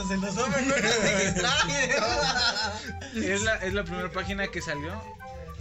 hasta 0.00 0.14
se 0.14 0.20
los 0.20 0.34
güey. 0.50 0.64
Es 3.32 3.42
la, 3.42 3.54
es 3.56 3.72
la 3.74 3.84
primera 3.84 4.10
página 4.10 4.48
que 4.48 4.60
salió 4.62 4.92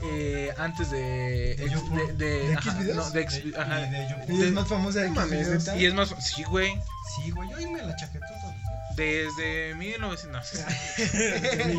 eh, 0.03 0.53
antes 0.57 0.89
de. 0.91 1.55
¿De 1.57 1.65
ex- 1.65 1.89
de, 1.91 2.13
de- 2.13 2.47
¿De 2.49 2.55
ajá, 2.55 2.71
Xvideos? 2.71 2.95
no, 2.95 3.09
de 3.11 3.21
ex- 3.21 3.41
ajá. 3.57 3.81
Y 4.29 4.41
es 4.43 4.51
más 4.51 4.67
famosa 4.67 4.99
de 5.01 5.09
Xvideos. 5.09 5.67
Y 5.77 5.85
es 5.85 5.93
más. 5.93 6.15
Sí, 6.19 6.43
güey. 6.43 6.73
Sí, 7.15 7.31
güey, 7.31 7.49
yo 7.49 7.57
ahí 7.57 7.65
me 7.67 7.81
la 7.81 7.95
chaquetó 7.95 8.25
todo. 8.41 8.53
Desde 8.95 9.75
1900. 9.75 10.65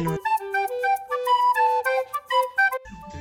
no. 0.04 0.18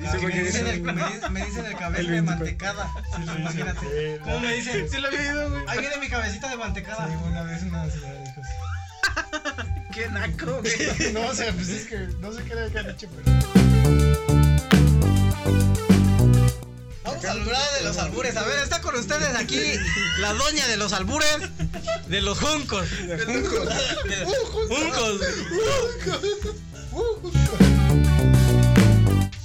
Ah, 0.02 0.14
me, 0.21 0.28
dicen 0.30 0.46
dice- 0.66 0.70
el, 0.70 0.82
me, 0.82 0.94
dicen- 0.94 1.32
me 1.34 1.46
dicen 1.46 1.66
el 1.66 1.76
cabello 1.76 2.00
El 2.00 2.06
de 2.08 2.12
24. 2.21 2.46
mantecada. 2.46 2.92
Imagínate. 3.38 4.20
¿Cómo 4.24 4.40
me 4.40 4.54
dicen? 4.54 4.90
Sí 4.90 4.98
lo 4.98 5.08
había 5.08 5.20
oído, 5.20 5.50
güey. 5.52 5.64
Ahí 5.68 5.80
viene 5.80 5.98
mi 5.98 6.08
cabecita 6.10 6.50
de 6.50 6.56
mantecada. 6.58 7.08
Sí, 7.08 7.14
una 7.28 7.44
vez 7.44 7.64
una 7.64 7.90
señora 7.90 8.14
dijo 8.21 8.42
Qué 10.00 10.08
naco, 10.12 10.62
güey. 10.62 11.12
No, 11.14 11.28
o 11.28 11.36
sea, 11.36 11.52
pues 11.52 11.68
es 11.68 11.88
que 11.88 11.98
no 12.21 12.32
sé 12.32 12.42
qué 12.46 12.56
le 12.56 12.62
había 12.62 12.84
dicho, 12.84 13.10
pero. 13.18 13.38
Vamos 17.04 17.26
a 17.26 17.32
hablar 17.32 17.62
de 17.78 17.84
los 17.84 17.98
albures. 17.98 18.38
A 18.38 18.43
ver, 18.43 18.60
está 18.60 18.80
con 18.80 18.96
ustedes 18.96 19.36
aquí 19.36 19.60
la 20.21 20.34
doña 20.36 20.66
de 20.70 20.78
los 20.78 20.93
albures 20.93 21.40
de 22.07 22.21
los 22.21 22.40
juncos. 22.40 22.90
De 23.07 23.18
Juncos. 23.26 23.68
De- 24.06 24.26
Juncos. 24.70 25.20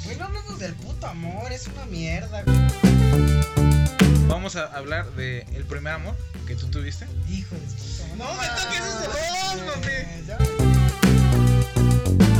Güey, 0.04 0.16
no 0.16 0.24
hablamos 0.24 0.58
del 0.60 0.74
puto 0.74 1.06
amor, 1.08 1.50
es 1.50 1.66
una 1.66 1.84
mierda. 1.86 2.44
Vamos 4.28 4.56
a 4.56 4.64
hablar 4.76 5.10
de 5.12 5.46
el 5.54 5.64
primer 5.64 5.92
amor 5.94 6.14
que 6.46 6.54
tú 6.56 6.66
tuviste. 6.68 7.06
Hijo 7.30 7.54
de 7.54 7.60
puta. 7.60 8.06
No 8.16 8.34
me 8.34 8.46
toques 8.48 8.80
ese 8.80 9.04
Eh, 9.04 9.08
voz, 9.42 9.56
mami. 9.66 9.86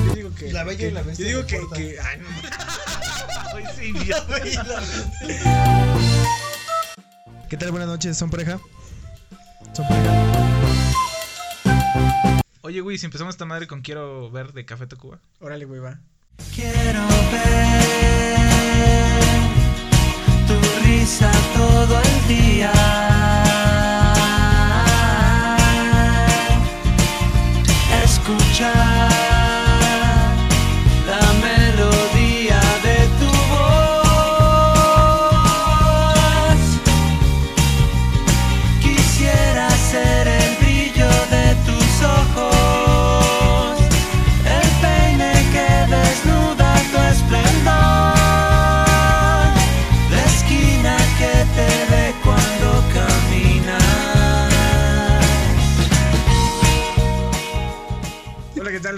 Yo 0.06 0.14
digo 0.14 0.34
que. 0.34 0.52
La 0.52 0.64
bella 0.64 0.88
y 0.88 0.91
la 0.91 1.02
bestia 1.02 1.30
Yo 1.30 1.42
digo 1.42 1.60
no 1.62 1.68
que. 1.70 1.82
que 1.82 2.00
ay, 2.00 2.18
no. 2.20 2.26
Ay, 3.56 3.64
sí, 3.78 3.84
idiota. 3.96 4.41
¿Qué 7.48 7.56
tal? 7.56 7.70
Buenas 7.70 7.88
noches, 7.88 8.16
¿son 8.16 8.30
pareja? 8.30 8.58
¿Son 9.72 9.86
pareja? 9.86 10.12
Oye, 12.62 12.80
güey, 12.80 12.98
si 12.98 13.06
empezamos 13.06 13.34
esta 13.34 13.44
madre 13.44 13.66
con 13.69 13.82
Quiero 13.82 14.28
ver 14.30 14.52
de 14.52 14.64
Café 14.64 14.86
Tacuba. 14.88 15.19
Órale, 15.41 15.64
güey, 15.66 15.78
va. 15.80 15.98
Quiero 16.54 17.06
ver 17.30 17.94
todo 21.55 22.00
el 22.00 22.28
día. 22.28 22.72
Escuchar 28.05 29.03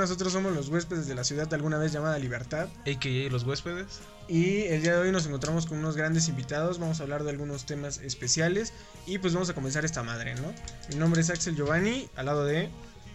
Nosotros 0.06 0.32
somos 0.32 0.52
los 0.54 0.68
huéspedes 0.68 1.08
de 1.08 1.16
la 1.16 1.24
ciudad 1.24 1.52
alguna 1.52 1.78
vez 1.78 1.90
llamada 1.90 2.16
Libertad. 2.20 2.68
AKA 2.86 3.28
Los 3.28 3.42
Huéspedes. 3.42 3.98
Y 4.28 4.60
el 4.66 4.80
día 4.80 4.92
de 4.92 4.98
hoy 5.00 5.10
nos 5.10 5.26
encontramos 5.26 5.66
con 5.66 5.78
unos 5.78 5.96
grandes 5.96 6.28
invitados. 6.28 6.78
Vamos 6.78 7.00
a 7.00 7.02
hablar 7.02 7.24
de 7.24 7.30
algunos 7.30 7.66
temas 7.66 7.98
especiales. 7.98 8.72
Y 9.04 9.18
pues 9.18 9.34
vamos 9.34 9.50
a 9.50 9.54
comenzar 9.54 9.84
esta 9.84 10.04
madre, 10.04 10.36
¿no? 10.36 10.54
Mi 10.90 10.94
nombre 10.94 11.22
es 11.22 11.28
Axel 11.30 11.56
Giovanni, 11.56 12.08
al 12.14 12.26
lado 12.26 12.44
de. 12.44 12.70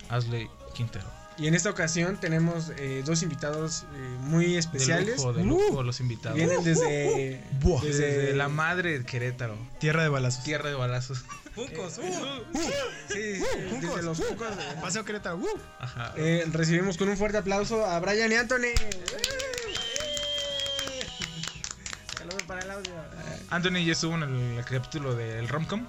Ashley 0.09 0.49
Quintero. 0.75 1.05
Y 1.37 1.47
en 1.47 1.55
esta 1.55 1.69
ocasión 1.69 2.19
tenemos 2.19 2.73
eh, 2.77 3.03
dos 3.05 3.23
invitados 3.23 3.83
eh, 3.95 4.17
muy 4.19 4.47
De 4.51 4.57
especiales. 4.57 5.15
lujo, 5.15 5.31
de 5.31 5.43
Uh, 5.43 5.45
lujo, 5.45 5.83
los 5.83 6.01
invitados. 6.01 6.35
Vienen 6.37 6.61
desde. 6.65 7.41
Buah. 7.61 7.81
Desde 7.83 8.33
la 8.33 8.49
madre 8.49 8.99
de 8.99 9.05
Querétaro. 9.05 9.55
Tierra 9.79 10.03
de 10.03 10.09
balazos. 10.09 10.43
Tierra 10.43 10.67
de 10.67 10.75
balazos. 10.75 11.23
Juncos. 11.55 11.93
Sí, 11.93 12.01
sí, 13.09 13.35
sí, 13.35 13.43
desde 13.81 14.01
los 14.03 14.17
Juncos. 14.19 14.47
Paseo 14.81 15.03
Querétaro. 15.03 15.37
¡uh! 15.37 15.47
Ajá. 15.79 16.13
Eh, 16.17 16.45
recibimos 16.51 16.97
con 16.97 17.09
un 17.09 17.17
fuerte 17.17 17.37
aplauso 17.37 17.85
a 17.85 17.99
Brian 17.99 18.31
y 18.31 18.35
Anthony. 18.35 18.71
Saludos 22.17 22.43
para 22.43 22.61
el 22.61 22.71
audio. 22.71 22.91
Anthony 23.49 23.83
ya 23.85 23.91
estuvo 23.93 24.15
en 24.15 24.23
el, 24.23 24.57
el 24.59 24.65
capítulo 24.65 25.15
del 25.15 25.47
Romcom. 25.47 25.85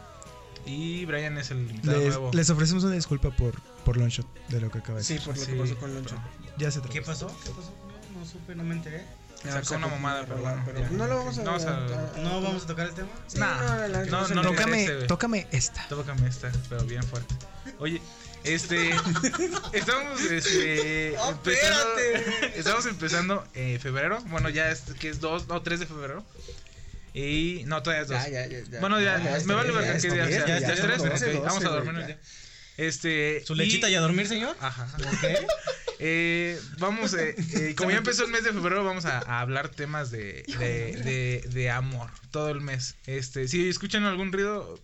Y 0.65 1.05
Brian 1.07 1.37
es 1.39 1.51
el 1.51 1.59
invitado 1.59 1.99
Les, 1.99 2.09
nuevo. 2.11 2.31
les 2.33 2.49
ofrecemos 2.51 2.85
una 2.85 2.95
disculpa 2.95 3.31
por, 3.31 3.61
por 3.85 3.97
Longshot 3.97 4.27
de 4.49 4.61
lo 4.61 4.71
que 4.71 4.79
acaba 4.79 4.99
de 4.99 5.05
Sí, 5.05 5.15
decir. 5.15 5.27
por 5.29 5.37
lo 5.37 5.45
Sí, 5.45 5.53
que 5.53 5.59
pasó 5.59 5.77
con 5.79 5.95
Loncho. 5.95 6.15
Ya 6.57 6.71
se 6.71 6.79
trata. 6.81 6.93
¿Qué 6.93 7.03
pasó? 7.03 7.27
¿Qué 7.45 7.51
pasó? 7.51 7.73
No, 8.15 8.21
no 8.21 8.27
supe, 8.27 8.55
no 8.55 8.63
me 8.63 8.75
enteré. 8.77 9.05
Sacó 9.51 9.75
una 9.75 9.89
mamada, 9.89 10.25
pero 10.27 10.41
bueno, 10.41 10.65
no 10.93 11.07
lo 11.07 11.17
vamos 11.17 11.39
a, 11.39 11.43
No 11.43 12.23
¿No 12.23 12.43
vamos 12.43 12.65
a 12.65 12.67
tocar 12.67 12.89
el 12.89 12.95
tema? 12.95 13.09
Sí, 13.27 13.39
Nah, 13.39 13.89
no, 13.89 14.29
no, 14.29 14.35
no, 14.35 14.43
tócame, 14.43 14.73
merece, 14.73 14.95
güey. 14.97 15.07
tócame 15.09 15.47
esta. 15.51 15.89
Tócame 15.89 16.29
esta, 16.29 16.53
pero 16.69 16.85
bien 16.85 17.03
fuerte. 17.03 17.35
Oye, 17.79 18.01
este. 18.45 18.91
estamos 19.73 20.21
este, 20.31 21.17
¡Oh, 21.19 21.31
empezando. 21.31 22.01
Estamos 22.55 22.87
empezando 22.87 23.45
eh, 23.55 23.79
febrero. 23.81 24.21
Bueno, 24.27 24.49
ya 24.49 24.71
es 24.71 24.83
que 24.99 25.09
es 25.09 25.21
2 25.21 25.47
o 25.49 25.63
3 25.63 25.81
de 25.81 25.87
febrero. 25.87 26.25
Y. 27.15 27.63
No, 27.67 27.83
todavía 27.83 28.03
es 28.03 28.09
2. 28.09 28.19
Ya, 28.19 28.29
ya, 28.29 28.47
ya, 28.47 28.61
ya. 28.71 28.81
Bueno, 28.81 29.01
ya, 29.01 29.19
me 29.45 29.55
vale 29.55 29.97
es 29.97 30.03
día 30.03 30.29
ya 30.29 30.47
Ya, 30.47 30.59
es 30.59 30.69
es 30.69 30.81
3, 30.81 30.99
doce, 30.99 31.37
ok, 31.37 31.45
vamos 31.45 31.65
a 31.65 31.69
dormirnos 31.69 32.09
ya. 32.09 32.19
Este. 32.77 33.43
¿Su 33.45 33.55
lechita 33.55 33.91
y 33.91 33.95
a 33.95 34.01
dormir, 34.01 34.27
señor? 34.27 34.57
Ajá. 34.61 34.89
Ok. 34.99 35.25
Eh, 35.99 36.61
vamos, 36.79 37.15
eh, 37.15 37.35
eh, 37.55 37.75
como 37.77 37.91
ya 37.91 37.99
empezó 37.99 38.25
el 38.25 38.31
mes 38.31 38.45
de 38.45 38.53
febrero, 38.53 38.85
vamos 38.85 39.05
a, 39.05 39.19
a 39.19 39.41
hablar 39.41 39.69
temas 39.69 40.11
de, 40.11 40.43
de, 40.59 40.97
de, 41.03 41.49
de 41.53 41.71
amor 41.71 42.11
todo 42.31 42.49
el 42.51 42.61
mes. 42.61 42.97
Este, 43.07 43.47
si 43.49 43.69
escuchan 43.69 44.05
algún 44.05 44.33
ruido, 44.33 44.79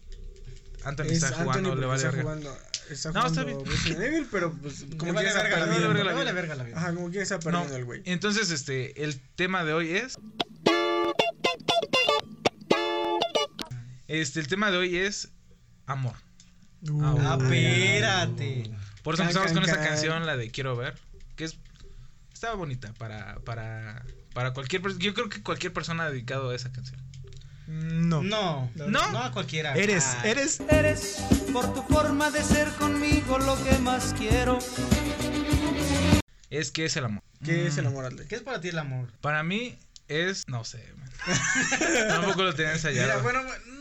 Anthony 0.85 1.07
Es 1.07 1.23
está 1.25 1.29
jugando, 1.33 1.71
Anthony 1.73 1.81
le 1.81 1.87
vale 1.87 1.97
está 1.99 2.11
verga. 2.11 2.23
jugando, 2.23 2.59
está 2.91 3.13
No, 3.13 3.27
está 3.27 3.45
bien. 3.45 3.59
Evil, 4.01 4.27
pero 4.31 4.53
pues 4.53 4.85
como 4.97 5.07
que 5.07 5.13
vale 5.13 5.29
está 5.29 5.43
verga 5.43 5.59
la 5.59 5.65
perdiendo. 5.67 5.95
Me 6.05 6.13
vale 6.15 6.33
verga 6.33 6.55
la 6.55 6.65
vida. 6.65 6.77
Ajá, 6.77 6.95
como 6.95 7.11
que 7.11 7.21
está 7.23 7.37
No, 7.37 7.41
perdiendo 7.43 7.77
el 7.77 7.85
güey. 7.85 8.03
entonces, 8.05 8.51
este, 8.51 9.03
el 9.03 9.21
tema 9.37 9.65
de 9.65 9.73
hoy 9.73 9.91
es. 9.97 10.15
Este, 14.07 14.41
el 14.41 14.49
tema 14.49 14.71
de 14.71 14.79
hoy 14.79 14.97
es 14.97 15.31
amor. 15.87 16.15
Uh, 16.89 17.03
Ah, 17.03 17.17
Ah, 17.19 17.39
espérate. 17.41 18.71
Por 19.03 19.15
eso 19.15 19.23
Can, 19.23 19.29
empezamos 19.31 19.47
can, 19.53 19.55
con 19.55 19.65
esta 19.65 19.77
can. 19.79 19.89
canción, 19.89 20.27
la 20.27 20.37
de 20.37 20.51
Quiero 20.51 20.77
ver, 20.77 20.95
que 21.37 21.45
es 21.45 21.57
estaba 22.33 22.55
bonita 22.55 22.93
para 22.99 23.37
para 23.45 24.03
para 24.35 24.53
cualquier 24.53 24.83
persona. 24.83 25.03
Yo 25.05 25.15
creo 25.15 25.29
que 25.29 25.43
cualquier 25.43 25.73
persona 25.73 26.05
ha 26.05 26.11
dedicado 26.11 26.51
a 26.51 26.55
esa 26.55 26.71
canción. 26.73 27.01
no. 27.67 28.23
No. 28.23 28.71
¿No? 28.77 28.89
No 29.13 29.23
a 29.23 29.33
cualquiera. 29.33 29.75
Eres, 29.75 30.05
Ah, 30.07 30.23
eres. 30.25 30.61
Eres 30.69 31.17
por 31.53 31.73
tu 31.75 31.83
forma 31.83 32.31
de 32.31 32.43
ser 32.43 32.69
conmigo 32.73 33.39
lo 33.39 33.63
que 33.65 33.79
más 33.79 34.15
quiero. 34.17 34.59
Es 36.51 36.71
que 36.71 36.85
es 36.87 36.97
el 36.97 37.05
amor. 37.05 37.23
¿Qué 37.45 37.67
es 37.67 37.77
el 37.79 37.85
Mm, 37.85 37.89
amor, 37.89 38.05
Adley? 38.07 38.27
¿Qué 38.27 38.35
es 38.37 38.43
para 38.43 38.61
ti 38.61 38.69
el 38.69 38.79
amor? 38.79 39.09
Para 39.21 39.43
mí 39.43 39.79
es, 40.09 40.45
no 40.49 40.65
sé, 40.65 40.85
man. 40.97 41.11
tampoco 42.09 42.43
lo 42.43 42.55
tenía 42.55 42.73
ensayado. 42.73 43.07
Mira, 43.07 43.23
bueno, 43.23 43.43
mm, 43.43 43.78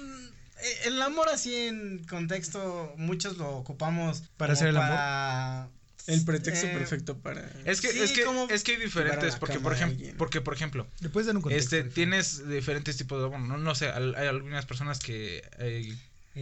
el 0.85 1.01
amor 1.01 1.29
así 1.29 1.55
en 1.55 2.03
contexto, 2.05 2.93
muchos 2.97 3.37
lo 3.37 3.49
ocupamos 3.57 4.23
¿Para 4.37 4.53
hacer 4.53 4.67
el 4.69 4.77
amor? 4.77 5.69
El 6.07 6.23
pretexto 6.23 6.67
Eh, 6.67 6.73
perfecto 6.73 7.17
para. 7.17 7.41
es 7.65 7.81
que 7.81 7.91
sí, 7.91 7.99
es 7.99 8.11
que 8.13 8.23
es 8.49 8.63
que 8.63 8.71
hay 8.73 8.77
diferentes 8.77 9.35
porque 9.35 9.59
por 9.59 9.73
ejemplo, 9.73 10.07
porque 10.17 10.39
por 10.41 10.53
ejemplo, 10.53 10.87
¿Le 11.01 11.09
puedes 11.09 11.27
dar 11.27 11.35
un 11.35 11.41
contexto? 11.41 11.75
este 11.75 11.89
tienes 11.89 12.47
diferentes 12.47 12.95
tipos 12.95 13.19
de 13.19 13.25
amor, 13.27 13.41
no, 13.41 13.57
no 13.57 13.75
sé, 13.75 13.87
al- 13.89 14.15
hay 14.15 14.27
algunas 14.27 14.65
personas 14.65 14.99
que 14.99 15.43
eh, 15.59 15.93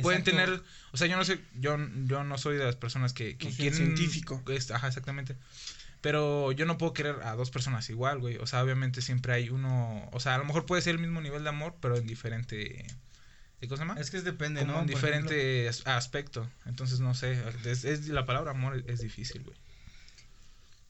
pueden 0.04 0.24
tener, 0.24 0.62
o 0.92 0.98
sea, 0.98 1.07
yo 1.07 1.18
no 1.18 1.25
sé, 1.25 1.39
yo, 1.60 1.78
yo 2.06 2.24
no 2.24 2.38
soy 2.38 2.57
de 2.57 2.66
las 2.66 2.75
personas 2.75 3.13
que, 3.13 3.38
que 3.38 3.50
quieren 3.50 3.74
científico. 3.74 4.44
es- 4.50 4.69
ajá, 4.69 4.88
exactamente. 4.88 5.36
Pero 6.01 6.51
yo 6.51 6.68
no 6.68 6.78
puedo 6.78 6.94
querer 6.94 7.16
a 7.24 7.33
dos 7.36 7.50
personas 7.50 7.89
igual, 7.89 8.19
güey. 8.19 8.36
O 8.38 8.45
sea, 8.45 8.62
obviamente 8.63 9.01
siempre 9.01 9.33
hay 9.33 9.50
uno, 9.50 10.07
o 10.12 10.19
sea, 10.19 10.36
a 10.36 10.38
lo 10.38 10.45
mejor 10.45 10.68
puede 10.68 10.83
ser 10.83 10.94
el 10.94 11.01
mismo 11.01 11.19
nivel 11.21 11.42
de 11.44 11.50
amor, 11.50 11.75
pero 11.81 11.98
en 11.98 12.06
diferente 12.06 12.86
¿qué 13.60 13.68
cosa 13.68 13.86
más? 13.86 14.00
Es 14.00 14.10
que 14.12 14.18
es 14.18 14.24
depende, 14.24 14.62
Como 14.62 14.74
¿no? 14.74 14.81
en 14.81 14.88
diferente 14.88 15.68
as- 15.69 15.86
aspecto. 15.86 16.50
Entonces, 16.66 17.00
no 17.00 17.13
sé, 17.13 17.42
es, 17.66 17.84
es- 17.86 18.07
la 18.07 18.25
palabra 18.25 18.52
amor 18.52 18.84
es 18.88 19.00
difícil, 19.00 19.44
güey. 19.44 19.57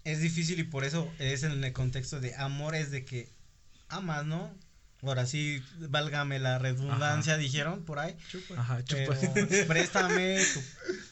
es 0.04 0.20
difícil 0.22 0.60
y 0.60 0.64
por 0.64 0.84
eso 0.84 1.12
es 1.20 1.44
en 1.44 1.64
el 1.64 1.74
contexto 1.74 2.20
de 2.20 2.36
amor 2.36 2.76
es 2.76 2.92
de 2.92 3.06
que 3.06 3.28
amas, 3.90 4.26
¿no? 4.26 4.54
Ahora 5.02 5.26
sí, 5.28 5.62
válgame 5.78 6.40
la 6.40 6.58
redundancia, 6.58 7.38
dijeron 7.38 7.84
por 7.84 8.00
ahí. 8.00 8.16
Ajá, 8.58 8.84
chupa. 8.84 9.16
Pero 9.34 9.48
préstame 9.68 10.40
tu, 10.54 10.62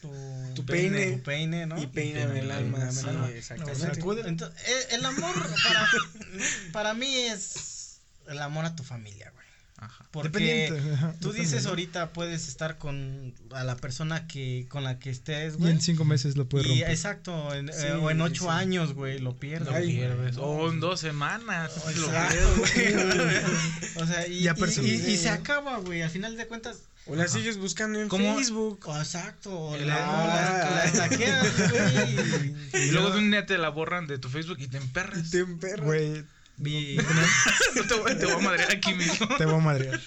tu, 0.08 0.14
Tu 0.48 0.54
tu 0.54 0.66
peine. 0.66 1.12
Tu 1.12 1.22
peine, 1.22 1.66
¿no? 1.66 1.80
Y 1.80 1.86
peíname 1.86 2.40
el 2.40 2.50
alma. 2.50 2.90
Sí, 2.90 3.00
el 3.00 3.08
alma. 3.10 3.30
exactamente. 3.30 3.86
Exacto. 3.86 4.26
Entonces, 4.26 4.62
eh, 4.68 4.86
el 4.92 5.04
amor 5.04 5.34
para, 5.62 5.88
para 6.72 6.94
mí 6.94 7.14
es 7.14 8.00
el 8.26 8.38
amor 8.40 8.64
a 8.64 8.74
tu 8.74 8.82
familia, 8.82 9.30
güey. 9.30 9.33
Ajá. 9.84 10.04
Porque 10.10 10.72
tú 11.20 11.32
dices 11.32 11.66
ahorita 11.66 12.12
puedes 12.12 12.48
estar 12.48 12.78
con 12.78 13.34
a 13.52 13.64
la 13.64 13.76
persona 13.76 14.26
que 14.26 14.66
con 14.68 14.84
la 14.84 14.98
que 14.98 15.10
estés, 15.10 15.54
Y 15.54 15.56
güey. 15.58 15.72
en 15.72 15.80
cinco 15.80 16.04
meses 16.04 16.36
lo 16.36 16.48
puedes 16.48 16.66
Y 16.66 16.70
romper. 16.70 16.90
exacto, 16.90 17.54
en- 17.54 17.68
Sí, 17.72 17.86
eh, 17.86 17.92
o 17.92 18.10
en 18.10 18.20
ocho 18.20 18.44
sí. 18.44 18.48
años, 18.50 18.94
güey, 18.94 19.18
lo 19.18 19.36
pierdes. 19.36 19.68
Lo 19.72 19.86
pierdes. 19.86 20.36
O 20.38 20.70
en 20.70 20.80
dos 20.80 21.00
semanas. 21.00 21.72
lo 21.84 21.90
Exacto, 21.90 22.62
pierdes. 22.74 23.16
güey. 23.16 23.64
O 24.02 24.06
sea, 24.06 24.26
y, 24.26 24.40
Ya 24.42 24.54
y- 24.58 24.80
y- 24.86 25.10
y 25.12 25.16
se 25.16 25.28
acaba, 25.30 25.78
güey, 25.78 26.02
al 26.02 26.10
final 26.10 26.36
de 26.36 26.46
cuentas. 26.46 26.82
O 27.06 27.14
la 27.14 27.28
sigues 27.28 27.58
buscando 27.58 28.00
en 28.00 28.08
¿Cómo? 28.08 28.34
Facebook. 28.36 28.80
o 28.86 28.96
Exacto, 28.98 29.54
o 29.54 29.76
la, 29.76 29.84
la, 29.84 30.70
la 30.76 30.88
stalkeas, 30.88 31.46
güey. 31.70 32.54
Y 32.86 32.90
luego 32.92 33.10
de 33.10 33.18
un 33.18 33.30
día 33.30 33.44
te 33.44 33.58
la 33.58 33.68
borran 33.68 34.06
de 34.06 34.18
tu 34.18 34.30
Facebook 34.30 34.56
y 34.60 34.68
te 34.68 34.78
emperras. 34.78 35.30
Te 35.30 35.40
emperras. 35.40 35.84
Güey, 35.84 36.24
No 37.74 37.82
te, 37.86 37.94
voy, 37.94 38.14
te 38.16 38.26
voy 38.26 38.34
a 38.34 38.38
madrear 38.38 38.70
aquí 38.72 38.94
mismo. 38.94 39.28
te 39.36 39.44
voy 39.44 39.54
a 39.56 39.58
madrear. 39.58 40.00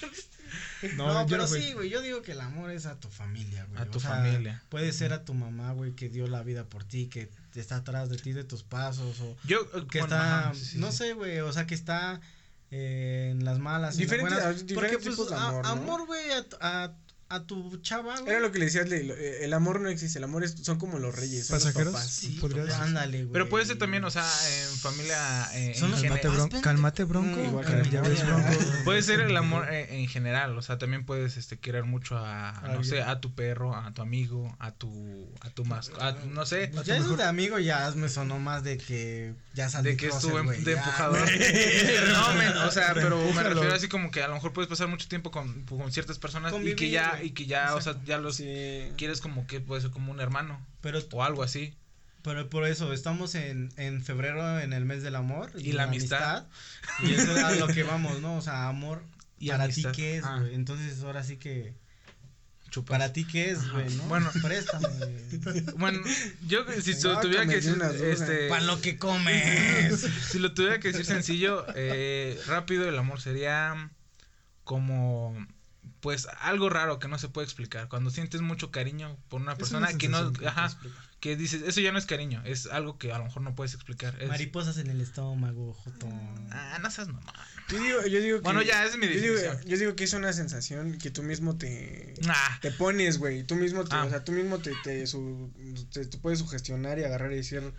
No, 0.96 1.26
pero 1.28 1.42
no 1.44 1.48
sí, 1.48 1.74
güey, 1.74 1.90
yo 1.90 2.02
digo 2.02 2.22
que 2.22 2.34
el 2.34 2.42
amor 2.42 2.70
es 2.72 2.86
a 2.86 3.00
tu 3.00 3.10
familia, 3.10 3.66
güey. 3.66 3.82
A 3.82 3.86
tu 3.86 3.98
o 3.98 4.02
sea, 4.02 4.12
familia. 4.12 4.64
Puede 4.70 4.94
ser 4.94 5.12
a 5.12 5.26
tu 5.26 5.34
mamá, 5.34 5.72
güey, 5.74 5.94
que 5.94 6.08
dio 6.08 6.28
la 6.28 6.44
vida 6.44 6.66
por 6.66 6.84
ti, 6.84 7.08
que 7.08 7.30
está 7.56 7.78
atrás 7.78 8.10
de 8.10 8.18
ti, 8.18 8.32
de 8.32 8.44
tus 8.44 8.62
pasos, 8.64 9.20
o 9.22 9.36
Yo, 9.46 9.68
que 9.88 10.00
bueno, 10.02 10.16
está, 10.16 10.40
ajá, 10.50 10.54
sí, 10.54 10.66
sí, 10.66 10.78
no 10.78 10.92
sí. 10.92 10.98
sé, 11.00 11.14
güey, 11.14 11.40
o 11.40 11.52
sea, 11.52 11.66
que 11.66 11.74
está 11.74 12.22
eh, 12.70 13.30
en 13.32 13.44
las 13.44 13.58
malas, 13.58 13.98
en 13.98 14.02
las 14.02 14.12
Diferentes- 14.12 14.22
buenas. 14.44 14.66
diferentes 14.68 14.76
Porque, 14.76 14.98
pues, 15.00 15.16
tipos 15.16 15.30
de 15.30 15.36
a- 15.36 15.48
amor, 15.48 15.64
¿no? 15.64 15.70
amor, 15.72 16.06
güey, 16.06 16.26
a, 16.32 16.46
a, 16.62 16.94
a 17.30 17.44
tu 17.44 17.78
chava, 17.78 18.18
güey. 18.20 18.30
Era 18.32 18.40
lo 18.40 18.52
que 18.52 18.60
le 18.60 18.66
decías, 18.66 18.90
eh, 18.92 19.40
el 19.42 19.54
amor 19.54 19.80
no 19.82 19.90
existe, 19.90 20.18
el 20.18 20.24
amor 20.24 20.44
es, 20.44 20.56
son 20.62 20.78
como 20.80 20.98
los 21.00 21.16
reyes, 21.16 21.48
son 21.48 21.56
los 21.56 21.64
¿Pasajeros? 21.66 21.94
papás. 21.94 22.10
Sí, 22.12 22.40
ándale, 22.80 23.20
güey. 23.24 23.34
Pero 23.34 23.50
puede 23.50 23.66
ser 23.66 23.78
también, 23.78 24.04
o 24.06 24.12
sea, 24.12 24.24
en 24.24 24.78
familia. 24.78 25.50
eh, 25.54 25.74
Son 25.76 25.94
en 25.94 26.10
papás, 26.10 26.32
bron- 26.32 26.62
cálmate, 26.62 27.04
bronco. 27.04 27.38
Mm, 27.40 27.46
igual 27.46 27.66
que 27.66 27.82
que 27.84 27.90
ya 27.90 28.02
la 28.02 28.10
ves, 28.10 28.24
memoria. 28.24 28.48
bronco. 28.50 28.64
Puede 28.86 29.02
ser 29.02 29.20
el 29.20 29.36
amor 29.36 29.68
eh, 29.74 30.00
en 30.02 30.08
general, 30.08 30.58
o 30.58 30.62
sea, 30.62 30.78
también 30.78 31.06
puedes 31.06 31.38
este 31.38 31.58
querer 31.60 31.84
mucho 31.84 32.18
a, 32.18 32.62
no 32.74 32.84
sé, 32.84 33.02
a 33.02 33.20
tu 33.20 33.34
perro, 33.36 33.76
a 33.76 33.94
tu 33.94 34.02
amigo, 34.02 34.56
a 34.60 34.72
tu 34.72 35.30
a 35.42 35.50
tu 35.50 35.66
mascota, 35.66 36.16
no 36.30 36.46
sé, 36.46 36.70
Pues 36.74 36.86
ya 36.86 36.98
eso 36.98 37.16
de 37.18 37.24
amigo 37.24 37.60
ya 37.60 37.92
me 37.96 38.10
sonó 38.10 38.40
más 38.40 38.64
de 38.64 38.78
que 38.78 39.34
ya 39.54 39.70
salí 39.70 39.92
de 39.92 39.98
que 39.98 40.08
estuvo 40.08 40.42
de 40.42 40.72
empujador. 40.74 41.20
no, 42.12 42.34
men, 42.36 42.50
o 42.58 42.72
sea, 42.72 42.94
pero 42.94 43.20
me 43.34 43.44
refiero 43.44 43.74
así 43.74 43.88
como 43.88 44.12
que 44.12 44.24
a 44.24 44.28
lo 44.28 44.36
mejor 44.36 44.54
puedes 44.54 44.70
pasar 44.70 44.88
mucho 44.88 45.08
tiempo 45.08 45.32
con, 45.32 45.64
con 45.66 45.92
ciertas 45.92 46.18
personas 46.20 46.54
y 46.64 46.76
que 46.76 46.90
ya 46.90 47.17
y 47.24 47.32
que 47.32 47.46
ya, 47.46 47.76
o 47.76 47.82
sea, 47.82 47.96
ya 48.06 48.18
los 48.18 48.36
Sí. 48.38 48.92
quieres 48.98 49.22
como 49.22 49.48
que 49.48 49.60
puede 49.60 49.82
ser 49.82 49.92
como 49.92 50.12
un 50.12 50.20
hermano 50.20 50.60
Pero 50.82 51.00
o 51.12 51.24
algo 51.24 51.44
así. 51.44 51.74
Pero 52.24 52.50
por 52.50 52.66
eso, 52.68 52.92
estamos 52.94 53.36
en, 53.36 53.70
en 53.78 54.04
febrero, 54.04 54.60
en 54.60 54.74
el 54.74 54.84
mes 54.86 55.02
del 55.02 55.16
amor. 55.16 55.52
Y 55.58 55.72
la 55.72 55.84
amistad. 55.84 56.46
Y 57.04 57.14
eso 57.14 57.32
es 57.38 57.44
a 57.44 57.52
lo 57.56 57.68
que 57.68 57.84
vamos, 57.84 58.20
¿no? 58.22 58.36
O 58.38 58.42
sea, 58.42 58.68
amor, 58.68 59.02
Y 59.40 59.50
¿para 59.50 59.70
ti 59.70 59.84
qué 59.96 60.18
es, 60.18 60.26
Ah. 60.26 60.40
güey? 60.40 60.54
Entonces, 60.56 61.02
ahora 61.04 61.24
sí 61.24 61.38
que, 61.38 61.74
Chupas. 62.70 62.90
¿para 63.00 63.14
ti 63.14 63.24
qué 63.24 63.52
es, 63.52 63.72
güey, 63.72 63.90
no? 63.96 64.04
Bueno. 64.06 64.30
Préstame. 64.42 64.88
Bueno, 65.78 66.02
yo 66.48 66.66
si 66.82 67.00
tuviera 67.00 67.46
que 67.46 67.62
de 67.62 67.62
decir 67.62 67.82
este 68.02 68.50
Para 68.50 68.64
lo 68.64 68.82
que 68.82 68.98
comes. 68.98 70.02
Si 70.30 70.40
lo 70.40 70.54
tuviera 70.54 70.80
que 70.80 70.90
decir 70.90 71.06
sencillo, 71.06 71.66
eh, 71.76 72.38
rápido, 72.48 72.90
el 72.90 72.98
amor 72.98 73.22
sería 73.22 73.90
como, 74.66 75.34
pues, 76.08 76.26
algo 76.40 76.70
raro 76.70 77.00
que 77.00 77.10
no 77.10 77.20
se 77.20 77.28
puede 77.28 77.44
explicar. 77.44 77.90
Cuando 77.90 78.12
sientes 78.12 78.40
mucho 78.40 78.72
cariño 78.72 79.18
por 79.28 79.42
una 79.42 79.58
persona 79.58 79.90
una 79.90 79.98
que 79.98 80.08
no, 80.08 80.32
que 80.32 80.48
ajá, 80.48 80.70
que 81.20 81.36
dices, 81.36 81.64
eso 81.64 81.82
ya 81.82 81.92
no 81.92 82.00
es 82.00 82.06
cariño, 82.06 82.42
es 82.46 82.66
algo 82.68 82.98
que 82.98 83.12
a 83.12 83.18
lo 83.18 83.26
mejor 83.26 83.42
no 83.42 83.56
puedes 83.56 83.74
explicar. 83.74 84.16
Es- 84.22 84.30
Mariposas 84.30 84.78
en 84.78 84.88
el 84.90 85.02
estómago, 85.02 85.74
Joto. 85.74 86.08
ah, 86.52 86.80
no 86.82 86.90
seas 86.90 87.10
mamá. 87.10 87.34
Yo 87.68 87.78
digo, 87.82 88.06
yo 88.08 88.22
digo 88.22 88.38
que, 88.38 88.44
Bueno, 88.44 88.62
ya, 88.62 88.86
es 88.86 88.98
mi 88.98 89.06
yo 89.08 89.20
digo, 89.20 89.36
yo 89.66 89.78
digo 89.78 89.96
que 89.98 90.06
es 90.06 90.14
una 90.14 90.32
sensación 90.32 90.98
que 90.98 91.12
tú 91.12 91.24
mismo 91.24 91.58
te, 91.58 92.14
Ah, 92.30 92.58
te 92.62 92.72
pones, 92.72 93.18
güey. 93.18 93.44
Tú 93.44 93.56
mismo, 93.56 93.84
te, 93.84 93.94
Ah. 93.98 94.06
o 94.06 94.10
sea, 94.10 94.24
tú 94.24 94.32
mismo 94.32 94.60
te, 94.60 94.72
te, 94.86 95.06
su- 95.08 95.52
te- 95.92 96.06
puedes 96.20 96.40
sugestionar 96.40 97.00
y 97.00 97.04
agarrar 97.04 97.34
y 97.34 97.36
decir, 97.36 97.74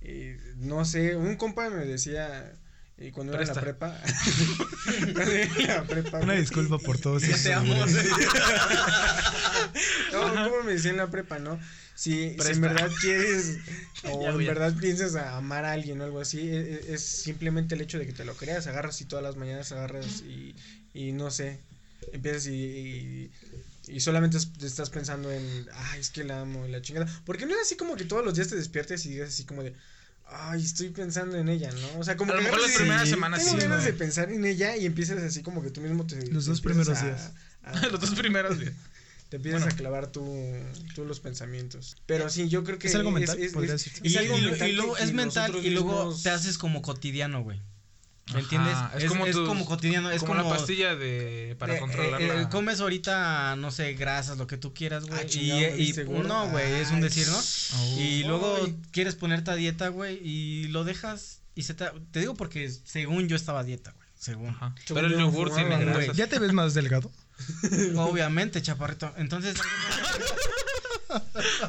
eh, 0.00 0.40
no 0.56 0.86
sé, 0.86 1.16
un 1.16 1.36
compa 1.36 1.68
me 1.68 1.84
decía 1.84 2.50
eh, 2.98 3.12
cuando 3.12 3.32
era 3.34 3.42
en 3.42 3.48
la 3.48 3.54
prepa. 3.54 3.96
la 5.66 5.84
prepa. 5.84 6.16
Una 6.18 6.26
güey. 6.26 6.40
disculpa 6.40 6.78
por 6.78 6.98
todos 6.98 7.22
esos 7.22 7.42
te 7.42 7.52
amo. 7.52 7.74
No, 10.12 10.50
¿cómo 10.50 10.62
me 10.64 10.72
decía 10.72 10.90
en 10.90 10.96
la 10.96 11.10
prepa, 11.10 11.38
no? 11.38 11.58
Si, 11.94 12.36
si 12.40 12.50
en 12.52 12.60
verdad 12.60 12.90
quieres 13.00 13.58
o 14.04 14.22
Ya, 14.22 14.30
en 14.30 14.38
verdad 14.38 14.74
piensas 14.78 15.14
a 15.16 15.36
amar 15.36 15.64
a 15.64 15.72
alguien 15.72 16.00
o 16.00 16.04
algo 16.04 16.20
así, 16.20 16.40
e- 16.40 16.74
e- 16.74 16.94
es, 16.94 17.02
simplemente 17.02 17.74
el 17.74 17.80
hecho 17.80 17.98
de 17.98 18.06
que 18.06 18.12
te 18.12 18.24
lo 18.24 18.34
creas, 18.34 18.66
agarras 18.66 19.00
y 19.00 19.04
todas 19.04 19.22
las 19.22 19.36
mañanas 19.36 19.72
agarras 19.72 20.22
y, 20.22 20.54
y 20.94 21.12
no 21.12 21.30
sé, 21.30 21.60
empiezas 22.12 22.46
y, 22.46 22.52
y, 22.54 23.30
y 23.88 24.00
solamente 24.00 24.36
es- 24.38 24.52
te 24.52 24.66
estás 24.66 24.90
pensando 24.90 25.30
en, 25.30 25.66
ay, 25.74 26.00
es 26.00 26.10
que 26.10 26.24
la 26.24 26.40
amo 26.40 26.66
y 26.66 26.70
la 26.70 26.82
chingada. 26.82 27.06
Porque 27.24 27.46
no 27.46 27.54
es 27.54 27.62
así 27.62 27.76
como 27.76 27.96
que 27.96 28.04
todos 28.04 28.24
los 28.24 28.34
días 28.34 28.48
te 28.48 28.56
despiertes 28.56 29.04
y 29.06 29.10
digas 29.10 29.28
así 29.30 29.44
como 29.44 29.62
de, 29.62 29.74
ay, 30.30 30.62
estoy 30.62 30.90
pensando 30.90 31.36
en 31.38 31.48
ella, 31.48 31.70
¿no? 31.72 32.00
O 32.00 32.04
sea, 32.04 32.16
como 32.16 32.32
a 32.32 32.36
lo 32.36 32.40
que 32.40 32.46
mejor 32.46 32.60
las 32.62 32.72
y- 32.72 32.76
primeras 32.76 33.04
sí, 33.04 33.10
semanas 33.10 33.44
tengo 33.44 33.56
sí. 33.56 33.62
ganas 33.62 33.84
de 33.84 33.92
pensar 33.92 34.30
en 34.32 34.44
ella 34.44 34.76
y 34.76 34.86
empiezas 34.86 35.22
así 35.22 35.42
como 35.42 35.62
que 35.62 35.70
tú 35.70 35.80
mismo 35.80 36.06
te... 36.06 36.16
Los 36.30 36.44
te 36.44 36.50
dos 36.50 36.60
primeros 36.60 36.88
a- 36.98 37.04
días. 37.04 37.32
a- 37.62 37.86
Los 37.90 38.00
dos 38.00 38.10
primeros 38.14 38.58
días. 38.58 38.72
te 39.28 39.36
empiezas 39.36 39.60
Bueno. 39.62 39.74
a 39.74 39.76
clavar 39.76 40.06
tú, 40.08 40.24
tú 40.94 41.04
los 41.04 41.20
pensamientos. 41.20 41.96
Pero 42.06 42.28
sí, 42.30 42.48
yo 42.48 42.64
creo 42.64 42.78
que 42.78 42.88
Es 42.88 42.94
algo 42.94 43.10
mental, 43.10 43.38
es, 43.38 43.54
es- 43.54 43.68
decirse. 43.68 44.00
es 44.02 44.12
Y, 44.12 44.16
algo 44.16 44.38
y 44.38 44.40
lo- 44.42 44.50
mental 44.50 44.68
y 44.68 44.72
luego 44.72 44.94
que- 44.94 45.02
es 45.04 45.12
mental 45.12 45.54
y 45.62 45.70
luego 45.70 46.06
mismos- 46.06 46.22
te 46.22 46.30
haces 46.30 46.56
como 46.58 46.82
cotidiano, 46.82 47.42
güey. 47.42 47.60
¿Me 48.32 48.40
Ajá, 48.40 48.40
entiendes? 48.40 48.76
Es, 49.04 49.08
como, 49.10 49.24
tus- 49.26 49.48
como 49.48 49.64
cotidiano, 49.64 50.10
es 50.10 50.20
como, 50.20 50.34
como, 50.36 50.50
la 50.50 50.56
pastilla 50.56 50.94
de 50.94 51.56
para 51.58 51.76
Eh, 51.76 51.80
controlar 51.80 52.20
eh, 52.20 52.26
eh, 52.26 52.36
la- 52.42 52.48
comes 52.50 52.80
ahorita, 52.80 53.56
no 53.56 53.70
sé, 53.70 53.94
grasas, 53.94 54.36
lo 54.36 54.46
que 54.46 54.56
tú 54.58 54.74
quieras, 54.74 55.06
güey. 55.06 55.18
Ah, 55.20 55.24
y, 55.30 55.90
y- 55.90 55.94
no, 56.24 56.48
güey, 56.50 56.74
es 56.74 56.90
un 56.90 57.00
decir, 57.00 57.26
¿no? 57.28 57.38
Oh. 57.38 57.96
Y 57.98 58.24
luego 58.24 58.68
quieres 58.90 59.14
ponerte 59.14 59.50
a 59.50 59.54
dieta, 59.54 59.88
güey, 59.88 60.18
y 60.22 60.68
lo 60.68 60.84
dejas 60.84 61.40
y 61.54 61.62
se 61.62 61.72
te... 61.74 61.86
Te 62.12 62.20
digo 62.20 62.34
porque 62.34 62.70
según 62.70 63.28
yo 63.28 63.34
estaba 63.36 63.60
a 63.60 63.64
dieta, 63.64 63.92
güey, 63.92 64.08
según. 64.14 64.50
Ajá. 64.50 64.74
Según 64.84 65.02
Pero 65.02 65.06
el 65.06 65.12
yo 65.14 65.18
yogur 65.30 65.54
tiene 65.54 65.78
grasas. 65.78 66.16
¿Ya 66.16 66.26
te 66.26 66.38
ves 66.38 66.52
más 66.52 66.74
delgado? 66.74 67.10
Obviamente, 67.96 68.60
chaparrito. 68.62 69.12
Entonces... 69.16 69.56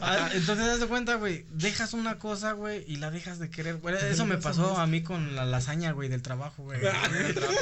Ah, 0.01 0.29
Entonces, 0.33 0.67
haz 0.67 0.79
de 0.79 0.87
cuenta, 0.87 1.15
güey, 1.15 1.45
dejas 1.51 1.93
una 1.93 2.19
cosa, 2.19 2.51
güey, 2.53 2.83
y 2.87 2.97
la 2.97 3.11
dejas 3.11 3.39
de 3.39 3.49
querer, 3.49 3.77
güey. 3.77 3.95
Eso 3.95 4.25
me 4.25 4.37
pasó 4.37 4.77
a 4.77 4.87
mí 4.87 5.01
con 5.01 5.35
la 5.35 5.45
lasaña, 5.45 5.91
güey, 5.91 6.09
del 6.09 6.21
trabajo, 6.21 6.63
güey. 6.63 6.79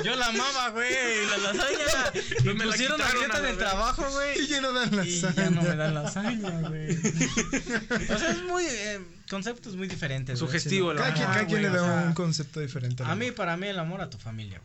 Yo 0.03 0.15
la 0.15 0.27
amaba, 0.27 0.69
güey, 0.69 0.89
la 1.29 1.38
lasaña. 1.38 1.77
No 2.43 2.53
Me 2.53 2.65
la 2.65 2.72
pusieron 2.72 3.01
a 3.01 3.05
quitaron 3.05 3.19
dieta 3.19 3.39
la 3.39 3.48
del 3.48 3.57
trabajo, 3.57 4.05
güey. 4.12 4.39
Y 4.43 4.48
ya 4.48 4.62
no 4.62 4.74
dan 4.74 4.96
la 4.96 5.05
Y 5.05 5.19
ya 5.19 5.50
no 5.50 5.62
me 5.62 5.75
dan 5.75 5.93
lasaña, 5.93 6.62
güey. 6.62 6.98
O 8.10 8.17
sea, 8.17 8.31
es 8.31 8.43
muy. 8.43 8.63
Eh, 8.65 9.00
conceptos 9.29 9.75
muy 9.75 9.88
diferentes. 9.88 10.39
güey. 10.39 10.50
Sugestivo, 10.50 10.91
el 10.91 10.98
Cada 10.98 11.13
quien, 11.13 11.25
cada 11.25 11.46
quien 11.46 11.50
güey, 11.50 11.63
le 11.63 11.69
o 11.69 11.74
da 11.74 12.00
sea, 12.00 12.07
un 12.07 12.13
concepto 12.13 12.60
diferente. 12.60 13.03
A 13.03 13.15
mí, 13.15 13.31
para 13.31 13.57
mí, 13.57 13.67
el 13.67 13.79
amor 13.79 14.01
a 14.01 14.10
tu 14.10 14.17
familia, 14.17 14.62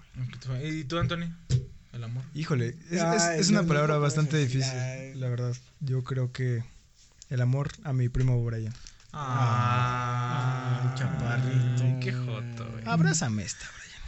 güey. 0.47 0.81
¿Y 0.81 0.85
tú, 0.85 0.99
Anthony? 0.99 1.27
El 1.93 2.05
amor. 2.05 2.25
Híjole, 2.35 2.77
es, 2.91 3.51
una 3.51 3.65
palabra 3.65 3.99
bastante 3.99 4.39
difícil, 4.39 5.21
la 5.21 5.29
verdad. 5.29 5.55
Yo 5.81 6.03
creo 6.05 6.33
que 6.33 6.63
el 7.33 7.41
amor 7.41 7.71
a 7.85 7.93
mi 7.93 8.09
primo 8.09 8.43
Brian. 8.45 8.73
Ah, 9.13 10.95
chaparrito. 10.97 12.01
Qué 12.01 12.13
joto, 12.13 12.71
güey. 12.71 12.85
Abrázame 12.87 13.43
esta, 13.45 13.65
Brian. 13.77 14.03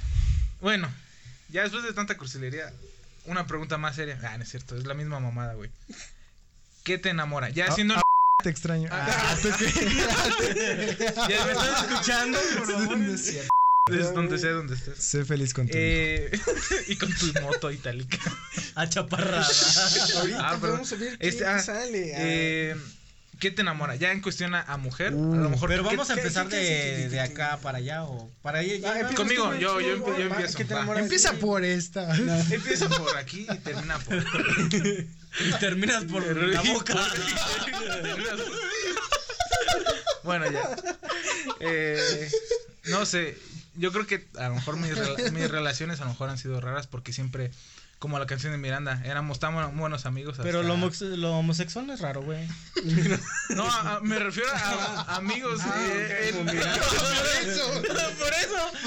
Bueno, 0.60 0.88
ya 1.50 1.62
después 1.62 1.82
de 1.84 1.92
tanta 1.92 2.16
cursilería, 2.16 2.72
una 3.26 3.46
pregunta 3.46 3.78
más 3.78 3.96
seria. 3.96 4.18
Ah, 4.22 4.36
no 4.36 4.44
es 4.44 4.50
cierto, 4.50 4.76
es 4.76 4.86
la 4.86 4.94
misma 4.94 5.20
mamada, 5.20 5.54
güey. 5.54 5.70
¿Qué 6.84 6.98
te 6.98 7.10
enamora? 7.10 7.48
Ya 7.50 7.66
Ah, 7.68 7.72
siendo. 7.74 7.94
ah, 7.96 8.02
Te 8.42 8.50
extraño. 8.50 8.88
Ah, 8.92 9.36
¿tú 9.40 9.48
qué? 9.58 9.66
ya 11.28 11.44
me 11.46 11.52
estás 11.52 11.82
escuchando, 11.84 12.38
por 12.58 12.66
favor. 12.72 12.98
No 12.98 13.14
es 13.14 13.24
cierto. 13.26 13.48
Es 13.92 14.14
donde 14.14 14.38
sea, 14.38 14.50
donde 14.52 14.74
estés. 14.76 14.96
Sé 14.98 15.24
feliz 15.26 15.52
contigo. 15.52 15.78
Eh, 15.78 16.30
y 16.88 16.96
con 16.96 17.12
tu 17.12 17.26
moto 17.42 17.70
itálica. 17.70 18.18
A 18.74 18.88
chaparrada. 18.88 19.46
Ahorita 20.16 20.48
Ah, 20.50 20.56
vamos 20.60 20.90
a 20.92 20.96
ver 20.96 21.18
qué 21.18 21.28
Este, 21.28 21.46
ah, 21.46 21.58
sale. 21.58 22.14
Ah, 22.14 22.18
Eh, 22.20 22.76
¿Qué 23.44 23.50
te 23.50 23.60
enamora? 23.60 23.94
Ya 23.94 24.10
en 24.10 24.22
cuestión 24.22 24.54
a, 24.54 24.62
a 24.62 24.78
mujer, 24.78 25.12
a 25.12 25.16
Uh, 25.16 25.34
lo 25.36 25.50
mejor. 25.50 25.68
Pero 25.68 25.82
¿qué- 25.82 25.90
vamos 25.90 26.08
a 26.08 26.14
empezar 26.14 26.48
qué- 26.48 26.56
de, 26.56 26.62
qué- 27.02 27.08
de 27.10 27.20
acá 27.20 27.58
para 27.62 27.76
allá 27.76 28.04
o 28.04 28.30
para 28.40 28.60
allá. 28.60 28.74
Ah, 29.10 29.14
Conmigo, 29.14 29.52
yo- 29.56 29.82
yo 29.82 29.90
yo 30.16 30.24
empiezo, 30.24 30.56
¿qué 30.56 30.64
te 30.64 30.72
va. 30.72 30.80
enamora 30.80 31.00
de 31.00 31.04
Empieza 31.04 31.34
por 31.34 31.62
esta. 31.62 32.08
Empieza 32.50 32.88
por 32.88 33.14
aquí 33.18 33.46
y 33.52 33.58
termina 33.58 33.98
por. 33.98 34.16
y 35.40 35.52
terminas 35.60 36.04
por 36.04 36.24
la 36.24 36.62
boca. 36.62 36.94
bueno, 40.24 40.50
ya. 40.50 40.62
Eh, 41.60 42.30
no 42.86 43.04
sé. 43.04 43.36
Yo 43.76 43.92
creo 43.92 44.06
que 44.06 44.26
a 44.38 44.48
lo 44.48 44.54
mejor 44.54 44.76
mis, 44.78 44.92
mis 45.32 45.50
relaciones 45.50 46.00
a 46.00 46.04
lo 46.04 46.10
mejor 46.10 46.30
han 46.30 46.38
sido 46.38 46.60
raras 46.62 46.86
porque 46.86 47.12
siempre 47.12 47.50
como 48.04 48.18
la 48.18 48.26
canción 48.26 48.52
de 48.52 48.58
Miranda, 48.58 49.00
éramos 49.06 49.38
tan 49.38 49.54
bu- 49.54 49.74
buenos 49.76 50.04
amigos. 50.04 50.36
Pero 50.42 50.62
lo, 50.62 50.74
homosexual 51.38 51.86
no 51.86 51.94
es 51.94 52.00
raro, 52.00 52.20
güey. 52.22 52.46
No, 53.56 53.64
a- 53.66 53.94
a- 53.96 54.00
me 54.00 54.18
refiero 54.18 54.50
a, 54.52 55.00
a 55.08 55.16
amigos. 55.16 55.62
eh, 55.78 56.34
en- 56.34 56.44
Por 56.46 56.54
eso. 56.54 57.82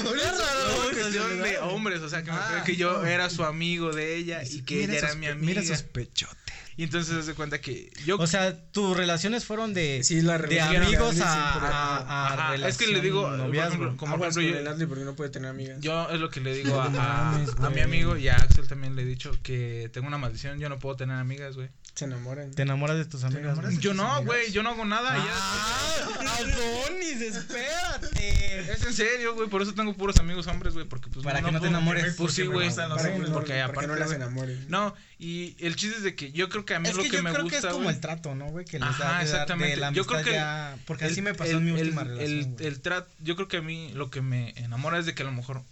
Por 0.04 0.16
eso. 0.16 0.44
no, 0.68 0.90
cuestión 0.92 1.42
de 1.42 1.58
hombres, 1.58 2.00
o 2.00 2.08
sea, 2.08 2.22
que, 2.22 2.30
me 2.30 2.38
refiero 2.38 2.64
que 2.64 2.76
yo 2.76 3.04
era 3.04 3.28
su 3.28 3.42
amigo 3.44 3.90
de 3.92 4.14
ella 4.14 4.42
y 4.44 4.62
que 4.62 4.84
ella 4.84 4.98
era 4.98 5.14
mi 5.16 5.26
amiga. 5.26 5.46
Mira 5.46 5.60
esos 5.62 5.82
pechotes. 5.82 6.47
Y 6.78 6.84
entonces 6.84 7.12
se 7.12 7.20
hace 7.20 7.34
cuenta 7.34 7.60
que 7.60 7.90
yo 8.06 8.16
O 8.18 8.26
sea, 8.28 8.56
tus 8.70 8.96
relaciones 8.96 9.44
fueron 9.44 9.74
de, 9.74 10.00
Sí, 10.04 10.22
la 10.22 10.38
de 10.38 10.46
relación 10.46 10.82
amigos 10.84 11.16
de 11.16 11.22
a, 11.24 11.26
a, 11.26 11.98
a 11.98 12.32
Ajá, 12.54 12.54
es 12.68 12.76
que 12.78 12.86
le 12.86 13.00
digo, 13.00 13.28
noviazgo. 13.28 13.96
como 13.96 14.16
por 14.16 14.28
ejemplo, 14.28 14.42
yo- 14.62 14.70
Adley 14.70 14.86
porque 14.86 15.04
no 15.04 15.16
puede 15.16 15.28
tener 15.30 15.50
amigas. 15.50 15.78
Yo 15.80 16.08
es 16.08 16.20
lo 16.20 16.30
que 16.30 16.40
le 16.40 16.54
digo 16.54 16.80
a, 16.80 16.88
No 16.88 17.00
a- 17.00 17.66
a 17.66 17.70
mi 17.70 17.80
amigo 17.80 18.16
y 18.16 18.28
a 18.28 18.36
Axel 18.36 18.68
también 18.68 18.94
le 18.94 19.02
he 19.02 19.04
dicho 19.04 19.32
que 19.42 19.90
tengo 19.92 20.06
una 20.06 20.18
maldición, 20.18 20.60
yo 20.60 20.68
no 20.68 20.78
puedo 20.78 20.94
tener 20.96 21.16
amigas, 21.16 21.56
güey. 21.56 21.68
Se 21.94 22.04
enamoran. 22.04 22.52
Te 22.52 22.62
enamoras 22.62 22.96
de 22.96 23.06
tus 23.06 23.24
amigas. 23.24 23.60
de 23.60 23.76
Yo 23.78 23.90
tus 23.90 23.96
no, 23.96 24.24
güey, 24.24 24.52
yo 24.52 24.62
no 24.62 24.70
hago 24.70 24.84
nada. 24.84 25.16
Ah, 25.18 26.38
Adonis, 26.38 27.20
espérate. 27.22 28.70
Es 28.72 28.84
en 28.84 28.92
serio, 28.92 29.34
güey, 29.34 29.48
por 29.48 29.62
eso 29.62 29.74
tengo 29.74 29.94
puros 29.94 30.16
amigos 30.18 30.46
hombres, 30.46 30.74
güey, 30.74 30.86
porque 30.86 31.08
pues 31.10 31.24
Para 31.24 31.38
que 31.40 31.46
no 31.50 31.52
te 31.54 31.58
puedo- 31.58 31.70
enamores. 31.70 32.14
Pues 32.16 32.34
sí, 32.34 32.46
güey. 32.46 32.68
no, 32.68 33.32
porque 33.32 33.60
aparte, 33.60 33.86
no 33.88 33.96
las 33.96 34.08
güey, 34.08 34.16
enamoren. 34.16 34.64
No, 34.68 34.94
y 35.18 35.56
el 35.58 35.74
chiste 35.76 35.96
es 35.96 36.02
de 36.04 36.14
que 36.14 36.30
yo 36.32 36.48
creo 36.48 36.64
que 36.68 36.74
a 36.76 36.78
mí 36.80 36.88
Es 36.88 36.94
lo 36.94 37.02
que, 37.02 37.10
que, 37.10 37.16
yo 37.16 37.22
me 37.24 37.30
creo 37.32 37.42
gusta, 37.44 37.60
que 37.60 37.66
es 37.66 37.72
como 37.72 37.90
el 37.90 37.98
trato, 38.00 38.34
¿no, 38.36 38.46
güey? 38.50 38.64
Que 38.64 38.78
les 38.78 38.88
Ajá, 38.88 38.98
da 39.04 39.08
de, 39.08 39.12
dar- 39.14 39.18
de 39.18 39.30
exactamente. 39.32 39.76
la 39.76 39.90
Yo 39.92 40.04
creo 40.06 40.18
amistad 40.18 40.32
que 40.32 40.38
ya... 40.38 40.76
Porque 40.86 41.06
el- 41.06 41.12
así 41.12 41.22
me 41.22 41.34
pasó 41.34 41.50
el- 41.50 41.56
en 41.56 41.64
mi 41.64 41.70
el- 41.72 41.86
última 41.86 42.04
relación, 42.04 42.30
El, 42.38 42.46
güey. 42.46 42.66
el 42.66 42.80
trato, 42.80 43.10
yo 43.20 43.34
creo 43.34 43.48
que 43.48 43.56
a 43.56 43.62
mí 43.62 43.90
lo 43.94 44.10
que 44.10 44.20
me 44.20 44.50
enamora 44.56 44.98
es 44.98 45.06
de 45.06 45.14
que 45.14 45.22
a 45.22 45.26
lo 45.26 45.32
mejor 45.32 45.62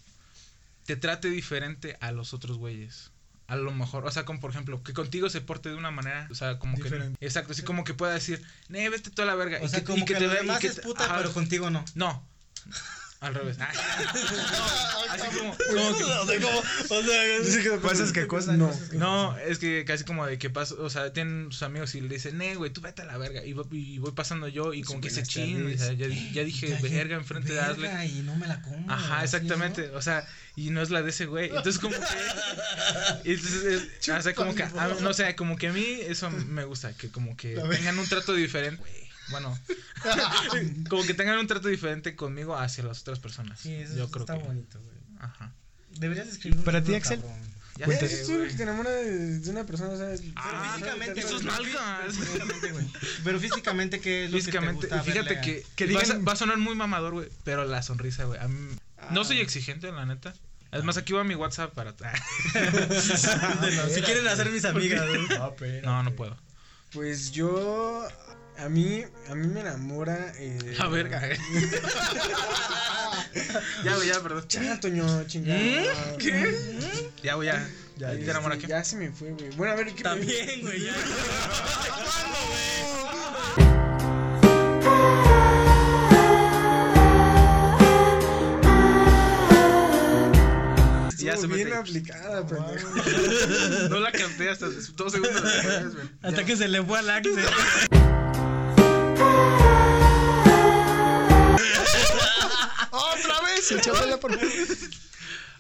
te 0.87 0.97
trate 0.97 1.29
diferente 1.31 1.97
a 2.01 2.11
los 2.13 2.33
otros 2.35 2.57
güeyes. 2.59 3.11
A 3.49 3.55
lo 3.55 3.71
mejor, 3.73 4.05
o 4.07 4.11
sea, 4.11 4.25
como 4.25 4.41
por 4.41 4.51
ejemplo, 4.51 4.83
que 4.83 4.93
contigo 4.93 5.29
se 5.31 5.41
porte 5.41 5.69
de 5.69 5.77
una 5.77 5.93
manera, 5.93 6.27
o 6.33 6.35
sea, 6.35 6.59
como 6.59 6.77
Diferente. 6.77 7.17
que. 7.21 7.27
Exacto, 7.27 7.53
así 7.53 7.63
como 7.63 7.85
que 7.85 7.95
pueda 7.95 8.13
decir, 8.13 8.43
nee, 8.69 8.89
vete 8.89 9.11
toda 9.11 9.27
la 9.27 9.37
verga. 9.37 9.59
O 9.63 9.67
y 9.67 9.69
sea, 9.69 9.81
que, 9.81 9.85
como 9.85 9.99
y 9.99 10.05
que, 10.05 10.15
te 10.15 10.21
lo 10.23 10.29
vea- 10.31 10.39
y 10.43 10.47
demás 10.47 10.59
que 10.61 10.67
es 10.67 10.77
te- 10.77 10.83
puta, 10.83 11.05
ajá, 11.05 11.19
pero 11.19 11.33
contigo 11.33 11.71
no. 11.71 11.85
No. 11.95 12.27
Al 13.27 13.35
revés. 13.35 13.57
No, 13.67 13.67
así 15.11 15.37
como. 15.39 15.51
O 15.53 16.27
sea, 16.27 16.41
como... 16.41 16.59
O 16.59 17.03
sea... 17.03 17.81
¿Cosas 17.81 18.13
que 18.13 18.27
cosas? 18.27 18.57
No. 18.57 18.69
Cosas 18.69 18.89
que- 18.91 18.97
No, 18.99 19.37
es 19.39 19.59
que 19.59 19.85
casi 19.85 20.05
como 20.05 20.27
de 20.27 20.39
que 20.39 20.51
paso, 20.51 20.77
o 20.81 20.91
sea, 20.91 21.13
tienen 21.13 21.51
sus 21.51 21.63
amigos 21.63 21.95
y 21.95 22.01
le 22.01 22.09
dicen, 22.09 22.39
nee, 22.39 22.55
güey, 22.55 22.71
tú 22.73 22.81
vete 22.81 23.03
a 23.03 23.05
la 23.05 23.17
verga. 23.19 23.45
Y 23.45 23.53
voy, 23.53 23.67
y 23.73 23.99
voy 23.99 24.13
pasando 24.13 24.49
yo 24.49 24.73
y 24.75 24.83
como 24.83 25.01
que 25.01 25.11
se 25.11 25.23
chin, 25.23 25.75
o 25.75 25.79
sea, 25.79 25.93
ya, 25.93 26.07
ya 26.09 26.45
dije 26.45 26.77
verga 26.83 27.17
enfrente 27.17 27.53
de. 27.53 27.61
Verga, 27.61 28.05
y 28.05 28.23
no 28.23 28.37
me 28.37 28.47
la 28.47 28.61
como. 28.63 28.91
Ajá, 28.93 29.25
exactamente. 29.25 29.91
O 29.91 30.03
sea, 30.03 30.27
y 30.57 30.71
no 30.71 30.83
es 30.83 30.91
la 30.91 31.03
de 31.03 31.11
ese 31.11 31.27
güey. 31.27 31.47
Entonces, 31.49 31.79
como 31.79 31.95
que. 31.95 32.07
Entonces, 33.25 33.65
es- 33.65 34.09
o 34.09 34.23
sea, 34.23 34.35
como 34.35 34.55
que. 34.55 34.63
a- 34.65 34.97
no 35.01 35.13
sé, 35.15 35.35
como 35.37 35.57
que 35.57 35.69
a 35.69 35.73
mí 35.73 35.85
eso 36.07 36.31
me 36.31 36.65
gusta. 36.65 36.93
Que 36.95 37.09
como 37.11 37.37
que 37.37 37.55
tengan 37.71 37.99
un 37.99 38.07
trato 38.09 38.35
diferente. 38.35 38.83
Bueno, 39.31 39.59
como 40.89 41.03
que 41.05 41.15
tengan 41.15 41.39
un 41.39 41.47
trato 41.47 41.69
diferente 41.69 42.15
conmigo 42.17 42.57
hacia 42.57 42.85
las 42.85 43.01
otras 43.01 43.19
personas. 43.19 43.59
Sí, 43.61 43.75
eso 43.75 43.97
Yo 43.97 44.11
creo 44.11 44.25
está 44.25 44.39
que. 44.39 44.45
bonito, 44.45 44.79
güey. 44.81 44.97
Ajá. 45.21 45.53
Deberías 45.99 46.29
escribir 46.29 46.59
un 46.59 46.65
Para 46.65 46.83
ti, 46.83 46.95
Axel. 46.95 47.21
cabrón. 47.21 47.57
Ya 47.79 47.87
sé, 47.87 47.93
tú 47.99 48.05
eres 48.07 48.29
güey. 48.29 48.49
que 48.49 48.55
te 48.57 48.63
enamora 48.63 48.91
de, 48.91 49.51
una 49.51 49.65
persona, 49.67 49.91
o 49.91 49.97
sea, 49.99 50.09
Ah, 50.37 50.73
físicamente, 50.77 51.21
esos 51.21 51.43
güey. 51.43 51.55
nalgas. 51.55 52.15
Pero 53.23 53.39
físicamente, 53.41 54.01
¿qué 54.01 54.25
es 54.25 54.31
lo 54.31 54.39
Físicamente, 54.39 54.83
que 54.83 54.87
te 54.89 54.95
gusta 54.97 55.13
fíjate 55.13 55.35
verle 55.35 55.41
que, 55.45 55.67
que 55.87 55.93
va, 55.93 56.01
a, 56.01 56.05
digan- 56.05 56.27
va 56.27 56.33
a 56.33 56.37
sonar 56.37 56.57
muy 56.57 56.75
mamador, 56.75 57.13
güey, 57.13 57.29
pero 57.45 57.65
la 57.67 57.83
sonrisa, 57.83 58.25
güey. 58.25 58.41
No 59.11 59.25
soy 59.25 59.41
exigente, 59.41 59.93
la 59.93 60.07
neta. 60.07 60.33
Es 60.73 60.85
más, 60.85 60.97
aquí 60.97 61.13
va 61.13 61.23
mi 61.25 61.35
WhatsApp 61.35 61.73
para... 61.75 61.93
si 62.93 64.03
quieren 64.03 64.27
hacer 64.29 64.51
mis 64.51 64.65
amigas, 64.65 65.07
güey. 65.59 65.83
no, 65.83 66.03
no 66.03 66.13
puedo. 66.15 66.37
Pues 66.93 67.31
yo. 67.33 68.07
A 68.59 68.69
mí, 68.69 69.05
a 69.29 69.35
mí 69.35 69.47
me 69.49 69.61
enamora. 69.61 70.33
Eh, 70.39 70.59
La 70.79 70.89
verga. 70.89 71.21
ya, 73.85 73.95
güey, 73.97 74.09
ya, 74.09 74.21
perdón. 74.23 74.45
Ya, 74.49 74.81
Toño, 74.81 75.25
chingada. 75.25 75.61
¿Qué? 76.19 76.57
Ya, 77.23 77.35
güey, 77.35 77.49
ya. 77.49 77.69
Ya, 77.97 78.11
¿Te 78.13 78.31
enamora 78.31 78.57
qué? 78.59 78.67
Ya 78.67 78.83
se 78.85 78.97
me 78.97 79.11
fue, 79.11 79.33
güey. 79.33 79.51
Bueno, 79.57 79.73
a 79.73 79.77
ver, 79.77 79.95
¿qué 79.95 80.03
También, 80.03 80.61
güey. 80.63 80.85
ya. 80.85 80.93
Ya 91.19 91.33
Estuvo 91.35 91.55
se 91.55 91.57
bien 91.57 91.73
aplicada, 91.73 92.47
pendejo. 92.47 92.89
No 93.89 93.99
la 93.99 94.13
capté 94.13 94.49
hasta 94.51 94.67
dos 94.67 95.13
segundos 95.13 95.43
después, 95.43 95.95
güey. 95.95 96.07
Hasta 96.23 96.45
que 96.45 96.57
se 96.57 96.69
le 96.69 96.83
fue 96.85 96.99
al 97.01 97.11
Axel. 97.11 97.45
Por 103.69 103.83
favor. 103.83 104.21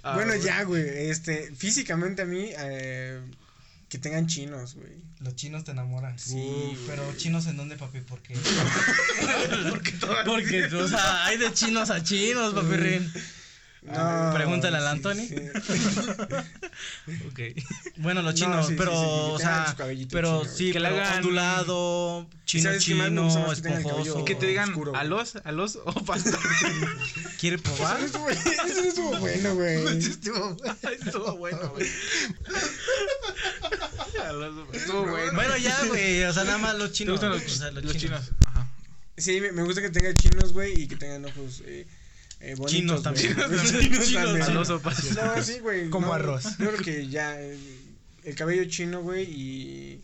Ah, 0.02 0.14
bueno, 0.14 0.34
güey. 0.34 0.42
ya, 0.44 0.62
güey. 0.62 1.10
Este, 1.10 1.52
físicamente 1.56 2.22
a 2.22 2.26
mí, 2.26 2.50
eh, 2.56 3.20
que 3.88 3.98
tengan 3.98 4.28
chinos, 4.28 4.74
güey. 4.76 4.92
Los 5.18 5.34
chinos 5.34 5.64
te 5.64 5.72
enamoran. 5.72 6.16
Sí, 6.16 6.36
Uf, 6.36 6.78
pero 6.86 7.12
chinos 7.16 7.46
en 7.46 7.56
dónde, 7.56 7.76
papi? 7.76 8.00
¿Por 8.02 8.22
qué? 8.22 8.34
Porque 9.70 9.92
todo 9.92 10.14
Porque, 10.24 10.64
o 10.66 10.88
sea, 10.88 11.24
hay 11.24 11.38
de 11.38 11.52
chinos 11.52 11.90
a 11.90 12.04
chinos, 12.04 12.54
papi 12.54 12.76
Rin. 12.76 13.12
No, 13.86 14.32
Pregúntale 14.34 14.76
al 14.78 14.82
sí, 14.82 14.88
Anthony. 14.88 15.26
sí. 15.28 15.36
Ok. 17.30 17.40
Bueno, 17.98 18.20
los 18.22 18.34
No, 18.34 18.38
chinos, 18.38 18.66
sí, 18.66 18.74
pero, 18.76 18.90
sí, 18.92 18.96
que 18.98 19.06
o 19.06 19.36
tengan 19.38 19.66
sea, 19.66 19.76
pero 20.10 20.42
chino, 20.42 20.54
sí, 20.56 20.72
Que 20.72 20.80
le 20.80 20.88
hagan- 20.88 21.16
ondulado, 21.18 22.26
chino, 22.44 22.62
¿Sabes 22.64 22.84
qué 22.84 22.94
más 22.96 23.10
me 23.12 23.20
gusta 23.20 23.40
chino, 23.40 23.46
que 23.62 23.78
esponjoso. 23.78 24.20
Y 24.20 24.24
que 24.24 24.34
te 24.34 24.46
digan 24.46 24.68
oscuro, 24.70 24.96
a 24.96 25.04
los, 25.04 25.36
a 25.36 25.52
los 25.52 25.76
o 25.76 25.92
pasta. 26.04 26.36
¿Quiere 27.40 27.58
probar? 27.58 28.00
Eso 28.00 28.18
no 28.18 28.28
estuvo- 28.28 28.30
eso 28.66 28.82
no 28.82 28.88
estuvo 28.88 29.16
bueno, 29.18 29.54
güey. 29.54 29.98
Estuvo 29.98 31.36
bueno, 31.36 31.68
güey. 31.70 31.86
Estuvo 34.72 35.02
bueno. 35.06 35.32
Bueno, 35.34 35.56
ya, 35.56 35.84
güey, 35.86 36.24
o 36.24 36.32
sea, 36.32 36.44
nada 36.44 36.58
más 36.58 36.76
los 36.78 36.88
¿Te 36.90 36.94
chinos. 36.94 37.12
gustan 37.14 37.30
los, 37.30 37.42
o 37.44 37.48
sea, 37.48 37.70
los 37.70 37.96
chinos? 37.96 38.30
Ajá. 38.46 38.68
Sí, 39.16 39.40
me 39.40 39.52
me 39.52 39.62
gusta 39.62 39.80
que 39.80 39.90
tenga 39.90 40.12
chinos, 40.14 40.52
güey, 40.52 40.82
y 40.82 40.88
que 40.88 40.96
tengan 40.96 41.24
ojos 41.24 41.62
eh, 41.64 41.86
eh, 42.40 42.54
bonitos. 42.56 42.70
Chinos 42.70 43.02
también. 43.02 43.34
Chinos 44.04 44.12
también. 44.12 44.54
No, 44.54 45.42
sí, 45.42 45.58
güey. 45.60 45.88
Como 45.90 46.08
no, 46.08 46.12
arroz. 46.14 46.44
Yo 46.58 46.66
creo 46.72 46.78
que 46.78 47.08
ya 47.08 47.40
eh, 47.40 47.58
el 48.24 48.34
cabello 48.34 48.64
chino, 48.66 49.02
güey, 49.02 49.24
y, 49.24 50.00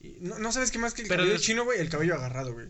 y 0.00 0.16
no, 0.20 0.38
no 0.38 0.52
sabes 0.52 0.70
qué 0.70 0.78
más 0.78 0.94
que 0.94 1.02
el 1.02 1.08
Pero 1.08 1.20
cabello 1.22 1.34
de- 1.38 1.40
chino, 1.44 1.64
güey, 1.64 1.80
el 1.80 1.88
cabello 1.88 2.14
agarrado, 2.14 2.52
güey. 2.52 2.66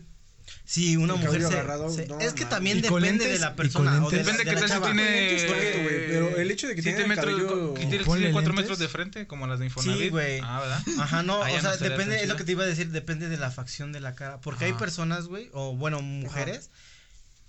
Sí, 0.65 0.97
una 0.97 1.13
El 1.13 1.19
mujer 1.19 1.27
cabello 1.29 1.47
se, 1.47 1.53
agarrado, 1.53 1.89
se- 1.89 2.07
no, 2.07 2.19
es 2.19 2.33
que 2.33 2.45
también 2.45 2.79
¿Y 2.79 2.81
con 2.83 3.01
depende 3.01 3.25
lentes? 3.25 3.39
de 3.41 3.45
la 3.45 3.51
¿Y 3.53 3.55
persona 3.55 4.05
o 4.05 4.09
de, 4.09 4.17
Depende 4.17 4.43
de 4.43 4.49
qué 4.49 4.55
la 4.61 4.67
tal 4.67 4.81
tiene. 4.83 5.03
Lentes, 5.03 5.45
correcto, 5.45 5.79
güey, 5.83 6.07
pero 6.07 6.37
el 6.37 6.51
hecho 6.51 6.67
de 6.67 6.75
que 6.75 6.81
el 6.89 7.07
metros, 7.07 7.25
cabello- 7.25 7.73
que 7.73 7.79
tiene, 7.85 8.03
tiene 8.03 8.05
cuatro 8.05 8.19
lentes. 8.51 8.53
metros 8.55 8.79
de 8.79 8.87
frente, 8.89 9.27
como 9.27 9.47
las 9.47 9.59
de 9.59 9.65
Infonavit. 9.65 10.01
Sí, 10.01 10.09
güey. 10.09 10.39
Ah, 10.43 10.59
¿verdad? 10.61 10.83
Ajá, 10.99 11.23
no, 11.23 11.35
Ah, 11.43 11.49
o 11.49 11.59
sea, 11.61 11.71
no 11.71 11.77
depende, 11.77 12.21
es 12.21 12.27
lo 12.27 12.35
que 12.35 12.43
te 12.43 12.51
iba 12.53 12.63
a 12.63 12.67
decir, 12.67 12.89
depende 12.89 13.29
de 13.29 13.37
la 13.37 13.51
facción 13.51 13.91
de 13.93 13.99
la 14.01 14.15
cara. 14.15 14.41
Porque 14.41 14.65
hay 14.65 14.73
personas, 14.73 15.27
güey, 15.27 15.49
o 15.53 15.75
bueno, 15.75 16.01
mujeres, 16.01 16.69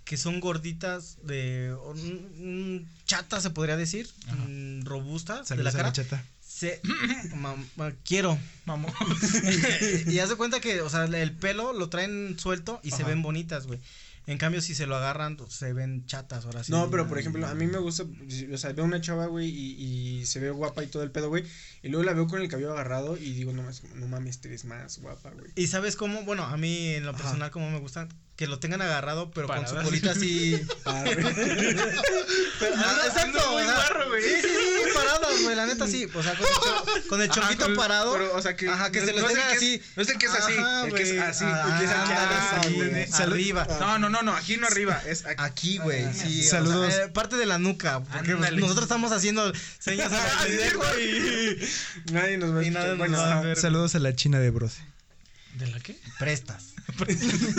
que 0.05 0.17
son 0.17 0.41
gorditas 0.41 1.19
de. 1.23 1.75
mm, 2.37 3.05
chatas, 3.07 3.43
se 3.43 3.51
podría 3.51 3.77
decir, 3.77 4.09
Ajá. 4.27 4.37
mm, 4.49 4.85
robustas 4.85 5.49
de 5.49 5.57
la 5.57 5.63
a 5.63 5.65
la 5.65 5.73
cara. 5.73 5.93
chata. 5.93 6.25
Se. 6.41 6.81
quiero. 8.05 8.39
Vamos. 8.67 8.93
y 10.07 10.19
haz 10.19 10.29
de 10.29 10.37
cuenta 10.37 10.61
que, 10.61 10.81
o 10.83 10.91
sea, 10.91 11.05
el 11.05 11.33
pelo 11.33 11.73
lo 11.73 11.89
traen 11.89 12.39
suelto 12.39 12.81
y 12.83 12.91
se 12.91 13.05
ven 13.05 13.23
bonitas, 13.23 13.67
güey. 13.67 13.81
En 14.27 14.39
cambio, 14.39 14.63
si 14.63 14.75
se 14.75 14.87
lo 14.87 14.97
agarran, 14.97 15.37
pues, 15.37 15.53
se 15.53 15.73
ven 15.73 16.07
chatas 16.07 16.47
ahora 16.47 16.65
sí. 16.65 16.73
No, 16.73 16.91
pero 16.91 17.07
por 17.07 17.19
ejemplo, 17.19 17.47
a 17.47 17.55
mí 17.55 17.67
me 17.67 17.79
gusta, 17.79 18.05
o 18.53 18.57
sea, 18.57 18.73
veo 18.73 18.85
una 18.85 19.01
chava, 19.01 19.27
güey, 19.27 19.49
y, 19.49 20.21
y 20.21 20.27
se 20.27 20.41
ve 20.41 20.51
guapa 20.51 20.83
y 20.83 20.87
todo 20.87 21.03
el 21.03 21.11
pedo, 21.11 21.29
güey, 21.29 21.45
y 21.83 21.89
luego 21.89 22.05
la 22.05 22.15
veo 22.15 22.27
con 22.27 22.41
el 22.41 22.49
cabello 22.49 22.73
agarrado 22.73 23.17
y 23.19 23.33
digo, 23.33 23.53
no, 23.53 23.63
más, 23.63 23.83
no 23.95 24.09
mames, 24.09 24.41
te 24.41 24.49
ves 24.49 24.65
más 24.65 24.99
guapa, 24.99 25.31
güey. 25.31 25.51
Y 25.57 25.67
sabes 25.67 25.97
cómo, 25.97 26.23
bueno, 26.23 26.45
a 26.45 26.57
mí 26.57 26.95
en 26.95 27.05
lo 27.05 27.11
Ajá. 27.11 27.23
personal 27.23 27.51
como 27.51 27.71
me 27.71 27.79
gusta 27.81 28.09
que 28.37 28.47
lo 28.49 28.59
tengan 28.59 28.83
agarrado, 28.83 29.31
pero 29.31 29.47
con 29.47 29.69
su 29.69 29.77
colita 29.77 30.11
así. 30.11 30.61
Pero, 30.85 32.75
ah, 32.77 33.03
exacto, 33.07 33.39
güey. 33.53 34.23
Sí, 34.23 34.31
sí, 34.43 34.49
sí, 34.49 34.84
parados, 35.21 35.43
güey, 35.43 35.57
la 35.57 35.67
neta 35.67 35.87
sí. 35.87 36.07
O 36.15 36.23
sea, 36.23 36.35
con 36.35 36.47
el, 36.47 36.55
cho- 36.55 37.09
con 37.09 37.23
el 37.23 37.31
Ajá, 37.31 37.41
chonquito 37.41 37.75
parado. 37.75 38.13
pero, 38.13 38.35
o 38.37 38.43
sea, 38.43 38.57
que 38.57 38.69
Ajá, 38.69 38.91
que 38.91 39.01
no- 39.01 39.07
se 39.07 39.13
los 39.13 39.23
no 39.23 39.29
es 39.29 39.35
el 39.35 39.41
tenga 39.41 39.49
que 39.51 39.57
es- 39.57 39.63
así. 39.81 39.83
no 39.97 40.03
es 40.03 40.09
el 40.09 40.19
que 40.19 40.27
es 40.27 40.33
así, 40.33 40.53
Ajá, 40.59 40.87
el 40.87 40.95
que 40.95 41.03
es 41.03 41.19
así, 41.21 41.45
Ah, 41.47 41.69
el 41.73 41.79
que 41.79 41.85
es 41.85 41.91
aquí 41.91 42.13
ah, 42.13 42.25
atrás, 42.25 42.67
sí, 42.67 42.73
güey. 42.75 43.07
arriba. 43.33 43.67
No, 43.81 43.99
no, 43.99 44.09
no, 44.11 44.23
no, 44.23 44.35
aquí 44.37 44.57
no 44.57 44.67
arriba, 44.67 45.03
es 45.07 45.25
aquí. 45.27 45.35
Aquí, 45.39 45.79
güey, 45.79 46.05
sí. 46.15 46.43
sea, 46.43 46.51
Saludos. 46.61 46.93
eh, 46.95 47.09
parte 47.09 47.37
de 47.37 47.47
la 47.47 47.59
nuca. 47.59 48.01
Porque 48.03 48.37
pues, 48.37 48.53
nosotros 48.53 48.85
estamos 48.85 49.13
haciendo 49.13 49.53
señas 49.79 50.13
a 50.13 50.43
pendejo 50.45 50.83
y. 50.99 52.13
Nadie 52.13 52.39
nos 52.39 52.55
va 52.55 53.53
a. 53.53 53.57
Saludos 53.57 53.95
a 53.95 53.99
la 53.99 54.15
china 54.15 54.39
de 54.41 54.51
Brose. 54.51 54.83
¿De 55.59 55.69
la 55.69 55.79
qué? 55.81 55.97
Prestas. 56.19 56.75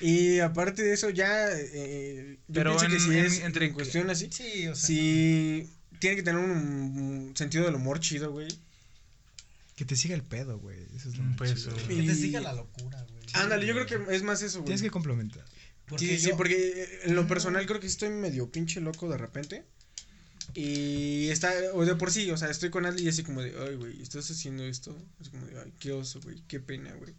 Y 0.00 0.40
aparte 0.40 0.82
de 0.82 0.94
eso, 0.94 1.10
ya, 1.10 1.48
eh, 1.52 2.38
yo 2.48 2.54
Pero 2.54 2.76
que 2.76 2.86
en- 2.86 3.00
si 3.00 3.10
en- 3.18 3.24
es 3.24 3.40
entre- 3.40 3.66
en 3.66 3.72
cuestión 3.72 4.10
así, 4.10 4.28
Sí, 4.32 4.66
o 4.66 4.74
sea. 4.74 4.86
si 4.86 5.70
tiene 6.02 6.16
que 6.16 6.24
tener 6.24 6.42
un, 6.42 6.50
un 6.50 7.36
sentido 7.36 7.64
del 7.64 7.76
humor 7.76 8.00
chido, 8.00 8.32
güey. 8.32 8.48
Que 9.76 9.84
te 9.84 9.94
siga 9.94 10.16
el 10.16 10.24
pedo, 10.24 10.58
güey. 10.58 10.76
Eso 10.96 11.08
es 11.08 11.16
lo 11.16 11.22
Un 11.22 11.28
más 11.30 11.38
peso. 11.38 11.70
chido. 11.70 11.86
Que 11.86 12.02
te 12.02 12.14
siga 12.16 12.40
la 12.40 12.52
locura, 12.52 13.00
güey. 13.08 13.22
Ándale, 13.34 13.64
yo 13.64 13.72
creo 13.72 13.86
que 13.86 14.12
es 14.14 14.24
más 14.24 14.42
eso, 14.42 14.58
güey. 14.58 14.66
Tienes 14.66 14.82
que 14.82 14.90
complementar. 14.90 15.44
Porque 15.86 16.04
sí, 16.06 16.18
sí, 16.18 16.30
porque 16.36 16.56
eh, 16.56 17.00
en 17.04 17.14
lo 17.14 17.28
personal 17.28 17.64
creo 17.66 17.78
que 17.78 17.86
sí 17.86 17.92
estoy 17.92 18.10
medio 18.10 18.50
pinche 18.50 18.80
loco 18.80 19.08
de 19.08 19.16
repente. 19.16 19.64
Y 20.54 21.28
está, 21.28 21.52
o 21.72 21.84
de 21.84 21.94
por 21.94 22.10
sí, 22.10 22.32
o 22.32 22.36
sea, 22.36 22.50
estoy 22.50 22.70
con 22.70 22.84
alguien 22.84 23.06
y 23.06 23.08
así 23.08 23.22
como 23.22 23.40
de, 23.40 23.54
ay, 23.64 23.76
güey, 23.76 24.02
estás 24.02 24.28
haciendo 24.28 24.64
esto. 24.64 24.98
Es 25.20 25.28
como 25.28 25.46
de, 25.46 25.60
ay, 25.60 25.72
qué 25.78 25.92
oso, 25.92 26.20
güey, 26.20 26.42
qué 26.48 26.58
pena, 26.58 26.92
güey. 26.94 27.14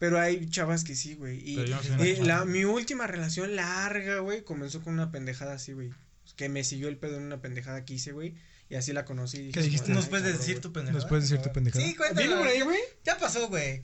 Pero 0.00 0.18
hay 0.18 0.50
chavas 0.50 0.82
que 0.82 0.96
sí, 0.96 1.14
güey. 1.14 1.38
Y 1.48 1.56
no 1.56 2.02
eh, 2.02 2.18
la, 2.24 2.44
mi 2.44 2.64
última 2.64 3.06
relación 3.06 3.54
larga, 3.54 4.18
güey, 4.18 4.42
comenzó 4.42 4.82
con 4.82 4.94
una 4.94 5.12
pendejada 5.12 5.54
así, 5.54 5.72
güey. 5.72 5.92
Que 6.36 6.48
me 6.48 6.64
siguió 6.64 6.88
el 6.88 6.96
pedo 6.96 7.16
en 7.16 7.22
una 7.24 7.40
pendejada 7.40 7.84
que 7.84 7.94
hice, 7.94 8.12
güey. 8.12 8.34
Y 8.68 8.76
así 8.76 8.92
la 8.92 9.04
conocí. 9.04 9.38
dije, 9.38 9.52
¿Qué 9.52 9.62
dijiste? 9.62 9.92
¿Nos 9.92 10.04
"Ay, 10.04 10.10
puedes 10.10 10.24
cabrón, 10.24 10.40
decir 10.40 10.54
güey". 10.54 10.62
tu 10.62 10.72
pendejada? 10.72 10.98
¿Nos 11.00 11.08
puedes 11.08 11.28
decir 11.28 11.42
tu 11.44 11.52
pendejada? 11.52 11.84
Sí, 11.84 11.94
cuéntala. 11.94 12.20
¿Viene 12.26 12.36
por 12.40 12.48
ahí, 12.48 12.60
güey? 12.62 12.78
Ya 13.04 13.18
pasó, 13.18 13.48
güey. 13.48 13.82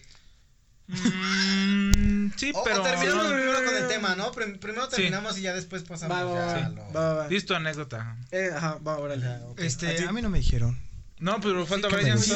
Mm, 0.89 2.31
sí, 2.37 2.51
O, 2.55 2.65
pero. 2.65 2.81
o 2.81 2.83
terminamos 2.83 3.27
Sí. 3.29 3.33
primero 3.35 3.65
con 3.65 3.77
el 3.77 3.89
tema, 3.89 4.17
¿no? 4.17 4.33
Prim- 4.33 4.59
primero 4.59 4.89
terminamos 4.89 5.39
y 5.39 5.43
ya 5.43 5.55
después 5.55 5.83
pasamos 5.85 6.17
Va, 6.17 6.25
va, 6.25 6.35
ya 6.35 6.47
va, 6.47 6.67
a 6.67 6.69
lo- 6.71 6.93
va, 6.93 7.15
va. 7.15 7.29
Dis 7.29 7.47
tu 7.47 7.55
anécdota. 7.55 8.17
Eh, 8.33 8.51
ajá, 8.55 8.79
va, 8.79 8.99
órale. 8.99 9.23
Ya, 9.23 9.41
ok. 9.47 9.61
Este, 9.61 9.89
¿A 9.89 9.97
ti? 9.97 10.05
a 10.05 10.13
mí 10.13 10.21
no 10.23 10.31
me 10.31 10.39
dijeron. 10.39 10.79
No, 11.21 11.39
pero 11.41 11.67
falta 11.67 11.89
Brian. 11.89 12.19
Sí. 12.19 12.33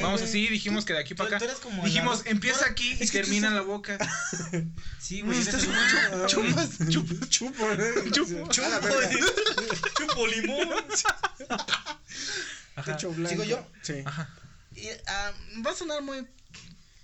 Vamos 0.00 0.22
así, 0.22 0.46
dijimos 0.48 0.84
que 0.84 0.92
de 0.92 1.00
aquí 1.00 1.10
Tú- 1.14 1.16
para 1.24 1.28
acá. 1.30 1.38
tú 1.38 1.44
eres 1.44 1.58
como 1.58 1.84
Dijimos, 1.84 2.24
la- 2.24 2.30
empieza 2.30 2.60
tú- 2.66 2.70
aquí 2.70 2.92
y 3.00 3.06
tú 3.06 3.12
termina 3.12 3.48
en 3.48 3.54
estás- 3.54 3.54
la 3.54 3.60
boca. 3.62 3.98
Sí, 5.00 5.22
güey. 5.22 5.38
Estás 5.40 5.64
el- 5.64 6.26
chupas, 6.26 6.68
chupas, 6.88 7.28
chupo, 7.28 7.68
¿eh? 7.72 7.94
Chupo. 8.12 8.48
A 8.64 8.68
la 8.68 8.78
verga. 8.78 9.10
Chupo 9.98 10.26
limón. 10.28 10.68
Ajá. 12.76 12.84
Techo 12.96 13.10
blanco. 13.10 13.30
¿Sigo 13.30 13.44
yo? 13.44 13.66
Sí. 13.82 14.02
Ajá. 14.04 14.28
Y, 14.74 14.88
ah, 15.06 15.32
va 15.66 15.70
a 15.72 15.74
sonar 15.74 16.00
muy 16.02 16.26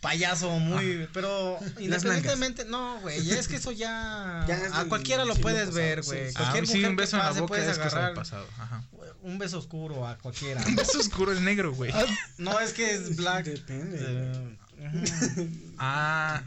payaso, 0.00 0.50
muy, 0.60 1.08
pero 1.12 1.58
independientemente, 1.80 2.64
no, 2.64 3.00
güey, 3.00 3.22
ya 3.24 3.38
es 3.38 3.48
que 3.48 3.56
eso 3.56 3.72
ya, 3.72 4.44
Ya 4.48 4.56
es 4.56 4.72
a 4.72 4.84
cualquiera 4.86 5.24
lo 5.24 5.34
puedes 5.36 5.66
pasado, 5.68 5.76
ver, 5.76 6.02
güey. 6.02 6.28
sí. 6.28 6.34
Cualquier 6.34 6.62
Ah, 6.64 6.66
sí, 6.66 6.74
mujer 6.76 6.90
un 6.90 6.96
beso 6.96 7.10
que 7.10 7.16
en 7.16 7.22
la 7.22 7.28
pase 7.28 7.40
boca 7.40 7.48
puedes 7.48 7.68
es 7.68 7.78
agarrar 7.78 8.14
pasado. 8.14 8.46
Ajá. 8.58 8.84
un 9.22 9.38
beso 9.38 9.58
oscuro 9.58 10.06
a 10.06 10.16
cualquiera. 10.18 10.62
Un 10.66 10.76
beso 10.76 10.98
oscuro 11.00 11.32
es 11.32 11.40
negro, 11.40 11.72
güey. 11.74 11.92
No, 12.38 12.58
es 12.60 12.72
que 12.72 12.94
es 12.94 13.16
black. 13.16 13.46
Depende. 13.46 13.98
eh. 14.00 15.48
Ah. 15.78 16.42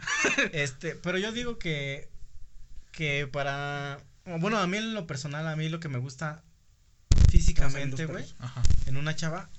Este, 0.54 0.96
pero 0.96 1.18
yo 1.18 1.32
digo 1.32 1.58
que 1.60 2.10
que 2.92 3.28
para 3.28 4.00
bueno, 4.26 4.58
a 4.60 4.68
mí 4.68 4.78
en 4.78 4.94
lo 4.94 5.08
personal, 5.08 5.48
a 5.48 5.56
mí 5.56 5.68
lo 5.70 5.80
que 5.80 5.90
me 5.90 5.98
gusta 5.98 6.44
físicamente, 7.30 8.06
güey, 8.06 8.26
Ajá. 8.40 8.62
en 8.86 8.98
una 8.98 9.16
chava 9.16 9.50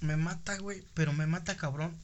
me 0.00 0.16
mata, 0.16 0.56
güey, 0.58 0.82
pero 0.94 1.12
me 1.12 1.26
mata 1.26 1.56
cabrón 1.56 1.96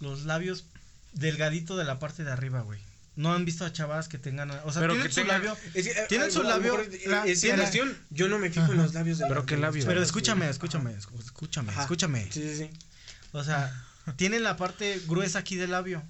los 0.00 0.24
labios 0.24 0.64
delgadito 1.12 1.76
de 1.76 1.84
la 1.84 1.98
parte 1.98 2.24
de 2.24 2.32
arriba, 2.32 2.60
güey. 2.62 2.80
No 3.16 3.32
han 3.32 3.44
visto 3.44 3.64
a 3.64 3.72
chavas 3.72 4.08
que 4.08 4.18
tengan, 4.18 4.50
o 4.50 4.72
sea, 4.72 4.80
Pero 4.80 4.94
tienen 4.94 5.06
que 5.06 5.14
su 5.14 5.20
tengan- 5.20 5.38
labio, 5.44 5.56
Es 5.74 5.86
eh, 5.86 6.06
Tienen 6.08 6.32
su 6.32 6.42
labio, 6.42 6.76
la- 7.06 7.24
es 7.26 7.44
cuestión, 7.44 7.96
yo 8.10 8.28
no 8.28 8.38
me 8.40 8.50
fijo 8.50 8.72
en 8.72 8.78
los 8.78 8.92
labios 8.94 9.18
de 9.18 9.24
Pero 9.26 9.40
las- 9.40 9.46
qué 9.46 9.56
labios. 9.56 9.86
pero 9.86 10.02
escúchame, 10.02 10.48
escúchame, 10.50 10.92
escúchame, 10.94 11.70
Ajá. 11.70 11.82
escúchame. 11.82 12.24
Sí, 12.32 12.42
sí, 12.42 12.56
sí. 12.56 12.70
O 13.32 13.44
sea, 13.44 13.72
tienen 14.16 14.42
la 14.42 14.56
parte 14.56 15.00
gruesa 15.06 15.38
aquí 15.40 15.54
del 15.56 15.70
labio. 15.70 16.02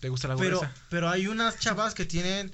¿Te 0.00 0.08
gusta 0.10 0.28
la 0.28 0.36
Pero, 0.36 0.58
gruesa? 0.60 0.74
pero 0.90 1.08
hay 1.08 1.26
unas 1.26 1.58
chavas 1.58 1.94
que 1.94 2.04
tienen 2.04 2.52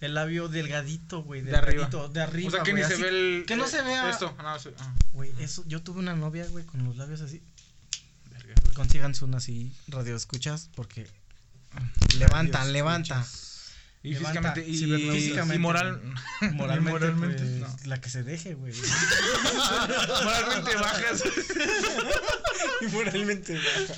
el 0.00 0.14
labio 0.14 0.48
delgadito, 0.48 1.22
güey. 1.22 1.40
De 1.40 1.56
arriba. 1.56 1.86
delgadito, 1.86 2.08
De 2.10 2.20
arriba. 2.20 2.48
o 2.48 2.50
sea, 2.52 2.62
que 2.62 2.70
güey, 2.72 2.82
ni 2.82 2.88
se 2.90 2.96
ve 2.96 3.08
el. 3.08 3.44
que 3.46 3.56
no 3.56 3.66
se 3.66 3.80
vea- 3.82 4.10
Esto. 4.10 4.34
No, 4.42 4.58
sí, 4.58 4.68
ah, 4.78 4.94
Güey, 5.14 5.32
eso, 5.40 5.64
yo 5.66 5.80
tuve 5.82 5.98
una 6.00 6.14
novia, 6.14 6.46
güey, 6.50 6.64
con 6.66 6.84
los 6.84 6.96
labios 6.98 7.22
así. 7.22 7.42
Consíganse 8.78 9.24
una 9.24 9.38
así, 9.38 9.72
radio 9.88 10.14
escuchas, 10.14 10.70
porque 10.76 11.04
levantan, 12.16 12.62
Dios, 12.62 12.72
levantan. 12.72 13.24
Y 14.04 14.10
Levanta, 14.12 14.54
físicamente. 14.54 14.70
Y, 14.70 14.78
cibernéticamente, 14.78 15.56
y 15.56 15.58
moral. 15.58 16.00
Moralmente, 16.52 16.90
moralmente, 16.92 17.42
pues, 17.42 17.58
no. 17.58 17.76
la 17.86 18.00
que 18.00 18.08
se 18.08 18.22
deje, 18.22 18.54
güey. 18.54 18.72
moralmente 20.24 20.76
bajas. 20.76 21.24
Moralmente 22.92 23.54
baja. 23.54 23.94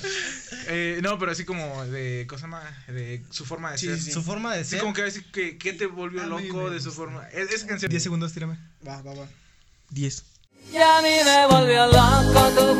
Eh, 0.69 0.99
no, 1.03 1.19
pero 1.19 1.31
así 1.33 1.45
como 1.45 1.85
de. 1.85 2.25
Cosa 2.27 2.47
más. 2.47 2.63
De 2.87 3.23
su 3.29 3.45
forma 3.45 3.73
de 3.73 3.77
Sí, 3.77 3.85
ser. 3.85 3.99
sí, 3.99 4.11
Su 4.11 4.23
forma 4.23 4.55
de 4.55 4.61
Así 4.61 4.71
ser. 4.71 4.79
como 4.79 4.93
que 4.95 5.03
decir 5.03 5.23
que, 5.31 5.59
que 5.59 5.73
te 5.73 5.85
volvió 5.85 6.23
A 6.23 6.25
loco 6.25 6.71
de 6.71 6.79
su 6.79 6.91
forma. 6.91 7.27
Es, 7.29 7.51
esa 7.51 7.67
canción. 7.67 7.91
10 7.91 8.01
segundos, 8.01 8.33
tírame. 8.33 8.57
Va, 8.85 8.99
va, 9.03 9.13
va. 9.13 9.27
10. 9.91 10.23
Y 10.73 10.77
a 10.77 11.01
mí 11.01 11.09
me 11.23 11.45
volvió 11.47 11.85
loco 11.85 12.49
tu 12.55 12.79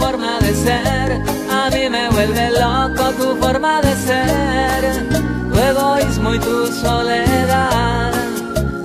forma 3.62 3.82
de 3.82 3.96
ser. 3.96 5.10
Tu 5.52 5.60
egoísmo 5.60 6.34
y 6.34 6.40
tu 6.40 6.68
soledad 6.68 8.12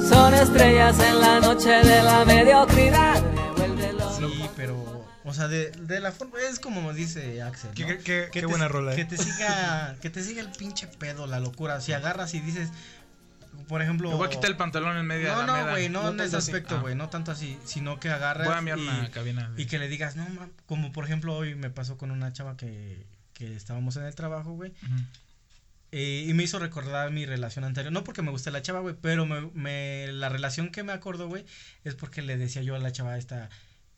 son 0.07 0.35
estrellas 0.35 0.99
en 1.01 1.19
la 1.21 1.41
noche 1.41 1.71
de 1.71 2.03
la 2.03 2.25
mediocridad. 2.27 3.23
Sí, 4.19 4.51
pero. 4.57 5.07
O 5.25 5.33
sea, 5.35 5.49
de, 5.49 5.71
de 5.71 6.01
la 6.01 6.13
forma. 6.13 6.39
Es 6.49 6.61
como 6.61 6.93
dice 6.93 7.41
Axel. 7.43 7.71
Qué, 7.75 7.83
¿no? 7.83 7.89
qué- 7.89 7.97
qué- 7.99 8.05
Que 8.05 8.31
qué 8.33 8.41
te- 8.41 8.47
buena 8.47 8.69
rola, 8.69 8.95
Que 8.95 9.03
eh. 9.03 9.07
te 9.07 9.17
siga, 9.17 9.97
que 10.03 10.11
te 10.11 10.23
siga 10.23 10.43
el 10.43 10.51
pinche 10.51 10.87
pedo, 10.87 11.27
la 11.27 11.41
locura. 11.41 11.81
Si 11.81 11.93
agarras 11.95 12.35
y 12.35 12.41
dices, 12.41 12.69
por 13.69 13.81
ejemplo. 13.83 14.11
Me 14.11 14.17
voy 14.17 14.27
a 14.27 14.31
quitar 14.31 14.51
el 14.51 14.57
pantalón 14.59 14.97
en 14.99 15.07
medio 15.07 15.33
No, 15.33 15.41
de 15.41 15.47
la 15.47 15.65
no, 15.65 15.71
güey, 15.71 15.89
no, 15.89 16.03
No 16.03 16.09
en 16.11 16.21
ese 16.21 16.37
aspecto, 16.37 16.77
Ah. 16.77 16.81
güey, 16.81 16.95
no 16.95 17.09
tanto 17.09 17.33
así, 17.33 17.59
sino 17.65 17.99
que 17.99 18.11
agarras 18.11 18.47
Voy 18.47 18.55
a 18.55 18.59
enviar 18.59 18.79
y, 18.79 18.87
una 18.87 19.11
cabina. 19.11 19.49
de- 19.51 19.63
y 19.63 19.67
que 19.67 19.79
le 19.79 19.89
digas, 19.89 20.17
no, 20.17 20.29
mam", 20.29 20.51
como 20.67 20.93
por 20.93 21.05
ejemplo 21.07 21.35
hoy 21.35 21.55
me 21.55 21.71
pasó 21.71 21.97
con 21.97 22.11
una 22.13 22.33
chava 22.33 22.57
que, 22.57 23.05
que 23.37 23.55
estábamos 23.55 23.97
en 23.97 24.05
el 24.05 24.15
trabajo, 24.15 24.53
güey, 24.55 24.73
eh, 25.93 26.25
y 26.27 26.33
me 26.33 26.43
hizo 26.43 26.59
recordar 26.59 27.11
mi 27.11 27.27
relación 27.27 27.65
anterior, 27.65 27.93
no 27.93 28.03
porque 28.03 28.23
me 28.23 28.31
guste 28.31 28.51
la 28.51 28.63
chava, 28.63 28.81
güey, 28.81 28.95
pero 29.01 29.27
me, 29.27 29.43
me, 29.53 30.11
la 30.13 30.29
relación 30.31 30.71
que 30.71 30.83
me 30.83 30.93
acuerdo, 30.93 31.29
güey, 31.29 31.45
es 31.85 31.95
porque 31.95 32.23
le 32.23 32.39
decía 32.39 32.63
yo 32.63 32.75
a 32.75 32.79
la 32.79 32.93
chava 32.93 33.19
esta, 33.19 33.51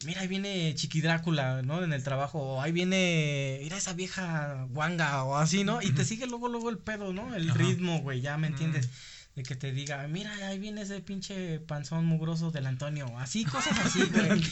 mira, 0.05 0.21
ahí 0.21 0.29
viene 0.29 0.75
Chiqui 0.75 1.01
Drácula, 1.01 1.63
¿no? 1.63 1.85
En 1.85 1.93
el 1.93 2.03
trabajo, 2.03 2.41
o 2.41 2.61
ahí 2.61 2.73
viene, 2.73 3.61
mira 3.63 3.77
esa 3.77 3.93
vieja 3.93 4.67
guanga, 4.71 5.23
o 5.23 5.37
así, 5.37 5.63
¿no? 5.63 5.81
Y 5.81 5.93
te 5.93 6.05
sigue 6.05 6.27
luego, 6.27 6.49
luego 6.49 6.69
el 6.69 6.79
pedo, 6.79 7.13
¿no? 7.13 7.35
El 7.35 7.49
ritmo, 7.51 8.01
güey, 8.01 8.21
ya 8.21 8.37
me 8.39 8.49
entiendes. 8.49 8.91
De 9.39 9.45
que 9.45 9.55
te 9.55 9.71
diga, 9.71 10.05
mira, 10.09 10.35
ahí 10.49 10.59
viene 10.59 10.83
ese 10.83 11.01
pinche 11.01 11.61
panzón 11.61 12.05
mugroso 12.07 12.51
del 12.51 12.67
Antonio. 12.67 13.17
Así, 13.21 13.45
cosas 13.45 13.79
así, 13.79 14.03
güey. 14.13 14.43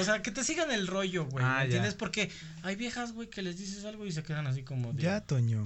o 0.00 0.04
sea, 0.04 0.20
que 0.20 0.32
te 0.32 0.42
sigan 0.42 0.72
el 0.72 0.88
rollo, 0.88 1.26
güey. 1.26 1.44
Ah, 1.44 1.50
¿Me 1.50 1.54
ya. 1.58 1.62
entiendes? 1.66 1.94
Porque 1.94 2.28
hay 2.64 2.74
viejas, 2.74 3.12
güey, 3.12 3.30
que 3.30 3.40
les 3.40 3.56
dices 3.56 3.84
algo 3.84 4.04
y 4.04 4.10
se 4.10 4.24
quedan 4.24 4.48
así 4.48 4.64
como 4.64 4.92
de. 4.92 5.00
Ya, 5.04 5.20
Toño. 5.20 5.64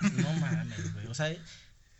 No 0.00 0.32
mames, 0.32 0.94
güey. 0.94 1.06
O 1.06 1.14
sea, 1.14 1.32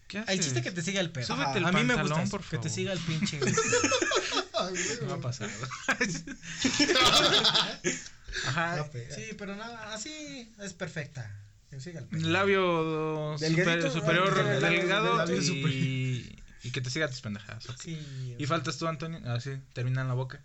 ¿Qué 0.09 0.25
el 0.27 0.41
chiste 0.41 0.61
que 0.61 0.73
te 0.73 0.83
siga 0.83 1.01
el 1.01 1.13
pedo. 1.13 1.29
Súbete 1.29 1.59
el 1.59 1.67
a 1.67 1.71
mí 1.71 1.85
me 1.85 1.95
gusta 1.95 2.21
eso, 2.21 2.31
por 2.33 2.41
que 2.41 2.57
te 2.59 2.69
favor. 2.69 2.71
siga 2.73 2.93
el 2.95 2.99
pinche. 2.99 3.39
¿Qué 3.39 5.07
va 5.07 5.15
a 5.15 5.21
pasar? 5.21 5.49
Ajá. 8.45 8.89
sí, 9.15 9.23
pero 9.39 9.55
nada, 9.55 9.95
así 9.95 10.53
es 10.59 10.73
perfecta. 10.73 11.31
Siga 11.79 12.01
el. 12.11 12.33
Labio 12.33 13.37
super- 13.39 13.91
superior 13.91 14.35
ah, 14.41 14.43
delgado, 14.69 15.17
labio 15.19 15.41
y, 15.43 16.41
y 16.65 16.71
que 16.71 16.81
te 16.81 16.91
siga 16.91 17.09
tus 17.09 17.21
pendejadas. 17.21 17.67
Sí, 17.81 17.99
Y 18.39 18.47
faltas 18.47 18.79
tú, 18.79 18.87
Antonio. 18.87 19.21
Así, 19.31 19.51
termina 19.75 20.01
en 20.03 20.09
la 20.09 20.15
boca. 20.15 20.43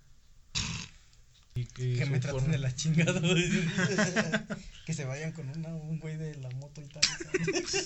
Y 1.55 1.65
que 1.65 2.05
me 2.07 2.19
traten 2.19 2.39
forma- 2.39 2.51
de 2.51 2.57
la 2.57 2.75
chingada. 2.75 3.21
que 4.85 4.93
se 4.93 5.05
vayan 5.05 5.31
con 5.33 5.47
una, 5.49 5.69
un 5.69 5.99
güey 5.99 6.17
de 6.17 6.35
la 6.35 6.49
moto 6.51 6.81
y 6.81 6.87
tal. 6.87 7.03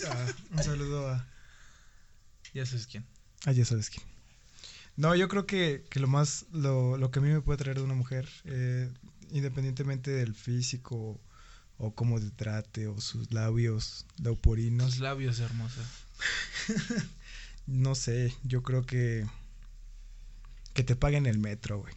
Ah, 0.10 0.26
un 0.52 0.64
saludo 0.64 1.10
a. 1.10 1.28
Ya 2.54 2.66
sabes 2.66 2.88
quién. 2.88 3.06
Ah, 3.46 3.52
ya 3.52 3.66
sabes 3.66 3.90
quién. 3.90 4.04
No, 4.96 5.14
yo 5.16 5.28
creo 5.28 5.46
que, 5.46 5.86
que 5.92 6.00
lo 6.00 6.08
más, 6.08 6.46
lo, 6.52 6.98
lo 6.98 7.12
que 7.12 7.20
a 7.20 7.22
mí 7.22 7.30
me 7.30 7.42
puede 7.42 7.58
traer 7.58 7.78
de 7.78 7.84
una 7.84 7.94
mujer, 7.94 8.28
eh, 8.46 8.90
independientemente 9.30 10.10
del 10.12 10.34
físico 10.34 11.22
o 11.78 11.94
cómo 11.94 12.20
te 12.20 12.30
trate 12.32 12.88
o 12.88 13.00
sus 13.02 13.32
labios 13.32 14.06
Los 14.18 14.26
leuporinos, 14.26 15.00
labios 15.00 15.40
hermosa. 15.40 15.82
no 17.68 17.96
sé, 17.96 18.34
yo 18.44 18.64
creo 18.64 18.86
que 18.86 19.26
que 20.74 20.84
te 20.84 20.96
paguen 20.96 21.26
el 21.26 21.40
metro, 21.40 21.80
güey. 21.80 21.94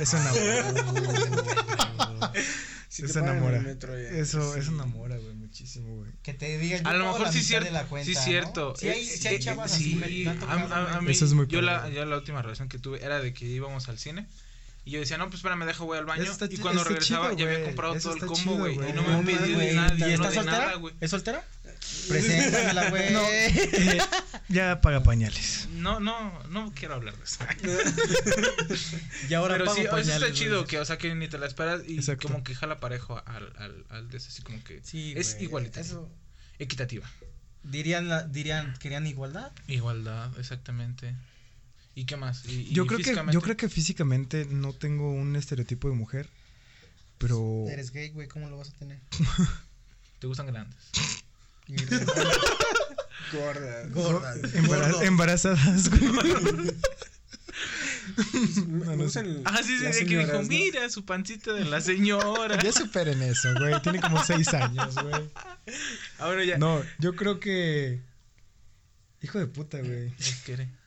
Eso 0.00 0.16
enamora. 0.16 2.32
Si 2.88 3.02
Eso 3.06 3.20
enamora. 3.20 3.56
el 3.56 3.62
metro, 3.64 3.98
ya. 3.98 4.10
Eso, 4.10 4.52
Sí. 4.52 4.60
eso 4.60 4.70
enamora, 4.70 5.16
güey, 5.16 5.32
muchísimo, 5.34 5.96
güey. 5.96 6.10
Que 6.22 6.34
te 6.34 6.58
digan. 6.58 6.86
A 6.86 6.92
lo 6.92 7.06
mejor 7.10 7.32
sí 7.32 7.42
cierto. 7.42 7.64
de 7.64 7.70
la 7.72 7.84
cuenta, 7.84 8.04
sí 8.06 8.14
¿no? 8.14 8.20
cierto. 8.22 8.74
Sí 8.76 8.88
hay, 8.90 9.00
Eh, 9.00 9.16
sí 9.16 9.28
hay 9.28 9.36
eh, 9.36 9.38
chavas 9.38 9.70
sí, 9.72 9.98
así. 10.02 10.24
me- 10.26 10.34
me 10.34 10.40
a- 10.42 10.52
a- 10.52 10.96
a 10.98 11.00
mí, 11.00 11.10
Eso 11.10 11.24
es 11.24 11.32
muy 11.32 11.46
yo 11.46 11.62
la, 11.62 11.88
yo 11.88 12.04
la 12.04 12.18
última 12.18 12.42
relación 12.42 12.68
que 12.68 12.78
tuve 12.78 13.02
era 13.02 13.20
de 13.22 13.32
que 13.32 13.46
íbamos 13.46 13.88
al 13.88 13.98
cine 13.98 14.28
y 14.84 14.90
yo 14.92 15.00
decía, 15.00 15.16
no, 15.18 15.26
pues 15.26 15.36
espérame, 15.36 15.64
dejo, 15.64 15.84
voy 15.86 15.98
al 15.98 16.06
baño. 16.06 16.24
Está 16.24 16.46
Y 16.50 16.56
cuando 16.58 16.82
regresaba 16.84 17.26
chido, 17.30 17.38
ya 17.38 17.44
había 17.44 17.58
güey. 17.58 17.66
comprado 17.66 17.94
Eso 17.94 18.10
todo 18.14 18.24
el 18.24 18.26
combo, 18.26 18.56
güey. 18.58 18.74
güey. 18.74 18.90
Y 18.90 18.92
no 18.92 19.02
me 19.02 19.08
No 19.08 19.18
han 19.18 19.24
pedido 19.24 19.58
mames, 19.58 19.74
nada, 19.74 19.94
¿Y 19.94 19.98
no 20.00 20.06
está 20.06 20.28
de 20.28 20.34
soltera? 20.34 20.58
nada, 20.58 20.74
güey. 20.74 20.94
¿Es 21.00 21.10
soltera? 21.10 21.44
Preséntamela, 22.08 22.90
güey. 22.90 23.12
No, 23.12 23.22
eh, 23.28 23.98
ya 24.48 24.80
paga 24.80 25.02
pañales. 25.02 25.68
no, 25.74 26.00
no, 26.00 26.42
no 26.48 26.72
quiero 26.74 26.94
hablar 26.94 27.16
de 27.16 27.24
eso. 27.24 27.38
Y 29.28 29.34
ahora 29.34 29.54
Pero 29.54 29.64
pago 29.66 29.76
sí, 29.76 29.82
eso 29.82 29.96
está 29.98 30.12
pañales, 30.12 30.32
chido, 30.38 30.56
güey. 30.58 30.68
que, 30.68 30.78
o 30.78 30.84
sea, 30.84 30.98
que 30.98 31.14
ni 31.14 31.28
te 31.28 31.38
la 31.38 31.46
esperas 31.46 31.82
y 31.86 31.96
Exacto. 31.96 32.28
como 32.28 32.42
que 32.44 32.54
jala 32.54 32.78
parejo 32.80 33.22
al, 33.26 33.52
al, 33.58 33.84
al 33.90 34.08
de 34.10 34.16
ese, 34.18 34.28
así 34.28 34.42
como 34.42 34.62
que 34.64 34.80
Sí, 34.82 35.14
es 35.16 35.34
güey, 35.34 35.44
igualitario, 35.44 35.90
Eso 35.90 36.10
equitativa. 36.58 37.08
dirían, 37.62 38.08
la- 38.08 38.24
dirían, 38.24 38.74
querían 38.78 39.06
igualdad. 39.06 39.52
Igualdad, 39.68 40.30
exactamente. 40.38 41.14
¿Y 41.94 42.04
qué 42.06 42.16
más? 42.16 42.44
Y, 42.46 42.60
y 42.70 42.72
Yo 42.72 42.86
creo 42.86 42.98
que 42.98 43.04
físicamente, 43.04 43.34
yo 43.34 43.40
creo 43.42 43.56
que 43.56 43.68
físicamente 43.68 44.44
no 44.46 44.72
tengo 44.72 45.10
un 45.12 45.36
estereotipo 45.36 45.88
de 45.88 45.94
mujer, 45.94 46.28
pero 47.18 47.64
Eres 47.68 47.90
gay, 47.92 48.10
güey, 48.10 48.28
¿cómo 48.28 48.48
lo 48.48 48.56
vas 48.58 48.70
a 48.70 48.72
tener? 48.72 48.98
te 50.18 50.26
gustan 50.26 50.46
grandes. 50.46 50.78
Y- 51.68 51.76
Gorda. 53.36 53.86
Gorda. 53.88 54.34
embara- 54.54 54.90
gordo. 54.90 55.02
embarazadas, 55.02 55.88
güey. 55.90 56.02
No 58.66 58.96
gustan 58.96 59.42
Ah, 59.44 59.60
sí, 59.62 59.78
sí, 59.78 59.84
de 59.84 60.06
que 60.06 60.18
dijo, 60.18 60.32
¿no? 60.32 60.42
mira 60.42 60.88
su 60.90 61.04
pancita 61.04 61.52
de 61.52 61.64
la 61.64 61.80
señora. 61.80 62.60
Ya 62.62 62.72
superen 62.72 63.22
eso, 63.22 63.54
güey. 63.58 63.80
Tiene 63.82 64.00
como 64.00 64.22
seis 64.24 64.52
años, 64.54 64.94
güey. 64.96 65.30
Ahora 66.18 66.44
ya. 66.44 66.58
No, 66.58 66.82
yo 66.98 67.14
creo 67.14 67.38
que. 67.40 68.00
Hijo 69.22 69.38
de 69.38 69.46
puta, 69.46 69.78
güey. 69.78 70.12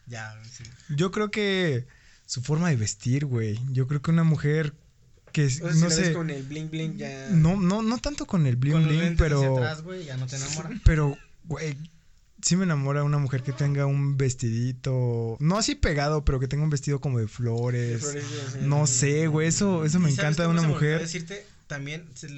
Ya, 0.07 0.39
sí. 0.51 0.63
Yo 0.89 1.11
creo 1.11 1.31
que 1.31 1.87
su 2.25 2.41
forma 2.41 2.69
de 2.69 2.75
vestir, 2.75 3.25
güey. 3.25 3.59
Yo 3.71 3.87
creo 3.87 4.01
que 4.01 4.11
una 4.11 4.23
mujer 4.23 4.73
que 5.31 5.45
O 5.45 5.49
sea, 5.49 5.73
si 5.73 5.79
no 5.79 5.85
ves 5.87 5.95
sé. 5.95 6.13
con 6.13 6.29
el 6.29 6.43
bling 6.43 6.69
bling 6.69 6.97
ya. 6.97 7.29
No, 7.31 7.57
no, 7.59 7.81
no 7.81 7.97
tanto 7.97 8.25
con 8.25 8.45
el 8.47 8.55
bling 8.55 8.73
Con 8.73 8.87
bling, 8.87 9.17
pero. 9.17 9.57
atrás, 9.57 9.81
güey, 9.83 10.05
ya 10.05 10.17
no 10.17 10.27
te 10.27 10.35
enamora. 10.37 10.69
Pero, 10.85 11.17
güey, 11.43 11.77
sí 12.41 12.55
me 12.55 12.63
enamora 12.63 13.03
una 13.03 13.17
mujer 13.17 13.41
que 13.43 13.51
tenga 13.51 13.85
un 13.85 14.17
vestidito. 14.17 15.35
No 15.39 15.57
así 15.57 15.75
pegado, 15.75 16.23
pero 16.23 16.39
que 16.39 16.47
tenga 16.47 16.63
un 16.63 16.69
vestido 16.69 16.99
como 17.01 17.19
de 17.19 17.27
flores. 17.27 18.01
Florecidas, 18.01 18.53
sí. 18.53 18.59
No 18.61 18.87
sé, 18.87 19.27
güey. 19.27 19.47
Eso, 19.47 19.83
eso 19.85 19.99
me 19.99 20.09
¿Y 20.09 20.15
sabes 20.15 20.19
encanta 20.37 20.43
de 20.43 20.49
una 20.49 20.61
mujer. 20.67 20.99
decirte, 21.01 21.45
también 21.67 22.10
se 22.15 22.30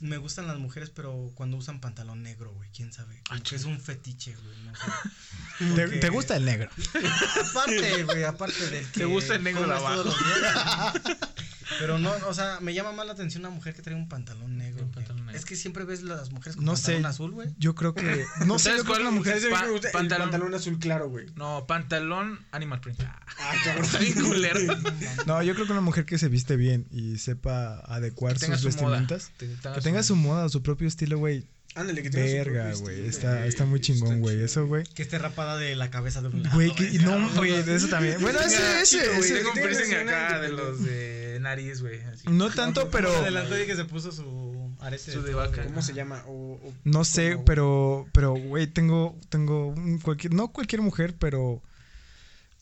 me 0.00 0.16
gustan 0.18 0.46
las 0.46 0.58
mujeres, 0.58 0.90
pero 0.90 1.32
cuando 1.34 1.56
usan 1.56 1.80
pantalón 1.80 2.22
negro, 2.22 2.52
güey, 2.52 2.68
quién 2.70 2.92
sabe. 2.92 3.20
Ah, 3.24 3.28
Como 3.30 3.42
que 3.42 3.56
es 3.56 3.64
un 3.64 3.80
fetiche, 3.80 4.34
güey, 4.36 4.58
no 4.64 4.74
sé. 4.76 4.82
¿Te, 5.74 5.82
Porque- 5.82 5.96
te 5.98 6.08
gusta 6.10 6.36
el 6.36 6.44
negro? 6.44 6.70
Aparte, 7.50 8.04
güey, 8.04 8.24
aparte 8.24 8.70
del 8.70 8.86
que 8.86 9.00
¿Te 9.00 9.04
gusta 9.06 9.34
el 9.34 9.42
negro 9.42 9.66
de 9.66 9.74
Pero 11.78 11.98
no, 11.98 12.12
o 12.26 12.34
sea, 12.34 12.58
me 12.60 12.74
llama 12.74 12.92
más 12.92 13.06
la 13.06 13.12
atención 13.12 13.42
una 13.44 13.50
mujer 13.54 13.74
que 13.74 13.82
trae 13.82 13.94
un 13.94 14.08
pantalón 14.08 14.56
negro. 14.56 14.84
Un 14.84 14.90
güey. 14.92 14.94
pantalón 15.04 15.26
negro. 15.26 15.38
Es 15.38 15.44
que 15.44 15.56
siempre 15.56 15.84
ves 15.84 16.02
las 16.02 16.30
mujeres 16.30 16.56
con 16.56 16.64
No 16.64 16.72
pantalón 16.74 17.02
sé. 17.02 17.06
azul, 17.08 17.30
güey. 17.32 17.48
Yo 17.58 17.74
creo 17.74 17.94
que. 17.94 18.24
No 18.46 18.58
sé, 18.58 18.70
¿Sabes 18.70 18.78
yo 18.78 18.84
creo 18.84 18.84
que 18.84 18.86
cuál? 18.88 19.00
una 19.02 19.10
mujer. 19.10 19.36
Ese 19.36 19.46
a 19.46 19.50
mí 19.50 19.54
me 19.72 19.80
Pa- 19.80 19.86
el 19.86 19.92
pantalón. 19.92 20.30
pantalón 20.30 20.54
azul 20.54 20.78
claro, 20.78 21.08
güey. 21.08 21.26
No, 21.36 21.66
pantalón 21.66 22.40
Animal 22.52 22.80
Print. 22.80 23.00
Ah, 23.02 23.20
Ah, 23.38 23.52
cabrón. 23.64 24.82
No, 25.26 25.42
yo 25.42 25.54
creo 25.54 25.66
que 25.66 25.72
una 25.72 25.80
mujer 25.80 26.04
que 26.06 26.18
se 26.18 26.28
viste 26.28 26.56
bien 26.56 26.86
y 26.90 27.18
sepa 27.18 27.80
adecuar 27.80 28.34
Que 28.34 28.40
tenga 28.40 28.58
sus 28.58 28.74
su 28.74 28.82
moda. 28.82 29.00
vestimentas. 29.00 29.32
Que 29.38 29.48
Que 29.74 29.80
tenga 29.80 30.02
su 30.02 30.16
moda, 30.16 30.48
su 30.48 30.62
propio 30.62 30.88
estilo, 30.88 31.18
güey. 31.18 31.46
Ándale, 31.76 32.02
que 32.02 32.10
su 32.10 32.16
Verga, 32.18 32.72
güey. 32.80 33.06
Está, 33.06 33.36
güey. 33.36 33.48
está 33.48 33.64
muy 33.66 33.80
chingón, 33.80 34.08
Está 34.14 34.20
güey. 34.20 34.42
Eso, 34.42 34.66
güey. 34.66 34.84
Que 34.94 35.02
esté 35.02 35.18
rapada 35.18 35.56
de 35.58 35.76
la 35.76 35.90
cabeza 35.90 36.22
de 36.22 36.28
un 36.28 36.42
lado. 36.42 36.54
Güey, 36.56 36.74
que, 36.74 36.90
no, 37.00 37.30
güey, 37.34 37.62
de 37.62 37.76
eso 37.76 37.88
también. 37.88 38.16
Bueno, 38.20 38.40
ese, 38.40 38.80
ese, 38.80 39.16
ese- 39.18 39.34
Tengo 39.36 39.52
Tiene 39.52 39.68
piercing 39.68 39.94
acá 39.94 40.40
de 40.40 40.48
los 40.48 40.82
de 40.82 41.38
nariz, 41.40 41.82
güey. 41.82 42.00
No 42.30 42.50
tanto, 42.50 42.90
pero. 42.90 43.10
Se 43.12 43.18
adelantó 43.18 43.60
y 43.62 43.66
que 43.66 43.76
se 43.76 43.84
puso 43.84 44.10
su 44.10 44.74
arete 44.80 45.12
Su 45.12 45.22
de 45.22 45.34
vaca. 45.34 45.64
¿Cómo 45.64 45.82
se 45.82 45.92
llama? 45.92 46.24
O, 46.26 46.54
o- 46.54 46.74
No 46.84 47.04
sé, 47.04 47.32
como- 47.34 47.44
pero, 47.44 48.08
pero, 48.12 48.32
güey, 48.34 48.66
tengo, 48.66 49.16
tengo 49.28 49.74
cualquier, 50.02 50.32
no 50.34 50.48
cualquier 50.52 50.80
mujer, 50.82 51.14
pero, 51.18 51.62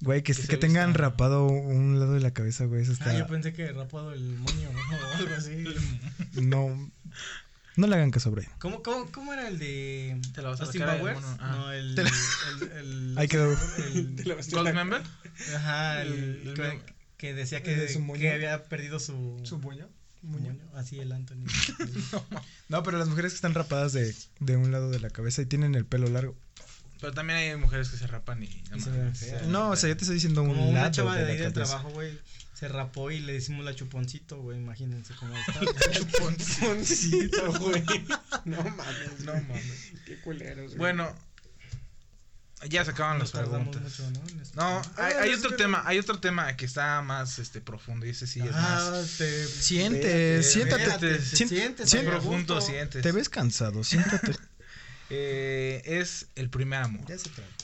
güey, 0.00 0.22
que, 0.22 0.34
Que 0.34 0.56
tengan 0.56 0.88
vista. 0.90 1.02
rapado 1.04 1.46
un 1.46 2.00
lado 2.00 2.14
de 2.14 2.20
la 2.20 2.32
cabeza, 2.32 2.64
güey, 2.64 2.82
eso 2.82 2.92
está, 2.92 3.10
Ah, 3.10 3.18
yo 3.18 3.26
pensé 3.28 3.52
que 3.52 3.70
rapado 3.72 4.12
el 4.12 4.22
moño, 4.38 4.70
¿no? 4.72 4.80
O 4.96 5.16
algo 5.18 5.34
así. 5.36 5.64
no, 6.42 6.90
no 7.76 7.86
le 7.86 7.96
hagan 7.96 8.10
caso, 8.10 8.30
Brian. 8.30 8.50
¿Cómo, 8.58 8.82
cómo, 8.82 9.10
cómo 9.10 9.32
era 9.32 9.48
el 9.48 9.58
de 9.58 10.20
Te 10.34 10.42
la 10.42 10.50
vas 10.50 10.60
a 10.60 10.64
Austin 10.64 10.82
Powers? 10.82 11.20
Ah. 11.40 11.54
No, 11.56 11.72
el, 11.72 13.14
Ahí 13.16 13.28
quedó. 13.28 13.52
el- 13.78 14.14
Te 14.16 14.24
la 14.24 14.34
vas 14.36 14.48
a- 14.48 14.56
Goldmember. 14.56 15.02
ajá, 15.56 16.02
el, 16.02 16.12
El- 16.12 16.48
el 16.48 16.54
que, 16.54 16.82
que 17.16 17.34
decía 17.34 17.58
¿El 17.58 17.64
que, 17.64 17.76
de 17.76 18.18
que 18.18 18.32
había 18.32 18.64
perdido 18.64 18.98
su, 19.00 19.40
¿Su 19.44 19.58
moño? 19.58 19.88
moño. 20.22 20.56
Así 20.74 20.98
el 21.00 21.12
Anthony. 21.12 21.44
No, 22.68 22.82
pero 22.82 22.98
las 22.98 23.08
mujeres 23.08 23.32
que 23.32 23.36
están 23.36 23.54
rapadas 23.54 23.92
de, 23.92 24.14
de 24.40 24.56
un 24.56 24.72
lado 24.72 24.90
de 24.90 24.98
la 25.00 25.10
cabeza 25.10 25.42
y 25.42 25.46
tienen 25.46 25.74
el 25.74 25.84
pelo 25.84 26.08
largo. 26.08 26.34
Pero 27.00 27.12
también 27.12 27.38
hay 27.38 27.56
mujeres 27.56 27.90
que 27.90 27.98
se 27.98 28.06
rapan 28.06 28.42
y. 28.42 28.46
Y 28.74 28.80
se. 28.80 29.42
No, 29.48 29.70
o 29.70 29.76
sea, 29.76 29.90
yo 29.90 29.96
te 29.96 30.04
estoy 30.04 30.14
diciendo 30.14 30.42
un 30.42 30.48
Como 30.48 30.68
una 30.70 30.80
lado 30.82 30.92
chava 30.92 31.16
de 31.16 31.30
ahí 31.30 31.36
del 31.38 31.52
trabajo, 31.52 31.90
güey. 31.90 32.18
Se 32.64 32.68
rapó 32.68 33.10
y 33.10 33.20
le 33.20 33.34
decimos 33.34 33.62
la 33.62 33.74
chuponcito, 33.74 34.38
güey. 34.40 34.56
Imagínense 34.56 35.12
cómo 35.20 35.34
está. 35.38 35.60
Chuponcito, 35.90 37.52
güey. 37.60 37.84
No 38.46 38.62
mames. 38.62 39.20
No 39.24 39.34
mames. 39.34 39.92
Qué 40.06 40.18
culeros, 40.22 40.68
güey. 40.68 40.78
Bueno, 40.78 41.14
ya 42.70 42.82
se 42.86 42.92
acaban 42.92 43.18
Nos 43.18 43.34
las 43.34 43.46
preguntas. 43.46 43.82
mucho, 43.82 44.10
¿no? 44.54 44.78
Hay, 44.96 45.12
Ah, 45.12 45.20
hay 45.20 45.30
es 45.32 45.40
otro 45.44 45.56
tema, 45.56 45.82
hay 45.84 45.98
otro 45.98 46.20
tema 46.20 46.56
que 46.56 46.64
está 46.64 47.02
más 47.02 47.38
este 47.38 47.60
profundo 47.60 48.06
y 48.06 48.10
ese 48.10 48.26
sí 48.26 48.40
es 48.40 48.50
más. 48.52 48.82
Ah, 48.82 49.02
te 49.18 49.46
Siente, 49.46 50.42
siéntate, 50.42 50.82
espérate, 50.84 51.18
te 51.18 51.36
sien- 51.36 51.48
sientes 51.50 51.90
sien- 51.90 52.06
a 52.08 52.10
profundo 52.12 52.62
sientes. 52.62 53.02
te 53.02 53.12
ves 53.12 53.28
cansado, 53.28 53.84
siéntate. 53.84 54.32
Eh, 55.10 55.82
es 55.84 56.28
el 56.34 56.48
primer 56.48 56.80
amor. 56.82 57.04
Ya 57.06 57.18
se 57.18 57.28
trata. 57.28 57.63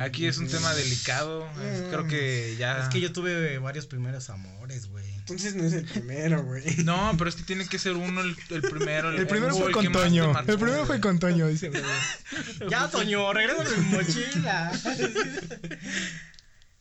Aquí 0.00 0.26
es 0.26 0.38
un 0.38 0.48
tema 0.48 0.74
delicado. 0.74 1.46
es- 1.62 1.82
creo 1.90 2.06
que 2.06 2.56
ya. 2.58 2.82
Es 2.82 2.88
que 2.88 3.00
yo 3.00 3.12
tuve 3.12 3.58
varios 3.58 3.86
primeros 3.86 4.30
amores, 4.30 4.88
güey. 4.88 5.06
Entonces 5.18 5.54
no 5.56 5.64
es 5.64 5.72
el 5.74 5.84
primero, 5.84 6.42
güey. 6.44 6.64
No, 6.84 7.14
pero 7.18 7.28
es 7.28 7.36
que 7.36 7.42
tiene 7.42 7.66
que 7.66 7.78
ser 7.78 7.92
uno 7.94 8.20
el, 8.22 8.36
el 8.50 8.62
primero. 8.62 9.10
El 9.10 9.26
primero 9.26 9.54
o 9.54 9.58
fue 9.58 9.66
el 9.68 9.72
con 9.74 9.92
Toño. 9.92 10.32
marcó, 10.32 10.52
El 10.52 10.58
primero 10.58 10.78
fue 10.86 10.98
güey. 10.98 11.00
con 11.00 11.18
Toño, 11.18 11.46
dice. 11.48 11.70
Ya, 12.70 12.88
Toño, 12.88 13.32
regresa 13.32 13.64
mi 13.76 13.84
mochila. 13.96 14.72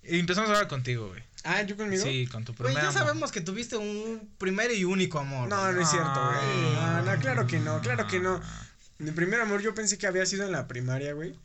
Y 0.04 0.20
empezamos 0.20 0.50
ahora 0.50 0.68
contigo, 0.68 1.10
güey. 1.10 1.22
Ah, 1.44 1.62
¿yo 1.64 1.76
conmigo? 1.76 2.04
Sí, 2.04 2.28
con 2.28 2.44
tu 2.46 2.54
Güey, 2.54 2.68
primer 2.68 2.84
ya 2.84 2.90
amor. 2.90 3.02
sabemos 3.02 3.32
que 3.32 3.42
tuviste 3.42 3.78
un 3.78 4.30
primero 4.38 4.74
y 4.74 4.84
único 4.86 5.20
amor. 5.20 5.50
No, 5.50 5.62
güey. 5.62 5.76
no 5.76 5.82
es 5.82 5.90
cierto, 5.90 6.14
güey. 6.14 6.76
Ah. 6.78 7.02
No, 7.06 7.14
no, 7.16 7.20
claro 7.22 7.48
que 7.48 7.60
no, 7.60 7.82
claro 7.82 8.08
que 8.08 8.20
no. 8.20 8.42
Mi 9.00 9.12
primer 9.12 9.42
amor 9.42 9.62
yo 9.62 9.74
pensé 9.74 9.98
que 9.98 10.08
había 10.08 10.26
sido 10.26 10.46
en 10.46 10.52
la 10.52 10.68
primaria, 10.68 11.14
güey. 11.14 11.36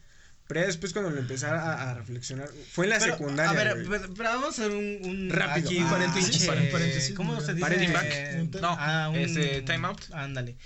Pero 0.53 0.61
ya 0.61 0.67
después 0.67 0.93
cuando 0.93 1.11
lo 1.11 1.19
empecé 1.19 1.47
a, 1.47 1.91
a 1.91 1.95
reflexionar, 1.95 2.51
fue 2.73 2.85
en 2.85 2.91
la 2.91 2.99
Pero, 2.99 3.12
secundaria, 3.12 3.51
A 3.51 3.55
ver, 3.55 3.87
pero, 3.88 4.15
pero 4.15 4.29
vamos 4.29 4.45
a 4.47 4.49
hacer 4.51 4.71
un, 4.71 4.99
un 5.03 5.31
Rápido. 5.31 5.67
Aquí, 5.67 5.79
Ah, 5.79 5.85
un 5.85 5.91
paréntesis, 5.91 6.37
pinche- 6.43 6.47
paréntesis, 6.47 7.15
¿Cómo 7.17 7.41
se 7.41 7.55
dice? 7.55 7.61
paréntesis. 7.62 7.97
Eh, 8.05 8.49
No, 8.61 8.77
ah, 8.79 9.09
un- 9.09 9.17
este, 9.17 9.62
time 9.62 9.88
out. 9.88 10.03
Ándale. 10.12 10.57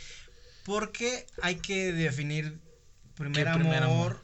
¿Por 0.64 0.90
qué 0.90 1.26
hay 1.40 1.54
que 1.56 1.92
definir 1.92 2.58
primer 3.14 3.44
¿Qué 3.44 3.48
amor? 3.48 3.60
primer 3.62 3.82
amor? 3.84 4.22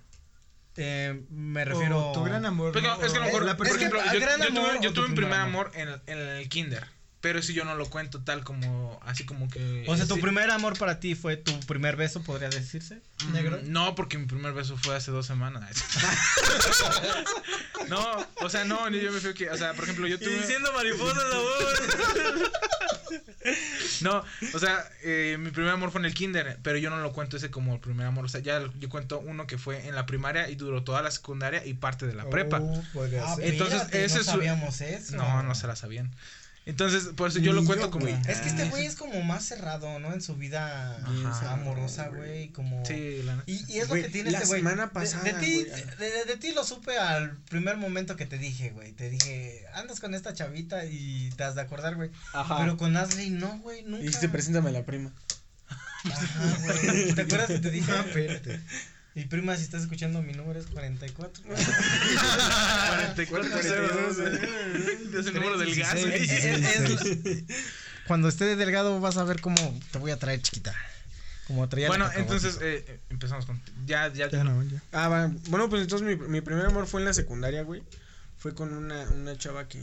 Eh, 0.77 1.23
me 1.31 1.65
refiero. 1.65 2.09
O 2.09 2.13
tu 2.13 2.25
gran 2.25 2.45
amor. 2.45 2.73
Porque, 2.73 2.89
¿no? 2.89 3.01
es 3.01 3.13
que 3.13 3.19
a 3.19 3.21
lo 3.21 3.27
mejor, 3.27 3.45
la 3.45 3.57
por 3.57 3.67
es 3.69 3.73
persona- 3.75 3.91
que 3.91 3.97
ejemplo, 3.99 4.13
yo, 4.15 4.21
gran 4.27 4.41
yo 4.41 4.47
amor 4.49 4.71
tuve, 4.73 4.83
yo 4.83 4.89
tu 4.89 4.95
tuve 4.95 5.07
un 5.07 5.15
primer 5.15 5.31
primer 5.31 5.47
amor. 5.47 5.71
amor 5.77 6.01
en, 6.09 6.19
en 6.19 6.19
el 6.39 6.49
kinder. 6.49 6.87
Pero 7.23 7.41
si 7.41 7.55
yo 7.55 7.65
no 7.65 7.77
lo 7.77 7.89
cuento 7.89 8.21
tal 8.21 8.43
como, 8.43 8.99
así 9.05 9.25
como 9.25 9.49
que... 9.49 9.85
O 9.87 9.97
sea, 9.97 10.07
tu 10.07 10.19
primer 10.19 10.51
amor 10.51 10.77
para 10.77 10.99
ti 10.99 11.15
fue 11.15 11.37
tu 11.37 11.59
primer 11.61 11.95
beso, 11.95 12.21
podría 12.23 12.49
decirse. 12.51 13.01
Mm, 13.29 13.33
Negro. 13.33 13.61
No, 13.63 13.95
porque 13.95 14.19
mi 14.19 14.27
primer 14.27 14.53
beso 14.53 14.77
fue 14.77 14.97
hace 14.97 15.13
dos 15.13 15.25
semanas. 15.25 15.71
no, 17.89 18.27
o 18.41 18.49
sea, 18.51 18.65
no, 18.65 18.91
ni 18.91 19.01
yo 19.01 19.13
me 19.13 19.21
fui 19.21 19.35
que, 19.35 19.49
o 19.49 19.57
sea, 19.57 19.73
por 19.75 19.85
ejemplo, 19.85 20.09
yo 20.09 20.19
tuve... 20.19 20.43
mariposas, 20.75 21.23
No, 24.01 24.25
o 24.55 24.59
sea, 24.59 24.89
eh, 25.03 25.37
mi 25.39 25.51
primer 25.51 25.71
amor 25.73 25.93
fue 25.93 26.01
en 26.01 26.07
el 26.07 26.15
kinder, 26.15 26.59
pero 26.63 26.79
yo 26.79 26.91
no 26.91 26.97
lo 27.01 27.13
cuento 27.13 27.37
ese 27.37 27.51
como 27.53 27.75
el 27.75 27.81
primer 27.81 28.07
amor. 28.07 28.25
O 28.25 28.29
sea, 28.29 28.41
ya 28.41 28.61
yo 28.81 28.89
cuento 28.89 29.21
uno 29.21 29.47
que 29.47 29.59
fue 29.59 29.87
en 29.87 29.95
la 29.95 30.07
primaria 30.07 30.49
y 30.49 30.57
duró 30.57 30.83
toda 30.83 31.03
la 31.03 31.11
secundaria 31.13 31.65
y 31.65 31.75
parte 31.75 32.07
de 32.07 32.15
la 32.15 32.29
prepa. 32.29 32.59
Oh, 32.61 32.83
Ah. 33.23 33.37
Entonces, 33.41 33.83
ese 33.93 34.15
no 34.17 34.21
es 34.21 34.23
su- 34.25 34.25
sabíamos 34.25 34.81
eso. 34.81 35.17
No, 35.17 35.43
no 35.45 35.55
se 35.55 35.67
la 35.69 35.77
sabían. 35.77 36.11
Entonces, 36.65 37.09
por 37.17 37.29
eso 37.29 37.41
yo 37.41 37.53
lo 37.53 37.65
cuento 37.65 37.87
yo, 37.87 37.91
como... 37.91 38.07
Es 38.07 38.39
que 38.39 38.49
este 38.49 38.69
güey 38.69 38.87
es 38.87 38.95
como 38.95 39.21
más 39.23 39.45
cerrado, 39.45 39.99
¿no? 39.99 40.13
En 40.13 40.23
su 40.23 40.37
vida 40.37 40.97
Ajá. 40.97 41.55
amorosa, 41.55 42.07
güey. 42.09 42.51
Como. 42.51 42.85
Sí, 42.87 43.21
la. 43.25 43.43
Y, 43.47 43.65
y 43.73 43.79
es 43.81 43.89
lo 43.89 43.97
que 43.97 44.09
tiene 44.09 44.31
la 44.31 44.39
este 44.39 44.49
güey. 44.49 44.61
semana 44.61 44.85
De- 44.87 44.93
pasada, 44.93 45.25
De, 45.25 45.33
ti, 45.35 45.65
de, 45.65 46.11
de- 46.11 46.25
de 46.25 46.37
ti 46.37 46.53
lo 46.53 46.63
supe 46.65 46.97
al 46.99 47.37
primer 47.51 47.79
momento 47.79 48.15
que 48.15 48.27
te 48.27 48.39
dije, 48.39 48.71
güey. 48.71 48.93
Te 48.93 49.11
dije, 49.11 49.65
andas 49.75 49.99
con 49.99 50.15
esta 50.15 50.35
chavita 50.35 50.85
y 50.85 51.31
te 51.37 51.43
has 51.43 51.57
de 51.57 51.63
acordar, 51.63 51.97
güey. 51.97 52.11
Ajá. 52.33 52.59
Pero 52.59 52.77
con 52.77 52.97
Ashley 52.97 53.31
no, 53.31 53.59
güey, 53.59 53.83
nunca. 53.83 53.99
Y 53.99 54.07
dijiste, 54.07 54.29
preséntame 54.29 54.69
a 54.69 54.73
la 54.73 54.85
prima. 54.85 55.13
Ajá, 55.69 56.57
güey. 56.63 57.13
¿Te 57.13 57.23
acuerdas 57.23 57.49
que 57.49 57.59
te 57.59 57.71
dije? 57.73 57.91
Ah, 57.97 58.05
espérate. 58.07 58.61
Y 59.15 59.27
prima, 59.27 59.57
si 59.57 59.65
estás 59.65 59.83
escuchando, 59.83 60.23
mi 60.23 60.33
número 60.33 60.59
es 60.59 60.67
44. 60.67 61.45
44 61.45 63.51
42, 63.51 64.19
Es 65.15 65.27
el 65.27 65.35
número 65.35 65.59
del 65.59 65.75
gas. 65.75 65.95
Cuando 68.07 68.29
esté 68.29 68.57
delgado 68.57 69.01
vas 69.01 69.17
a 69.19 69.25
ver 69.25 69.41
cómo 69.41 69.57
te 69.91 69.99
voy 69.99 70.13
a 70.13 70.19
traer 70.19 70.41
chiquita. 70.41 70.75
Como 71.47 71.69
traía 71.69 71.89
Bueno, 71.89 72.09
entonces 72.17 72.59
eh, 72.63 73.01
empezamos 73.11 73.45
con. 73.45 73.61
Ya, 73.87 74.11
ya, 74.13 74.31
Ya 74.31 74.45
no, 74.45 74.63
ya. 74.63 74.81
Ah, 74.93 75.09
va. 75.09 75.31
Bueno, 75.49 75.69
pues 75.69 75.83
entonces 75.83 76.07
mi, 76.07 76.17
mi 76.17 76.41
primer 76.41 76.65
amor 76.67 76.87
fue 76.87 77.01
en 77.01 77.07
la 77.07 77.13
secundaria, 77.13 77.63
güey. 77.63 77.83
Fue 78.39 78.55
con 78.55 78.73
una, 78.73 79.03
una 79.11 79.37
chava 79.37 79.69
que. 79.69 79.79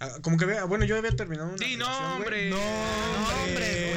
ah, 0.00 0.10
como 0.20 0.36
que 0.36 0.44
había. 0.44 0.64
Bueno, 0.64 0.84
yo 0.84 0.98
había 0.98 1.16
terminado 1.16 1.48
una. 1.48 1.58
Sí, 1.58 1.76
no, 1.76 2.16
hombre. 2.16 2.50
No, 2.50 2.58
hombre. 2.58 3.94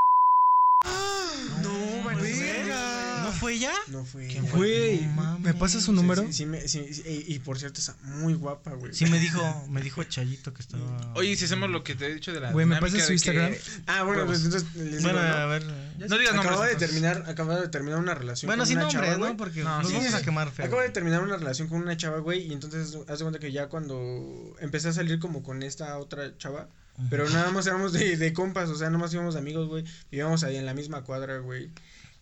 No, 1.61 2.03
verga. 2.05 2.91
¿No 2.91 2.94
fue 3.35 3.53
ella? 3.53 3.71
No 3.87 4.03
fue. 4.05 4.27
¿Quién 4.27 4.45
ella. 4.45 4.53
Güey, 4.55 5.01
No 5.05 5.11
mames. 5.13 5.41
¿me 5.41 5.53
pasas 5.53 5.83
su 5.83 5.91
número? 5.93 6.23
Sí, 6.27 6.33
sí, 6.33 6.45
me- 6.45 6.67
sí, 6.67 6.93
sí, 6.93 7.03
y, 7.27 7.35
y 7.35 7.39
por 7.39 7.59
cierto, 7.59 7.79
está 7.79 7.95
muy 8.03 8.33
guapa, 8.33 8.71
güey. 8.73 8.93
Sí, 8.93 9.05
me 9.05 9.19
dijo, 9.19 9.67
me 9.69 9.81
dijo 9.81 10.03
Chayito 10.03 10.53
que 10.53 10.61
estaba. 10.61 11.13
Oye, 11.15 11.35
si 11.35 11.45
hacemos 11.45 11.69
lo 11.69 11.83
que 11.83 11.95
te 11.95 12.07
he 12.07 12.13
dicho 12.13 12.31
de 12.33 12.39
la. 12.39 12.51
Güey, 12.51 12.65
¿me 12.65 12.79
pasas 12.79 13.01
su 13.01 13.07
que- 13.07 13.13
Instagram? 13.13 13.53
Ah, 13.87 14.03
bueno, 14.03 14.25
pues 14.25 14.43
entonces 14.43 14.67
les 14.75 15.03
Bueno, 15.03 15.19
digo, 15.21 15.31
¿no? 15.31 15.35
a 15.37 15.45
ver. 15.45 15.63
No 15.65 16.17
digas 16.17 16.33
nombres. 16.35 16.39
Acababa 16.45 16.67
de 16.67 16.75
terminar, 16.75 17.23
acababa 17.27 17.61
de 17.61 17.67
terminar 17.69 17.99
una 17.99 18.15
relación 18.15 18.47
Bueno, 18.47 18.61
con 18.61 18.67
sin 18.67 18.77
una 18.77 18.85
nombres, 18.87 19.11
chava, 19.13 19.27
¿no? 19.29 19.37
Porque 19.37 19.63
No, 19.63 19.77
nos 19.79 19.87
sí, 19.87 19.93
vamos 19.93 20.09
sí, 20.11 20.15
a 20.17 20.21
quemar 20.21 20.51
feo. 20.51 20.65
Acabo 20.65 20.81
de 20.81 20.89
terminar 20.89 21.21
una 21.23 21.37
relación 21.37 21.67
con 21.67 21.81
una 21.81 21.95
chava, 21.97 22.19
güey, 22.19 22.41
y 22.47 22.53
entonces 22.53 22.97
haz 23.07 23.19
de 23.19 23.23
cuenta 23.25 23.39
que 23.39 23.51
ya 23.51 23.67
cuando 23.69 24.55
empecé 24.59 24.89
a 24.89 24.93
salir 24.93 25.19
como 25.19 25.43
con 25.43 25.63
esta 25.63 25.97
otra 25.97 26.37
chava, 26.37 26.67
pero 27.09 27.29
nada 27.29 27.51
más 27.51 27.67
éramos 27.67 27.91
de, 27.93 28.15
de 28.17 28.33
compas, 28.33 28.69
o 28.69 28.75
sea, 28.75 28.87
nada 28.87 28.99
más 28.99 29.13
íbamos 29.13 29.33
de 29.33 29.39
amigos, 29.41 29.67
güey, 29.67 29.83
vivíamos 30.11 30.43
ahí 30.43 30.55
en 30.55 30.65
la 30.65 30.73
misma 30.73 31.03
cuadra, 31.03 31.39
güey, 31.39 31.69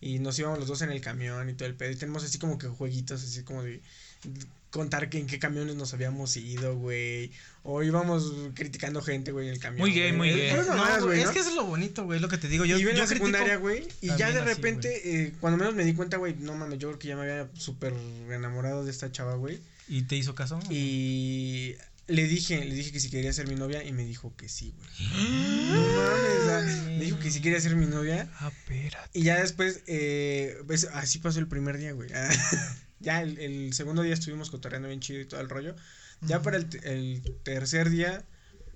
y 0.04 0.18
nos 0.18 0.38
íbamos 0.38 0.58
los 0.58 0.68
dos 0.68 0.82
en 0.82 0.90
el 0.90 1.00
camión 1.00 1.48
y 1.48 1.54
todo 1.54 1.66
el 1.66 1.74
pedo, 1.74 1.90
y 1.90 1.96
tenemos 1.96 2.22
así 2.22 2.38
como 2.38 2.58
que 2.58 2.68
jueguitos, 2.68 3.24
así 3.24 3.42
como 3.42 3.62
de 3.62 3.80
contar 4.70 5.08
que 5.08 5.18
en 5.18 5.26
qué 5.26 5.38
camiones 5.38 5.76
nos 5.76 5.94
habíamos 5.94 6.36
ido, 6.36 6.76
güey, 6.76 7.30
o 7.62 7.82
íbamos 7.82 8.30
criticando 8.52 9.00
gente, 9.00 9.32
güey, 9.32 9.46
en 9.46 9.54
el 9.54 9.60
camión. 9.60 9.80
Muy 9.80 9.94
gay, 9.94 10.12
muy 10.12 10.28
gay. 10.28 10.52
No, 10.52 11.06
güey, 11.06 11.20
es 11.20 11.26
¿no? 11.26 11.32
que 11.32 11.38
eso 11.38 11.48
es 11.48 11.54
lo 11.54 11.64
bonito, 11.64 12.04
güey, 12.04 12.20
lo 12.20 12.28
que 12.28 12.36
te 12.36 12.48
digo. 12.48 12.66
Yo, 12.66 12.76
iba 12.76 12.90
en 12.90 12.98
la 12.98 13.06
secundaria, 13.06 13.56
güey, 13.56 13.88
y 14.02 14.08
ya 14.08 14.30
de 14.30 14.40
así, 14.40 14.54
repente, 14.54 15.24
eh, 15.24 15.32
cuando 15.40 15.56
menos 15.56 15.74
me 15.74 15.84
di 15.84 15.94
cuenta, 15.94 16.18
güey, 16.18 16.34
no 16.38 16.54
mames, 16.54 16.78
yo 16.78 16.88
creo 16.88 16.98
que 16.98 17.08
ya 17.08 17.16
me 17.16 17.22
había 17.22 17.48
súper 17.54 17.94
enamorado 18.28 18.84
de 18.84 18.90
esta 18.90 19.10
chava, 19.10 19.36
güey. 19.36 19.58
¿Y 19.88 20.02
te 20.02 20.16
hizo 20.16 20.34
caso? 20.34 20.60
Y 20.68 21.76
le 22.06 22.24
dije, 22.26 22.64
le 22.64 22.74
dije 22.74 22.92
que 22.92 23.00
si 23.00 23.10
quería 23.10 23.32
ser 23.32 23.48
mi 23.48 23.54
novia 23.54 23.82
y 23.84 23.92
me 23.92 24.04
dijo 24.04 24.34
que 24.36 24.48
sí, 24.48 24.74
güey. 24.76 24.88
no 25.72 25.96
mames, 25.96 26.82
me 26.82 27.00
dijo 27.00 27.18
que 27.18 27.30
si 27.30 27.40
quería 27.40 27.60
ser 27.60 27.76
mi 27.76 27.86
novia. 27.86 28.30
Ah, 28.38 28.52
espérate. 28.54 29.18
Y 29.18 29.22
ya 29.22 29.40
después, 29.40 29.82
eh, 29.86 30.58
pues, 30.66 30.88
así 30.92 31.18
pasó 31.18 31.38
el 31.38 31.48
primer 31.48 31.78
día, 31.78 31.92
güey. 31.92 32.10
ya 33.00 33.22
el, 33.22 33.38
el 33.38 33.72
segundo 33.72 34.02
día 34.02 34.14
estuvimos 34.14 34.50
cotorreando 34.50 34.88
bien 34.88 35.00
chido 35.00 35.20
y 35.20 35.26
todo 35.26 35.40
el 35.40 35.48
rollo. 35.48 35.74
Ya 36.20 36.42
para 36.42 36.56
el, 36.56 36.68
el 36.84 37.22
tercer 37.42 37.90
día, 37.90 38.24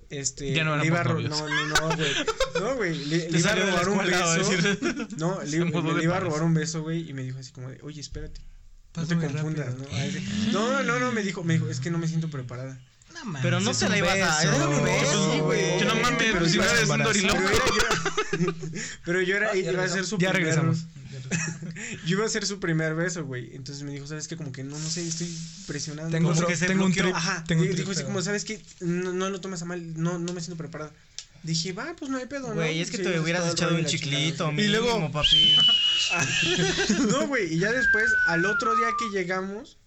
este, 0.09 0.53
Ya 0.53 0.63
no 0.63 0.75
le 0.75 0.87
iba 0.87 1.01
a 1.01 1.03
no, 1.03 1.19
no, 1.19 1.19
no, 1.19 1.95
güey. 1.95 2.11
No, 2.59 2.75
güey, 2.75 3.05
le, 3.05 3.29
iba 3.39 3.51
a 3.51 3.55
robar 3.55 3.89
un 3.89 3.97
beso. 3.99 5.17
No, 5.17 5.41
le, 5.43 6.03
iba 6.03 6.17
a 6.17 6.19
robar 6.19 6.43
un 6.43 6.53
beso, 6.53 6.81
güey, 6.81 7.07
y 7.07 7.13
me 7.13 7.23
dijo 7.23 7.39
así 7.39 7.51
como 7.51 7.69
de, 7.69 7.79
oye, 7.83 8.01
espérate. 8.01 8.41
No 8.95 9.05
te 9.05 9.15
confundas, 9.15 9.67
rápido. 9.67 9.87
¿no? 10.51 10.51
No, 10.51 10.83
no, 10.83 10.99
no, 10.99 11.11
me 11.11 11.21
dijo, 11.21 11.43
me 11.43 11.53
dijo, 11.53 11.69
es 11.69 11.79
que 11.79 11.91
no 11.91 11.99
me 11.99 12.07
siento 12.07 12.29
preparada. 12.29 12.79
Pero 13.41 13.59
no 13.59 13.73
te 13.73 13.89
la 13.89 13.97
ibas 13.97 14.17
a. 14.19 14.43
Era 14.43 14.67
un 14.67 14.83
beso, 14.83 15.43
güey. 15.43 15.79
Yo 15.79 15.85
no 15.85 15.95
mames, 15.95 16.17
pero 16.33 16.47
si 16.47 16.57
no 16.57 16.63
ibas 16.63 16.73
a 16.73 16.77
eres 16.77 16.89
un 16.89 17.03
dorilón. 17.03 17.37
Pero, 19.05 19.21
yo, 19.21 19.35
era, 19.35 19.55
iba 19.55 19.83
a 19.83 19.87
ser 19.89 20.05
su 20.05 20.17
Ya 20.17 20.31
primer- 20.31 20.53
regresamos. 20.55 20.85
Yo 22.05 22.17
iba 22.17 22.25
a 22.25 22.29
ser 22.29 22.45
su 22.45 22.59
primer 22.59 22.95
beso, 22.95 23.25
güey. 23.25 23.55
Entonces 23.55 23.83
me 23.83 23.91
dijo, 23.91 24.05
¿sabes 24.07 24.27
qué? 24.27 24.37
Como 24.37 24.51
que 24.51 24.63
no, 24.63 24.77
no 24.77 24.89
sé, 24.89 25.05
estoy 25.07 25.33
presionado. 25.67 26.09
Tengo, 26.09 26.29
otro- 26.29 26.47
que 26.47 26.55
se 26.55 26.67
tengo 26.67 26.85
un 26.85 26.93
trip. 26.93 27.13
Ajá, 27.15 27.43
tengo 27.47 27.63
un 27.63 27.75
dijo 27.75 27.91
así 27.91 28.03
como, 28.03 28.21
¿sabes 28.21 28.45
qué? 28.45 28.61
No, 28.79 29.11
no 29.13 29.29
lo 29.29 29.41
tomes 29.41 29.61
a 29.61 29.65
mal, 29.65 30.01
no, 30.01 30.17
no 30.19 30.33
me 30.33 30.41
siento 30.41 30.57
preparada. 30.57 30.91
Dije, 31.43 31.71
va, 31.73 31.95
pues 31.97 32.11
no 32.11 32.17
hay 32.17 32.25
pedo, 32.25 32.49
¿no? 32.49 32.55
Güey, 32.55 32.81
es 32.81 32.91
que 32.91 32.97
Sí, 32.97 33.03
te 33.03 33.19
hubieras 33.19 33.51
echado 33.51 33.75
un 33.75 33.85
chiclito, 33.85 34.49
chingada. 34.49 34.61
y 34.61 34.67
luego, 34.69 35.11
papi. 35.11 35.55
No, 37.11 37.27
güey, 37.27 37.53
y 37.53 37.59
ya 37.59 37.71
después, 37.71 38.05
al 38.27 38.45
otro 38.45 38.75
día 38.75 38.87
que 38.99 39.09
llegamos, 39.17 39.77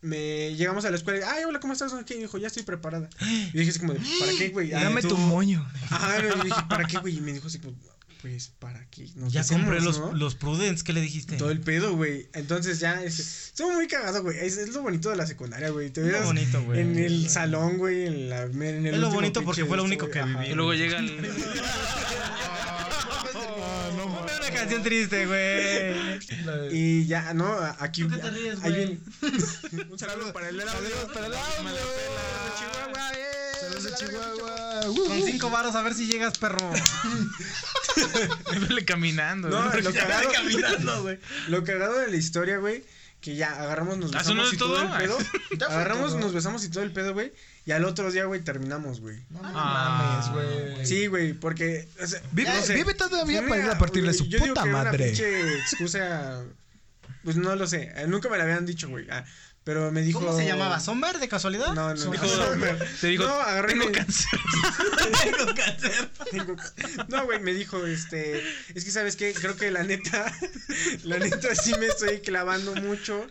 me 0.00 0.54
llegamos 0.54 0.84
a 0.84 0.90
la 0.90 0.96
escuela 0.96 1.18
y, 1.18 1.22
ay, 1.22 1.44
hola, 1.44 1.60
¿cómo 1.60 1.72
estás? 1.72 1.92
¿Qué? 2.06 2.14
Y 2.16 2.20
dijo, 2.20 2.38
ya 2.38 2.46
estoy 2.48 2.62
preparada. 2.62 3.08
Y 3.20 3.58
dije 3.58 3.70
así 3.70 3.78
como, 3.80 3.94
de, 3.94 4.00
¿para 4.20 4.32
qué, 4.38 4.48
güey? 4.50 4.72
Ah, 4.72 4.84
Dame 4.84 5.02
tú- 5.02 5.08
tu 5.08 5.16
moño. 5.18 5.66
Ajá, 5.90 6.22
no, 6.22 6.42
y 6.42 6.46
dije, 6.46 6.60
¿para 6.68 6.84
qué, 6.84 6.98
güey? 6.98 7.16
Y 7.16 7.20
me 7.20 7.32
dijo 7.32 7.48
así 7.48 7.58
como, 7.58 7.76
pues, 8.22 8.50
¿para 8.58 8.84
qué? 8.90 9.08
Nos 9.14 9.32
Ya 9.32 9.42
besemos, 9.42 9.64
compré 9.66 9.80
los, 9.80 9.98
¿no? 10.00 10.12
los 10.12 10.34
Prudence, 10.34 10.82
¿qué 10.84 10.92
le 10.92 11.00
dijiste? 11.00 11.36
Todo 11.36 11.50
el 11.50 11.60
pedo, 11.60 11.94
güey. 11.96 12.28
Entonces 12.32 12.80
ya, 12.80 13.02
este, 13.02 13.22
estuvo 13.22 13.72
muy 13.72 13.86
cagado, 13.86 14.22
güey. 14.22 14.38
Es, 14.38 14.56
es 14.58 14.70
lo 14.74 14.82
bonito 14.82 15.08
de 15.10 15.16
la 15.16 15.26
secundaria, 15.26 15.70
güey. 15.70 15.90
Te 15.90 16.00
lo 16.00 16.06
veías 16.08 16.24
bonito, 16.24 16.62
güey. 16.64 16.80
en 16.80 16.98
el 16.98 17.28
salón, 17.30 17.78
güey, 17.78 18.06
en 18.06 18.28
la 18.30 18.42
en 18.42 18.86
el 18.86 18.94
Es 18.94 19.00
lo 19.00 19.10
bonito 19.10 19.42
porque 19.44 19.64
fue 19.64 19.76
lo 19.76 19.84
único 19.84 20.10
que 20.10 20.22
viví. 20.22 20.46
Y 20.50 20.54
luego 20.54 20.74
llega 20.74 20.98
el. 20.98 21.16
Ponme 21.16 21.28
una 24.50 24.58
canción 24.60 24.82
triste, 24.82 25.26
güey. 25.26 26.18
Y 26.72 27.06
ya, 27.06 27.32
no, 27.34 27.52
aquí. 27.78 28.04
¿Por 28.04 28.16
qué 28.16 28.22
te 28.22 28.30
ríes, 28.30 28.58
ahí 28.62 28.70
güey? 28.70 28.86
viene- 28.86 29.86
Un 29.90 29.98
saludo 29.98 30.32
para 30.32 30.48
el 30.48 30.60
audio. 30.60 30.72
Saludos 30.72 31.10
para 31.12 31.26
el 31.26 31.34
audio. 31.34 31.70
Chihuahua, 32.58 33.12
eh. 33.12 33.52
Saludos 33.60 33.84
de 33.84 33.94
Chihuahua. 33.94 34.80
Con 35.08 35.22
cinco 35.24 35.50
varos 35.50 35.74
a 35.74 35.82
ver 35.82 35.94
si 35.94 36.06
llegas, 36.06 36.38
perro. 36.38 36.70
Duele 38.60 38.84
caminando. 38.84 39.48
No, 39.48 39.70
güey. 39.70 39.82
lo 39.82 39.92
cagado, 39.92 40.32
caminando, 40.32 41.02
güey. 41.02 41.18
lo 41.48 41.64
cagado 41.64 41.98
de 41.98 42.08
la 42.08 42.16
historia, 42.16 42.58
güey, 42.58 42.84
que 43.20 43.34
ya 43.34 43.50
agarramos, 43.60 43.98
nos 43.98 44.14
¿Ah, 44.14 44.18
besamos 44.18 44.46
es 44.48 44.54
y 44.54 44.56
todo, 44.56 44.74
todo? 44.74 44.82
el 44.96 45.02
pedo. 45.02 45.18
Agarramos, 45.68 46.10
todo. 46.12 46.20
nos 46.20 46.32
besamos 46.32 46.64
y 46.64 46.70
todo 46.70 46.84
el 46.84 46.92
pedo, 46.92 47.12
güey. 47.14 47.32
Y 47.66 47.72
al 47.72 47.84
otro 47.84 48.10
día, 48.12 48.24
güey, 48.26 48.42
terminamos, 48.42 49.00
güey. 49.00 49.24
No 49.30 49.40
Ah, 49.42 50.22
mames, 50.32 50.32
güey. 50.76 50.86
Sí, 50.86 51.06
güey, 51.08 51.32
porque. 51.32 51.88
o 52.02 52.06
sea, 52.06 52.20
Vive, 52.32 52.48
no 52.54 52.62
sé, 52.62 52.74
vive 52.74 52.94
todavía 52.94 53.42
para 53.48 53.60
ir 53.64 53.70
a 53.70 53.78
partirle 53.78 54.14
su 54.14 54.24
yo 54.26 54.38
digo 54.38 54.48
puta 54.54 54.62
que 54.62 54.68
era 54.68 54.78
madre. 54.84 54.96
Una 54.98 55.06
pinche 55.06 55.58
excusa. 55.58 56.44
Pues 57.24 57.36
no 57.36 57.54
lo 57.56 57.66
sé. 57.66 57.92
eh, 57.96 58.06
Nunca 58.06 58.28
me 58.30 58.38
la 58.38 58.44
habían 58.44 58.64
dicho, 58.64 58.88
güey. 58.88 59.06
ah, 59.10 59.24
pero 59.68 59.92
me 59.92 60.00
dijo. 60.00 60.20
¿Cómo 60.20 60.34
se 60.34 60.46
llamaba? 60.46 60.80
¿Sommer 60.80 61.18
de 61.18 61.28
casualidad? 61.28 61.74
No, 61.74 61.94
no, 61.94 62.10
Dijo- 62.10 62.24
no. 62.24 62.84
Te 63.02 63.06
dijo, 63.08 63.24
No, 63.24 63.34
agarré 63.34 63.74
tengo 63.74 63.92
cáncer. 63.92 64.40
Tengo 65.22 65.54
cáncer. 65.54 66.10
Tengo- 66.30 66.56
No, 67.08 67.26
güey, 67.26 67.38
me 67.40 67.52
dijo, 67.52 67.84
este, 67.86 68.42
es 68.74 68.82
que 68.86 68.90
sabes 68.90 69.14
qué, 69.16 69.34
creo 69.34 69.56
que 69.58 69.70
la 69.70 69.82
neta, 69.82 70.32
la 71.04 71.18
neta 71.18 71.54
sí 71.54 71.74
me 71.78 71.84
estoy 71.84 72.20
clavando 72.20 72.74
mucho. 72.76 73.26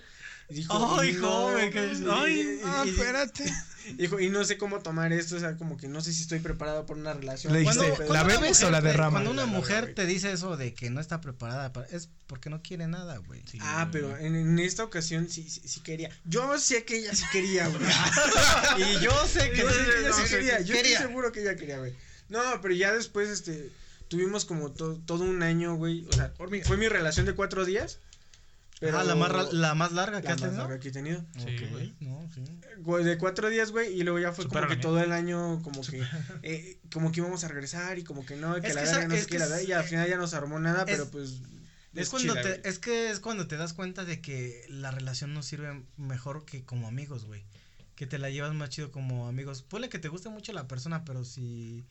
Y 0.49 0.53
Dijo, 0.55 0.97
Ay, 0.99 1.11
no, 1.13 1.27
joven, 1.29 1.71
que- 1.71 1.79
ay, 2.09 2.39
y- 2.39 2.61
Ah, 2.63 2.83
y- 2.85 2.89
espérate. 2.89 3.43
Dijo, 3.97 4.19
y 4.19 4.29
no 4.29 4.43
sé 4.43 4.57
cómo 4.57 4.79
tomar 4.79 5.13
esto, 5.13 5.37
o 5.37 5.39
sea, 5.39 5.55
como 5.55 5.77
que 5.77 5.87
no 5.87 6.01
sé 6.01 6.11
si 6.13 6.21
estoy 6.21 6.39
preparado 6.39 6.85
por 6.85 6.97
una 6.97 7.13
relación. 7.13 7.53
Le 7.53 7.63
Cuando- 7.63 7.83
dijiste, 7.83 8.05
cuando 8.05 8.13
¿la 8.13 8.23
una 8.23 8.33
bebes 8.33 8.49
mujer- 8.57 8.65
o 8.67 8.71
la 8.71 8.79
güey, 8.81 8.91
derrama? 8.91 9.11
Cuando 9.11 9.31
una 9.31 9.45
mujer 9.45 9.93
te 9.93 10.05
dice 10.05 10.31
eso 10.31 10.55
de 10.57 10.73
que 10.73 10.89
no 10.89 10.99
está 11.01 11.21
preparada, 11.21 11.71
para- 11.73 11.87
es 11.87 12.09
porque 12.27 12.49
no 12.49 12.61
quiere 12.61 12.87
nada, 12.87 13.17
güey. 13.17 13.41
Ah, 13.61 13.87
pero 13.91 14.17
en, 14.17 14.35
en 14.35 14.59
esta 14.59 14.83
ocasión 14.83 15.29
sí, 15.29 15.49
sí, 15.49 15.61
sí 15.65 15.79
quería. 15.81 16.09
Yo 16.25 16.57
sé 16.59 16.83
que 16.83 16.97
ella 16.97 17.13
sí 17.15 17.23
quería, 17.31 17.67
güey. 17.67 17.81
Y 18.77 18.99
yo 19.03 19.11
sé 19.27 19.51
que 19.51 19.57
Yo 19.61 19.69
sé 19.69 19.77
que 19.85 19.99
ella 19.99 20.13
sí 20.13 20.21
no, 20.21 20.27
quería. 20.29 20.59
Yo 20.61 20.73
quería. 20.75 20.91
estoy 20.93 21.07
seguro 21.07 21.31
que 21.31 21.41
ella 21.41 21.55
quería, 21.55 21.77
güey. 21.79 21.93
No, 22.29 22.41
pero 22.61 22.73
ya 22.73 22.93
después, 22.93 23.29
este, 23.29 23.69
tuvimos 24.09 24.43
como 24.45 24.71
to- 24.71 24.99
todo 25.05 25.23
un 25.23 25.43
año, 25.43 25.75
güey. 25.75 26.05
O 26.09 26.11
sea, 26.13 26.33
fue 26.65 26.75
mi 26.77 26.87
relación 26.89 27.25
de 27.25 27.35
cuatro 27.35 27.63
días. 27.65 27.99
Pero 28.79 28.99
Ah, 28.99 29.03
la 29.03 29.15
más, 29.15 29.53
la 29.53 29.73
más 29.73 29.91
larga 29.91 30.21
que 30.21 30.27
la 30.27 30.33
has 30.35 30.41
más 30.41 30.49
tenido. 30.51 30.63
larga 30.67 30.79
que 30.79 30.89
he 30.89 30.91
tenido. 30.91 31.25
Sí, 31.35 31.41
Ok, 31.63 31.71
güey. 31.71 31.95
No, 31.99 32.29
sí. 32.33 32.43
Güey, 32.79 33.03
de 33.03 33.17
cuatro 33.17 33.49
días, 33.49 33.71
güey, 33.71 33.91
y 33.99 34.03
luego 34.03 34.19
ya 34.19 34.31
fue 34.33 34.43
Supera 34.43 34.61
como 34.67 34.69
que 34.69 34.75
la 34.75 34.81
todo 34.81 34.99
el 35.01 35.11
año, 35.11 35.61
como 35.63 35.81
que, 35.81 36.03
eh, 36.43 36.79
como 36.93 37.11
que 37.11 37.19
íbamos 37.21 37.43
a 37.43 37.47
regresar 37.47 37.97
y 37.97 38.03
como 38.03 38.23
que 38.25 38.35
no, 38.35 38.53
que 38.61 38.67
Es 38.67 38.75
la 38.75 38.81
que 38.83 39.07
no 39.07 39.15
es 39.15 39.25
que 39.25 39.39
la 39.39 39.59
es- 39.59 39.67
y 39.67 39.71
al 39.73 39.83
final 39.83 40.07
ya 40.07 40.17
no 40.17 40.27
se 40.27 40.35
armó 40.35 40.59
nada, 40.59 40.83
es- 40.83 40.91
pero 40.91 41.09
pues. 41.09 41.41
Es 41.95 42.09
cuando 42.09 42.33
chida, 42.33 42.43
te, 42.43 42.49
güey. 42.49 42.61
es 42.65 42.77
que 42.77 43.09
es 43.09 43.19
cuando 43.19 43.47
te 43.47 43.57
das 43.57 43.73
cuenta 43.73 44.05
de 44.05 44.21
que 44.21 44.63
la 44.69 44.91
relación 44.91 45.33
no 45.33 45.41
sirve 45.41 45.83
mejor 45.97 46.45
que 46.45 46.63
como 46.63 46.87
amigos, 46.87 47.25
güey. 47.25 47.43
Que 47.95 48.05
te 48.05 48.19
la 48.19 48.29
llevas 48.29 48.53
más 48.53 48.69
chido 48.69 48.91
como 48.91 49.27
amigos. 49.27 49.63
Ponle 49.63 49.89
que 49.89 49.97
te 49.97 50.07
guste 50.07 50.29
mucho 50.29 50.53
la 50.53 50.67
persona, 50.67 51.03
pero 51.03 51.25
si 51.25 51.83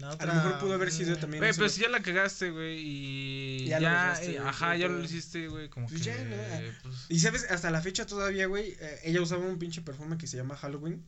la 0.00 0.10
A 0.10 0.26
lo 0.26 0.34
mejor 0.34 0.58
pudo 0.58 0.74
haber 0.74 0.90
sido 0.90 1.16
también. 1.16 1.42
Güey, 1.42 1.52
pero 1.54 1.68
si 1.68 1.82
ya 1.82 1.88
la 1.88 2.00
cagaste, 2.00 2.50
güey, 2.50 2.78
y 2.78 3.66
Ya 3.66 3.78
ya, 3.78 3.90
lo 3.90 4.08
besaste, 4.10 4.32
eh, 4.32 4.38
ajá, 4.38 4.76
ya 4.76 4.88
lo 4.88 5.04
hiciste, 5.04 5.48
güey, 5.48 5.68
como 5.68 5.86
Pues 5.86 6.00
que, 6.02 6.06
ya, 6.06 6.24
¿no? 6.24 6.36
Ah. 6.36 6.60
pues, 6.82 7.06
Y 7.08 7.18
sabes, 7.20 7.46
hasta 7.50 7.70
la 7.70 7.80
fecha 7.82 8.06
todavía, 8.06 8.46
güey, 8.46 8.76
eh, 8.80 9.00
ella 9.04 9.20
usaba 9.20 9.46
un 9.46 9.58
pinche 9.58 9.82
perfume 9.82 10.16
que 10.18 10.26
se 10.26 10.36
llama 10.36 10.56
Halloween. 10.56 11.04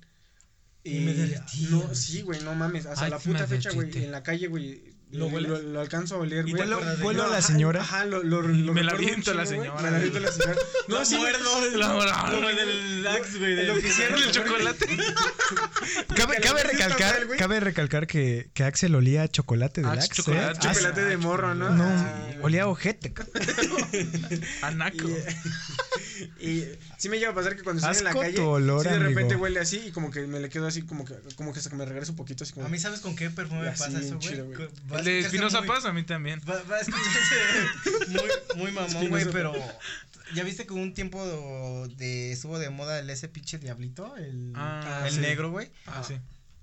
Y 0.85 1.01
me 1.01 1.15
derretí, 1.15 1.69
No, 1.71 1.95
sí, 1.95 2.23
güey, 2.23 2.43
no 2.43 2.55
mames. 2.55 2.87
Hasta 2.87 3.05
Ay, 3.05 3.11
la 3.11 3.19
puta 3.19 3.47
fecha, 3.47 3.71
güey, 3.71 3.91
en 4.05 4.11
la 4.11 4.23
calle, 4.23 4.49
güey. 4.49 4.92
¿Lo 5.13 5.29
Lo, 5.29 5.41
lo, 5.41 5.59
lo 5.63 5.81
alcanzo 5.81 6.15
a 6.17 6.19
oler, 6.19 6.49
¿Y 6.49 6.53
güey. 6.53 6.67
de 6.69 6.75
vuelo 7.03 7.23
a 7.25 7.29
la 7.29 7.37
Ajá, 7.39 7.47
señora. 7.47 7.81
Ajá, 7.83 8.05
lo, 8.07 8.23
lo, 8.23 8.41
lo 8.43 8.73
Me 8.73 8.83
la 8.83 8.93
aviento 8.93 9.31
a 9.31 9.35
la 9.35 9.45
señora, 9.47 9.81
Me 9.83 9.91
la 9.91 9.97
aviento 9.99 10.19
a 10.19 10.21
la 10.23 10.33
señora. 10.33 10.55
No, 10.89 10.99
No, 10.99 11.05
sí, 11.05 11.17
muerdo. 11.17 11.61
Del 11.61 13.07
Axe, 13.07 13.39
güey. 13.39 13.67
Lo 13.67 13.75
que 13.75 13.89
hicieron 13.89 14.23
el 14.23 14.31
chocolate. 14.33 14.87
Cabe, 16.17 16.37
cabe 16.41 16.63
recalcar, 16.63 17.27
cabe 17.39 17.61
recalcar 17.61 18.07
que, 18.07 18.51
que 18.55 18.65
Axel 18.65 18.95
olía 18.95 19.23
a 19.25 19.29
chocolate 19.29 19.83
de 19.83 19.89
Ah, 19.89 19.99
chocolate, 19.99 20.47
¿eh? 20.47 20.53
Ah, 20.55 20.59
Chocolate 20.73 21.05
de 21.05 21.17
morro, 21.17 21.55
¿no? 21.55 21.71
No, 21.71 21.85
Ah, 21.85 22.31
olía 22.43 22.63
a 22.65 22.69
ojete. 22.69 23.13
Y, 23.93 24.41
Anaco. 24.65 25.09
Y 26.41 26.65
sí 26.99 27.09
me 27.09 27.19
llega 27.19 27.31
a 27.33 27.35
pasar 27.35 27.57
que 27.57 27.63
cuando 27.63 27.81
estoy 27.87 27.99
en 27.99 28.05
la 28.05 28.13
calle, 28.21 28.35
tu 28.37 28.45
olor, 28.47 28.83
sí 28.85 28.89
de 28.91 28.99
repente 28.99 29.21
amigo. 29.35 29.43
huele 29.43 29.61
así 29.61 29.83
y 29.87 29.91
como 29.93 30.11
que 30.11 30.27
me 30.27 30.41
le 30.41 30.49
quedo 30.49 30.67
así, 30.67 30.83
como 30.83 31.05
que, 31.05 31.15
como 31.37 31.53
que 31.53 31.59
hasta 31.59 31.71
que 31.71 31.77
me 31.77 31.85
regreso 31.85 32.13
un 32.13 32.17
poquito 32.17 32.45
así 32.45 32.53
como. 32.53 32.67
A 32.67 32.69
mí, 32.69 32.79
¿sabes 32.79 33.01
con 33.01 33.17
qué 33.17 33.31
perfume 33.31 33.69
pasa 33.71 33.99
eso, 34.01 34.19
güey? 34.19 34.53
El 35.11 35.23
de 35.23 35.27
Espinosa 35.29 35.61
muy- 35.61 35.69
Paz 35.69 35.85
a 35.85 35.93
mí 35.93 36.03
también. 36.05 36.41
Va, 36.49 36.63
va 36.65 36.77
a 36.77 36.81
escucharse 36.81 37.35
muy, 38.09 38.63
muy 38.63 38.73
mamón, 38.73 39.09
güey, 39.09 39.27
pero 39.31 39.53
ya 40.35 40.45
viste 40.45 40.67
que 40.67 40.73
un 40.73 40.95
tiempo 40.95 41.25
de 41.97 42.33
estuvo 42.33 42.59
de 42.59 42.71
moda 42.71 42.99
el 42.99 43.11
ese 43.11 43.29
pinche 43.29 43.59
diablito, 43.59 44.17
el, 44.17 44.53
Ah, 44.55 45.05
el 45.07 45.13
sí. 45.15 45.21
negro, 45.21 45.51
güey. 45.51 45.71
Ah, 45.87 46.03
sí. 46.07 46.15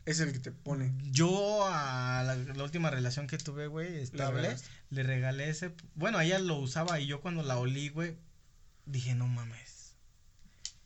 Es 0.05 0.19
el 0.21 0.31
que 0.31 0.39
te 0.39 0.51
pone. 0.51 0.91
Yo 1.11 1.67
a 1.67 2.23
la, 2.23 2.35
la 2.35 2.63
última 2.63 2.89
relación 2.89 3.27
que 3.27 3.37
tuve, 3.37 3.67
güey, 3.67 3.99
estable, 4.01 4.55
le 4.89 5.03
regalé 5.03 5.49
ese, 5.49 5.71
bueno, 5.93 6.19
ella 6.19 6.39
lo 6.39 6.55
usaba 6.55 6.99
y 6.99 7.05
yo 7.05 7.21
cuando 7.21 7.43
la 7.43 7.57
olí, 7.57 7.89
güey, 7.89 8.15
dije, 8.87 9.13
no 9.13 9.27
mames, 9.27 9.93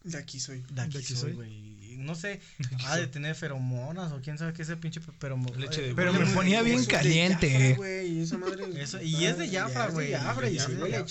De 0.03 0.17
aquí 0.17 0.41
soy. 0.41 0.61
de 0.71 0.81
aquí, 0.81 0.93
¿De 0.93 0.99
aquí 0.99 1.07
soy, 1.13 1.17
soy? 1.17 1.33
güey. 1.33 1.72
No 2.03 2.15
sé, 2.15 2.39
ha 2.87 2.97
de 2.97 3.07
tener 3.07 3.35
feromonas 3.35 4.11
o 4.11 4.21
quién 4.21 4.37
sabe 4.37 4.53
qué 4.53 4.61
ese 4.61 4.77
pinche 4.77 5.01
pero 5.19 5.37
Leche 5.57 5.81
de 5.81 5.95
Pero 5.95 6.13
me 6.13 6.25
ponía 6.27 6.61
bien 6.61 6.79
es 6.79 6.87
caliente. 6.87 7.77
Y 8.03 8.19
es 9.25 9.37
de 9.37 9.49
Jafra, 9.49 9.87
güey. 9.87 10.13
Es 10.13 10.21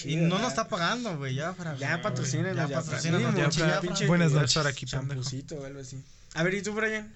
y 0.04 0.14
es 0.14 0.22
no 0.22 0.38
nos 0.38 0.48
está 0.48 0.68
pagando, 0.68 1.16
güey, 1.18 1.36
Jafra. 1.36 1.76
Ya 1.76 2.00
patrocínenos, 2.02 2.70
Ya 2.70 3.80
pinche- 3.80 4.06
Buenas 4.06 4.32
noches. 4.32 4.50
estar 4.50 4.66
aquí, 4.66 4.86
algo 4.94 5.80
así. 5.80 6.02
A 6.34 6.42
ver, 6.42 6.54
¿y 6.54 6.62
tú, 6.62 6.72
Brian? 6.72 7.12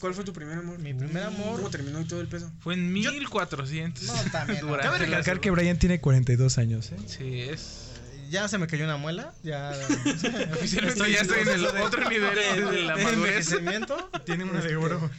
¿Cuál 0.00 0.12
fue 0.12 0.24
tu 0.24 0.32
primer 0.32 0.58
amor? 0.58 0.78
Mi 0.78 0.92
primer 0.92 1.22
amor. 1.22 1.56
¿Cómo 1.56 1.70
terminó 1.70 2.00
y 2.00 2.04
todo 2.04 2.20
el 2.20 2.28
peso? 2.28 2.50
Fue 2.60 2.74
en 2.74 2.92
1400. 2.92 4.04
No, 4.04 4.14
también. 4.30 4.60
Cabe 4.60 4.98
recalcar 4.98 5.40
que. 5.40 5.50
Brian 5.50 5.78
tiene 5.78 6.00
42 6.00 6.58
años, 6.58 6.90
¿eh? 6.92 6.96
Sí, 7.06 7.40
es. 7.40 7.83
Ya 8.30 8.48
se 8.48 8.58
me 8.58 8.66
cayó 8.66 8.84
una 8.84 8.96
muela. 8.96 9.34
Ya. 9.42 9.70
Oficialmente 10.52 11.12
ya 11.12 11.20
estoy 11.20 11.40
en 11.40 11.48
el 11.48 11.66
otro 11.66 12.08
nivel 12.10 12.34
de 12.34 12.82
la 12.82 12.96
de 12.96 13.04
madurez. 13.04 13.12
envejecimiento. 13.52 14.10
Tiene 14.24 14.44
una 14.44 14.60
de 14.60 14.76
oro. 14.76 15.10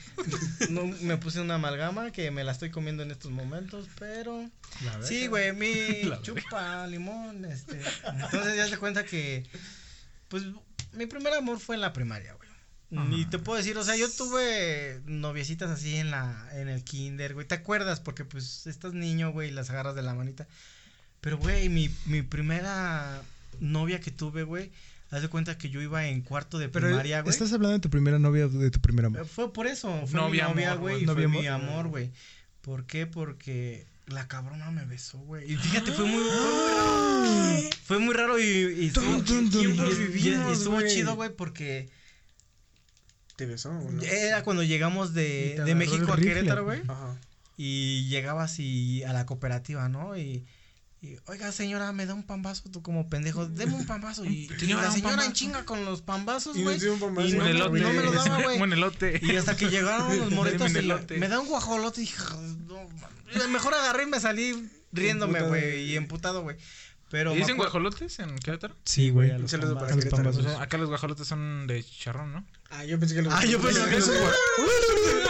No, 0.69 0.85
me 1.01 1.17
puse 1.17 1.41
una 1.41 1.55
amalgama 1.55 2.11
que 2.11 2.31
me 2.31 2.43
la 2.43 2.51
estoy 2.51 2.71
comiendo 2.71 3.03
en 3.03 3.11
estos 3.11 3.31
momentos, 3.31 3.87
pero. 3.99 4.49
Sí, 5.01 5.27
güey, 5.27 5.53
mi 5.53 6.03
La 6.03 6.21
chupa 6.21 6.87
limón, 6.87 7.45
este. 7.45 7.79
Entonces 8.07 8.55
ya 8.55 8.67
se 8.67 8.77
cuenta 8.77 9.05
que. 9.05 9.45
Pues 10.27 10.43
mi 10.93 11.05
primer 11.05 11.33
amor 11.33 11.59
fue 11.59 11.75
en 11.75 11.81
la 11.81 11.93
primaria, 11.93 12.33
güey. 12.33 12.45
Ni 12.89 13.25
te 13.25 13.39
puedo 13.39 13.57
decir, 13.57 13.77
o 13.77 13.83
sea, 13.83 13.97
yo 13.97 14.09
tuve 14.09 15.01
noviecitas 15.05 15.69
así 15.69 15.97
en 15.97 16.11
la 16.11 16.47
en 16.53 16.69
el 16.69 16.83
kinder, 16.83 17.33
güey. 17.33 17.45
¿Te 17.45 17.55
acuerdas? 17.55 17.99
Porque 17.99 18.23
pues 18.23 18.67
estás 18.67 18.93
niño, 18.93 19.31
güey, 19.31 19.49
y 19.49 19.51
las 19.51 19.69
agarras 19.69 19.95
de 19.95 20.01
la 20.01 20.13
manita. 20.13 20.47
Pero 21.25 21.39
güey, 21.39 21.69
mi 21.69 21.89
mi 22.05 22.21
primera 22.21 23.19
novia 23.59 23.99
que 23.99 24.11
tuve, 24.11 24.43
güey, 24.43 24.71
haz 25.09 25.23
de 25.23 25.27
cuenta 25.27 25.57
que 25.57 25.71
yo 25.71 25.81
iba 25.81 26.05
en 26.07 26.21
cuarto 26.21 26.59
de 26.59 26.69
Pero 26.69 26.85
primaria, 26.87 27.21
güey. 27.21 27.31
¿estás 27.33 27.51
hablando 27.51 27.73
de 27.73 27.79
tu 27.79 27.89
primera 27.89 28.19
novia 28.19 28.45
o 28.45 28.49
de 28.49 28.69
tu 28.69 28.79
primer 28.79 29.05
Eh, 29.05 29.07
amor? 29.07 29.25
Fue 29.25 29.51
por 29.51 29.65
eso, 29.65 29.89
fue 30.05 30.19
Novia 30.21 30.47
mi 30.49 30.53
novia, 30.53 30.75
güey, 30.75 31.03
fue 31.05 31.27
mi 31.27 31.47
amor. 31.47 31.87
güey. 31.87 32.11
¿Por 32.61 32.85
qué? 32.85 33.07
Porque 33.07 33.87
la 34.05 34.27
cabrona 34.27 34.69
me 34.69 34.85
besó, 34.85 35.17
güey. 35.17 35.51
Y 35.51 35.55
fíjate, 35.57 35.91
fue 35.93 36.05
muy, 36.05 36.21
fue 36.23 36.29
muy 36.29 36.69
raro. 36.69 37.69
Fue 37.85 37.99
muy 37.99 38.13
raro 38.13 38.39
y, 38.39 38.43
y 38.43 38.85
estuvo, 38.87 39.05
Dun, 39.05 39.25
dun, 39.25 39.49
dun, 39.49 39.61
y- 39.73 39.77
dun. 39.77 39.87
y- 39.87 39.91
y 40.03 40.07
vivimos, 40.07 40.57
estuvo 40.59 40.75
güey. 40.75 40.93
chido, 40.93 41.15
güey, 41.15 41.31
porque 41.35 41.89
¿Te 43.35 43.45
besó 43.47 43.69
o 43.71 43.91
no? 43.91 44.01
era 44.03 44.43
cuando 44.43 44.61
llegamos 44.63 45.13
de, 45.15 45.59
de 45.65 45.75
México 45.75 46.13
a. 46.13 46.17
Querétaro, 46.17 46.63
güey. 46.65 46.81
Ajá. 46.87 47.19
Y 47.57 48.07
llegabas 48.09 48.59
y 48.59 49.03
a 49.03 49.13
la 49.13 49.25
cooperativa, 49.25 49.89
¿no? 49.89 50.17
Y, 50.17 50.45
y, 51.05 51.19
oiga, 51.27 51.51
señora, 51.51 51.91
me 51.91 52.05
da 52.05 52.13
un 52.13 52.23
pambazo, 52.23 52.63
tú 52.71 52.81
como 52.81 53.07
pendejo, 53.09 53.45
deme 53.45 53.75
un 53.75 53.85
pambazo. 53.85 54.25
Y, 54.25 54.47
Señora, 54.59 54.83
la 54.83 54.91
señora 54.91 55.25
en 55.25 55.33
chinga 55.33 55.65
con 55.65 55.85
los 55.85 56.01
pambazos, 56.01 56.57
Y 56.57 56.63
güey. 56.63 56.79
pambazo. 56.99 57.27
Y 57.27 57.33
no, 57.33 57.43
me- 57.43 57.51
elote. 57.51 57.79
no 57.81 57.93
me 57.93 58.03
lo 58.03 58.11
daba, 58.11 58.41
güey. 58.41 58.59
Un 58.61 58.73
elote. 58.73 59.19
Y 59.21 59.35
hasta 59.35 59.55
que 59.55 59.69
llegaron 59.69 60.17
los 60.17 60.31
morritos 60.31 60.73
Deme 60.73 60.95
y 61.15 61.19
me 61.19 61.27
da 61.27 61.39
un 61.39 61.47
guajolote 61.47 62.01
y 62.01 62.09
no, 62.67 63.47
mejor 63.49 63.73
agarré 63.73 64.03
y 64.03 64.07
me 64.07 64.19
salí 64.19 64.69
riéndome, 64.91 65.41
güey, 65.41 65.83
y 65.91 65.95
emputado, 65.95 66.41
güey. 66.41 66.57
Pero 67.11 67.33
¿Y 67.35 67.37
dicen 67.37 67.57
guajolotes 67.57 68.19
en 68.19 68.35
Querétaro? 68.39 68.75
Sí, 68.83 69.11
güey. 69.11 69.31
a 69.31 69.37
los 69.37 69.51
pambazos. 69.53 70.43
los. 70.43 70.59
Acá 70.59 70.77
los 70.77 70.89
guajolotes 70.89 71.27
son 71.27 71.67
de 71.67 71.83
chicharrón, 71.83 72.33
¿no? 72.33 72.45
Ah, 72.71 72.83
yo 72.83 72.99
pensé 72.99 73.15
que 73.15 73.21
los. 73.21 73.33
Ah, 73.33 73.45
yo 73.45 73.61
pensé 73.61 73.79
que 73.85 74.01
güey. 74.01 74.17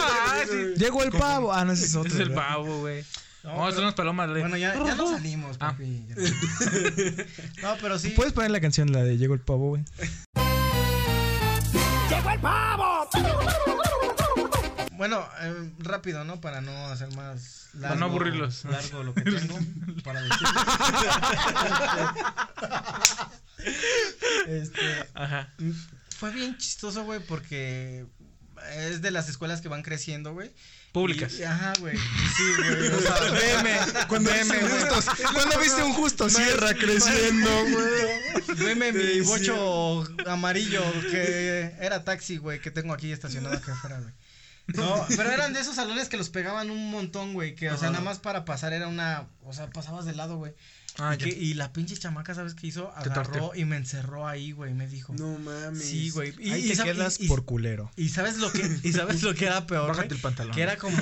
Ah. 0.00 0.44
Llegó 0.76 1.02
el 1.02 1.10
pavo. 1.12 1.52
Ah, 1.52 1.64
no, 1.64 1.72
ese 1.72 1.84
es 1.84 1.94
otro. 1.94 2.12
Es 2.12 2.18
el 2.20 2.32
pavo, 2.32 2.80
güey. 2.80 3.04
No, 3.46 3.52
Vamos 3.52 3.64
a 3.64 3.68
hacer 3.68 3.74
pero- 3.76 3.82
unas 3.86 3.94
palomas. 3.94 4.28
le- 4.30 4.40
Bueno, 4.40 4.56
ya, 4.56 4.74
ya 4.74 4.94
no 4.96 5.08
salimos, 5.10 5.56
Ah. 5.60 5.70
papi. 5.70 6.04
ya 6.08 6.14
no. 6.16 6.22
No, 7.62 7.76
pero 7.80 7.98
sí. 7.98 8.10
¿Puedes 8.10 8.32
poner 8.32 8.50
la 8.50 8.60
canción, 8.60 8.90
la 8.92 9.02
de 9.04 9.16
Llegó 9.18 9.34
el 9.34 9.40
pavo, 9.40 9.68
güey? 9.68 9.84
Bueno, 14.92 15.26
eh, 15.42 15.70
rápido, 15.78 16.24
¿no? 16.24 16.40
Para 16.40 16.60
no 16.62 16.86
hacer 16.88 17.14
más 17.14 17.68
largo. 17.74 17.88
Para 17.88 17.94
no 17.96 18.06
aburrirlos. 18.06 18.64
Largo 18.64 19.02
lo 19.02 19.14
que 19.14 19.22
tengo 19.22 19.58
para 20.04 20.22
decirles. 20.22 20.52
este, 24.48 25.08
Ajá. 25.14 25.52
fue 26.16 26.30
bien 26.32 26.56
chistoso, 26.56 27.04
güey, 27.04 27.20
porque 27.20 28.06
es 28.72 29.02
de 29.02 29.10
las 29.10 29.28
escuelas 29.28 29.60
que 29.60 29.68
van 29.68 29.82
creciendo, 29.82 30.32
güey. 30.32 30.50
Públicas. 30.96 31.34
Y- 31.38 31.42
ajá, 31.44 31.74
güey. 31.78 31.94
Sí, 32.36 32.42
güey. 32.56 32.88
O 32.88 33.00
sea, 33.02 33.20
veme. 33.32 33.76
Cuando 34.08 34.30
veme, 34.30 34.54
viste 34.56 34.64
un 34.64 34.70
güey. 34.70 34.90
justo, 34.94 35.12
cuando 35.34 35.58
viste 35.60 35.82
un 35.82 35.92
justo 35.92 36.30
sierra 36.30 36.72
creciendo, 36.72 37.50
güey. 37.70 38.56
Veme 38.56 38.92
mi 38.92 39.02
Sí, 39.02 39.20
bocho 39.20 40.04
amarillo 40.26 40.82
que 41.10 41.74
era 41.80 42.02
taxi, 42.02 42.38
güey, 42.38 42.62
que 42.62 42.70
tengo 42.70 42.94
aquí 42.94 43.12
estacionado 43.12 43.56
acá 43.56 43.74
afuera, 43.74 44.00
güey. 44.00 44.14
No, 44.68 45.06
pero 45.16 45.30
eran 45.30 45.52
de 45.52 45.60
esos 45.60 45.76
salones 45.76 46.08
que 46.08 46.16
los 46.16 46.30
pegaban 46.30 46.70
un 46.70 46.90
montón, 46.90 47.34
güey, 47.34 47.54
que, 47.54 47.70
o 47.70 47.76
sea, 47.76 47.90
nada 47.90 48.02
más 48.02 48.18
para 48.18 48.46
pasar 48.46 48.72
era 48.72 48.88
una, 48.88 49.28
o 49.44 49.52
sea, 49.52 49.68
pasabas 49.68 50.06
de 50.06 50.14
lado, 50.14 50.38
güey. 50.38 50.54
Ah, 50.98 51.14
y, 51.14 51.18
que- 51.18 51.28
y 51.28 51.54
la 51.54 51.72
pinche 51.72 51.96
chamaca, 51.96 52.34
¿sabes 52.34 52.54
qué 52.54 52.66
hizo? 52.68 52.90
Agarró 52.96 53.52
y 53.54 53.64
me 53.64 53.76
encerró 53.76 54.26
ahí, 54.26 54.50
güey, 54.52 54.72
me 54.74 54.88
dijo. 54.88 55.14
No 55.18 55.38
mames. 55.38 55.84
Sí, 55.84 56.10
güey. 56.10 56.34
Y, 56.38 56.50
Ahí 56.52 56.72
y 56.72 56.76
te 56.76 56.82
quedas 56.82 57.18
por 57.28 57.44
culero. 57.44 57.90
y 57.96 58.08
sabes 58.08 58.38
lo 58.38 58.50
que, 58.50 58.60
y 58.82 58.92
sabes 58.92 59.22
lo 59.22 59.34
que 59.34 59.46
era 59.46 59.66
peor, 59.66 59.88
Bájate 59.88 60.08
güey? 60.08 60.16
el 60.16 60.22
pantalón. 60.22 60.54
Que 60.54 60.62
era 60.62 60.76
como, 60.78 60.96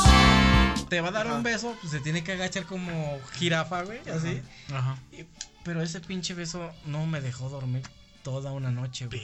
Te 0.88 1.00
va 1.00 1.08
a 1.08 1.12
dar 1.12 1.26
un 1.32 1.42
beso, 1.42 1.76
pues 1.80 1.92
se 1.92 2.00
tiene 2.00 2.24
que 2.24 2.32
agachar 2.32 2.64
como 2.64 3.18
jirafa, 3.34 3.82
güey, 3.82 4.00
así. 4.10 4.40
Ajá. 4.72 4.98
Y- 5.12 5.24
pero 5.64 5.82
ese 5.82 6.00
pinche 6.00 6.34
beso 6.34 6.72
no 6.86 7.06
me 7.06 7.20
dejó 7.20 7.48
dormir 7.50 7.82
toda 8.22 8.52
una 8.52 8.70
noche, 8.70 9.06
güey. 9.06 9.20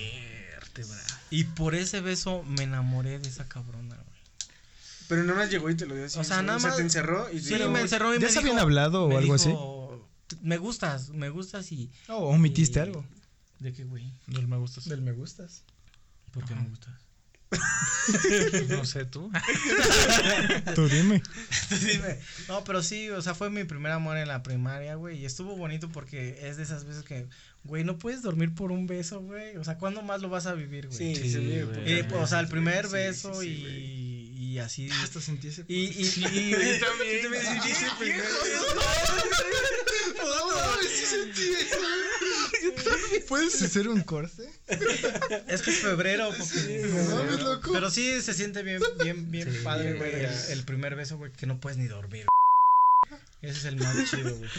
Vértebra. 0.52 1.00
Y 1.30 1.44
por 1.44 1.74
ese 1.74 2.00
beso 2.00 2.42
me 2.44 2.64
enamoré 2.64 3.18
de 3.18 3.28
esa 3.28 3.48
cabrona, 3.48 3.94
güey. 3.94 4.04
Pero 5.08 5.22
nada 5.24 5.38
más 5.40 5.50
llegó 5.50 5.68
y 5.70 5.74
te 5.76 5.86
lo 5.86 5.94
dio 5.94 6.06
así. 6.06 6.18
O 6.18 6.24
sea, 6.24 6.42
nada 6.42 6.58
más- 6.58 6.76
te 6.76 6.82
encerró 6.82 7.30
y 7.30 7.40
Sí, 7.40 7.48
pero- 7.50 7.70
me 7.70 7.80
encerró 7.80 8.14
y 8.14 8.18
¿Ya 8.18 8.26
me 8.26 8.32
se 8.32 8.38
habían 8.40 8.58
hablado 8.58 9.04
o 9.04 9.08
me 9.08 9.16
algo 9.16 9.34
así? 9.34 9.54
Me 10.40 10.56
gustas, 10.56 11.10
me 11.10 11.28
gustas 11.28 11.70
y. 11.72 11.90
¿O 12.08 12.14
omitiste 12.30 12.78
y- 12.78 12.82
algo? 12.82 13.04
¿De 13.64 13.72
qué, 13.72 13.84
güey? 13.84 14.12
Del 14.26 14.46
me 14.46 14.58
gustas. 14.58 14.84
Del 14.84 15.00
me 15.00 15.12
gustas. 15.12 15.64
¿Por 16.32 16.44
qué 16.44 16.54
me 16.54 16.68
gustas? 16.68 17.00
No 18.68 18.84
sé 18.84 19.06
tú. 19.06 19.32
Tú 20.74 20.86
dime. 20.86 21.22
Dime. 21.80 22.18
No, 22.48 22.62
pero 22.64 22.82
sí, 22.82 23.08
o 23.08 23.22
sea, 23.22 23.34
fue 23.34 23.48
mi 23.48 23.64
primer 23.64 23.92
amor 23.92 24.18
en 24.18 24.28
la 24.28 24.42
primaria, 24.42 24.96
güey. 24.96 25.18
Y 25.18 25.24
estuvo 25.24 25.56
bonito 25.56 25.88
porque 25.90 26.46
es 26.46 26.58
de 26.58 26.64
esas 26.64 26.84
veces 26.84 27.04
que, 27.04 27.26
güey, 27.62 27.84
no 27.84 27.96
puedes 27.96 28.20
dormir 28.20 28.54
por 28.54 28.70
un 28.70 28.86
beso, 28.86 29.22
güey. 29.22 29.56
O 29.56 29.64
sea, 29.64 29.78
¿cuándo 29.78 30.02
más 30.02 30.20
lo 30.20 30.28
vas 30.28 30.44
a 30.44 30.52
vivir, 30.52 30.88
güey? 30.88 30.98
Sí, 30.98 31.14
Sí, 31.14 31.62
güey. 31.62 32.00
Y, 32.00 32.02
madre, 32.02 32.18
o 32.18 32.26
sea, 32.26 32.40
el 32.40 32.46
sí, 32.46 32.52
primer 32.52 32.84
sí, 32.84 32.92
beso 32.92 33.40
sí, 33.40 33.46
sí, 33.46 34.32
y. 34.32 34.33
y 34.54 34.58
así. 34.60 34.88
Hasta 35.02 35.20
sentí 35.20 35.48
ese. 35.48 35.64
Y, 35.68 35.74
y, 35.74 35.86
y, 36.16 36.38
y- 36.38 36.50
Yo 36.50 36.86
también. 36.86 37.22
Yo 37.22 37.30
también 37.30 37.42
sentí 37.42 37.70
ese 37.70 37.86
¿Puedes 43.28 43.60
hacer 43.62 43.88
un 43.88 44.02
corte? 44.02 44.48
es 45.48 45.62
que 45.62 45.70
es 45.70 45.78
febrero, 45.78 46.30
porque- 46.36 46.86
no 46.86 47.14
mames, 47.16 47.40
loco. 47.42 47.72
pero 47.72 47.90
sí 47.90 48.20
se 48.22 48.34
siente 48.34 48.62
bien, 48.62 48.80
bien, 49.02 49.30
bien 49.30 49.52
Sí, 49.52 49.58
padre, 49.62 49.94
güey. 49.94 50.12
El, 50.14 50.30
el 50.50 50.64
primer 50.64 50.94
beso, 50.94 51.16
güey, 51.18 51.32
que 51.32 51.46
no 51.46 51.60
puedes 51.60 51.78
ni 51.78 51.86
dormir. 51.86 52.26
Ese 53.42 53.58
es 53.58 53.64
el 53.66 53.76
más 53.76 53.94
chido, 54.10 54.34
güey. 54.36 54.50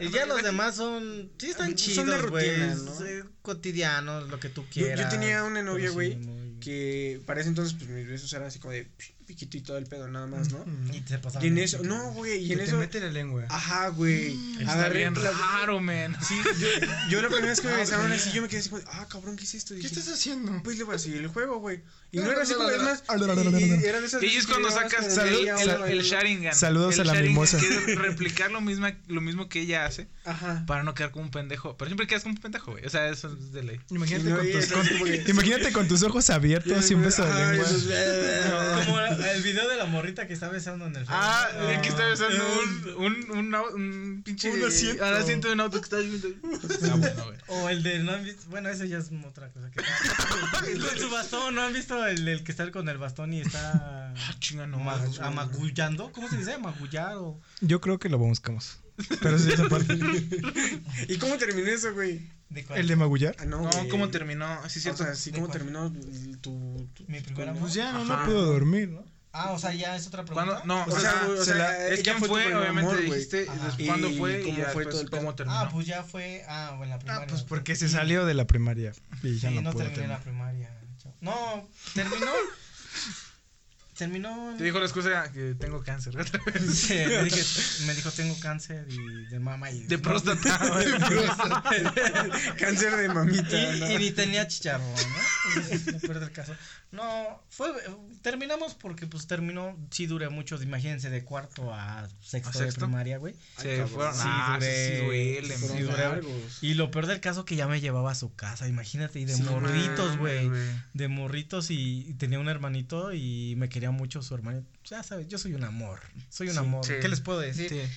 Y 0.00 0.10
ya 0.10 0.24
los 0.26 0.42
demás 0.42 0.76
son, 0.76 1.30
sí 1.38 1.50
están 1.50 1.74
chidos, 1.74 2.30
güey. 2.30 2.56
¿no? 2.58 3.04
eh, 3.06 3.24
Cotidianos, 3.42 4.28
lo 4.30 4.40
que 4.40 4.48
tú 4.48 4.62
Yo- 4.64 4.68
quieras. 4.70 5.00
yo 5.00 5.08
tenía 5.18 5.44
una 5.44 5.62
novia, 5.62 5.88
sí, 5.88 5.94
güey, 5.94 6.16
muy- 6.16 6.42
que 6.60 7.20
para 7.26 7.40
ese 7.40 7.48
entonces, 7.48 7.74
pues 7.76 7.90
mis 7.90 8.06
besos 8.06 8.32
eran 8.32 8.46
así 8.48 8.58
como 8.60 8.72
de 8.72 8.84
pi- 8.84 9.12
piquito 9.24 9.56
y 9.56 9.60
todo 9.60 9.78
el 9.78 9.86
pedo, 9.86 10.08
nada 10.08 10.26
más, 10.26 10.50
¿no? 10.50 10.64
Y 10.92 11.00
te 11.00 11.18
pasaba. 11.18 11.44
Y 11.44 11.48
en 11.48 11.58
eso, 11.58 11.80
no, 11.82 12.12
güey, 12.12 12.44
y 12.44 12.52
en 12.52 12.58
te 12.58 12.64
eso. 12.64 12.76
mete 12.76 13.00
la 13.00 13.10
lengua. 13.10 13.44
Ajá, 13.48 13.88
güey. 13.88 14.36
Está 14.60 14.72
Agarré 14.74 14.98
bien 15.00 15.14
la- 15.22 15.30
raro, 15.30 15.80
man. 15.80 16.16
Sí, 16.26 16.34
yo, 16.60 16.86
yo 17.10 17.22
la 17.22 17.28
primera 17.28 17.48
vez 17.48 17.60
que 17.60 17.68
me 17.68 17.76
besaron 17.76 18.10
así, 18.12 18.30
yo 18.32 18.42
me 18.42 18.48
quedé 18.48 18.60
así 18.60 18.68
como, 18.68 18.82
ah, 18.88 19.06
cabrón, 19.08 19.36
¿qué 19.36 19.44
es 19.44 19.54
esto? 19.54 19.74
¿Qué 19.74 19.80
Dije, 19.80 19.88
estás 19.98 20.08
haciendo? 20.14 20.62
Pues 20.62 20.78
le 20.78 20.84
voy 20.84 20.94
a 20.96 20.98
seguir 20.98 21.18
el 21.18 21.28
juego, 21.28 21.58
güey. 21.60 21.80
Y 22.10 22.18
no 22.18 22.30
era 22.30 22.42
así 22.42 22.52
como, 22.54 22.68
es 22.68 22.82
más, 22.82 23.02
y- 23.08 23.12
y 23.14 23.84
era 23.86 24.00
de 24.00 24.06
esas 24.06 24.22
Y 24.22 24.26
veces 24.26 24.40
es 24.42 24.46
cuando 24.46 24.70
sacas 24.70 25.16
el. 25.16 26.02
Sharingan. 26.02 26.54
Saludos 26.54 26.98
a 26.98 27.04
la 27.04 27.14
mimosa. 27.14 27.58
replicar 27.96 28.50
lo, 28.50 28.60
misma, 28.60 28.96
lo 29.06 29.20
mismo 29.20 29.48
que 29.48 29.60
ella 29.60 29.86
hace 29.86 30.08
Ajá. 30.24 30.64
para 30.66 30.82
no 30.82 30.94
quedar 30.94 31.10
como 31.10 31.24
un 31.24 31.30
pendejo. 31.30 31.76
Pero 31.78 31.88
siempre 31.88 32.06
quedas 32.06 32.22
como 32.24 32.34
un 32.34 32.40
pendejo, 32.40 32.72
güey. 32.72 32.84
O 32.84 32.90
sea, 32.90 33.08
eso 33.08 33.32
es 33.32 33.52
de 33.52 33.62
ley. 33.62 33.80
Imagínate, 33.90 34.30
con 34.30 34.46
tus, 34.50 35.28
imagínate 35.28 35.72
con 35.72 35.88
ojos 36.04 36.30
abiertos 36.30 36.90
y 36.90 36.94
un 36.94 37.02
beso 37.02 37.24
de 37.24 37.32
lengua. 37.32 37.66
el 39.34 39.42
video 39.42 39.68
de 39.68 39.76
la 39.76 39.84
morrita 39.86 40.26
que 40.26 40.34
está 40.34 40.48
besando 40.48 40.86
en 40.86 40.96
el 40.96 41.04
Ah, 41.08 41.48
el 41.70 41.80
que 41.80 41.88
está 41.88 42.04
besando 42.06 42.44
un, 42.96 43.06
un, 43.30 43.30
un, 43.38 43.54
un 43.54 44.22
pinche. 44.24 44.50
Un 44.50 44.64
asiento. 44.64 45.04
al 45.04 45.16
asiento 45.16 45.48
de 45.48 45.54
un 45.54 45.60
auto 45.60 45.78
que 45.80 45.84
está 45.84 45.96
viendo. 45.98 46.28
Ah, 46.90 46.94
bueno, 46.96 47.24
güey. 47.24 47.38
O 47.48 47.68
el 47.68 47.82
de 47.82 47.98
no 47.98 48.12
han 48.12 48.24
visto, 48.24 48.44
bueno, 48.48 48.70
eso 48.70 48.84
ya 48.84 48.96
es 48.98 49.10
otra 49.26 49.50
cosa 49.50 49.70
que 49.70 49.80
de 50.78 50.98
su 50.98 51.10
bastón, 51.10 51.54
¿no 51.54 51.62
han 51.62 51.72
visto 51.74 52.06
el, 52.06 52.26
el 52.26 52.42
que 52.44 52.52
está 52.52 52.70
con 52.70 52.88
el 52.88 52.96
bastón 52.98 53.32
y 53.34 53.40
está 53.42 54.12
Ah, 54.14 54.34
chinga, 54.38 54.66
no. 54.66 54.78
amagullando? 55.20 56.12
¿Cómo 56.12 56.28
se 56.28 56.36
dice? 56.36 56.54
Amagullar 56.54 57.16
o 57.16 57.38
Yo 57.60 57.80
creo 57.80 57.98
que 57.98 58.08
lo 58.08 58.18
buscamos. 58.18 58.78
Pero 59.20 59.38
sí, 59.38 59.52
esa 59.52 59.68
parte. 59.68 59.98
¿Y 61.08 61.16
cómo 61.18 61.36
terminó 61.36 61.68
eso, 61.68 61.92
güey? 61.94 62.20
de 62.50 62.64
cuál? 62.64 62.80
¿El 62.80 62.88
de 62.88 62.96
magullar? 62.96 63.34
Ah, 63.38 63.46
no, 63.46 63.62
No, 63.62 63.70
güey. 63.70 63.88
¿cómo 63.88 64.10
terminó? 64.10 64.46
Sí, 64.68 64.78
O 64.78 64.82
cierto. 64.82 65.04
sea, 65.04 65.14
sí, 65.14 65.30
¿De 65.30 65.36
¿cómo 65.38 65.46
cuál? 65.48 65.58
terminó 65.58 65.90
tu... 66.40 66.86
tu- 66.92 67.04
mi 67.08 67.20
primer 67.20 67.34
con- 67.46 67.48
amor. 67.48 67.60
Pues 67.62 67.74
ya 67.74 67.92
no, 67.92 68.04
no 68.04 68.24
pudo 68.24 68.44
dormir, 68.46 68.88
¿no? 68.90 69.04
Ah, 69.34 69.52
o 69.52 69.58
sea, 69.58 69.72
ya 69.72 69.96
es 69.96 70.06
otra 70.06 70.26
pregunta. 70.26 70.60
¿Cuándo? 70.62 70.66
No, 70.66 70.84
O 70.94 71.00
sea, 71.00 71.26
o 71.26 71.54
la- 71.56 71.88
es 71.88 72.02
quién 72.02 72.18
fue, 72.18 72.54
obviamente 72.54 72.80
amor, 72.90 72.96
güey. 73.06 73.10
dijiste, 73.20 73.46
Y 73.78 73.86
cuándo 73.86 74.10
fue 74.12 74.42
y 74.42 74.44
cómo 74.44 74.58
ya 74.58 74.64
fue 74.68 74.84
después 74.84 74.88
todo 74.90 75.00
el 75.00 75.08
cómo 75.10 75.22
pedo. 75.22 75.34
terminó. 75.36 75.58
Ah, 75.58 75.68
pues 75.72 75.86
ya 75.86 76.02
fue, 76.04 76.44
ah, 76.46 76.74
bueno, 76.76 76.90
la 76.92 76.98
primaria. 76.98 77.22
Ah, 77.24 77.26
pues 77.30 77.42
porque 77.42 77.74
se 77.74 77.88
salió 77.88 78.26
de 78.26 78.34
la 78.34 78.46
primaria 78.46 78.92
y 79.22 79.38
ya 79.38 79.48
Sí, 79.48 79.54
no, 79.54 79.62
no, 79.62 79.72
pudo 79.72 79.84
terminé 79.84 80.08
la 80.08 80.20
primaria. 80.20 80.70
No, 81.22 81.66
terminó. 81.94 82.26
terminó. 84.02 84.54
Te 84.58 84.64
dijo 84.64 84.78
la 84.78 84.84
excusa 84.86 85.30
que 85.32 85.54
tengo 85.58 85.82
cáncer 85.82 86.18
otra 86.18 86.40
vez. 86.46 86.62
Sí, 86.78 86.94
me, 86.94 87.24
dije- 87.24 87.86
me 87.86 87.94
dijo 87.94 88.10
tengo 88.10 88.38
cáncer 88.40 88.86
y 88.88 89.24
de 89.26 89.38
mama 89.40 89.70
y 89.70 89.84
De 89.84 89.98
próstata. 89.98 90.58
Cáncer 92.58 92.96
de 92.96 93.08
mamita. 93.08 93.76
y, 93.76 93.80
¿no? 93.80 93.90
y 93.90 93.96
ni 93.98 94.10
tenía 94.10 94.46
chicharrón, 94.48 94.86
¿no? 94.94 95.92
Lo 95.92 95.98
peor 96.00 96.20
del 96.20 96.32
caso. 96.32 96.54
No, 96.92 97.42
fue 97.48 97.68
terminamos 98.20 98.74
porque 98.74 99.06
pues 99.06 99.26
terminó, 99.26 99.76
sí 99.90 100.06
duré 100.06 100.28
mucho, 100.28 100.62
imagínense 100.62 101.08
de 101.08 101.24
cuarto 101.24 101.72
a 101.72 102.06
sexto, 102.20 102.58
¿A 102.60 102.62
de 102.66 102.72
primaria, 102.72 103.16
güey. 103.16 103.34
Fueron. 103.56 103.88
Sí, 104.14 104.20
ah, 104.24 104.58
sí, 104.60 104.66
duré- 104.66 104.98
sí 104.98 105.04
duele, 105.06 105.56
Fueron 105.56 105.76
sí, 105.78 105.82
man. 105.84 105.92
duré- 105.94 106.02
largos. 106.08 106.58
Y 106.60 106.74
lo 106.74 106.90
peor 106.90 107.06
del 107.06 107.20
caso 107.20 107.46
que 107.46 107.56
ya 107.56 107.66
me 107.66 107.80
llevaba 107.80 108.10
a 108.10 108.14
su 108.14 108.34
casa, 108.34 108.68
imagínate, 108.68 109.18
y 109.20 109.24
de 109.24 109.34
Sí, 109.34 109.42
morritos, 109.42 110.18
güey. 110.18 110.50
De 110.92 111.08
morritos 111.08 111.70
y, 111.70 112.06
y 112.08 112.12
tenía 112.14 112.38
un 112.38 112.48
hermanito 112.50 113.14
y 113.14 113.54
me 113.56 113.70
quería 113.70 113.90
mucho 113.90 114.20
su 114.20 114.34
hermanito. 114.34 114.66
Ya 114.84 115.02
sabes, 115.02 115.26
yo 115.28 115.38
soy 115.38 115.54
un 115.54 115.64
amor. 115.64 116.00
Soy 116.28 116.48
un 116.48 116.52
Sí, 116.54 116.58
amor. 116.58 116.84
sí. 116.84 116.92
¿Qué 117.00 117.08
les 117.08 117.20
puedo 117.22 117.40
decir? 117.40 117.88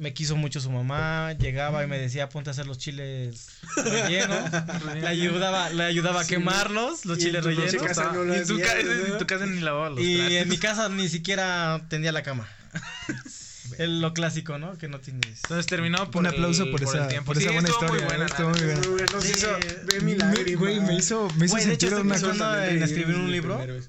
Me 0.00 0.14
quiso 0.14 0.34
mucho 0.34 0.60
su 0.60 0.70
mamá, 0.70 1.34
llegaba 1.34 1.84
y 1.84 1.86
me 1.86 1.98
decía, 1.98 2.30
ponte 2.30 2.48
a 2.48 2.52
hacer 2.52 2.66
los 2.66 2.78
chiles 2.78 3.48
rellenos. 3.76 4.50
le 4.94 5.06
ayudaba, 5.06 5.68
le 5.68 5.82
ayudaba 5.84 6.22
a 6.22 6.24
Sí. 6.24 6.30
quemarlos, 6.36 7.04
los 7.04 7.18
Y 7.18 7.20
chiles 7.24 7.44
en 7.44 7.54
tu 7.54 7.60
rellenos. 7.60 7.86
casa 7.86 8.10
no 8.12 8.24
lo 8.24 8.34
Y 8.34 8.38
en 8.38 8.46
tu, 8.46 8.58
ca- 8.58 8.74
¿no? 8.82 8.90
en 9.12 9.18
tu 9.18 9.26
casa 9.26 9.44
ni 9.44 9.60
lavaba 9.60 9.90
los 9.90 10.00
Y 10.00 10.16
trastes. 10.16 10.42
en 10.42 10.48
mi 10.48 10.56
casa 10.58 10.88
ni 10.88 11.08
siquiera 11.10 11.82
tendía 11.90 12.12
la 12.12 12.22
cama. 12.22 12.48
es 13.78 13.88
lo 13.90 14.14
clásico, 14.14 14.58
¿no? 14.58 14.78
Que 14.78 14.88
no 14.88 15.00
tienes. 15.00 15.40
Entonces 15.44 15.66
terminó 15.66 16.10
por 16.10 16.20
Un 16.20 16.26
el- 16.28 16.32
aplauso 16.32 16.70
por, 16.70 16.80
el 16.80 16.88
esa, 16.88 17.06
tiempo. 17.08 17.26
por 17.26 17.36
Sí, 17.36 17.42
esa 17.44 17.52
buena 17.52 17.68
estuvo 17.68 17.84
historia. 17.94 18.06
Muy 18.06 18.16
buena, 18.16 18.24
¿eh? 18.24 18.28
Estuvo 18.30 18.48
muy 18.48 18.60
bien. 18.62 18.80
Güey, 18.90 19.04
nos 19.12 19.24
Sí. 19.24 19.32
hizo, 19.36 19.48
ve 19.84 20.00
mi 20.00 20.12
Me- 20.12 20.18
lágrima. 20.18 20.60
Güey, 20.60 20.80
me 20.80 20.94
hizo, 20.96 21.28
me 21.36 21.44
hizo 21.44 21.54
Güey, 21.56 21.66
de 21.66 21.72
hecho, 21.74 21.88
sentir 21.90 22.08
estoy 22.08 22.28
una 22.28 22.38
cosa. 22.38 22.68
en 22.70 22.82
escribir 22.82 23.16
un 23.16 23.30
libro. 23.30 23.58
Beso. 23.58 23.88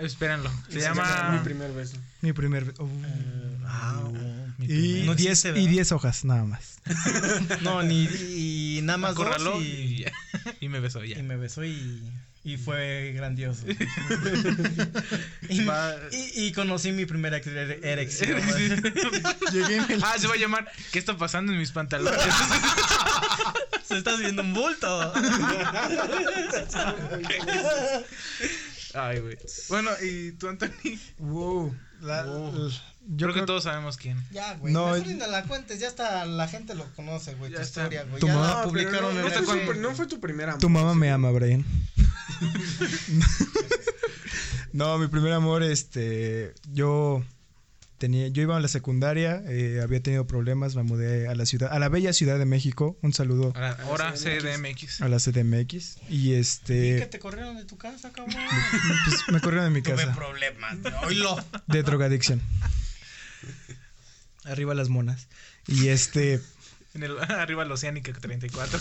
Espérenlo. 0.00 0.50
Se 0.68 0.80
llama. 0.80 1.30
Mi 1.32 1.38
primer 1.44 1.70
beso. 1.72 1.96
Mi 2.22 2.32
primer. 2.32 2.74
uh, 2.80 2.88
Ah, 3.66 4.02
Mi 4.12 4.43
y 4.64 4.92
primer- 4.92 5.04
No 5.06 5.14
10 5.14 5.30
existe, 5.30 5.48
y 5.50 5.52
¿verdad? 5.52 5.70
10 5.70 5.92
hojas, 5.92 6.24
nada 6.24 6.44
más. 6.44 6.78
No, 7.62 7.82
ni 7.82 8.04
y 8.04 8.80
nada 8.82 8.98
más 8.98 9.14
dos 9.14 9.26
Acorraló 9.26 9.60
y, 9.62 9.64
y, 9.66 9.96
ya. 10.04 10.12
y 10.60 10.68
me 10.68 10.80
besó 10.80 11.02
ya. 11.04 11.18
y 11.18 11.22
me 11.22 11.36
besó 11.36 11.64
y, 11.64 12.02
y 12.44 12.56
fue 12.58 13.12
grandioso. 13.16 13.64
y, 15.48 15.64
Va- 15.64 15.96
y- 16.12 16.46
y 16.46 16.52
conocí 16.52 16.92
mi 16.92 17.06
primera 17.06 17.38
ex- 17.38 17.46
erección. 17.46 18.38
Llegué 19.52 19.76
en 19.76 19.90
el. 19.92 20.04
Ah, 20.04 20.16
se 20.18 20.26
va 20.26 20.34
a 20.34 20.36
llamar 20.36 20.70
¿Qué 20.92 20.98
está 20.98 21.16
pasando 21.16 21.52
en 21.52 21.58
mis 21.58 21.70
pantalones? 21.72 22.20
Se 23.86 23.96
está 23.98 24.14
haciendo 24.14 24.42
un 24.42 24.52
bulto. 24.54 25.12
Ay, 28.94 29.18
güey. 29.20 29.36
Bueno, 29.68 29.90
¿y 30.02 30.32
tú, 30.32 30.48
Anthony? 30.48 30.98
Wow. 31.18 31.74
la- 32.00 32.24
Wow. 32.24 32.70
Yo 33.06 33.26
creo 33.28 33.42
que 33.42 33.46
todos 33.46 33.64
sabemos 33.64 33.96
quién. 33.96 34.22
Ya, 34.32 34.54
güey. 34.54 34.72
No, 34.72 34.86
mejor 34.86 34.98
es- 34.98 35.06
ni 35.06 35.14
la 35.18 35.44
cuentes. 35.44 35.78
Ya 35.80 35.88
hasta 35.88 36.24
la 36.26 36.48
gente 36.48 36.74
lo 36.74 36.84
conoce, 36.94 37.34
güey. 37.34 37.52
Tu 37.52 37.60
está. 37.60 37.82
historia, 37.82 38.04
güey. 38.04 38.20
Tu 38.20 38.26
Ya 38.26 38.34
mamá- 38.34 38.48
la 38.60 38.64
publicaron 38.64 39.14
no, 39.14 39.20
no, 39.20 39.26
el 39.28 39.44
fue 39.44 39.74
no 39.76 39.94
fue 39.94 40.06
tu 40.06 40.20
primer 40.20 40.48
amor. 40.48 40.60
Tu 40.60 40.68
mamá 40.68 40.94
me 40.94 41.10
ama, 41.10 41.30
Brian. 41.30 41.64
no, 44.72 44.98
mi 44.98 45.06
primer 45.08 45.32
amor, 45.32 45.62
este, 45.62 46.54
yo 46.72 47.22
tenía, 47.98 48.28
yo 48.28 48.42
iba 48.42 48.56
a 48.56 48.60
la 48.60 48.68
secundaria, 48.68 49.42
eh, 49.46 49.80
había 49.82 50.02
tenido 50.02 50.26
problemas, 50.26 50.74
me 50.74 50.82
mudé 50.82 51.28
a 51.28 51.34
la 51.34 51.46
ciudad, 51.46 51.72
a 51.72 51.78
la 51.78 51.88
bella 51.88 52.12
ciudad 52.12 52.38
de 52.38 52.44
México. 52.44 52.96
Un 53.02 53.12
saludo 53.12 53.52
Ahora, 53.54 53.76
ahora 53.84 54.12
CDMX. 54.16 55.00
a 55.00 55.08
la 55.08 55.18
CDMX 55.18 55.98
y 56.08 56.16
¿Y 56.16 56.30
que 56.30 56.38
este, 56.40 57.06
te 57.06 57.18
corrieron 57.18 57.56
de 57.56 57.64
tu 57.64 57.76
casa, 57.76 58.10
cabrón? 58.12 58.34
pues, 59.06 59.20
me 59.30 59.40
corrieron 59.40 59.66
de 59.66 59.70
mi 59.70 59.82
Tuve 59.82 59.96
casa 59.96 60.14
problemas. 60.14 60.76
Oílo. 61.06 61.36
de 61.66 61.82
drogadicción. 61.82 62.40
Arriba 64.44 64.74
las 64.74 64.88
monas. 64.88 65.28
Y 65.66 65.88
este, 65.88 66.40
En 66.94 67.02
el, 67.02 67.18
arriba 67.18 67.64
la 67.64 67.74
Oceánica 67.74 68.12
34. 68.12 68.78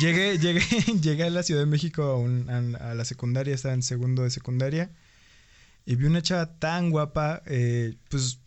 Llegué, 0.00 0.38
llegué, 0.38 0.60
llegué 1.02 1.24
a 1.24 1.30
la 1.30 1.42
Ciudad 1.42 1.60
de 1.60 1.66
México 1.66 2.02
a, 2.02 2.16
un- 2.16 2.48
a- 2.76 2.94
la 2.94 3.04
secundaria, 3.04 3.54
estaba 3.54 3.74
en 3.74 3.82
segundo 3.82 4.22
de 4.22 4.30
secundaria. 4.30 4.90
Y 5.86 5.96
vi 5.96 6.04
una 6.06 6.22
chava 6.22 6.46
tan 6.58 6.90
guapa, 6.90 7.42
eh, 7.46 7.94
pues 8.10 8.38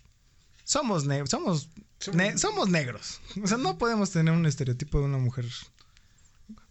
somos, 0.64 1.06
ne- 1.06 1.26
somos, 1.28 1.70
ne- 2.14 2.38
somos 2.38 2.70
negros. 2.70 3.20
O 3.43 3.47
sea, 3.47 3.58
no 3.58 3.78
podemos 3.78 4.12
tener 4.12 4.34
un 4.34 4.45
estereotipo 4.45 4.99
de 4.99 5.06
una 5.06 5.18
mujer 5.18 5.45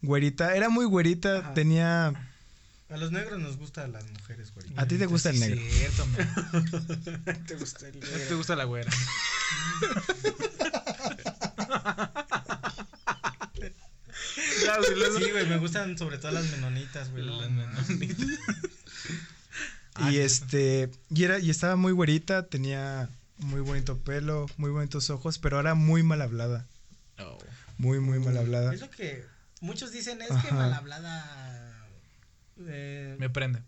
güerita. 0.01 0.55
Era 0.57 0.69
muy 0.69 0.87
güerita, 0.87 1.39
Ajá. 1.39 1.55
tenía... 1.55 2.29
A 2.93 2.97
los 2.99 3.11
negros 3.11 3.41
nos 3.41 3.57
gustan 3.57 3.93
las 3.93 4.05
mujeres, 4.11 4.53
güey. 4.53 4.67
A 4.77 4.87
ti 4.87 4.99
te 4.99 5.07
gusta 5.07 5.31
el 5.31 5.41
negro. 5.41 5.63
cierto, 5.71 6.07
man. 6.07 7.45
¿Te 7.47 7.57
gusta 7.57 7.89
el 7.89 7.99
¿No 7.99 8.07
te 8.29 8.35
gusta 8.35 8.55
la 8.55 8.65
güera? 8.65 8.91
Sí, 15.19 15.31
güey, 15.31 15.47
me 15.47 15.59
gustan 15.59 15.97
sobre 15.97 16.19
todo 16.19 16.33
las 16.33 16.45
menonitas, 16.51 17.11
güey. 17.11 17.25
Las 17.25 17.51
no, 17.51 17.57
menonitas. 17.57 18.19
Y 20.11 20.19
este, 20.19 20.91
y 21.11 21.25
era, 21.25 21.39
y 21.39 21.51
estaba 21.51 21.77
muy 21.77 21.93
güerita, 21.93 22.47
tenía 22.47 23.09
muy 23.39 23.61
bonito 23.61 23.99
pelo, 23.99 24.47
muy 24.57 24.71
bonitos 24.71 25.11
ojos, 25.11 25.39
pero 25.39 25.61
era 25.61 25.75
muy 25.75 26.03
mal 26.03 26.23
hablada. 26.23 26.67
Oh. 27.19 27.39
Muy, 27.79 28.01
muy 28.01 28.19
mal 28.19 28.37
hablada. 28.37 28.75
Es 28.75 28.81
lo 28.81 28.91
que 28.91 29.25
muchos 29.61 29.93
dicen, 29.93 30.21
es 30.23 30.29
que 30.43 30.53
mal 30.53 30.73
hablada. 30.73 31.62
Eh, 32.69 33.17
Me 33.19 33.29
prende. 33.31 33.61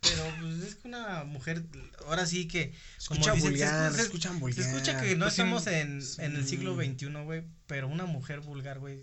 pero 0.00 0.22
pues 0.40 0.62
es 0.62 0.74
que 0.76 0.88
una 0.88 1.24
mujer, 1.24 1.62
ahora 2.06 2.26
sí 2.26 2.46
que. 2.48 2.74
como 3.08 3.20
Escucha 3.20 3.32
dicen, 3.34 3.50
vulgar, 3.50 3.92
se, 3.92 4.02
escucha- 4.02 4.02
escuchan 4.02 4.32
se 4.34 4.38
vulgar. 4.40 4.66
escucha 4.66 5.00
que 5.00 5.16
no 5.16 5.24
Pues 5.26 5.34
sí, 5.34 5.40
estamos 5.40 5.66
en, 5.66 6.02
sí. 6.02 6.16
en 6.22 6.36
el 6.36 6.46
siglo 6.46 6.74
XXI, 6.76 7.06
güey. 7.24 7.44
Pero 7.66 7.88
una 7.88 8.04
mujer 8.06 8.40
vulgar, 8.40 8.78
güey. 8.78 9.00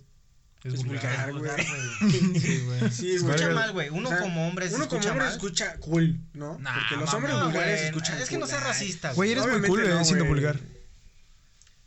Es, 0.64 0.76
Es 0.76 0.84
vulgar. 0.86 1.32
vulgar. 1.32 1.60
es 1.60 1.68
güey. 1.68 1.82
güey. 2.30 2.40
Sí, 2.40 2.62
güey. 2.66 2.92
Sí, 2.92 3.12
escucha 3.14 3.50
mal, 3.50 3.72
güey. 3.72 3.90
Uno 3.90 4.10
O 4.10 4.12
sea, 4.12 4.22
como 4.22 4.48
hombre 4.48 4.70
se 4.70 4.76
Uno 4.76 4.88
como 4.88 5.00
escucha 5.00 5.12
hombre 5.12 5.26
mal. 5.26 5.34
escucha 5.36 5.78
cool, 5.80 6.20
¿no? 6.34 6.60
Nah, 6.60 6.74
Porque 6.76 6.96
los 6.98 7.06
mamá. 7.06 7.18
hombres 7.18 7.34
No, 7.36 7.46
vulgares 7.46 7.82
escuchan 7.82 8.22
Es 8.22 8.30
que 8.30 8.38
no 8.38 8.46
seas 8.46 8.64
racista, 8.64 9.14
Güey, 9.14 9.32
eres 9.32 9.48
muy 9.48 9.68
cool 9.68 9.90
no, 9.90 10.00
eh, 10.02 10.06
siendo 10.06 10.26
vulgar. 10.26 10.60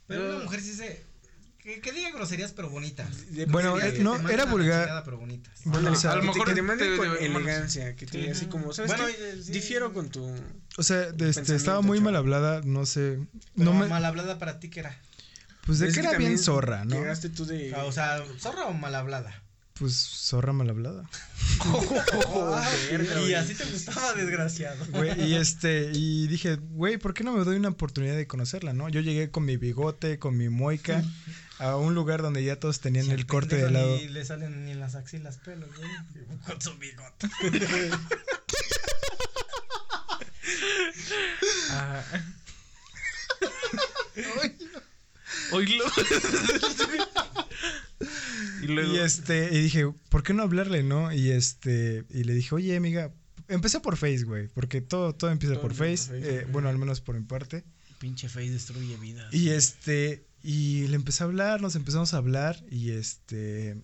Pero 0.08 0.28
una 0.34 0.44
mujer 0.44 0.60
sí 0.60 0.72
se. 0.74 1.02
Que, 1.64 1.80
que 1.80 1.92
diga 1.92 2.10
groserías, 2.10 2.52
pero 2.52 2.68
bonitas. 2.68 3.08
Bueno, 3.48 3.80
eh, 3.80 3.94
que 3.94 4.02
no, 4.04 4.20
te 4.20 4.34
era 4.34 4.44
vulgar. 4.44 5.02
pero 5.02 5.16
bonitas. 5.18 5.60
Bueno, 5.64 5.90
o 5.92 5.96
sea, 5.96 6.12
a 6.12 6.16
lo 6.16 6.20
que 6.20 6.26
mejor 6.26 6.48
que 6.48 6.54
te 6.54 6.60
manden 6.62 6.90
te- 6.90 6.96
con 6.98 7.06
te- 7.16 7.28
bueno, 7.28 7.38
elegancia, 7.38 7.96
que 7.96 8.04
te 8.06 8.18
diga 8.18 8.32
así 8.32 8.46
como, 8.46 8.72
¿sabes 8.74 8.90
Bueno, 8.90 9.06
qué? 9.06 9.30
eh, 9.30 9.42
sí. 9.42 9.50
Difiero 9.50 9.94
con 9.94 10.10
tu... 10.10 10.30
O 10.76 10.82
sea, 10.82 11.10
de 11.12 11.30
este, 11.30 11.56
estaba 11.56 11.80
muy 11.80 12.00
mal 12.00 12.16
hablada, 12.16 12.60
no 12.64 12.84
sé. 12.84 13.18
Pero 13.56 13.72
No 13.72 13.78
me, 13.78 13.86
mal 13.86 14.04
hablada 14.04 14.38
para 14.38 14.60
ti, 14.60 14.68
que 14.68 14.80
era? 14.80 15.00
pues 15.64 15.78
de 15.78 15.88
Es 15.88 15.94
que 15.94 16.00
era 16.00 16.10
también 16.10 16.32
bien 16.32 16.38
zorra, 16.38 16.84
¿no? 16.84 16.96
Llegaste 16.96 17.30
tú 17.30 17.46
de... 17.46 17.74
O 17.74 17.92
sea, 17.92 18.22
zorra 18.38 18.66
o 18.66 18.74
mal 18.74 18.94
hablada. 18.94 19.42
Pues 19.78 19.94
zorra 19.94 20.52
mal 20.52 20.68
hablada. 20.68 21.08
y 23.26 23.34
así 23.34 23.54
te 23.54 23.64
gustaba, 23.64 24.12
desgraciado. 24.12 24.84
Güey, 24.90 25.20
y 25.30 25.34
este, 25.34 25.90
y 25.92 26.26
dije, 26.28 26.56
güey, 26.56 26.98
¿por 26.98 27.14
qué 27.14 27.24
no 27.24 27.32
me 27.32 27.42
doy 27.44 27.56
una 27.56 27.70
oportunidad 27.70 28.16
de 28.16 28.26
conocerla, 28.26 28.72
no? 28.72 28.88
Yo 28.88 29.00
llegué 29.00 29.30
con 29.30 29.44
mi 29.44 29.56
bigote, 29.56 30.18
con 30.18 30.36
mi 30.36 30.48
moica, 30.48 31.02
a 31.58 31.76
un 31.76 31.94
lugar 31.94 32.22
donde 32.22 32.42
ya 32.42 32.58
todos 32.58 32.80
tenían 32.80 33.10
el 33.10 33.26
corte 33.26 33.56
de 33.56 33.70
lado. 33.70 33.96
Ni 33.96 34.08
le 34.08 34.24
salen 34.24 34.64
ni 34.64 34.72
en 34.72 34.80
las 34.80 34.94
axilas 34.94 35.38
pelos, 35.38 35.70
güey. 35.76 35.90
Con 36.46 36.60
su 36.60 36.76
bigote. 36.78 37.28
Ah. 41.70 42.02
Oílo. 45.52 45.84
y 48.62 48.66
luego. 48.66 48.94
Y 48.94 48.98
este, 48.98 49.48
y 49.52 49.62
dije, 49.62 49.92
¿por 50.08 50.22
qué 50.22 50.34
no 50.34 50.42
hablarle, 50.42 50.82
no? 50.82 51.12
Y 51.12 51.30
este, 51.30 52.04
y 52.10 52.24
le 52.24 52.34
dije, 52.34 52.54
oye, 52.54 52.76
amiga, 52.76 53.12
empecé 53.48 53.80
por 53.80 53.96
Face, 53.96 54.24
güey, 54.24 54.48
porque 54.48 54.80
todo, 54.80 55.14
todo 55.14 55.30
empieza 55.30 55.54
Todo 55.54 55.62
por 55.62 55.74
Face, 55.74 56.08
por 56.08 56.20
Face, 56.20 56.40
eh, 56.40 56.46
bueno, 56.50 56.68
al 56.68 56.78
menos 56.78 57.00
por 57.00 57.16
mi 57.16 57.24
parte. 57.24 57.64
Pinche 57.98 58.28
face 58.28 58.50
destruye 58.50 58.96
vidas. 58.96 59.32
Y 59.32 59.50
este, 59.50 60.26
y 60.46 60.86
le 60.88 60.96
empecé 60.96 61.24
a 61.24 61.26
hablar, 61.26 61.60
nos 61.62 61.74
empezamos 61.74 62.12
a 62.12 62.18
hablar, 62.18 62.62
y 62.70 62.90
este, 62.90 63.76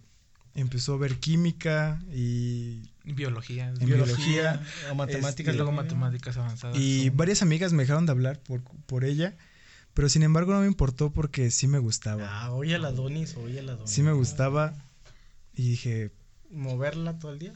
empezó 0.54 0.92
a 0.94 0.98
ver 0.98 1.16
química 1.18 2.00
y, 2.12 2.82
Biología. 3.04 3.68
En 3.80 3.86
biología, 3.86 4.62
o 4.90 4.94
matemáticas. 4.94 5.38
este, 5.38 5.52
luego 5.54 5.72
matemáticas 5.72 6.36
avanzadas. 6.36 6.76
y 6.76 7.06
son- 7.06 7.16
varias 7.16 7.40
amigas 7.42 7.72
me 7.72 7.82
dejaron 7.84 8.04
de 8.04 8.12
hablar 8.12 8.38
por, 8.40 8.61
por 8.86 9.04
ella, 9.04 9.36
pero 9.94 10.08
sin 10.11 10.22
embargo 10.22 10.52
no 10.52 10.61
me 10.61 10.66
importó 10.66 11.11
porque 11.11 11.50
sí 11.50 11.66
me 11.66 11.78
gustaba. 11.78 12.28
Ah, 12.30 12.52
oye 12.52 12.74
a 12.74 12.78
la 12.78 12.92
Donis, 12.92 13.36
oye 13.36 13.61
a 13.61 13.62
la 13.62 13.72
Donis. 13.76 13.90
Sí 13.90 14.02
me 14.02 14.12
gustaba, 14.12 14.74
y 15.54 15.70
dije, 15.70 16.11
¿Moverla 16.50 17.18
todo 17.18 17.32
el 17.32 17.38
día? 17.38 17.54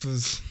pues, 0.00 0.42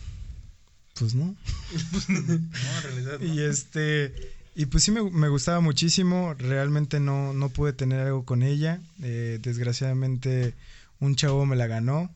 pues 0.96 1.16
no. 1.16 1.36
No, 2.10 2.18
en 2.18 2.84
realidad. 2.84 3.20
no. 3.20 3.26
Y 3.34 3.40
este, 3.42 4.14
y 4.56 4.66
pues 4.66 4.84
sí 4.84 4.92
me, 4.92 5.04
me 5.10 5.30
gustaba 5.30 5.60
muchísimo, 5.60 6.34
realmente 6.34 7.00
no, 7.00 7.34
no 7.34 7.50
pude 7.50 7.74
tener 7.74 8.02
algo 8.02 8.26
con 8.26 8.44
ella, 8.44 8.82
eh, 9.02 9.40
desgraciadamente 9.42 10.54
un 11.00 11.16
chavo 11.16 11.46
me 11.46 11.56
la 11.56 11.68
ganó, 11.68 12.14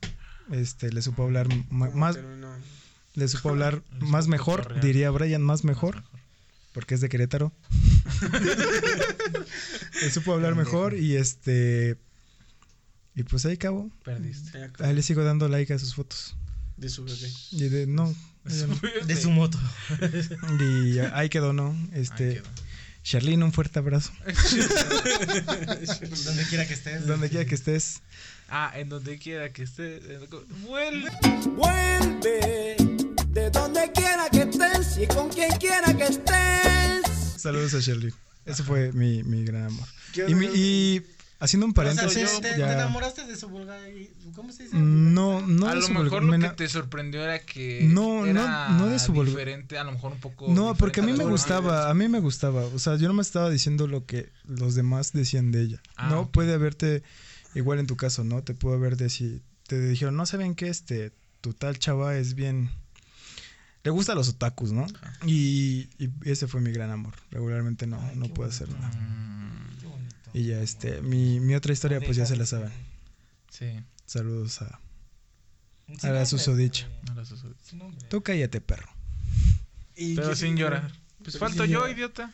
este, 0.51 0.91
le 0.91 1.01
supo 1.01 1.23
hablar 1.23 1.47
más, 1.69 2.17
no. 2.17 2.55
le 3.15 3.27
supo 3.27 3.49
hablar 3.49 3.81
más 3.99 4.27
mejor, 4.27 4.79
diría 4.81 5.09
Brian, 5.11 5.41
más 5.41 5.63
mejor, 5.63 6.03
porque 6.73 6.95
es 6.95 7.01
de 7.01 7.09
Querétaro. 7.09 7.51
le 10.01 10.11
supo 10.11 10.33
hablar 10.33 10.55
mejor 10.55 10.95
y 10.95 11.15
este, 11.15 11.97
y 13.15 13.23
pues 13.23 13.45
ahí 13.45 13.53
acabó, 13.53 13.89
Perdiste. 14.03 14.71
Ahí 14.79 14.93
le 14.93 15.03
sigo 15.03 15.23
dando 15.23 15.47
like 15.47 15.73
a 15.73 15.79
sus 15.79 15.95
fotos. 15.95 16.35
De 16.77 16.89
su 16.89 17.03
bebé. 17.03 17.31
Y 17.51 17.69
de, 17.69 17.85
no. 17.87 18.13
De 18.43 19.15
su 19.15 19.29
moto. 19.31 19.57
y 20.59 20.99
ahí 20.99 21.29
quedó, 21.29 21.53
¿no? 21.53 21.75
Este, 21.93 22.23
Ahí 22.27 22.33
quedó. 22.35 22.49
Charlene, 23.03 23.43
un 23.43 23.51
fuerte 23.53 23.79
abrazo. 23.79 24.11
Donde 26.25 26.43
quiera 26.49 26.65
que 26.67 26.73
estés. 26.73 27.05
Donde 27.07 27.29
quiera 27.29 27.45
que 27.45 27.55
estés. 27.55 28.01
Ah, 28.49 28.71
en 28.75 28.89
donde 28.89 29.17
quiera 29.17 29.51
que 29.51 29.63
esté. 29.63 29.97
eh, 29.97 30.19
Vuelve. 30.65 31.09
Vuelve 31.55 32.75
de 33.29 33.49
donde 33.49 33.91
quiera 33.93 34.29
que 34.31 34.41
estés 34.43 34.97
y 35.01 35.07
con 35.07 35.29
quien 35.29 35.51
quiera 35.57 35.93
que 35.95 36.03
estés. 36.03 37.41
Saludos 37.41 37.73
a 37.73 37.79
Shirley. 37.79 38.13
Ese 38.45 38.63
fue 38.63 38.91
mi, 38.93 39.23
mi 39.23 39.43
gran 39.43 39.65
amor. 39.67 39.87
¿Qué 40.13 40.25
Y, 40.29 40.35
mi- 40.35 40.49
y 40.53 41.01
haciendo 41.43 41.65
un 41.65 41.71
O 41.71 41.75
sea, 41.75 41.83
paréntesis, 41.83 42.39
te, 42.41 42.51
te- 42.53 42.59
ya- 42.59 42.67
te 42.67 42.73
enamoraste 42.73 43.25
de 43.25 43.35
su 43.35 43.49
vulgar. 43.49 43.79
¿Cómo 44.35 44.51
se 44.51 44.63
dice? 44.63 44.75
no, 44.77 45.41
no 45.45 45.67
a 45.67 45.69
de 45.71 45.75
lo 45.75 45.81
su 45.81 45.93
mejor 45.93 46.21
vulgar- 46.23 46.39
lo 46.41 46.49
que 46.49 46.55
te 46.55 46.69
sorprendió 46.69 47.23
era 47.23 47.39
que 47.39 47.81
No, 47.87 48.21
no- 48.21 48.25
era 48.25 48.69
no 48.69 48.87
de 48.87 48.97
su 48.99 49.13
diferente, 49.23 49.77
a 49.77 49.83
lo 49.83 49.91
mejor 49.91 50.13
un 50.13 50.19
poco 50.19 50.47
No, 50.53 50.73
porque 50.75 51.01
a 51.01 51.03
mí 51.03 51.13
me 51.13 51.25
gustaba, 51.25 51.89
a 51.89 51.93
mí 51.93 52.07
me 52.07 52.19
gustaba. 52.19 52.63
O 52.65 52.79
sea, 52.79 52.95
yo 52.95 53.07
no 53.07 53.13
me 53.13 53.21
estaba 53.21 53.49
diciendo 53.49 53.85
lo 53.87 54.05
que 54.05 54.31
los 54.45 54.75
demás 54.75 55.11
decían 55.13 55.51
de 55.51 55.61
ella. 55.63 55.81
Ah, 55.97 56.09
no 56.09 56.29
puede 56.31 56.53
haberte, 56.53 57.03
igual 57.55 57.79
en 57.79 57.87
tu 57.87 57.95
caso, 57.97 58.23
¿no? 58.23 58.41
Te 58.43 58.53
pudo 58.53 58.73
haber 58.75 58.97
decir, 58.97 59.41
te 59.67 59.79
dijeron, 59.79 60.15
no 60.15 60.25
saben 60.25 60.55
qué, 60.55 60.69
este, 60.69 61.11
tu 61.41 61.53
tal 61.53 61.77
chava 61.77 62.15
es 62.15 62.33
bien. 62.35 62.69
Le 63.83 63.91
gusta 63.91 64.15
los 64.15 64.29
otakus, 64.29 64.71
¿no? 64.71 64.87
Y, 65.25 65.89
y 65.99 66.09
ese 66.23 66.47
fue 66.47 66.61
mi 66.61 66.71
gran 66.71 66.89
amor. 66.89 67.13
Regularmente 67.31 67.85
no, 67.85 67.99
Ay, 68.01 68.15
no 68.15 68.27
puedo 68.33 68.49
bonito. 68.49 68.63
hacer 68.65 68.69
nada. 68.79 68.91
Y 70.33 70.45
ya, 70.45 70.61
este, 70.61 71.01
mi, 71.01 71.39
mi 71.39 71.55
otra 71.55 71.73
historia, 71.73 71.99
pues 71.99 72.17
ya 72.17 72.25
se 72.25 72.35
la 72.35 72.45
saben. 72.45 72.71
sí, 73.49 73.79
Saludos 74.05 74.61
a. 74.61 74.79
A 76.01 76.09
la 76.09 76.25
susodicha. 76.25 76.87
Tú 78.09 78.23
cállate, 78.23 78.61
perro. 78.61 78.89
Y 79.95 80.15
Pero 80.15 80.35
sin 80.35 80.55
llorar. 80.57 80.91
Pues 81.23 81.37
falto 81.37 81.65
yo, 81.65 81.87
idiota. 81.87 82.31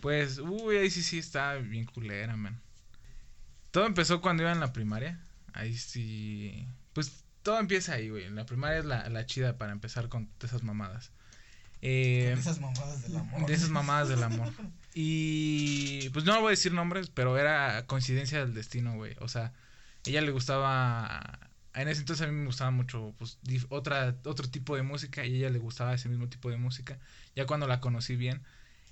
Pues, 0.00 0.38
uy, 0.38 0.76
ahí 0.76 0.90
sí, 0.90 1.02
sí 1.02 1.18
está 1.18 1.54
bien 1.54 1.84
culera, 1.86 2.36
man. 2.36 2.60
Todo 3.70 3.86
empezó 3.86 4.20
cuando 4.20 4.42
iba 4.42 4.52
en 4.52 4.60
la 4.60 4.72
primaria. 4.72 5.18
Ahí 5.54 5.76
sí. 5.76 6.66
Pues 6.92 7.24
todo 7.42 7.58
empieza 7.58 7.94
ahí, 7.94 8.10
güey. 8.10 8.24
En 8.24 8.34
la 8.34 8.46
primaria 8.46 8.78
es 8.78 8.84
la, 8.84 9.08
la 9.08 9.26
chida 9.26 9.56
para 9.58 9.72
empezar 9.72 10.08
con 10.08 10.28
esas 10.42 10.62
mamadas. 10.62 11.10
Eh, 11.80 12.34
Esas 12.38 12.60
mamadas 12.60 13.02
del 13.02 13.16
amor. 13.16 13.46
de 13.46 13.54
esas 13.54 13.70
mamadas 13.70 14.08
del 14.08 14.22
amor. 14.22 14.52
Y 14.94 16.10
pues 16.10 16.24
no 16.24 16.38
voy 16.40 16.48
a 16.48 16.50
decir 16.50 16.72
nombres, 16.72 17.10
pero 17.10 17.38
era 17.38 17.86
coincidencia 17.86 18.40
del 18.40 18.54
destino, 18.54 18.94
güey. 18.94 19.16
O 19.20 19.28
sea, 19.28 19.52
ella 20.06 20.20
le 20.20 20.30
gustaba. 20.30 21.38
En 21.74 21.88
ese 21.88 22.00
entonces 22.00 22.26
a 22.26 22.30
mí 22.30 22.36
me 22.36 22.46
gustaba 22.46 22.70
mucho, 22.70 23.14
pues, 23.18 23.38
otra, 23.70 24.14
otro 24.24 24.48
tipo 24.50 24.76
de 24.76 24.82
música 24.82 25.24
y 25.24 25.32
a 25.32 25.36
ella 25.36 25.50
le 25.50 25.58
gustaba 25.58 25.94
ese 25.94 26.10
mismo 26.10 26.28
tipo 26.28 26.50
de 26.50 26.58
música. 26.58 26.98
Ya 27.34 27.46
cuando 27.46 27.66
la 27.66 27.80
conocí 27.80 28.16
bien. 28.16 28.42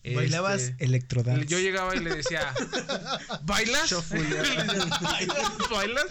Bailabas 0.03 0.63
este, 0.63 0.85
electrodance. 0.87 1.45
yo 1.45 1.59
llegaba 1.59 1.95
y 1.95 2.01
le 2.01 2.15
decía, 2.15 2.55
¿bailas? 3.43 3.93
¿Bailas? 5.71 6.07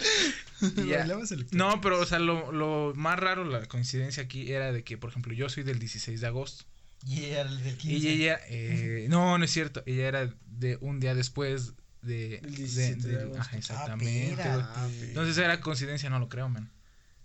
Bailabas. 0.76 1.34
No, 1.50 1.80
pero, 1.80 1.98
o 1.98 2.06
sea, 2.06 2.20
lo, 2.20 2.52
lo 2.52 2.92
más 2.94 3.18
raro, 3.18 3.44
la 3.44 3.66
coincidencia 3.66 4.22
aquí 4.22 4.52
era 4.52 4.70
de 4.70 4.84
que, 4.84 4.96
por 4.96 5.10
ejemplo, 5.10 5.32
yo 5.32 5.48
soy 5.48 5.64
del 5.64 5.80
16 5.80 6.20
de 6.20 6.26
agosto. 6.28 6.66
Y 7.06 7.24
era 7.24 7.42
el 7.48 7.62
del 7.64 7.76
15. 7.76 7.96
Y 7.96 8.08
ella, 8.08 8.38
eh, 8.48 9.06
no, 9.08 9.38
no 9.38 9.44
es 9.44 9.50
cierto. 9.50 9.82
Ella 9.86 10.06
era 10.08 10.30
de 10.46 10.76
un 10.80 11.00
día 11.00 11.14
después 11.14 11.72
de. 12.02 12.40
Del 12.40 12.50
de- 12.52 12.56
17 12.58 12.96
de 13.08 13.08
del- 13.08 13.20
agosto. 13.22 13.40
ajá, 13.42 13.56
exactamente. 13.56 14.42
Ah, 14.42 14.52
güey. 14.54 14.60
espérate. 14.90 15.08
Entonces 15.08 15.38
era 15.38 15.60
coincidencia, 15.60 16.10
no 16.10 16.18
lo 16.18 16.28
creo, 16.28 16.48
man. 16.48 16.70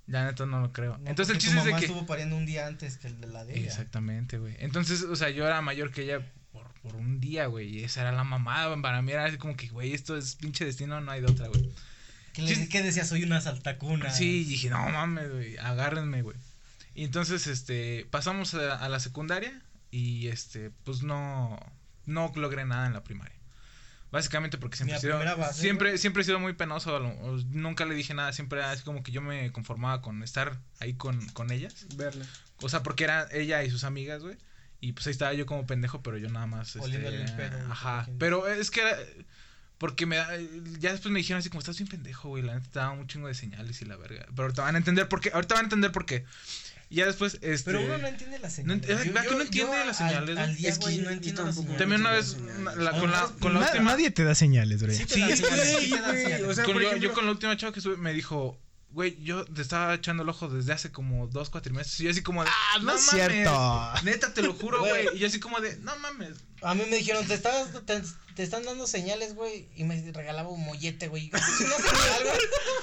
La 0.07 0.23
neta 0.25 0.45
no 0.45 0.61
lo 0.61 0.71
creo. 0.71 0.97
No, 0.99 1.09
Entonces 1.09 1.33
el 1.35 1.41
chiste 1.41 1.55
tu 1.55 1.59
es 1.59 1.65
de 1.65 1.71
mamá 1.71 1.79
que. 1.79 1.85
estuvo 1.87 2.05
pariendo 2.05 2.35
un 2.37 2.45
día 2.45 2.67
antes 2.67 2.97
que 2.97 3.07
el 3.07 3.19
de 3.19 3.27
la 3.27 3.43
de 3.43 3.57
ella. 3.57 3.65
Exactamente, 3.67 4.37
güey. 4.37 4.55
Entonces, 4.59 5.01
o 5.01 5.15
sea, 5.15 5.29
yo 5.31 5.45
era 5.47 5.61
mayor 5.61 5.91
que 5.91 6.03
ella 6.03 6.19
por, 6.51 6.71
por 6.81 6.95
un 6.95 7.19
día, 7.19 7.47
güey. 7.47 7.67
Y 7.79 7.83
esa 7.83 8.01
era 8.01 8.11
la 8.11 8.23
mamada. 8.23 8.79
Para 8.81 9.01
mí 9.01 9.11
era 9.11 9.25
así 9.25 9.37
como 9.37 9.57
que, 9.57 9.67
güey, 9.69 9.93
esto 9.93 10.15
es 10.15 10.35
pinche 10.35 10.63
destino, 10.63 11.01
no 11.01 11.11
hay 11.11 11.21
de 11.21 11.27
otra, 11.31 11.47
güey. 11.47 11.69
¿Qué, 12.33 12.43
le, 12.43 12.53
Sí. 12.55 12.69
¿Qué 12.69 12.83
decía? 12.83 13.03
Soy 13.03 13.23
una 13.23 13.41
saltacuna. 13.41 14.11
Sí, 14.11 14.41
y 14.41 14.45
dije, 14.45 14.69
no 14.69 14.87
mames, 14.89 15.31
güey, 15.31 15.57
agárrenme, 15.57 16.21
güey. 16.21 16.37
Y 16.93 17.03
entonces, 17.03 17.47
este, 17.47 18.05
pasamos 18.11 18.53
a, 18.53 18.75
a 18.75 18.87
la 18.89 18.99
secundaria 18.99 19.59
y, 19.95 20.27
este, 20.27 20.71
pues 20.83 21.03
no, 21.03 21.57
no 22.05 22.29
logré 22.35 22.65
nada 22.65 22.85
en 22.85 22.91
la 22.91 23.03
primaria. 23.03 23.33
Básicamente 24.11 24.57
porque 24.57 24.75
siempre 24.75 24.97
he 24.97 24.99
sido, 24.99 25.17
base, 25.37 25.61
siempre, 25.61 25.97
siempre 25.97 26.21
he 26.21 26.25
sido 26.25 26.37
muy 26.37 26.51
penoso, 26.51 26.99
nunca 27.49 27.85
le 27.85 27.95
dije 27.95 28.13
nada, 28.13 28.33
siempre 28.33 28.59
era 28.59 28.71
así 28.71 28.83
como 28.83 29.03
que 29.03 29.13
yo 29.13 29.21
me 29.21 29.51
conformaba 29.53 30.01
con 30.01 30.21
estar 30.21 30.59
ahí 30.79 30.95
con, 30.95 31.25
con 31.29 31.49
ellas. 31.49 31.87
Verla. 31.95 32.25
O 32.57 32.67
sea, 32.67 32.83
porque 32.83 33.05
era 33.05 33.27
ella 33.31 33.63
y 33.63 33.69
sus 33.69 33.85
amigas, 33.85 34.21
güey. 34.21 34.37
Y 34.81 34.91
pues 34.91 35.07
ahí 35.07 35.11
estaba 35.11 35.33
yo 35.33 35.45
como 35.45 35.65
pendejo, 35.65 36.03
pero 36.03 36.17
yo 36.17 36.29
nada 36.29 36.45
más. 36.45 36.75
Este, 36.75 36.95
el 36.95 37.01
güey, 37.01 37.49
Ajá. 37.69 38.07
Pero 38.19 38.47
es 38.47 38.71
que 38.71 38.81
era. 38.81 38.97
Porque 39.77 40.05
me 40.05 40.17
da, 40.17 40.29
ya 40.79 40.91
después 40.91 41.11
me 41.11 41.19
dijeron 41.19 41.39
así 41.39 41.49
como 41.49 41.59
estás 41.59 41.77
bien 41.77 41.87
pendejo, 41.87 42.29
güey. 42.29 42.43
La 42.43 42.55
neta 42.55 42.69
te 42.69 42.79
daba 42.79 42.91
un 42.91 43.07
chingo 43.07 43.27
de 43.27 43.33
señales 43.33 43.81
y 43.81 43.85
la 43.85 43.95
verga. 43.95 44.25
Pero 44.29 44.43
ahorita 44.43 44.61
van 44.61 44.75
a 44.75 44.77
entender 44.77 45.07
por 45.07 45.21
qué. 45.21 45.31
Ahorita 45.33 45.55
van 45.55 45.63
a 45.63 45.67
entender 45.67 45.91
por 45.91 46.05
qué. 46.05 46.25
Y 46.89 46.97
ya 46.97 47.07
después, 47.07 47.39
este. 47.41 47.63
Pero 47.71 47.81
uno 47.83 47.97
no 47.97 48.07
entiende 48.07 48.37
las 48.39 48.59
no 48.59 48.73
ent- 48.75 48.81
señales. 48.85 49.05
¿verdad 49.13 49.23
que 49.29 49.35
no 49.35 49.41
entiende 49.41 49.85
las 49.85 50.01
al- 50.01 50.09
señales, 50.09 50.37
Al, 50.37 50.55
día, 50.55 50.69
Es 50.69 50.77
que 50.77 50.83
güey, 50.85 50.97
yo- 50.97 51.03
no 51.03 51.09
yo 51.09 51.15
entiendo 51.15 51.43
las 51.45 51.55
tampoco 51.55 51.77
señales. 51.77 51.79
También 51.79 52.01
una 52.01 52.09
no 52.11 52.15
vez, 52.15 52.25
señales. 52.27 52.77
la- 52.77 52.91
con, 52.99 53.11
la, 53.11 53.31
con 53.39 53.53
la 53.53 53.59
última. 53.61 53.91
Nadie 53.91 54.11
te 54.11 54.23
da 54.23 54.35
señales, 54.35 54.83
güey. 54.83 54.95
Sí 54.95 55.05
señales, 55.07 55.39
señales. 55.39 56.41
con 56.61 56.73
por 56.73 56.81
yo, 56.81 56.87
ejemplo- 56.89 56.97
yo 57.09 57.13
con 57.13 57.25
la 57.25 57.31
última 57.31 57.57
chava 57.57 57.73
que 57.73 57.79
estuve 57.79 57.97
me 57.97 58.13
dijo, 58.13 58.59
güey, 58.91 59.21
yo 59.23 59.43
te 59.45 59.61
estaba 59.61 59.93
echando 59.95 60.23
el 60.23 60.29
ojo 60.29 60.47
desde 60.47 60.71
hace 60.73 60.91
como 60.91 61.27
dos 61.27 61.49
cuatrimestres. 61.49 61.99
Y 61.99 62.03
yo 62.05 62.11
así 62.11 62.21
como 62.21 62.43
de, 62.43 62.49
ah, 62.49 62.79
no 62.81 62.93
es 62.95 63.01
cierto. 63.09 63.93
Neta, 64.03 64.33
te 64.33 64.41
lo 64.41 64.53
juro, 64.53 64.79
Güey. 64.79 65.05
güey. 65.05 65.17
Y 65.17 65.19
yo 65.19 65.27
así 65.27 65.39
como 65.39 65.59
de, 65.59 65.75
no 65.77 65.97
mames. 65.97 66.37
A 66.61 66.73
mí 66.75 66.83
me 66.89 66.97
dijeron, 66.97 67.25
te 67.27 67.33
estabas, 67.33 67.67
te, 67.85 68.01
te 68.35 68.43
están 68.43 68.63
dando 68.63 68.87
señales, 68.87 69.35
güey, 69.35 69.67
y 69.75 69.83
me 69.83 70.01
regalaba 70.11 70.49
un 70.49 70.63
mollete, 70.65 71.07
güey. 71.09 71.29
¿Es 71.33 71.41
una 71.59 71.75
señal, 71.75 72.23
güey? 72.23 72.39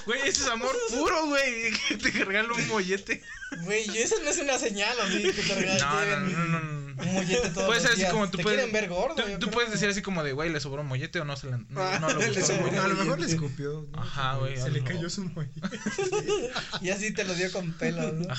Güey, 0.07 0.21
ese 0.29 0.43
es 0.43 0.49
amor 0.49 0.77
puro, 0.91 1.27
güey. 1.27 1.73
Que 1.89 1.97
te 2.11 2.11
regalo 2.25 2.55
un 2.55 2.69
mollete. 2.69 3.23
Güey, 3.65 3.87
yo 3.87 3.95
eso 3.95 4.17
no 4.23 4.31
es 4.31 4.39
una 4.39 4.59
señal, 4.59 4.97
¿o 5.01 5.07
sí? 5.09 5.23
Que 5.23 5.43
te 5.43 5.55
regalen 5.55 5.79
No, 5.79 6.05
no, 6.05 6.21
no, 6.21 6.45
no, 6.47 6.61
no. 6.61 7.03
un 7.03 7.15
mollete 7.15 7.51
todos 7.51 7.67
Puede 7.67 7.81
ser 7.81 7.91
así 7.93 8.05
como 8.11 8.31
tú 8.31 8.39
¿Te 8.39 8.43
puedes. 8.45 8.59
quieren 8.61 8.73
ver 8.73 8.89
gordo, 8.89 9.15
tú, 9.23 9.39
tú 9.41 9.51
puedes 9.51 9.71
decir 9.71 9.89
así 9.89 10.01
como 10.01 10.23
de, 10.23 10.33
güey, 10.33 10.51
le 10.51 10.61
sobró 10.61 10.83
un 10.83 10.89
mollete 10.89 11.21
o 11.21 11.25
no 11.25 11.37
se 11.37 11.49
le. 11.49 11.59
No, 11.59 11.83
Ah, 11.83 11.99
no 12.01 12.09
le 12.09 12.29
gustó. 12.31 12.53
A 12.55 12.89
lo 12.89 12.95
mejor 12.97 13.21
le 13.21 13.27
escupió. 13.27 13.87
¿no? 13.91 14.01
Ajá, 14.01 14.37
güey, 14.37 14.57
Se 14.57 14.71
le 14.71 14.83
cayó 14.85 15.11
su 15.11 15.25
mollete. 15.25 15.61
Y 16.81 16.91
así 16.91 17.13
te 17.13 17.25
lo 17.25 17.35
dio 17.35 17.51
con 17.53 17.73
pelos, 17.73 18.13
¿no? 18.15 18.35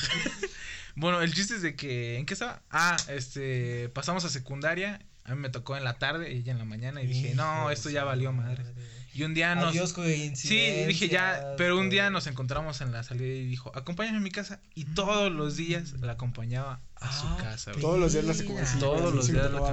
Bueno, 0.96 1.22
el 1.22 1.34
chiste 1.34 1.56
es 1.56 1.62
de 1.64 1.76
que. 1.76 2.18
¿En 2.18 2.26
qué 2.26 2.34
estaba? 2.34 2.62
Ah, 2.70 2.98
este. 3.08 3.90
Pasamos 3.90 4.26
a 4.26 4.30
secundaria. 4.30 5.00
A 5.26 5.36
mí 5.36 5.40
me 5.42 5.50
tocó 5.50 5.78
en 5.78 5.84
la 5.84 5.94
tarde 5.94 6.34
y 6.34 6.40
ella 6.40 6.52
en 6.52 6.58
la 6.60 6.66
mañana. 6.66 7.02
Y 7.02 7.08
dije, 7.08 7.34
no, 7.36 7.70
esto 7.72 7.90
ya 7.90 8.04
valió 8.04 8.32
madre. 8.34 8.64
Y 9.14 9.24
un 9.24 9.34
día 9.34 9.54
nos. 9.56 9.70
Adiós, 9.70 9.94
Sí, 10.36 10.84
dije 10.88 11.08
ya, 11.08 11.54
pero 11.58 11.78
un 11.78 11.90
día 11.90 12.10
nos 12.10 12.26
encontramos 12.28 12.82
en 12.82 12.92
la 12.92 13.04
salida 13.04 13.28
y 13.28 13.46
dijo, 13.46 13.72
acompáñame 13.76 14.18
a 14.18 14.22
mi 14.22 14.32
casa. 14.32 14.60
Y 14.74 14.86
todos 14.86 15.32
los 15.32 15.56
días 15.56 15.94
la 16.02 16.14
acompañaba 16.14 16.82
a 16.96 17.12
su 17.12 17.28
Ah, 17.28 17.38
casa. 17.40 17.72
Todos 17.74 18.00
los 18.00 18.14
días 18.14 18.26
la 18.26 18.34
secuencia. 18.34 18.80
Todos 18.80 19.14
los 19.14 19.28
días 19.28 19.52
la 19.52 19.60
va 19.60 19.72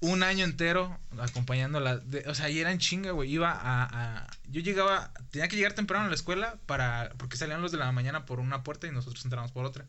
Un 0.00 0.22
año 0.22 0.44
entero 0.44 0.98
acompañándola. 1.18 1.96
de- 1.98 2.24
o 2.28 2.34
sea, 2.34 2.50
y 2.50 2.60
era 2.60 2.70
en 2.70 2.78
chinga, 2.78 3.12
güey. 3.12 3.32
Iba 3.32 3.50
a, 3.50 3.84
a- 4.22 4.26
Yo 4.48 4.60
llegaba, 4.60 5.10
tenía 5.30 5.48
que 5.48 5.56
llegar 5.56 5.72
temprano 5.72 6.04
a 6.04 6.08
la 6.08 6.14
escuela 6.14 6.56
para... 6.66 7.10
Porque 7.16 7.36
salían 7.36 7.62
los 7.62 7.72
de 7.72 7.78
la 7.78 7.90
mañana 7.92 8.26
por 8.26 8.38
una 8.38 8.62
puerta 8.62 8.86
y 8.86 8.90
nosotros 8.92 9.24
entrábamos 9.24 9.52
por 9.52 9.64
otra. 9.64 9.86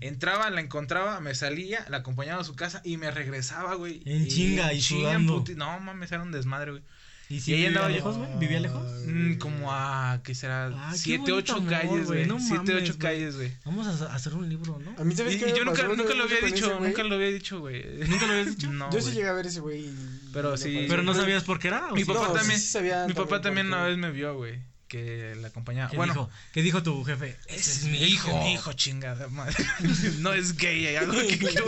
Entraba, 0.00 0.50
la 0.50 0.60
encontraba, 0.60 1.20
me 1.20 1.34
salía, 1.34 1.84
la 1.88 1.98
acompañaba 1.98 2.40
a 2.40 2.44
su 2.44 2.56
casa 2.56 2.80
y 2.84 2.96
me 2.96 3.10
regresaba, 3.10 3.74
güey. 3.74 4.02
En 4.06 4.26
chinga 4.26 4.72
y 4.72 4.80
sudando. 4.80 5.44
puti- 5.44 5.54
No, 5.54 5.78
mames, 5.80 6.10
era 6.12 6.22
un 6.22 6.32
desmadre, 6.32 6.70
güey. 6.72 6.82
¿Y 7.28 7.36
Y 7.36 7.40
si 7.40 7.52
vivía 7.52 7.68
andaba 7.68 7.88
lejos, 7.88 8.16
güey? 8.18 8.28
¿Vivía 8.38 8.60
lejos? 8.60 8.84
Mm, 9.04 9.34
como 9.38 9.72
a, 9.72 10.20
¿qué 10.22 10.34
será? 10.34 10.66
Ah, 10.74 10.92
siete, 10.94 11.32
ocho 11.32 11.56
amor, 11.56 11.70
calles, 11.70 12.06
güey, 12.06 12.26
no 12.26 12.38
siete, 12.38 12.72
mames, 12.72 12.82
ocho 12.90 12.98
calles, 12.98 13.34
güey. 13.36 13.52
Vamos 13.64 13.86
a 14.02 14.14
hacer 14.14 14.34
un 14.34 14.48
libro, 14.48 14.78
¿no? 14.78 14.94
A 15.00 15.04
mí, 15.04 15.12
Y, 15.12 15.16
¿sabes 15.16 15.34
y 15.34 15.38
qué 15.38 15.46
me 15.46 15.56
yo 15.58 15.64
nunca, 15.64 15.82
nunca 15.88 16.14
lo 16.14 16.24
había 16.24 16.38
ese 16.38 16.46
dicho, 16.46 16.78
güey? 16.78 16.90
nunca 16.90 17.02
lo 17.02 17.14
había 17.16 17.28
dicho, 17.28 17.58
güey. 17.60 17.82
¿Nunca 18.08 18.26
lo 18.26 18.32
habías 18.32 18.56
dicho? 18.56 18.70
No, 18.70 18.92
Yo 18.92 19.00
sí 19.00 19.10
llegué 19.12 19.28
a 19.28 19.32
ver 19.32 19.46
ese 19.46 19.58
güey. 19.60 19.86
y- 19.86 20.20
Pero 20.32 20.54
y 20.54 20.58
sí. 20.58 20.86
Pero 20.88 21.02
no 21.02 21.14
sabías 21.14 21.42
por 21.42 21.58
qué 21.58 21.68
era. 21.68 21.88
¿o 21.90 21.94
Mi 21.94 22.02
sí? 22.02 22.06
papá 22.06 22.32
también. 22.32 22.60
sí 22.60 22.66
sabía 22.68 23.06
Mi 23.06 23.12
papá 23.14 23.40
también 23.40 23.66
una 23.68 23.82
vez 23.84 23.98
me 23.98 24.10
vio, 24.12 24.34
güey. 24.36 24.60
Que 24.86 25.34
la 25.40 25.48
acompañaba. 25.48 25.90
¿Qué 25.90 25.96
Bueno, 25.96 26.12
dijo? 26.12 26.30
¿Qué 26.52 26.62
dijo 26.62 26.80
tu 26.84 27.02
jefe? 27.02 27.36
ese 27.48 27.70
es 27.72 27.84
mi 27.86 27.98
hijo, 28.04 28.38
mi 28.38 28.52
hijo, 28.52 28.72
chingada 28.72 29.26
madre. 29.28 29.56
no 30.20 30.32
es 30.32 30.56
gay, 30.56 30.86
hay 30.86 30.94
algo 30.96 31.12
que 31.26 31.38
quiero. 31.38 31.66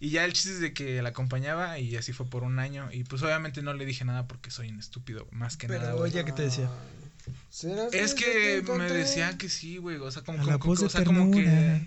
Y 0.00 0.10
ya 0.10 0.24
el 0.24 0.32
chiste 0.32 0.52
es 0.52 0.60
de 0.60 0.72
que 0.72 1.02
la 1.02 1.08
acompañaba 1.08 1.78
y 1.78 1.96
así 1.96 2.12
fue 2.12 2.26
por 2.26 2.44
un 2.44 2.58
año. 2.60 2.88
Y 2.92 3.02
pues 3.04 3.22
obviamente 3.22 3.62
no 3.62 3.74
le 3.74 3.84
dije 3.84 4.04
nada 4.04 4.28
porque 4.28 4.50
soy 4.50 4.68
un 4.68 4.78
estúpido, 4.78 5.26
más 5.32 5.56
que 5.56 5.66
Pero 5.66 5.80
nada. 5.80 5.92
güey. 5.94 6.12
ella, 6.12 6.24
¿qué 6.24 6.32
te 6.32 6.42
decía? 6.42 6.70
¿Serás 7.50 7.92
Es 7.92 8.14
que 8.14 8.62
me 8.76 8.88
decía 8.90 9.36
que 9.36 9.48
sí, 9.48 9.76
güey. 9.78 9.96
O 9.96 10.10
sea, 10.10 10.22
como, 10.22 10.38
como- 10.58 10.76
de 10.76 10.86
o 10.86 10.88
sea, 10.88 11.04
como 11.04 11.30
que. 11.30 11.86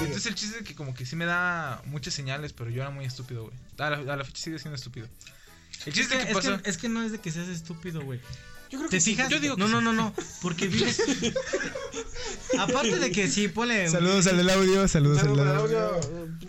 Entonces 0.00 0.26
el 0.26 0.34
chiste 0.34 0.58
es 0.58 0.64
que 0.64 0.74
como 0.74 0.94
que 0.94 1.04
sí 1.06 1.16
me 1.16 1.24
da 1.24 1.82
muchas 1.86 2.14
señales, 2.14 2.52
pero 2.52 2.70
yo 2.70 2.82
era 2.82 2.90
muy 2.90 3.04
estúpido, 3.04 3.44
güey. 3.44 3.56
A 3.78 3.90
la, 3.90 4.12
a 4.12 4.16
la 4.16 4.24
fecha 4.24 4.42
sigue 4.42 4.58
siendo 4.58 4.76
estúpido. 4.76 5.08
El 5.84 5.92
Es 5.98 6.08
que, 6.08 6.22
es, 6.22 6.38
que, 6.38 6.70
es 6.70 6.76
que 6.78 6.88
no 6.88 7.02
es 7.02 7.12
de 7.12 7.20
que 7.20 7.30
seas 7.30 7.48
estúpido, 7.48 8.00
güey. 8.02 8.20
Yo 8.70 8.78
creo 8.78 8.90
¿Te 8.90 8.96
que 8.96 9.00
sí. 9.00 9.10
fijas? 9.12 9.28
Yo 9.28 9.38
digo 9.38 9.54
que 9.54 9.60
no, 9.60 9.68
sí. 9.68 9.74
no, 9.74 9.80
no, 9.80 9.92
no. 9.92 10.14
Porque 10.42 10.66
vives. 10.66 11.00
Aparte 12.58 12.98
de 12.98 13.12
que 13.12 13.28
sí, 13.28 13.48
ponle. 13.48 13.88
Saludos 13.88 14.26
al 14.26 14.36
del 14.38 14.50
audio, 14.50 14.88
saludos 14.88 15.18
al 15.18 15.26
Saludos 15.36 15.70
del 15.70 15.78
al 15.78 15.84
audio. 15.84 16.00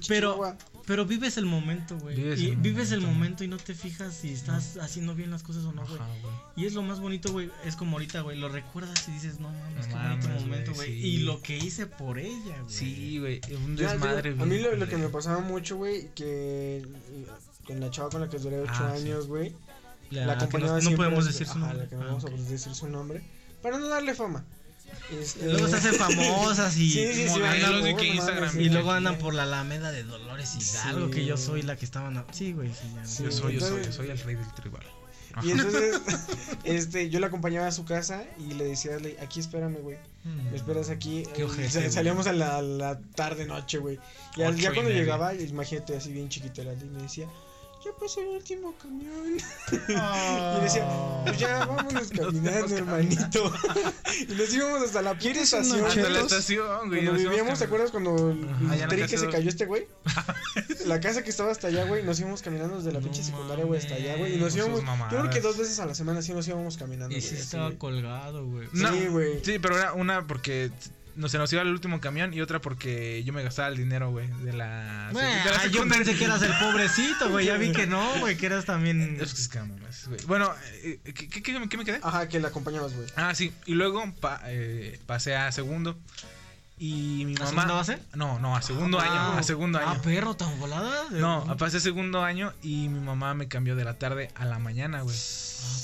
Pero, 0.07 0.57
pero 0.88 1.05
vives 1.05 1.38
el 1.38 1.45
momento, 1.45 1.97
güey. 1.99 2.15
Vives 2.15 2.39
y 2.39 2.49
el 2.49 2.55
vives 2.57 2.91
el 2.91 3.01
momento. 3.01 3.43
y 3.43 3.47
no 3.47 3.57
te 3.57 3.75
fijas 3.75 4.15
si 4.15 4.32
estás 4.34 4.78
haciendo 4.78 5.13
bien 5.13 5.30
las 5.30 5.43
cosas 5.43 5.65
o 5.65 5.73
no, 5.73 5.86
güey. 5.86 5.97
Güey. 5.97 6.34
Y 6.55 6.65
es 6.65 6.73
lo 6.73 6.82
más 6.82 6.99
bonito, 6.99 7.32
güey. 7.32 7.51
Es 7.63 7.75
como 7.75 7.93
ahorita, 7.97 8.21
güey. 8.21 8.38
Lo 8.39 8.49
recuerdas 8.49 9.07
y 9.07 9.11
dices, 9.11 9.39
no 9.39 9.51
mames, 9.51 9.88
No 9.88 9.93
qué 9.93 10.28
bonito 10.28 10.39
momento, 10.39 10.73
güey, 10.73 10.89
güey. 10.89 11.01
sí. 11.01 11.07
Y 11.07 11.17
lo 11.19 11.41
que 11.43 11.57
hice 11.57 11.86
por 11.86 12.17
ella, 12.17 12.61
güey. 12.63 12.73
Sí, 12.73 13.19
güey. 13.19 13.41
Un 13.63 13.75
desmadre, 13.75 14.32
digo, 14.32 14.43
a 14.43 14.47
güey. 14.47 14.57
mí 14.57 14.63
lo, 14.63 14.75
lo 14.75 14.88
que 14.88 14.97
me 14.97 15.09
pasaba 15.09 15.39
mucho, 15.41 15.75
güey, 15.78 16.09
que 16.15 16.84
con 17.68 17.80
la 17.80 17.91
chava 17.91 18.09
con 18.09 18.22
la 18.22 18.30
que 18.30 18.39
duré 18.39 18.59
8 18.61 18.72
Ah, 18.74 18.93
sí. 18.95 19.01
años, 19.03 19.28
güey, 19.28 19.53
La, 20.09 20.26
la 20.26 20.38
que 20.38 20.45
acompañaba 20.45 20.80
no, 20.80 20.89
no 20.91 20.97
podemos 20.97 21.26
decir 21.26 21.45
su 21.47 21.51
ajá, 21.51 21.59
nombre. 21.59 21.78
la 21.84 21.89
que 21.89 21.95
no 21.95 22.01
Ah, 22.01 22.05
vamos 22.07 22.24
ok. 22.24 22.32
a 22.32 22.36
decir 22.49 22.74
su 22.76 22.88
nombre, 22.89 23.24
para 23.61 23.78
no 23.78 23.88
darle 23.88 24.15
fama. 24.15 24.45
Este, 25.11 25.45
Luego 25.45 25.68
se 25.68 25.76
hacen 25.76 25.95
famosas 25.95 26.78
y, 26.78 26.89
Sí, 26.91 27.13
sí, 27.13 27.28
sí, 27.30 27.39
modelos 27.39 27.99
que 27.99 28.07
Instagram 28.07 28.49
y 28.59 28.63
sí. 28.63 28.70
luego 28.70 28.91
andan 28.93 29.18
por 29.18 29.34
la 29.34 29.43
Alameda 29.43 29.91
de 29.91 30.03
Dolores 30.03 30.55
Hidalgo, 30.55 31.07
Sí. 31.07 31.11
que 31.11 31.26
yo 31.26 31.36
soy 31.38 31.61
la 31.63 31.76
que 31.76 31.84
estaban. 31.86 32.18
a- 32.18 32.26
Sí, 32.32 32.53
güey, 32.53 32.70
sí. 32.70 32.88
Sí. 33.03 33.24
Yo 33.24 33.32
soy, 33.32 33.55
yo 33.55 33.59
soy, 33.59 33.70
yo 33.70 33.76
Entonces- 33.78 33.95
soy 33.95 34.09
el 34.09 34.18
rey 34.20 34.36
del 34.36 34.53
tribal. 34.53 34.84
Y 35.43 35.51
entonces, 35.51 35.99
este, 36.63 37.09
yo 37.09 37.20
la 37.20 37.28
acompañaba 37.28 37.68
a 37.68 37.72
su 37.72 37.86
casa 37.86 38.24
y 38.39 38.53
le 38.53 38.63
decía, 38.63 38.97
"Le- 38.97 39.20
aquí 39.20 39.39
espérame, 39.39 39.76
güey. 39.84 39.97
Mm. 40.24 40.49
Me 40.51 40.55
esperas 40.55 40.89
aquí. 40.89 41.24
Qué 41.36 41.43
ojete, 41.43 41.80
güey. 41.80 41.91
salíamos 41.91 42.26
a 42.26 42.34
la, 42.34 42.61
la 42.63 42.99
tarde, 43.15 43.45
noche, 43.45 43.78
güey. 43.78 43.99
Y 44.36 44.39
ya 44.61 44.74
cuando 44.74 44.89
llegaba, 44.89 45.36
imagínate 45.36 45.95
así 45.97 46.11
bien 46.11 46.30
chiquito, 46.30 46.63
la 46.63 46.74
y 46.74 46.78
me 46.86 47.03
decía, 47.03 47.28
ya 47.88 48.00
pasó 48.00 48.22
el 48.22 48.28
último 48.28 48.74
camión. 48.82 49.38
y 50.58 50.62
decía, 50.64 50.88
pues 51.26 51.38
ya 51.38 51.66
vámonos 51.66 52.10
caminando, 52.16 52.76
hermanito. 52.76 53.54
y 54.28 54.34
nos 54.34 54.54
íbamos 54.54 54.82
hasta 54.84 55.02
la 55.02 55.12
puta 55.12 55.22
¿Quieres 55.22 55.54
unos 55.54 55.68
estación. 55.68 55.88
Hasta 55.88 56.10
la 56.10 56.20
estación, 56.20 56.88
güey. 56.90 57.06
Cuando 57.06 57.22
vivíamos, 57.22 57.60
¿te 57.60 57.66
acuerdas 57.66 57.92
cuando 57.92 58.32
el 58.32 58.88
tren 58.88 59.08
que 59.08 59.18
se 59.18 59.26
de- 59.26 59.32
cayó 59.32 59.50
este 59.50 59.66
güey? 59.66 59.88
la 60.86 61.00
casa 61.00 61.24
que 61.24 61.30
estaba 61.30 61.52
hasta 61.52 61.68
allá, 61.68 61.86
güey, 61.86 62.04
nos 62.04 62.20
íbamos 62.20 62.42
caminando 62.42 62.78
desde 62.78 62.92
la 62.92 63.00
No 63.00 63.06
pinche 63.06 63.24
secundaria, 63.24 63.66
güey, 63.66 63.80
hasta 63.80 63.96
allá, 63.96 64.18
güey. 64.18 64.36
Y 64.36 64.38
nos 64.38 64.56
íbamos, 64.56 64.82
yo 65.12 65.20
creo 65.20 65.30
que 65.30 65.42
dos 65.42 65.58
veces 65.58 65.80
a 65.80 65.86
la 65.86 65.96
semana 65.96 66.22
sí 66.22 66.34
nos 66.34 66.48
íbamos 66.48 66.78
caminando. 66.78 67.16
Y 67.16 67.22
sí 67.22 67.36
estaba 67.36 67.72
colgado, 67.78 68.46
güey. 68.46 68.68
Sí, 68.74 69.08
güey. 69.08 69.44
Sí, 69.44 69.60
pero 69.60 69.78
era 69.78 69.94
una 69.94 70.26
porque 70.28 70.72
no 71.18 71.28
se 71.30 71.38
nos 71.38 71.51
iba 71.51 71.61
el 71.63 71.68
último 71.70 71.99
camión 71.99 72.34
y 72.34 72.41
otra 72.41 72.59
porque 72.59 73.24
yo 73.24 73.34
me 73.34 73.43
gastaba 73.43 73.68
el 73.68 73.76
dinero, 73.78 74.11
güey, 74.11 74.28
de 74.43 74.53
la, 74.53 75.09
Güey, 75.11 75.26
de 75.26 75.51
la 75.51 75.59
ah, 75.63 75.68
yo 75.68 75.88
pensé 75.88 76.15
que 76.15 76.24
eras 76.26 76.41
el 76.43 76.53
pobrecito, 76.59 77.30
güey. 77.30 77.45
Ya 77.47 77.57
vi 77.57 77.72
que 77.74 77.88
no, 77.88 78.20
güey, 78.20 78.38
que 78.38 78.45
eras 78.45 78.65
también. 78.65 79.18
Es 79.20 79.34
que 79.34 79.41
es 79.41 79.47
que 79.49 79.59
mames, 79.59 80.07
güey. 80.07 80.20
Bueno, 80.28 80.53
eh, 80.84 80.99
¿qué, 81.03 81.13
qué, 81.28 81.41
qué- 81.41 81.68
qué 81.70 81.78
me 81.78 81.84
quedé? 81.86 81.99
Ajá, 82.03 82.30
que 82.30 82.39
la 82.39 82.47
acompañabas, 82.49 82.93
güey. 82.93 83.07
Ah, 83.15 83.36
sí. 83.36 83.51
Y 83.65 83.74
luego 83.74 84.03
pa- 84.22 84.41
eh, 84.45 84.99
pasé 85.05 85.36
a 85.36 85.51
segundo. 85.51 85.97
Y 86.80 87.24
mi 87.26 87.34
¿A 87.38 87.39
mamá. 87.39 87.49
segunda 87.49 87.74
base? 87.74 87.99
No, 88.13 88.38
no, 88.38 88.55
a 88.55 88.61
segundo 88.61 88.99
año. 88.99 89.32
A 89.34 89.41
segundo 89.41 89.80
Ah, 89.84 89.93
año. 89.93 90.01
perro, 90.03 90.36
tan 90.36 90.59
volada. 90.59 91.05
No, 91.09 91.57
pasé 91.57 91.80
segundo 91.80 92.24
año 92.24 92.53
y 92.61 92.88
mi 92.89 92.99
mamá 92.99 93.34
me 93.34 93.47
cambió 93.47 93.76
de 93.76 93.84
la 93.84 93.95
tarde 93.95 94.30
a 94.36 94.45
la 94.45 94.59
mañana, 94.59 95.01
güey. 95.01 95.18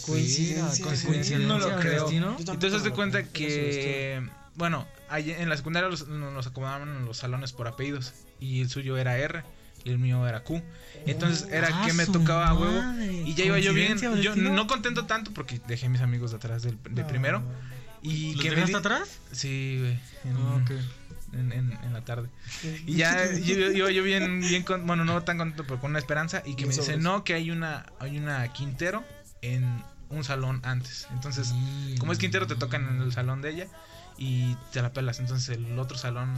Coincidencia, 0.06 0.86
coincidencia, 0.86 1.40
no 1.40 1.58
lo 1.58 1.80
creo. 1.80 2.10
Entonces 2.38 2.84
lo 2.84 2.94
cuenta 2.94 3.24
que, 3.24 4.22
bueno, 4.56 4.86
ahí 5.10 5.32
en 5.32 5.50
la 5.50 5.58
secundaria 5.58 5.90
los- 5.90 6.08
nos 6.08 6.48
acomodaban 6.48 6.88
en 6.90 7.06
los 7.06 7.18
salones 7.18 7.52
por 7.54 7.68
apellidos 7.68 8.14
y 8.40 8.62
el 8.62 8.70
suyo 8.70 8.98
era 8.98 9.18
R 9.18 9.44
y 9.84 9.90
el 9.90 10.00
mío 10.00 10.28
era 10.28 10.44
Q. 10.44 10.62
Entonces 11.06 11.48
era 11.52 11.70
Ah, 11.72 11.86
que 11.86 11.94
me 11.94 12.06
tocaba 12.06 12.48
a 12.48 12.54
huevo 12.54 12.82
y 13.26 13.34
ya 13.36 13.46
iba 13.46 13.60
yo 13.60 13.74
bien. 13.74 13.98
¿Coincidencia 13.98 14.32
o 14.32 14.36
Yo 14.36 14.36
no 14.52 14.68
contento 14.68 15.06
tanto 15.06 15.32
porque 15.34 15.60
dejé 15.68 15.88
a 15.88 15.90
mis 15.90 16.02
amigos 16.02 16.32
de 16.32 16.38
atrás 16.38 16.64
del, 16.64 16.78
de 16.90 17.04
primero 17.04 17.42
y 18.02 18.34
¿Los 18.36 18.42
que 18.44 18.52
me 18.52 18.66
di- 18.66 18.74
atrás? 18.74 19.20
Sí, 19.32 19.78
güey. 19.80 20.00
En, 20.26 20.38
ok. 20.62 20.72
en, 21.34 21.52
en- 21.52 21.72
en 21.84 21.94
la 21.94 22.02
tarde. 22.06 22.30
Y 22.86 22.96
ya 22.96 23.32
yo, 23.34 23.72
yo, 23.72 23.90
yo 23.90 24.04
bien, 24.04 24.40
bien 24.42 24.64
con- 24.64 24.86
bueno, 24.86 25.04
no 25.06 25.22
tan 25.24 25.38
contento, 25.38 25.64
pero 25.66 25.80
con 25.80 25.90
una 25.92 26.00
esperanza. 26.00 26.42
Y 26.46 26.56
que 26.56 26.66
me 26.66 26.74
dice, 26.76 26.98
no, 26.98 27.24
que 27.24 27.34
hay 27.34 27.50
una, 27.52 27.86
hay 28.00 28.18
una 28.18 28.48
Quintero 28.54 29.04
en 29.42 29.84
un 30.10 30.24
salón 30.24 30.62
antes. 30.64 31.08
Entonces, 31.12 31.54
como 32.00 32.12
es 32.14 32.20
Quintero, 32.20 32.46
te 32.48 32.56
tocan 32.56 32.88
en 32.88 33.02
el 33.02 33.12
salón 33.14 33.42
de 33.42 33.50
ella 33.52 33.68
y 34.18 34.56
te 34.72 34.82
la 34.82 34.92
pelas. 34.94 35.20
Entonces, 35.20 35.50
el 35.58 35.78
otro 35.80 35.98
salón, 35.98 36.34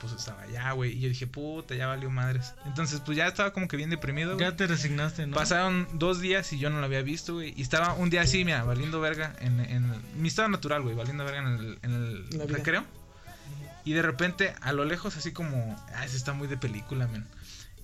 pues 0.00 0.12
estaba 0.12 0.42
allá, 0.42 0.72
güey. 0.72 0.92
Y 0.92 1.00
yo 1.00 1.08
dije, 1.08 1.26
puta, 1.26 1.74
ya 1.74 1.86
valió 1.86 2.10
madres. 2.10 2.54
Entonces, 2.66 3.00
pues 3.04 3.16
ya 3.18 3.26
estaba 3.26 3.52
como 3.52 3.68
que 3.68 3.76
bien 3.76 3.90
deprimido, 3.90 4.34
güey. 4.34 4.46
Ya 4.50 4.56
te 4.56 4.66
resignaste, 4.66 5.26
¿no? 5.26 5.36
Pasaron 5.36 5.86
dos 5.94 6.20
días 6.20 6.52
y 6.52 6.58
yo 6.58 6.70
no 6.70 6.78
lo 6.80 6.84
había 6.86 7.02
visto, 7.02 7.34
güey. 7.34 7.52
Y 7.56 7.62
estaba 7.62 7.92
un 7.94 8.08
día 8.10 8.22
así, 8.22 8.44
mira, 8.44 8.64
valiendo 8.64 9.00
verga 9.00 9.34
en, 9.40 9.60
en 9.60 9.92
mi 10.20 10.28
estado 10.28 10.48
natural, 10.48 10.82
güey, 10.82 10.94
valiendo 10.94 11.24
verga 11.24 11.38
en 11.40 11.46
el, 11.46 11.78
en 11.82 11.92
recreo. 12.56 12.84
Y 13.84 13.92
de 13.94 14.02
repente, 14.02 14.54
a 14.60 14.72
lo 14.72 14.84
lejos, 14.84 15.16
así 15.16 15.32
como, 15.32 15.76
ah, 15.94 16.04
eso 16.04 16.16
está 16.16 16.32
muy 16.32 16.48
de 16.48 16.56
película, 16.56 17.06
men. 17.06 17.26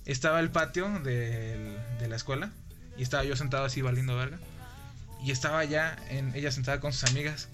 Estaba 0.05 0.39
el 0.39 0.49
patio 0.51 0.87
del- 0.99 1.77
de 1.99 2.07
la 2.07 2.15
escuela 2.15 2.51
y 2.97 3.03
estaba 3.03 3.23
yo 3.25 3.35
sentado 3.35 3.65
así 3.65 3.81
valiendo 3.81 4.15
verga. 4.15 4.37
Y 5.23 5.31
estaba 5.31 5.63
ya 5.65 5.97
en, 6.09 6.33
ella 6.35 6.51
sentada 6.51 6.79
con 6.79 6.93
sus 6.93 7.03
amigas. 7.09 7.49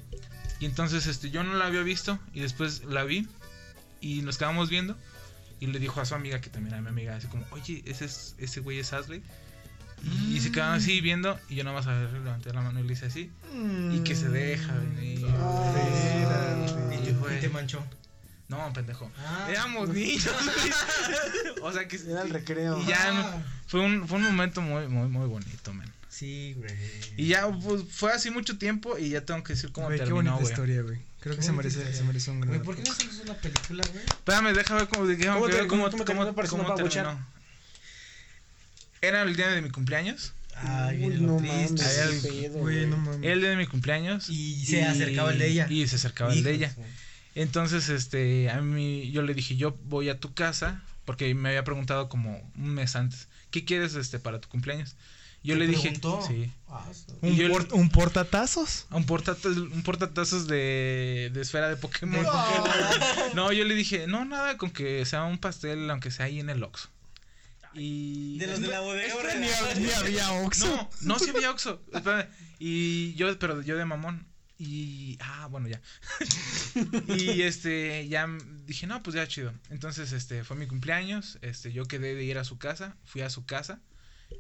Y 0.60 0.66
entonces 0.66 1.08
este, 1.08 1.30
yo 1.32 1.44
no 1.44 1.54
la 1.56 1.66
había 1.66 1.82
visto 1.82 2.20
y 2.34 2.40
después 2.42 2.84
la 2.86 3.04
vi 3.04 3.28
y 4.02 4.22
nos 4.22 4.38
quedamos 4.38 4.70
viendo. 4.70 4.98
Y 5.60 5.68
le 5.68 5.80
dijo 5.80 6.02
a 6.02 6.06
su 6.06 6.14
amiga, 6.16 6.42
que 6.42 6.50
también 6.50 6.74
era 6.74 6.82
mi 6.82 6.90
amiga, 6.90 7.16
así 7.16 7.28
como, 7.28 7.46
oye, 7.52 7.82
ese, 7.86 8.06
es, 8.06 8.36
ese 8.38 8.60
güey 8.60 8.80
es 8.80 8.92
Asley. 8.94 9.24
Y 10.30 10.42
se 10.42 10.52
quedaron 10.52 10.76
así 10.76 11.00
viendo 11.00 11.40
y 11.48 11.56
yo 11.56 11.64
nada 11.64 11.78
más 11.78 11.88
agarré, 11.88 12.20
levanté 12.20 12.52
la 12.52 12.60
mano 12.62 12.78
y 12.80 12.84
le 12.84 12.92
hice 12.92 13.06
así. 13.06 13.32
Y 13.94 14.00
que 14.04 14.16
se 14.16 14.28
deja 14.28 14.74
venir. 14.74 15.26
Espérate. 15.26 16.96
Y 17.06 17.10
Y 17.10 17.14
fue- 17.14 17.38
te 17.38 17.50
manchó. 17.50 17.82
No, 18.50 18.72
pendejo. 18.74 19.10
Ah. 19.18 19.48
Éramos 19.50 19.90
niños. 19.90 20.28
o 21.62 21.72
sea 21.72 21.88
que 21.88 21.96
Era 21.96 22.24
el 22.24 22.30
recreo. 22.30 22.82
y 22.82 22.86
ya 22.88 22.98
Ah. 23.12 23.42
fue 23.68 23.80
un, 23.80 24.06
fue 24.08 24.18
un 24.18 24.26
momento 24.26 24.62
muy, 24.62 24.88
muy, 24.90 25.08
muy 25.08 25.28
bonito, 25.28 25.74
man. 25.74 25.90
Sí, 26.14 26.54
güey. 26.58 26.72
Y 27.18 27.28
ya 27.28 27.48
pues, 27.50 27.84
fue 27.90 28.12
así 28.14 28.30
mucho 28.30 28.58
tiempo 28.58 28.98
y 29.00 29.10
ya 29.10 29.22
tengo 29.26 29.44
que 29.44 29.54
decir 29.54 29.72
cómo 29.72 29.88
Güey, 29.88 29.98
qué 29.98 30.06
terminó, 30.06 30.16
bonita 30.32 30.36
güey. 30.42 30.52
historia, 30.52 30.82
güey. 30.84 31.00
Creo 31.20 31.36
que 31.36 31.40
Qué 31.40 31.46
se 31.46 31.52
bonita 31.52 31.64
merece, 31.70 31.78
historia. 31.80 31.98
se 31.98 32.04
merece 32.04 32.32
un 32.32 32.40
gran. 32.42 32.50
Güey, 32.54 32.62
¿por 32.64 32.76
qué 32.76 32.84
no 32.84 32.92
hacemos 32.92 33.20
una 33.20 33.34
película, 33.36 33.84
güey? 33.92 34.04
Espérame, 34.06 34.54
déjame 34.54 34.80
ver 34.82 34.90
cómo, 34.90 35.08
déjame 35.08 35.34
¿Cómo 35.40 35.46
ver 35.48 35.52
te- 35.62 35.68
cómo, 35.68 35.84
cómo 35.84 35.90
te 35.90 35.96
cómo- 36.46 36.66
terminó. 36.76 37.28
Era 39.02 39.24
el 39.24 39.36
día 39.36 39.48
de 39.50 39.62
mi 39.62 39.70
cumpleaños. 39.70 40.34
Ay, 40.56 41.04
Uy, 41.06 41.16
no 41.20 41.40
mames. 41.40 41.72
Qué 41.74 42.20
pedo, 42.22 42.60
Güey, 42.60 42.86
no 42.86 42.98
mames. 42.98 43.24
Era 43.24 43.34
el 43.34 43.40
día 43.42 43.50
de 43.50 43.56
mi 43.58 43.68
cumpleaños. 43.68 44.30
Y 44.30 44.66
se 44.66 44.84
acercaba 44.84 45.32
el 45.34 45.40
de 45.40 45.48
ella. 45.48 45.68
Y 45.70 45.88
se 45.88 45.96
acercaba 45.96 46.32
el 46.34 46.44
de 46.44 46.52
ella. 46.54 46.76
Entonces, 47.36 47.90
este, 47.90 48.50
a 48.52 48.62
mí, 48.62 49.12
yo 49.12 49.24
le 49.24 49.34
dije, 49.34 49.56
yo 49.58 49.76
voy 49.86 50.10
a 50.10 50.20
tu 50.20 50.34
casa, 50.34 50.82
porque 51.06 51.34
me 51.34 51.50
había 51.50 51.64
preguntado 51.64 52.08
como 52.08 52.40
un 52.56 52.70
mes 52.76 52.96
antes, 52.96 53.28
¿qué 53.50 53.66
quieres, 53.66 53.96
este, 53.96 54.20
para 54.20 54.40
tu 54.40 54.48
cumpleaños? 54.50 54.96
Yo 55.44 55.56
¿Te 55.56 55.60
le 55.60 55.68
dije, 55.68 55.94
sí, 56.28 56.52
Ah, 56.70 56.86
¿Un, 57.22 57.36
yo- 57.36 57.50
por- 57.52 57.68
un 57.74 57.90
portatazos? 57.90 58.88
un 58.92 59.06
portatazos, 59.06 59.58
un 59.58 59.84
portatazos 59.84 60.48
de, 60.48 61.30
de 61.34 61.42
esfera 61.42 61.68
de 61.70 61.76
Pokémon. 61.78 62.26
No, 63.36 63.52
yo 63.52 63.64
le 63.66 63.76
dije, 63.76 64.08
no, 64.08 64.24
nada, 64.26 64.58
con 64.58 64.72
que 64.72 65.06
sea 65.06 65.24
un 65.26 65.38
pastel, 65.38 65.90
aunque 65.90 66.12
sea 66.12 66.26
ahí 66.28 66.40
en 66.40 66.50
el 66.50 66.64
Oxxo. 66.64 66.90
Y... 67.74 68.38
De 68.38 68.48
los 68.48 68.62
de 68.62 68.68
la 68.68 68.80
bodega, 68.82 69.14
güey. 69.16 69.40
Ni, 69.40 69.48
hab- 69.48 69.76
ni 69.78 69.92
había 69.92 70.32
Oxxo. 70.44 70.66
No, 70.68 70.90
no 71.02 71.20
se 71.20 71.32
había 71.32 71.52
Oxxo. 71.52 71.82
Y 72.60 73.14
yo, 73.16 73.38
pero 73.40 73.62
yo 73.62 73.76
de 73.78 73.86
mamón. 73.86 74.26
Y, 74.60 75.18
ah, 75.20 75.48
bueno, 75.50 75.68
ya. 75.68 75.82
y 77.18 77.42
este, 77.42 78.08
ya 78.08 78.28
dije, 78.66 78.88
no, 78.88 79.02
pues 79.04 79.16
ya 79.16 79.28
chido. 79.28 79.52
Entonces, 79.72 80.12
este, 80.14 80.44
fue 80.44 80.56
mi 80.56 80.68
cumpleaños. 80.68 81.38
Este, 81.42 81.74
yo 81.74 81.86
quedé 81.86 82.16
de 82.16 82.24
ir 82.24 82.38
a 82.38 82.44
su 82.44 82.58
casa. 82.58 82.96
Fui 83.04 83.22
a 83.22 83.30
su 83.30 83.46
casa. 83.46 83.80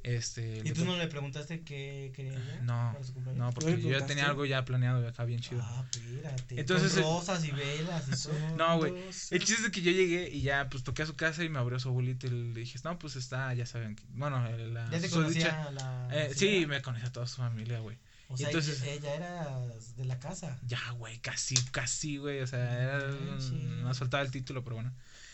Este. 0.03 0.61
¿Y 0.63 0.71
tú 0.71 0.85
no 0.85 0.97
le 0.97 1.07
preguntaste 1.07 1.61
qué 1.61 2.11
quería 2.15 2.33
ella? 2.33 2.61
No, 2.61 2.91
para 2.93 3.03
su 3.03 3.13
cumpleaños? 3.13 3.39
no, 3.39 3.45
¿No 3.47 3.51
porque 3.53 3.81
yo 3.81 3.89
ya 3.97 4.05
tenía 4.05 4.25
algo 4.25 4.45
ya 4.45 4.63
planeado 4.65 5.07
acá 5.07 5.23
bien 5.25 5.39
chido. 5.39 5.61
Ah, 5.63 5.85
espérate. 5.91 6.59
Entonces, 6.59 6.93
Con 6.93 7.01
eh, 7.01 7.05
rosas 7.05 7.45
y 7.45 7.51
velas 7.51 8.07
y 8.07 8.11
todo. 8.29 8.55
No, 8.57 8.77
güey. 8.77 8.93
El 9.31 9.39
chiste 9.39 9.53
es 9.53 9.63
de 9.63 9.71
que 9.71 9.81
yo 9.81 9.91
llegué 9.91 10.29
y 10.29 10.41
ya, 10.41 10.69
pues 10.69 10.83
toqué 10.83 11.03
a 11.03 11.05
su 11.05 11.15
casa 11.15 11.43
y 11.43 11.49
me 11.49 11.59
abrió 11.59 11.79
su 11.79 11.89
abuelito 11.89 12.27
y 12.27 12.29
le 12.31 12.59
dije, 12.59 12.79
no, 12.83 12.97
pues 12.99 13.15
está, 13.15 13.53
ya 13.53 13.65
saben. 13.65 13.95
que- 13.95 14.03
Bueno, 14.09 14.45
eh, 14.47 14.67
la. 14.67 14.89
¿Ya 14.89 14.99
te 14.99 15.09
conocía 15.09 15.69
la 15.71 16.07
Eh, 16.11 16.31
sí, 16.35 16.65
me 16.67 16.81
conocía 16.81 17.07
a 17.09 17.11
toda 17.11 17.27
su 17.27 17.37
familia, 17.37 17.79
güey. 17.79 17.97
O 18.29 18.37
sea, 18.37 18.47
entonces- 18.47 18.81
ella, 18.83 19.13
era 19.13 19.59
de 19.95 20.05
la 20.05 20.17
casa. 20.19 20.57
Ya, 20.65 20.79
güey, 20.97 21.19
casi, 21.19 21.55
casi, 21.71 22.17
güey. 22.17 22.39
O 22.41 22.47
sea, 22.47 22.81
era, 22.81 23.07
manches. 23.07 23.51
no 23.51 23.93
soltaba 23.93 24.23
el 24.23 24.31
título, 24.31 24.63
pero 24.63 24.75
bueno. 24.77 24.91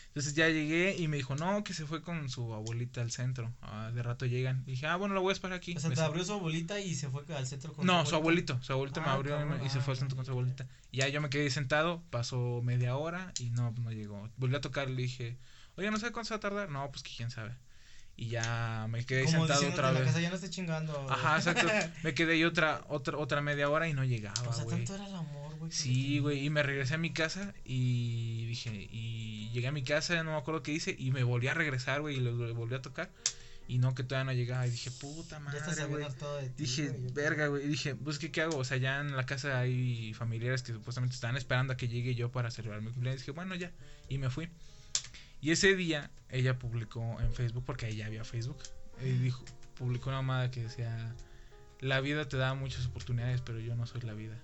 Entonces 0.10 0.34
ya 0.34 0.50
llegué 0.50 0.96
y 0.98 1.08
me 1.08 1.18
dijo, 1.18 1.36
no, 1.36 1.64
que 1.64 1.74
se 1.74 1.86
fue 1.86 2.02
con 2.02 2.30
su 2.30 2.54
abuelita 2.54 3.02
al 3.02 3.12
centro. 3.12 3.54
Ah, 3.62 3.92
de 3.94 4.02
rato 4.04 4.26
llegan. 4.26 4.64
Y 4.66 4.72
dije, 4.72 4.88
ah, 4.88 4.96
bueno, 4.96 5.14
lo 5.16 5.22
voy 5.22 5.30
a 5.30 5.34
esperar 5.34 5.56
aquí. 5.56 5.76
O 5.78 5.80
sea, 5.80 5.92
te 5.92 6.02
abrió 6.02 6.26
su 6.26 6.34
abuelita 6.34 6.80
y 6.80 6.96
se 6.96 7.10
fue 7.10 7.24
al 7.36 7.46
centro 7.46 7.74
con 7.74 7.86
No, 7.86 8.06
su 8.06 8.16
abuelito. 8.16 8.60
Su 8.64 8.74
abuelito 8.74 9.02
me 9.02 9.08
Ah, 9.08 9.14
abrió 9.14 9.36
y 9.36 9.40
me- 9.46 9.50
cabrón, 9.52 9.66
y 9.68 9.70
se 9.70 9.80
fue 9.82 9.94
al 9.94 10.00
centro 10.00 10.16
con 10.16 10.26
su 10.26 10.32
abuelita. 10.32 10.68
Y 10.92 10.98
ya 10.98 11.08
yo 11.10 11.22
me 11.22 11.30
quedé 11.30 11.50
sentado, 11.52 12.02
pasó 12.10 12.62
media 12.64 12.96
hora 12.98 13.32
y 13.40 13.52
no, 13.52 13.72
no 13.80 13.92
llegó. 13.92 14.28
Volví 14.38 14.56
a 14.56 14.62
tocar 14.62 14.90
y 14.90 14.96
le 14.96 15.02
dije, 15.04 15.38
oye, 15.78 15.92
no 15.92 15.98
sé 15.98 16.12
cuánto 16.12 16.30
se 16.30 16.34
va 16.34 16.38
a 16.38 16.42
tardar. 16.42 16.70
No, 16.70 16.90
pues 16.92 17.04
que 17.04 17.12
quién 17.16 17.30
sabe. 17.30 17.56
Y 18.22 18.28
ya 18.28 18.86
me 18.90 19.06
quedé 19.06 19.24
Como 19.24 19.48
sentado 19.48 19.70
otra 19.70 19.88
en 19.88 19.94
la 19.94 20.00
vez. 20.02 20.10
casa, 20.10 20.20
ya 20.20 20.30
no 20.30 20.36
esté 20.36 20.50
chingando. 20.50 21.08
Ajá, 21.10 21.38
exacto. 21.38 21.66
Me 22.04 22.14
quedé 22.14 22.34
ahí 22.34 22.44
otra, 22.44 22.84
otra, 22.90 23.18
otra 23.18 23.40
media 23.40 23.70
hora 23.70 23.88
y 23.88 23.94
no 23.94 24.04
llegaba, 24.04 24.42
O 24.46 24.52
sea, 24.52 24.66
tanto 24.66 24.94
era 24.96 25.08
el 25.08 25.16
amor, 25.16 25.56
güey. 25.56 25.72
Sí, 25.72 26.20
güey, 26.20 26.44
y 26.46 26.50
me 26.50 26.62
regresé 26.62 26.96
a 26.96 26.98
mi 26.98 27.14
casa 27.14 27.54
y 27.64 28.46
dije, 28.48 28.90
y 28.92 29.50
llegué 29.54 29.68
a 29.68 29.72
mi 29.72 29.84
casa, 29.86 30.22
no 30.24 30.32
me 30.32 30.38
acuerdo 30.38 30.64
qué 30.64 30.74
hice, 30.74 30.94
y 31.00 31.12
me 31.12 31.24
volví 31.24 31.48
a 31.48 31.54
regresar, 31.54 32.02
güey, 32.02 32.18
y 32.18 32.20
le 32.20 32.34
le 32.34 32.52
volví 32.52 32.76
a 32.76 32.82
tocar, 32.82 33.10
y 33.70 33.78
no, 33.78 33.96
que 33.96 34.04
todavía 34.04 34.26
no 34.34 34.38
llegaba, 34.38 34.68
y 34.68 34.72
dije, 34.72 34.92
puta. 34.92 35.38
Ya 35.38 35.40
madre, 35.40 35.60
güey. 35.62 35.76
sabiendo 35.76 36.14
todo 36.16 36.36
de 36.42 36.50
ti. 36.50 36.64
Dije, 36.64 36.90
güey, 36.90 37.14
verga, 37.14 37.48
güey, 37.48 37.64
y 37.64 37.68
dije, 37.70 37.96
pues, 37.96 38.20
¿qué, 38.20 38.32
¿qué 38.34 38.42
hago? 38.42 38.58
O 38.58 38.66
sea, 38.66 38.76
ya 38.76 39.00
en 39.00 39.16
la 39.16 39.26
casa 39.26 39.60
hay 39.60 40.14
familiares 40.14 40.62
que 40.62 40.74
supuestamente 40.74 41.16
estaban 41.16 41.38
esperando 41.38 41.72
a 41.72 41.78
que 41.78 41.88
llegue 41.88 42.16
yo 42.16 42.34
para 42.34 42.52
celebrar 42.52 42.82
mi 42.82 42.92
cumpleaños, 42.92 43.22
dije, 43.22 43.32
bueno, 43.32 43.56
ya, 43.56 43.72
y 44.10 44.18
me 44.18 44.30
fui. 44.30 44.50
Y 45.42 45.52
ese 45.52 45.76
día, 45.76 46.12
ella 46.30 46.60
publicó 46.60 47.18
en 47.22 47.32
Facebook, 47.34 47.64
porque 47.66 47.86
ahí 47.86 47.96
ya 47.96 48.06
había 48.08 48.24
Facebook, 48.24 48.58
y 49.02 49.10
dijo, 49.10 49.44
publicó 49.76 50.10
una 50.10 50.22
mamada 50.22 50.52
que 50.52 50.64
decía, 50.64 51.16
la 51.80 52.02
vida 52.02 52.28
te 52.28 52.38
da 52.38 52.54
muchas 52.54 52.86
oportunidades, 52.88 53.42
pero 53.42 53.60
yo 53.60 53.76
no 53.76 53.86
soy 53.86 54.02
la 54.02 54.14
vida. 54.14 54.38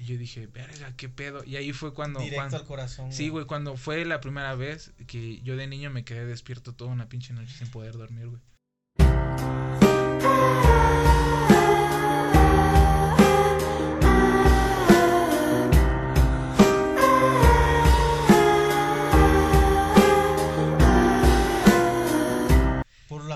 Y 0.00 0.04
yo 0.04 0.18
dije, 0.18 0.48
verga, 0.48 0.92
qué 0.96 1.08
pedo. 1.08 1.44
Y 1.44 1.54
ahí 1.56 1.72
fue 1.72 1.94
cuando. 1.94 2.18
Directo 2.18 2.36
cuando- 2.40 2.56
al 2.58 2.64
corazón. 2.66 3.12
sí, 3.12 3.28
güey, 3.28 3.46
cuando 3.46 3.76
fue 3.76 4.04
la 4.04 4.20
primera 4.20 4.54
vez 4.56 4.92
que 5.06 5.40
yo 5.42 5.56
de 5.56 5.68
niño 5.68 5.88
me 5.90 6.04
quedé 6.04 6.26
despierto 6.26 6.74
toda 6.74 6.90
una 6.90 7.08
pinche 7.08 7.32
noche 7.32 7.54
sin 7.56 7.68
poder 7.68 7.96
dormir, 7.96 8.26
güey. 8.26 8.42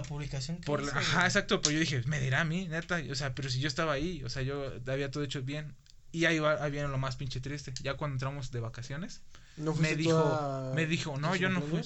La 0.01 0.03
publicación 0.03 0.59
que 0.59 0.65
Por 0.65 0.81
la- 0.81 0.89
hizo, 0.89 0.99
ajá, 0.99 1.17
güey. 1.17 1.27
exacto, 1.27 1.61
pero 1.61 1.73
yo 1.73 1.81
dije, 1.81 2.03
me 2.07 2.21
dirá 2.21 2.41
a 2.41 2.45
mí, 2.45 2.67
neta, 2.69 3.01
o 3.11 3.15
sea, 3.15 3.35
pero 3.35 3.49
si 3.49 3.61
yo 3.61 3.69
estaba 3.69 3.93
ahí, 3.93 4.23
o 4.25 4.29
sea, 4.29 4.43
yo 4.43 4.73
había 4.87 5.11
todo 5.11 5.23
hecho 5.25 5.43
bien. 5.43 5.75
Y 6.13 6.25
ahí, 6.25 6.39
va, 6.39 6.63
ahí 6.65 6.71
viene 6.71 6.89
lo 6.89 6.99
más 6.99 7.17
pinche 7.17 7.41
triste. 7.41 7.73
Ya 7.83 7.95
cuando 7.95 8.15
entramos 8.15 8.51
de 8.51 8.61
vacaciones, 8.61 9.23
¿No 9.57 9.75
me 9.75 9.95
dijo, 9.97 10.73
me 10.75 10.87
dijo, 10.87 11.19
no, 11.19 11.37
yo 11.37 11.49
no 11.51 11.61
fui. 11.63 11.83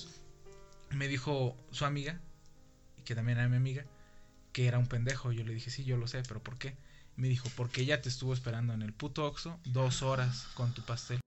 Me 0.91 1.09
dijo 1.09 1.57
su 1.73 1.85
amiga, 1.85 2.21
que 3.05 3.15
también 3.15 3.39
era 3.39 3.49
mi 3.49 3.57
amiga, 3.57 3.85
que 4.53 4.67
era 4.67 4.79
un 4.79 4.87
pendejo. 4.87 5.33
Yo 5.33 5.45
le 5.45 5.55
dije, 5.55 5.71
sí, 5.71 5.85
yo 5.85 5.97
lo 5.97 6.07
sé, 6.07 6.23
pero 6.29 6.41
¿por 6.43 6.59
qué? 6.59 6.77
Me 7.17 7.29
dijo, 7.29 7.49
porque 7.57 7.81
ella 7.83 8.01
te 8.03 8.09
estuvo 8.09 8.33
esperando 8.35 8.73
en 8.73 8.83
el 8.83 8.93
puto 8.93 9.25
Oxxo 9.27 9.59
dos 9.65 10.03
horas 10.03 10.47
con 10.55 10.73
tu 10.75 10.83
pastel. 10.83 11.21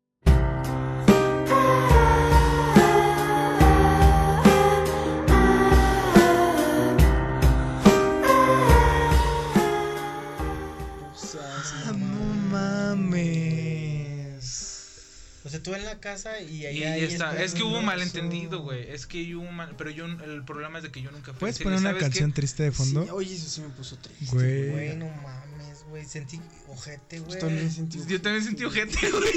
Casa 16.14 16.40
y 16.42 16.62
Y 16.62 16.66
ahí. 16.66 16.84
ahí 16.84 17.04
está. 17.04 17.42
Es 17.42 17.54
que 17.54 17.64
hubo 17.64 17.82
mal 17.82 17.98
malentendido, 17.98 18.62
güey. 18.62 18.90
Es 18.92 19.06
que 19.06 19.36
hubo 19.36 19.48
un 19.48 19.56
mal... 19.56 19.76
Pero 19.78 19.90
yo, 19.90 20.06
el 20.06 20.44
problema 20.46 20.78
es 20.80 20.84
de 20.84 20.92
que 20.92 21.02
yo 21.02 21.12
nunca 21.12 21.32
fui. 21.34 21.40
¿Puedes 21.40 21.60
poner 21.60 21.80
una 21.80 21.90
¿sabes 21.90 22.04
qué? 22.04 22.10
canción 22.10 22.32
triste 22.34 22.64
de 22.64 22.72
fondo? 22.72 23.04
Sí, 23.04 23.10
oye, 23.12 23.36
eso 23.36 23.50
sí 23.50 23.62
me 23.62 23.70
puso 23.70 23.98
triste. 23.98 24.26
Güey. 24.36 24.70
Güey, 24.72 24.96
no 24.98 25.06
mames, 25.08 25.84
güey. 25.90 26.06
Sentí 26.06 26.40
ojete, 26.68 27.20
güey. 27.20 27.34
Yo 27.34 27.40
también 27.40 27.72
sentí. 27.72 28.00
Yo 28.08 28.22
también 28.22 28.44
sentí 28.44 28.64
ojete, 28.66 29.10
güey. 29.12 29.32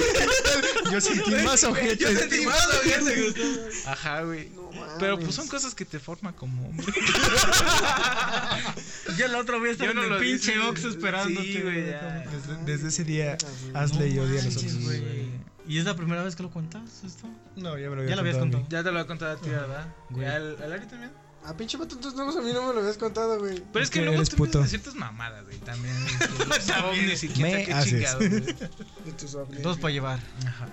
Yo 0.93 1.01
sentí 1.01 1.31
más 1.45 1.64
ojete. 1.64 1.97
Yo 1.97 2.09
sentí 2.18 2.47
más 2.47 2.66
ojete, 2.66 3.31
güey. 3.31 3.35
Ajá, 3.87 4.22
güey. 4.22 4.49
No 4.51 4.70
Pero 5.01 5.18
pues 5.18 5.35
son 5.35 5.49
cosas 5.49 5.74
que 5.74 5.85
te 5.85 5.99
forman 5.99 6.35
como 6.35 6.68
hombre. 6.68 6.87
Yo 9.18 9.29
la 9.29 9.39
otra 9.39 9.59
vez 9.59 9.72
estaba 9.72 9.95
no 9.95 10.05
en 10.05 10.12
el 10.12 10.20
pinche 10.20 10.53
dije. 10.53 10.64
Ox 10.66 10.85
esperándote. 10.85 11.47
Sí, 11.47 11.61
güey, 11.62 11.85
como- 11.99 12.31
Desde, 12.31 12.64
desde 12.64 12.89
ese 12.89 13.05
día, 13.05 13.37
No 13.72 13.79
Ashley 13.81 14.14
y 14.14 14.18
odia 14.18 14.41
a 14.41 14.45
los 14.45 14.85
güey. 14.85 15.26
¿Y 15.67 15.79
es 15.79 15.85
la 15.85 15.95
primera 15.97 16.23
vez 16.23 16.37
que 16.37 16.43
lo 16.43 16.51
cuentas 16.51 17.03
esto? 17.05 17.27
No, 17.57 17.77
ya 17.79 17.91
me 17.91 17.97
lo 17.97 18.05
Ya 18.05 18.14
lo 18.14 18.21
habías 18.21 18.37
a 18.37 18.41
contado. 18.41 18.67
Ya 18.69 18.83
te 18.85 18.93
lo 18.93 19.01
he 19.01 19.07
contado 19.07 19.33
a 19.33 19.41
ti, 19.41 19.51
¿verdad? 19.51 19.87
Güey. 20.11 20.25
¿Y 20.27 20.29
al, 20.31 20.62
al 20.62 20.73
Ari 20.73 20.87
también? 20.87 21.11
Ah, 21.45 21.57
pinche 21.57 21.77
vato, 21.77 21.95
entonces 21.95 22.19
no, 22.19 22.29
a 22.29 22.43
mí 22.43 22.53
no 22.53 22.67
me 22.69 22.75
lo 22.75 22.81
habías 22.81 22.99
contado, 22.99 23.39
güey. 23.39 23.62
Pero 23.73 23.85
es 23.85 23.91
que 23.91 24.01
luego 24.01 24.14
eres 24.14 24.31
tú 24.31 24.37
puto. 24.37 24.61
de 24.62 24.67
ciertas 24.69 24.95
mamadas, 24.97 25.45
güey. 25.45 25.59
También. 25.59 25.95
Quién 26.37 26.49
Me 26.49 26.61
sabe 26.61 27.64
qué 27.64 27.73
haces. 27.73 27.91
chingados, 27.91 28.19
güey. 28.29 28.41
De 28.41 29.12
tus 29.17 29.35
ovnis. 29.35 29.62
Dos 29.62 29.79
para 29.79 29.93
llevar. 29.93 30.19
Ajá. 30.47 30.69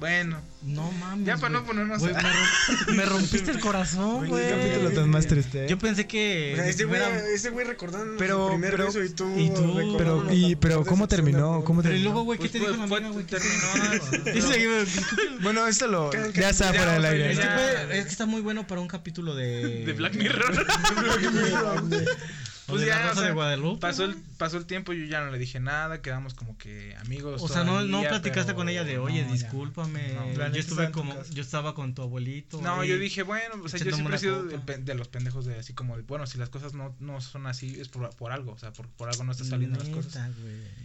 Bueno, 0.00 0.40
No 0.62 0.90
mames. 0.92 1.26
ya 1.26 1.36
para 1.36 1.50
no 1.50 1.64
ponernos 1.64 1.98
Güey, 2.00 2.14
me, 2.14 2.20
rom- 2.20 2.94
me 2.96 3.04
rompiste 3.04 3.50
el 3.50 3.60
corazón, 3.60 4.26
Güey, 4.28 4.48
qué 4.48 4.56
capítulo 4.56 4.90
tan 4.92 5.10
más 5.10 5.26
triste. 5.26 5.64
¿eh? 5.64 5.68
Yo 5.68 5.78
pensé 5.78 6.06
que. 6.06 6.52
O 6.54 6.56
sea, 6.56 6.66
este 6.68 6.84
güey, 6.86 7.02
ese 7.34 7.50
güey 7.50 7.66
recordando 7.66 8.14
Pero- 8.18 8.46
su 8.46 8.52
primer 8.54 8.70
pero- 8.72 8.86
beso 8.86 9.04
y 9.04 9.10
tú. 9.10 9.38
y 9.38 9.50
tú- 9.50 9.94
Pero, 9.98 10.26
y, 10.32 10.56
pero 10.56 10.84
¿cómo 10.84 11.06
terminó? 11.06 11.62
¿Cómo 11.64 11.82
Pero 11.82 11.94
y 11.94 11.98
terminó? 11.98 12.10
luego, 12.12 12.24
güey, 12.24 12.38
¿qué 12.38 12.48
Pues 12.48 12.52
te 12.52 12.58
dijo 12.60 12.74
fue- 12.86 12.98
amiga, 12.98 13.12
güey? 13.12 13.26
¿Qué 13.26 13.36
te 13.36 14.32
terminó. 14.42 15.40
Bueno, 15.42 15.66
esto 15.66 15.86
lo. 15.86 16.10
Ya 16.32 16.50
está 16.50 16.72
fuera 16.72 16.94
del 16.94 17.04
aire. 17.04 17.32
Es 17.32 18.04
que 18.06 18.10
está 18.10 18.26
muy 18.26 18.40
bueno 18.40 18.66
para 18.66 18.80
un 18.80 18.88
capítulo 18.88 19.34
de. 19.34 19.84
De 19.84 19.92
Black 19.92 20.14
Mirror. 20.14 20.66
¿O 22.70 22.72
Pues 22.74 22.86
la 22.86 23.10
o 23.10 23.14
sea, 23.14 23.22
de 23.24 23.32
Guadalupe? 23.32 23.80
Pasó 23.80 24.04
el, 24.04 24.14
pasó 24.38 24.56
el 24.56 24.66
tiempo, 24.66 24.92
yo 24.92 25.04
ya 25.04 25.20
no 25.24 25.30
le 25.30 25.38
dije 25.38 25.60
nada, 25.60 26.00
quedamos 26.02 26.34
como 26.34 26.56
que 26.56 26.94
amigos. 26.96 27.42
O 27.42 27.48
sea, 27.48 27.64
no, 27.64 27.82
no 27.82 28.00
platicaste 28.02 28.46
pero 28.52 28.56
con 28.56 28.68
ella 28.68 28.84
de, 28.84 28.98
oye, 28.98 29.24
no, 29.24 29.32
discúlpame. 29.32 30.14
No. 30.14 30.48
Yo 30.48 30.60
estuve 30.60 30.90
como, 30.90 31.14
yo 31.30 31.42
estaba 31.42 31.74
con 31.74 31.94
tu 31.94 32.02
abuelito. 32.02 32.60
No, 32.62 32.84
yo 32.84 32.98
dije, 32.98 33.22
bueno, 33.22 33.54
o 33.62 33.68
sea, 33.68 33.78
yo 33.80 33.92
siempre 33.92 34.16
he 34.16 34.18
sido 34.18 34.48
el 34.48 34.84
de 34.84 34.94
los 34.94 35.08
pendejos 35.08 35.44
de 35.46 35.58
así 35.58 35.72
como, 35.74 35.96
bueno, 36.02 36.26
si 36.26 36.38
las 36.38 36.48
cosas 36.48 36.74
no, 36.74 36.94
no 37.00 37.20
son 37.20 37.46
así, 37.46 37.78
es 37.80 37.88
por, 37.88 38.08
por 38.16 38.32
algo, 38.32 38.52
o 38.52 38.58
sea, 38.58 38.72
por, 38.72 38.86
por 38.88 39.08
algo 39.08 39.24
no 39.24 39.32
están 39.32 39.48
saliendo 39.48 39.78
las 39.78 39.88
cosas. 39.88 40.30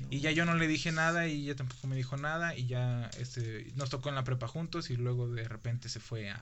Y 0.09 0.19
ya 0.19 0.31
yo 0.31 0.45
no 0.45 0.55
le 0.55 0.67
dije 0.67 0.91
nada 0.91 1.27
y 1.27 1.43
ella 1.45 1.55
tampoco 1.55 1.88
me 1.88 1.95
dijo 1.95 2.17
nada 2.17 2.55
y 2.55 2.67
ya 2.67 3.09
este 3.19 3.71
nos 3.75 3.89
tocó 3.89 4.09
en 4.09 4.15
la 4.15 4.23
prepa 4.23 4.47
juntos 4.47 4.89
y 4.89 4.97
luego 4.97 5.27
de 5.29 5.47
repente 5.47 5.89
se 5.89 5.99
fue 5.99 6.29
a 6.29 6.39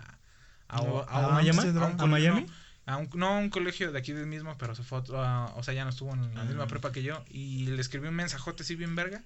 a, 0.70 0.78
a- 0.78 0.80
¿a 0.80 1.28
un- 1.28 1.34
Miami? 1.36 1.60
un 1.70 1.78
¿A 1.84 1.98
cole- 1.98 2.08
Miami? 2.12 2.46
No, 2.86 2.94
a 2.94 2.98
un, 2.98 3.10
no, 3.16 3.28
a 3.28 3.38
un 3.40 3.50
colegio 3.50 3.92
de 3.92 4.00
aquí 4.00 4.12
del 4.14 4.28
mismo, 4.28 4.56
pero 4.58 4.76
se 4.76 4.84
fue 4.84 4.98
a 4.98 5.02
otro, 5.02 5.22
a- 5.24 5.54
o 5.56 5.64
sea, 5.64 5.74
ya 5.74 5.84
no 5.84 5.90
estuvo 5.90 6.14
en 6.14 6.34
la 6.36 6.42
Ah. 6.42 6.46
misma 6.46 6.68
prepa 6.68 6.92
que 6.92 7.04
yo 7.04 7.24
y 7.30 7.66
le 7.68 7.82
escribí 7.82 8.08
un 8.08 8.16
mensajote 8.16 8.64
así 8.64 8.76
bien 8.76 8.96
verga 8.96 9.22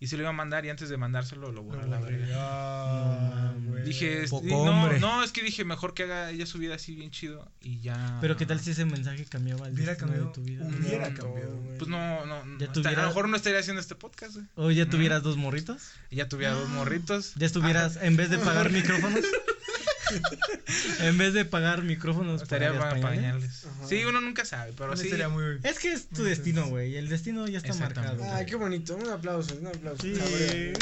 y 0.00 0.08
se 0.08 0.16
lo 0.16 0.22
iba 0.24 0.30
a 0.30 0.34
mandar 0.34 0.64
y 0.66 0.70
antes 0.70 0.88
de 0.88 0.96
mandárselo 0.96 1.52
lo 1.52 1.62
borré 1.62 1.82
a 1.82 1.86
la 1.86 2.00
verga. 2.00 2.26
Ah, 2.32 3.52
No. 3.58 3.74
Dije, 3.84 4.24
Poco 4.30 4.46
y 4.46 4.50
no, 4.50 4.56
hombre. 4.62 4.98
no, 4.98 5.22
es 5.22 5.30
que 5.30 5.42
dije 5.42 5.64
mejor 5.64 5.92
que 5.94 6.04
haga 6.04 6.30
ella 6.30 6.46
su 6.46 6.56
vida 6.58 6.74
así 6.74 6.94
bien 6.94 7.10
chido 7.10 7.46
y 7.60 7.80
ya. 7.80 8.18
Pero 8.22 8.36
qué 8.36 8.46
tal 8.46 8.58
si 8.58 8.70
ese 8.70 8.84
mensaje 8.86 9.24
cambiaba 9.26 9.68
el 9.68 9.74
de 9.76 9.96
cambiado 9.96 10.32
tu 10.32 10.42
vida. 10.42 10.64
Hubiera 10.66 11.12
cambiado, 11.12 11.56
güey. 11.58 11.76
Pues 11.78 11.88
no, 11.90 12.24
no, 12.26 12.44
no 12.44 12.58
Ya 12.58 12.72
tuviera- 12.72 13.00
a 13.00 13.02
lo 13.02 13.08
mejor 13.08 13.28
no 13.28 13.36
estaría 13.36 13.60
haciendo 13.60 13.80
este 13.80 13.94
podcast, 13.94 14.34
güey. 14.34 14.46
O 14.56 14.70
ya 14.70 14.88
tuvieras 14.88 15.22
dos 15.22 15.36
morritos. 15.36 15.92
Ya 16.10 16.28
tuviera 16.28 16.54
dos 16.54 16.68
morritos. 16.70 17.34
Ya 17.36 17.46
estuvieras, 17.46 17.96
en 18.00 18.16
vez 18.16 18.30
de 18.30 18.38
pagar 18.38 18.70
micrófonos. 18.70 19.20
en 21.00 21.18
vez 21.18 21.32
de 21.34 21.44
pagar 21.44 21.82
micrófonos, 21.82 22.42
Estaría 22.42 22.72
para 22.78 23.00
pañales. 23.00 23.62
pañales. 23.62 23.66
Sí, 23.88 24.04
uno 24.04 24.20
nunca 24.20 24.44
sabe, 24.44 24.72
pero 24.76 24.96
sí. 24.96 25.04
estaría 25.04 25.28
muy... 25.28 25.58
Es 25.62 25.78
que 25.78 25.92
es 25.92 26.08
tu 26.08 26.24
destino, 26.24 26.66
güey. 26.68 26.96
El 26.96 27.08
destino 27.08 27.46
ya 27.48 27.58
está 27.58 27.74
marcado. 27.74 28.22
Ay, 28.32 28.46
qué 28.46 28.56
bonito. 28.56 28.96
Un 28.96 29.08
aplauso, 29.08 29.54
un 29.56 29.66
aplauso. 29.66 30.02
Sí. 30.02 30.72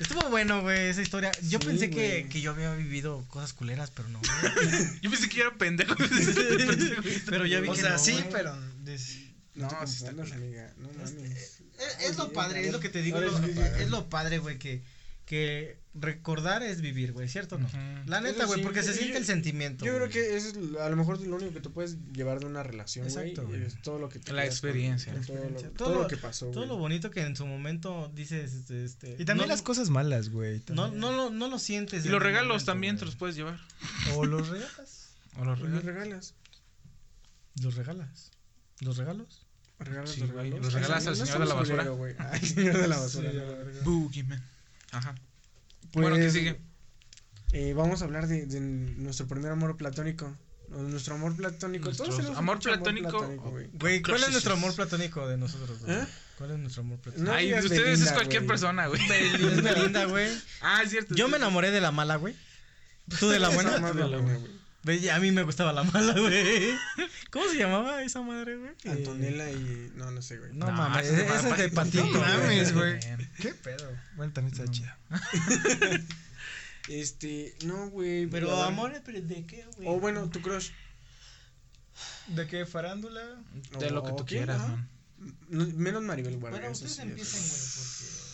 Estuvo 0.00 0.28
bueno, 0.30 0.62
güey, 0.62 0.88
esa 0.88 1.02
historia. 1.02 1.32
Yo 1.42 1.58
Sí, 1.60 1.66
pensé 1.66 1.90
que, 1.90 2.28
que 2.30 2.40
yo 2.40 2.52
había 2.52 2.72
vivido 2.74 3.24
cosas 3.28 3.52
culeras, 3.52 3.90
pero 3.90 4.08
no. 4.08 4.20
Yo 5.02 5.10
pensé 5.10 5.28
que 5.28 5.40
era 5.40 5.54
pendejo. 5.54 5.94
pero 7.28 7.46
ya 7.46 7.60
vi 7.60 7.68
O 7.68 7.72
que 7.74 7.80
sea, 7.80 7.90
no, 7.90 7.98
sí, 7.98 8.12
güey. 8.12 8.28
pero... 8.30 8.56
des- 8.84 9.18
No, 9.54 9.68
No, 9.68 9.86
sí 9.86 10.04
está 10.04 10.10
amiga. 10.10 10.72
No 10.78 10.88
mames. 10.92 11.60
Es, 11.78 12.10
es 12.10 12.16
lo 12.16 12.32
padre, 12.32 12.64
es 12.66 12.72
lo 12.72 12.80
que 12.80 12.88
te 12.88 13.02
digo. 13.02 13.20
Lo- 13.20 13.38
es 13.76 13.90
lo 13.90 14.08
padre, 14.08 14.38
güey, 14.38 14.58
que, 14.58 14.82
que 15.26 15.76
recordar 16.00 16.62
es 16.62 16.80
vivir, 16.80 17.12
güey, 17.12 17.28
¿cierto 17.28 17.56
o 17.56 17.58
no? 17.58 17.68
La 18.06 18.20
neta, 18.20 18.44
güey, 18.46 18.60
sí, 18.60 18.64
porque 18.64 18.82
se 18.82 18.92
yo- 18.92 18.98
siente 18.98 19.18
el 19.18 19.24
sentimiento. 19.24 19.84
Yo 19.84 19.94
creo 19.96 20.08
que 20.08 20.36
eso 20.36 20.48
es 20.48 20.56
a 20.80 20.88
lo 20.88 20.96
mejor 20.96 21.20
lo 21.20 21.36
único 21.36 21.52
que 21.52 21.60
tú 21.60 21.72
puedes 21.72 21.96
llevar 22.12 22.40
de 22.40 22.46
una 22.46 22.62
relación, 22.62 23.08
güey. 23.08 23.30
Exacto, 23.30 23.46
güey. 23.48 23.62
Es 23.64 23.80
todo 23.82 23.98
lo 23.98 24.08
que 24.08 24.18
te 24.18 24.32
La 24.32 24.42
con- 24.42 24.50
experiencia. 24.50 25.12
con 25.12 25.22
todo, 25.22 25.34
lo, 25.36 25.42
experiencia. 25.42 25.68
todo 25.76 25.84
Todo 25.88 25.94
lo 25.96 26.02
lo- 26.02 26.08
que 26.08 26.16
pasó, 26.16 26.46
Todo 26.46 26.54
güey. 26.60 26.68
lo 26.68 26.76
bonito 26.76 27.10
que 27.10 27.20
en 27.22 27.36
su 27.36 27.46
momento 27.46 28.10
dices, 28.14 28.52
este, 28.54 28.84
este 28.84 29.16
Y 29.18 29.24
también 29.24 29.48
no- 29.48 29.54
las 29.54 29.62
cosas 29.62 29.90
malas, 29.90 30.28
güey. 30.30 30.58
No, 30.70 30.84
también. 30.84 31.00
no, 31.00 31.12
lo, 31.12 31.30
no 31.30 31.48
lo 31.48 31.58
sientes. 31.58 32.04
Y 32.06 32.08
los 32.08 32.22
regalos 32.22 32.48
momento, 32.48 32.64
también 32.66 32.94
güey. 32.94 33.00
te 33.00 33.04
los 33.06 33.16
puedes 33.16 33.36
llevar. 33.36 33.58
O 34.16 34.24
los 34.24 34.48
regalas. 34.48 35.10
O 35.36 35.44
los 35.44 35.58
¿Y 35.58 35.62
los 35.62 35.70
regalos. 35.70 35.84
regalas? 35.84 36.34
¿Los 37.62 37.74
regalas? 37.76 38.30
¿Los 38.80 38.96
regalos? 38.96 39.44
¿Regalas 39.80 40.10
Sí, 40.10 40.20
los 40.20 40.30
regalos? 40.30 40.60
los 40.60 40.72
regalas 40.72 41.06
al 41.06 41.18
no 41.18 41.24
señor 41.26 41.38
de 41.40 41.46
la 41.46 41.54
basura. 41.54 41.86
Ay, 42.32 42.40
señor 42.40 42.76
de 42.78 42.88
la 42.88 42.96
basura. 43.00 43.32
No. 43.32 43.82
Boogeyman. 43.84 44.42
Ajá. 44.90 45.14
Pues, 45.92 46.02
bueno, 46.08 46.16
¿qué 46.16 46.30
sigue? 46.30 46.60
eh, 47.52 47.72
vamos 47.74 48.02
a 48.02 48.04
hablar 48.04 48.26
de, 48.26 48.46
de 48.46 48.60
nuestro 48.60 49.26
primer 49.26 49.52
amor 49.52 49.76
platónico. 49.76 50.34
Nuestro 50.68 51.14
amor 51.14 51.34
platónico. 51.34 51.90
Todos 51.92 52.20
amor 52.36 52.58
platónico, 52.58 53.26
güey. 53.50 53.68
Güey, 53.72 54.02
¿cuál 54.02 54.22
es 54.22 54.30
nuestro 54.30 54.52
amor 54.52 54.74
platónico 54.74 55.26
de 55.26 55.38
nosotros? 55.38 55.78
¿Eh? 55.86 56.04
¿Cuál 56.36 56.50
es 56.52 56.58
nuestro 56.58 56.82
amor 56.82 56.98
platónico? 56.98 57.30
No 57.32 57.36
Ay, 57.36 57.48
de 57.48 57.58
ustedes 57.60 57.80
Belinda, 57.84 58.04
es 58.04 58.12
cualquier 58.12 58.42
güey. 58.42 58.48
persona, 58.48 58.86
güey. 58.86 59.00
Es 59.10 59.62
Belinda, 59.62 60.04
güey. 60.04 60.28
Ah, 60.60 60.82
es 60.84 60.90
cierto. 60.90 61.14
Yo 61.14 61.24
sí, 61.24 61.30
me 61.30 61.38
enamoré 61.38 61.70
de 61.70 61.80
la 61.80 61.90
mala, 61.90 62.16
güey. 62.16 62.34
¿Tú 63.18 63.30
de 63.30 63.38
la 63.38 63.48
buena? 63.54 63.70
De 63.78 63.80
la 63.80 64.18
buena. 64.18 64.34
güey. 64.36 64.57
A 65.12 65.18
mí 65.20 65.30
me 65.32 65.42
gustaba 65.42 65.72
la 65.72 65.84
mala, 65.84 66.12
güey. 66.18 66.70
¿Cómo 67.30 67.48
se 67.48 67.58
llamaba 67.58 68.02
esa 68.02 68.22
madre, 68.22 68.56
güey? 68.56 68.72
Antonella 68.86 69.50
y. 69.50 69.92
No, 69.96 70.10
no 70.10 70.22
sé, 70.22 70.38
güey. 70.38 70.52
No, 70.54 70.70
mames, 70.70 71.06
esa 71.06 71.36
esa 71.38 71.50
es 71.50 71.58
de 71.58 71.68
patito. 71.70 72.04
No 72.06 72.20
mames, 72.20 72.72
güey. 72.72 72.98
¿Qué 73.40 73.54
pedo? 73.54 73.90
Bueno, 74.16 74.32
también 74.32 74.52
está 74.54 74.64
No. 74.64 74.72
chida. 74.72 74.98
Este. 76.88 77.54
No, 77.66 77.90
güey. 77.90 78.26
Pero 78.26 78.50
a 78.50 78.56
ver. 78.60 78.66
amor, 78.66 79.02
¿pero 79.04 79.20
¿de 79.20 79.44
qué, 79.46 79.66
güey? 79.76 79.88
O 79.88 80.00
bueno, 80.00 80.30
tu 80.30 80.40
crush. 80.40 80.70
¿De 82.28 82.46
qué 82.46 82.64
farándula? 82.64 83.22
De 83.78 83.90
lo 83.90 84.02
que 84.02 84.12
tú 84.12 84.24
quieras, 84.24 84.58
man. 84.60 84.88
No, 85.48 85.66
menos 85.74 86.02
Maribel 86.02 86.38
Guardia. 86.38 86.60
Bueno, 86.60 86.72
ustedes 86.72 86.98
empiecen, 87.00 87.40
güey, 87.40 87.60
porque... 87.60 88.27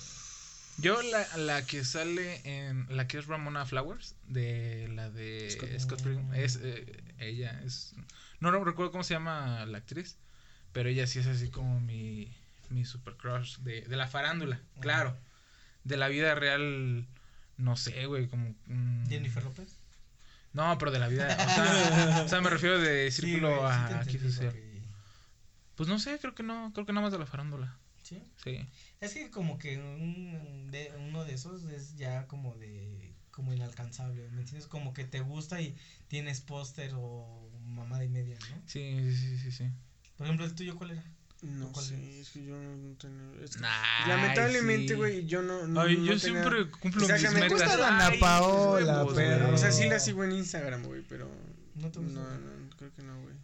Yo 0.78 1.00
la, 1.02 1.36
la 1.36 1.64
que 1.66 1.84
sale 1.84 2.40
en 2.44 2.86
la 2.94 3.06
que 3.06 3.18
es 3.18 3.26
Ramona 3.26 3.64
Flowers 3.64 4.16
de 4.26 4.88
la 4.94 5.08
de 5.10 5.48
Scott- 5.50 5.78
Scott, 5.80 6.02
Pilgrim 6.02 6.34
es 6.34 6.58
eh, 6.62 7.02
ella 7.18 7.60
es 7.64 7.94
no 8.40 8.50
no 8.50 8.62
recuerdo 8.64 8.90
cómo 8.90 9.04
se 9.04 9.14
llama 9.14 9.64
la 9.66 9.78
actriz 9.78 10.16
pero 10.72 10.88
ella 10.88 11.06
sí 11.06 11.20
es 11.20 11.26
así 11.28 11.48
como 11.50 11.80
mi 11.80 12.34
mi 12.70 12.84
super 12.84 13.14
crush 13.14 13.58
de, 13.58 13.82
de 13.82 13.96
la 13.96 14.08
farándula 14.08 14.60
claro. 14.80 15.16
De 15.84 15.96
la 15.96 16.08
vida 16.08 16.34
real 16.34 17.06
no 17.56 17.76
sé 17.76 18.06
güey 18.06 18.26
como 18.26 18.54
mm, 18.66 19.06
Jennifer 19.08 19.44
López. 19.44 19.76
no 20.54 20.76
pero 20.78 20.90
de 20.90 20.98
la 20.98 21.08
vida 21.08 21.28
o 21.38 21.54
sea, 21.54 22.22
o 22.24 22.28
sea, 22.28 22.40
me 22.40 22.50
refiero 22.50 22.78
de 22.80 23.10
círculo 23.12 23.48
Sí, 23.48 23.54
güey, 23.54 23.72
sí 23.72 23.78
a 23.94 24.00
entendí, 24.00 24.18
social. 24.30 24.54
pues 25.76 25.88
no 25.88 25.98
sé 26.00 26.18
creo 26.18 26.34
que 26.34 26.42
no 26.42 26.72
creo 26.74 26.84
que 26.86 26.92
nada 26.92 27.04
más 27.04 27.12
de 27.12 27.18
la 27.20 27.26
farándula 27.26 27.76
¿Sí? 28.04 28.22
sí 28.44 28.58
Es 29.00 29.14
que 29.14 29.30
como 29.30 29.58
que 29.58 29.78
un 29.78 30.70
de, 30.70 30.92
uno 31.08 31.24
de 31.24 31.34
esos 31.34 31.64
es 31.64 31.96
ya 31.96 32.26
como 32.28 32.54
de 32.56 33.12
como 33.30 33.52
inalcanzable, 33.52 34.28
¿me 34.30 34.40
entiendes? 34.42 34.68
Como 34.68 34.92
que 34.94 35.04
te 35.04 35.20
gusta 35.20 35.60
y 35.60 35.74
tienes 36.06 36.40
póster 36.40 36.92
o 36.94 37.50
mamada 37.66 38.04
y 38.04 38.08
media, 38.08 38.38
¿no? 38.50 38.62
sí 38.66 38.96
sí 39.10 39.16
sí 39.16 39.38
sí, 39.38 39.50
sí. 39.52 39.70
Por 40.16 40.26
ejemplo, 40.26 40.46
el 40.46 40.54
tuyo 40.54 40.76
cuál 40.76 40.92
era? 40.92 41.04
No 41.42 41.72
¿Cuál 41.72 41.84
sé, 41.84 42.20
es 42.20 42.30
que 42.30 42.44
yo 42.44 42.54
no, 42.56 42.76
no 42.76 42.94
tengo. 42.96 43.34
es 43.42 43.56
que- 43.56 43.64
Ay, 43.66 44.08
lamentablemente, 44.08 44.88
sí. 44.88 44.94
güey, 44.94 45.26
yo 45.26 45.42
no. 45.42 45.66
no 45.66 45.80
Ay, 45.80 45.96
no 45.96 46.04
yo 46.04 46.18
tenía- 46.20 46.42
siempre 46.42 46.70
cumplo 46.70 47.02
O 47.02 47.06
sea, 47.06 47.16
mis 47.16 47.24
que 47.24 47.30
me 47.34 47.40
metas. 47.40 47.52
gusta 47.52 47.76
Dana 47.76 48.10
Paola, 48.20 49.04
pero-. 49.14 49.52
O 49.52 49.58
sea, 49.58 49.72
sí 49.72 49.88
la 49.88 49.98
sigo 49.98 50.22
en 50.24 50.32
Instagram, 50.32 50.84
güey, 50.84 51.02
pero. 51.08 51.28
¿No 51.74 51.90
te 51.90 51.98
No, 52.00 52.22
no, 52.38 52.70
creo 52.76 52.94
que 52.94 53.02
no, 53.02 53.20
güey. 53.22 53.34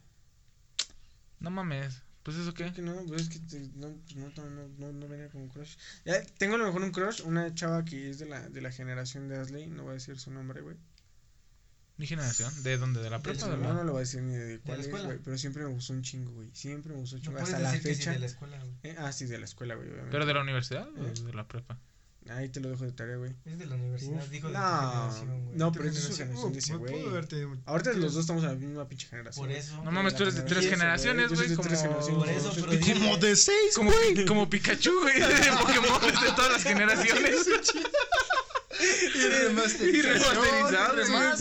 No 1.40 1.50
mames. 1.50 2.02
Pues 2.22 2.36
eso 2.36 2.52
qué? 2.52 2.70
Que 2.72 2.82
no, 2.82 2.94
pues 3.06 3.22
es 3.22 3.28
que 3.30 3.38
te- 3.38 3.70
no, 3.76 3.88
pues 4.04 4.16
no, 4.16 4.28
no, 4.36 4.50
no, 4.50 4.68
no, 4.78 4.92
no 4.92 5.08
venía 5.08 5.28
como 5.30 5.48
crush. 5.48 5.76
Ya, 6.04 6.22
tengo 6.38 6.56
a 6.56 6.58
lo 6.58 6.66
mejor 6.66 6.82
un 6.82 6.92
crush, 6.92 7.22
una 7.24 7.54
chava 7.54 7.84
que 7.84 8.10
es 8.10 8.18
de 8.18 8.26
la, 8.26 8.48
de 8.48 8.60
la 8.60 8.70
generación 8.70 9.28
de 9.28 9.38
Asley, 9.38 9.66
no 9.68 9.84
voy 9.84 9.92
a 9.92 9.94
decir 9.94 10.18
su 10.18 10.30
nombre, 10.30 10.60
güey. 10.60 10.76
Mi 11.96 12.06
generación. 12.06 12.50
¿De 12.62 12.78
dónde? 12.78 13.02
¿De 13.02 13.10
la 13.10 13.20
prepa? 13.20 13.46
No, 13.46 13.52
de 13.52 13.58
la- 13.58 13.72
no 13.74 13.84
lo 13.84 13.92
voy 13.92 13.98
a 13.98 14.00
decir 14.00 14.22
ni 14.22 14.34
de 14.34 14.58
cuál 14.60 14.78
la 14.78 14.84
es, 14.84 14.90
güey, 15.04 15.18
pero 15.24 15.36
siempre 15.38 15.64
me 15.64 15.70
gustó 15.70 15.92
un 15.94 16.02
chingo, 16.02 16.30
güey. 16.32 16.50
Siempre 16.54 16.92
me 16.92 16.98
gustó 17.00 17.16
un 17.16 17.22
chingo. 17.22 17.38
Hasta 17.38 17.58
la 17.58 17.72
decir 17.72 17.82
que 17.86 17.94
sí 17.94 18.00
fecha. 18.00 18.12
de 18.12 18.18
la 18.20 18.26
escuela, 18.26 18.58
güey. 18.58 18.72
Eh, 18.82 18.96
ah, 18.98 19.12
sí, 19.12 19.26
de 19.26 19.38
la 19.38 19.44
escuela, 19.44 19.74
güey, 19.74 19.88
obviamente. 19.88 20.12
¿Pero 20.12 20.26
de 20.26 20.34
la 20.34 20.40
universidad 20.42 20.88
o 20.88 21.06
¿Eh? 21.06 21.12
de 21.24 21.32
la 21.34 21.46
prepa? 21.48 21.78
Ahí 22.30 22.48
te 22.48 22.60
lo 22.60 22.70
dejo 22.70 22.84
de 22.84 22.92
tarea, 22.92 23.16
güey. 23.16 23.32
Es 23.44 23.58
de 23.58 23.66
la 23.66 23.74
universidad, 23.74 24.22
Uf. 24.22 24.28
dijo 24.30 24.46
de 24.48 24.54
No, 24.54 24.60
generación, 24.60 25.44
güey. 25.44 25.56
no, 25.58 25.72
pero 25.72 25.84
es 25.88 25.94
de 25.96 26.00
su 26.00 26.16
generación. 26.16 26.52
de 26.52 26.58
ese 26.60 26.76
güey. 26.76 27.04
Ahorita 27.66 27.92
los 27.94 28.14
dos 28.14 28.20
estamos 28.22 28.42
en 28.44 28.48
la 28.50 28.54
misma 28.54 28.88
pinche 28.88 29.08
generación. 29.08 29.46
Por 29.46 29.54
eso. 29.56 29.82
No 29.84 29.90
mames, 29.90 30.14
tú 30.14 30.22
eres 30.22 30.36
de 30.36 30.42
tres 30.42 30.68
generaciones, 30.68 31.32
güey. 31.32 31.54
Como... 31.54 31.68
generaciones. 31.68 32.14
Por 32.14 32.28
eso, 32.28 32.52
pero 32.54 32.72
dime- 32.72 33.00
Como 33.00 33.16
de 33.16 33.36
seis, 33.36 33.74
Como, 33.74 33.90
güey. 33.90 34.24
como 34.26 34.48
Pikachu, 34.48 34.92
güey. 35.00 35.14
De 35.20 35.52
Pokémon 35.58 36.00
de 36.00 36.32
todas 36.36 36.52
las 36.52 36.62
generaciones. 36.62 37.46
Y 39.14 39.28
remasterizado. 39.28 40.42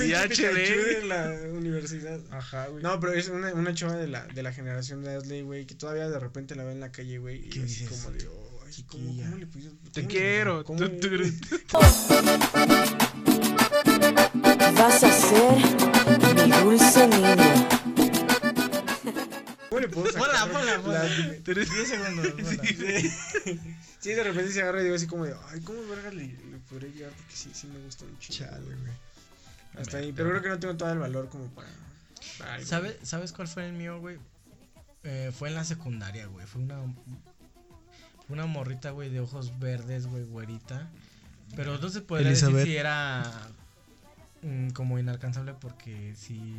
Y 0.05 0.13
HD. 0.13 0.99
de 0.99 1.05
la 1.07 1.31
universidad. 1.53 2.19
Ajá, 2.31 2.67
güey. 2.67 2.83
No, 2.83 2.99
pero 2.99 3.13
es 3.13 3.29
una, 3.29 3.53
una 3.53 3.73
chava 3.73 3.95
de 3.95 4.07
la, 4.07 4.25
de 4.25 4.43
la 4.43 4.51
generación 4.51 5.01
de 5.03 5.15
Asley, 5.15 5.41
güey, 5.43 5.65
que 5.65 5.75
todavía 5.75 6.09
de 6.09 6.19
repente 6.19 6.55
la 6.55 6.63
ve 6.65 6.73
en 6.73 6.79
la 6.81 6.91
calle, 6.91 7.17
güey, 7.19 7.45
y 7.45 7.49
¿Qué 7.49 7.59
así 7.63 7.83
dices? 7.85 7.89
como 8.03 8.11
de, 8.17 8.27
oh, 8.27 8.48
ay, 8.75 8.83
¿cómo, 8.83 9.03
Chiquilla. 9.03 9.25
cómo 9.25 9.37
le 9.37 9.47
pusiste? 9.47 9.89
Te 9.91 10.07
quiero. 10.07 10.63
¿Cómo, 10.63 10.79
Tú- 10.79 10.89
tú- 10.99 11.09
Vas 14.77 15.03
a 15.03 15.11
ser 15.11 15.55
mi 16.47 16.63
dulce 16.63 17.07
niño. 17.07 17.69
cómo 19.69 19.81
le 19.81 19.87
puedo 19.89 20.11
sacar 20.11 20.47
Ponla, 20.47 20.47
ponla, 20.51 20.81
ponla. 20.81 21.03
la- 21.03 21.35
tú 21.43 21.51
eres- 21.51 21.69
10 21.71 21.87
segundos. 21.87 22.27
Sí, 23.99 24.11
de 24.13 24.23
repente 24.23 24.53
se 24.53 24.61
agarra 24.61 24.79
y 24.79 24.83
digo 24.85 24.95
así 24.95 25.07
como 25.07 25.25
de, 25.25 25.35
ay, 25.49 25.59
¿cómo 25.59 25.85
verga 25.87 26.09
le, 26.11 26.27
le 26.27 26.57
podré 26.69 26.89
llegar? 26.89 27.11
Porque 27.11 27.35
sí, 27.35 27.49
sí 27.53 27.67
me 27.67 27.79
gusta 27.79 28.05
chingo. 28.19 28.45
Chale, 28.49 28.63
güey. 28.63 28.93
Hasta 29.77 29.97
ahí, 29.97 30.13
pero 30.13 30.29
creo 30.29 30.41
que 30.41 30.47
no 30.49 30.57
tengo 30.59 30.77
todo 30.77 30.89
el 30.93 30.99
valor 30.99 31.27
como 31.27 31.47
para... 31.49 31.67
para 32.37 32.53
algo. 32.55 32.65
¿Sabes, 32.65 32.95
¿Sabes 33.03 33.33
cuál 33.33 33.49
fue 33.49 33.65
el 33.67 33.73
mío, 33.73 33.99
güey? 33.99 34.17
Eh, 35.03 35.33
fue 35.37 35.49
en 35.49 35.55
la 35.55 35.65
secundaria, 35.65 36.27
güey. 36.27 36.47
Fue 36.47 36.61
una, 36.61 36.77
una 38.29 38.45
morrita, 38.45 38.91
güey, 38.91 39.09
de 39.09 39.19
ojos 39.19 39.57
verdes, 39.59 40.07
güey, 40.07 40.23
güerita. 40.23 40.89
Pero 41.55 41.77
no 41.79 41.89
se 41.89 42.03
Elizabeth. 42.27 42.55
decir 42.57 42.73
si 42.73 42.77
era 42.77 43.23
mm, 44.43 44.69
como 44.69 44.99
inalcanzable 44.99 45.53
porque 45.59 46.13
si 46.15 46.55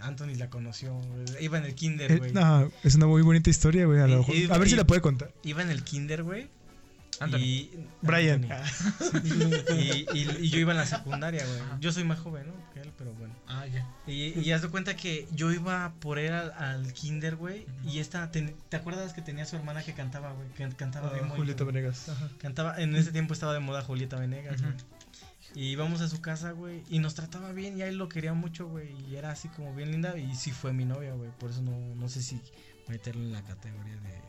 Anthony 0.00 0.36
la 0.36 0.48
conoció, 0.50 1.00
iba 1.40 1.58
en 1.58 1.64
el 1.64 1.74
kinder, 1.74 2.12
Eh, 2.12 2.16
güey. 2.18 2.32
no, 2.32 2.70
es 2.84 2.94
una 2.94 3.06
muy 3.06 3.22
bonita 3.22 3.50
historia, 3.50 3.86
güey. 3.86 4.00
A, 4.00 4.06
lo 4.06 4.14
Y- 4.14 4.16
mejor- 4.18 4.34
y- 4.36 4.50
a 4.50 4.58
ver 4.58 4.68
si 4.68 4.76
la 4.76 4.84
puede 4.86 5.00
contar. 5.00 5.32
Iba 5.42 5.62
en 5.62 5.70
el 5.70 5.82
kinder, 5.84 6.22
güey. 6.22 6.48
Anthony. 7.20 7.38
Y, 7.38 7.86
Brian. 8.02 8.44
Y, 9.72 10.06
y- 10.18 10.36
y 10.40 10.48
yo 10.50 10.58
iba 10.58 10.72
en 10.72 10.78
la 10.78 10.86
secundaria, 10.86 11.44
güey. 11.46 11.60
Yo 11.80 11.92
soy 11.92 12.04
más 12.04 12.18
joven, 12.18 12.46
¿no? 12.48 12.72
Que 12.72 12.80
él, 12.80 12.92
pero 12.96 13.12
bueno. 13.14 13.34
Ah, 13.46 13.66
ya. 13.66 13.86
Y, 14.06 14.38
y 14.40 14.52
haz 14.52 14.62
de 14.62 14.68
cuenta 14.68 14.96
que 14.96 15.28
yo 15.32 15.52
iba 15.52 15.92
por 16.00 16.18
él 16.18 16.32
al, 16.32 16.52
al 16.52 16.92
kinder, 16.92 17.36
güey. 17.36 17.66
Y 17.84 17.98
esta, 17.98 18.30
ten- 18.30 18.56
¿te 18.68 18.76
acuerdas 18.76 19.12
que 19.12 19.22
tenía 19.22 19.44
su 19.46 19.56
hermana 19.56 19.82
que 19.82 19.92
cantaba, 19.94 20.32
güey? 20.32 20.48
Que 20.50 20.68
cantaba 20.76 21.08
bien 21.10 21.24
Ah, 21.26 21.28
bonito, 21.28 21.36
Julieta 21.36 21.64
güey. 21.64 21.74
Venegas. 21.76 22.08
Ajá. 22.08 22.28
Cantaba, 22.38 22.80
en 22.80 22.96
ese 22.96 23.12
tiempo 23.12 23.34
estaba 23.34 23.52
de 23.54 23.60
moda 23.60 23.82
Julieta 23.82 24.16
Venegas. 24.18 24.60
Y 25.54 25.64
íbamos 25.70 26.00
a 26.00 26.08
su 26.08 26.20
casa, 26.20 26.52
güey, 26.52 26.84
y 26.90 27.00
nos 27.00 27.16
trataba 27.16 27.50
bien, 27.52 27.76
y 27.76 27.82
a 27.82 27.88
él 27.88 27.96
lo 27.98 28.08
quería 28.08 28.32
mucho, 28.34 28.68
güey, 28.68 28.94
y 29.10 29.16
era 29.16 29.32
así 29.32 29.48
como 29.48 29.74
bien 29.74 29.90
linda, 29.90 30.16
y 30.16 30.36
sí 30.36 30.52
fue 30.52 30.72
mi 30.72 30.84
novia, 30.84 31.12
güey, 31.14 31.30
por 31.40 31.50
eso 31.50 31.60
no, 31.60 31.76
no 31.96 32.08
sé 32.08 32.22
si 32.22 32.40
meterlo 32.86 33.20
en 33.22 33.32
la 33.32 33.42
categoría 33.42 33.96
de... 33.96 34.20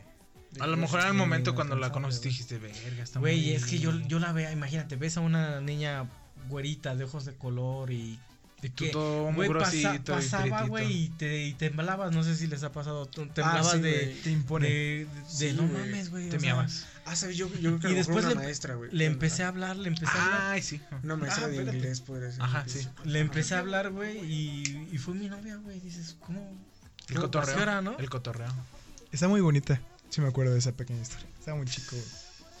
A 0.60 0.66
lo 0.66 0.76
mejor 0.76 1.00
en 1.00 1.06
el 1.06 1.12
Sí, 1.12 1.18
momento 1.18 1.54
cuando 1.54 1.76
la 1.76 1.90
conociste 1.92 2.28
dijiste, 2.28 2.58
verga, 2.58 3.02
está 3.02 3.18
Güey, 3.20 3.40
muy- 3.40 3.50
es 3.52 3.64
que 3.66 3.78
yo, 3.78 3.92
yo 4.00 4.18
la 4.18 4.32
veo, 4.32 4.50
imagínate, 4.52 4.96
ves 4.96 5.16
a 5.16 5.20
una 5.20 5.60
niña 5.60 6.06
güerita 6.48 6.94
de 6.94 7.04
ojos 7.04 7.24
de 7.24 7.34
color 7.34 7.90
y... 7.90 8.18
Y 8.64 8.68
tú 8.68 8.84
que, 8.84 8.90
todo 8.90 9.32
muy 9.32 9.48
güey, 9.48 9.58
pasa- 9.60 9.72
grosito 9.72 10.12
y 10.12 10.14
pasaba, 10.16 10.66
güey, 10.68 10.92
y, 10.92 11.08
te, 11.08 11.46
y 11.46 11.54
temblabas, 11.54 12.12
no 12.12 12.22
sé 12.22 12.36
si 12.36 12.46
les 12.46 12.62
ha 12.62 12.70
pasado, 12.70 13.06
tú- 13.06 13.26
temblabas 13.26 13.66
Ah, 13.66 13.72
sí, 13.72 13.80
de... 13.80 14.20
Te 14.22 14.30
impone. 14.30 14.68
De, 14.68 14.72
de- 14.72 15.08
Sí, 15.26 15.46
de 15.46 15.52
no 15.54 15.62
mames, 15.64 16.10
güey. 16.10 16.28
Te 16.28 16.38
miabas. 16.38 16.86
Ah, 17.04 17.16
¿sabes? 17.16 17.36
Yo, 17.36 17.48
yo 17.54 17.76
creo 17.78 17.80
que 17.80 17.90
Y 17.90 17.94
después 17.94 18.24
una 18.24 18.34
le- 18.34 18.40
maestra, 18.40 18.74
güey. 18.76 18.88
Le 18.92 19.06
empecé 19.06 19.42
a 19.42 19.48
hablar, 19.48 19.74
le 19.76 19.88
empecé 19.88 20.06
a 20.16 20.24
hablar. 20.24 20.40
Ay, 20.52 20.62
sí. 20.62 20.80
Una 21.02 21.16
maestra 21.16 21.46
Ah, 21.46 21.48
de 21.48 21.54
espérate. 21.54 21.76
inglés, 21.78 22.00
podría 22.02 22.30
ser. 22.30 22.40
Ajá, 22.42 22.62
sí. 22.68 22.86
Le 23.04 23.18
empecé 23.18 23.56
a 23.56 23.58
hablar, 23.58 23.90
güey, 23.90 24.18
y, 24.32 24.88
y 24.92 24.98
fue 24.98 25.14
mi 25.14 25.28
novia, 25.28 25.56
güey. 25.56 25.80
Dices, 25.80 26.16
¿cómo? 26.20 26.40
El 27.08 27.14
¿Cómo? 27.16 27.22
cotorreo. 27.22 27.54
¿A 27.54 27.56
qué 27.56 27.62
hora, 27.62 27.82
no? 27.82 27.98
El 27.98 28.10
cotorreo. 28.10 28.52
Está 29.10 29.26
muy 29.26 29.40
bonita. 29.40 29.80
Sí 30.12 30.20
me 30.20 30.28
acuerdo 30.28 30.52
de 30.52 30.58
esa 30.58 30.72
pequeña 30.72 31.00
historia. 31.00 31.26
Estaba 31.38 31.56
muy 31.56 31.66
chico, 31.66 31.96
güey. 31.96 32.04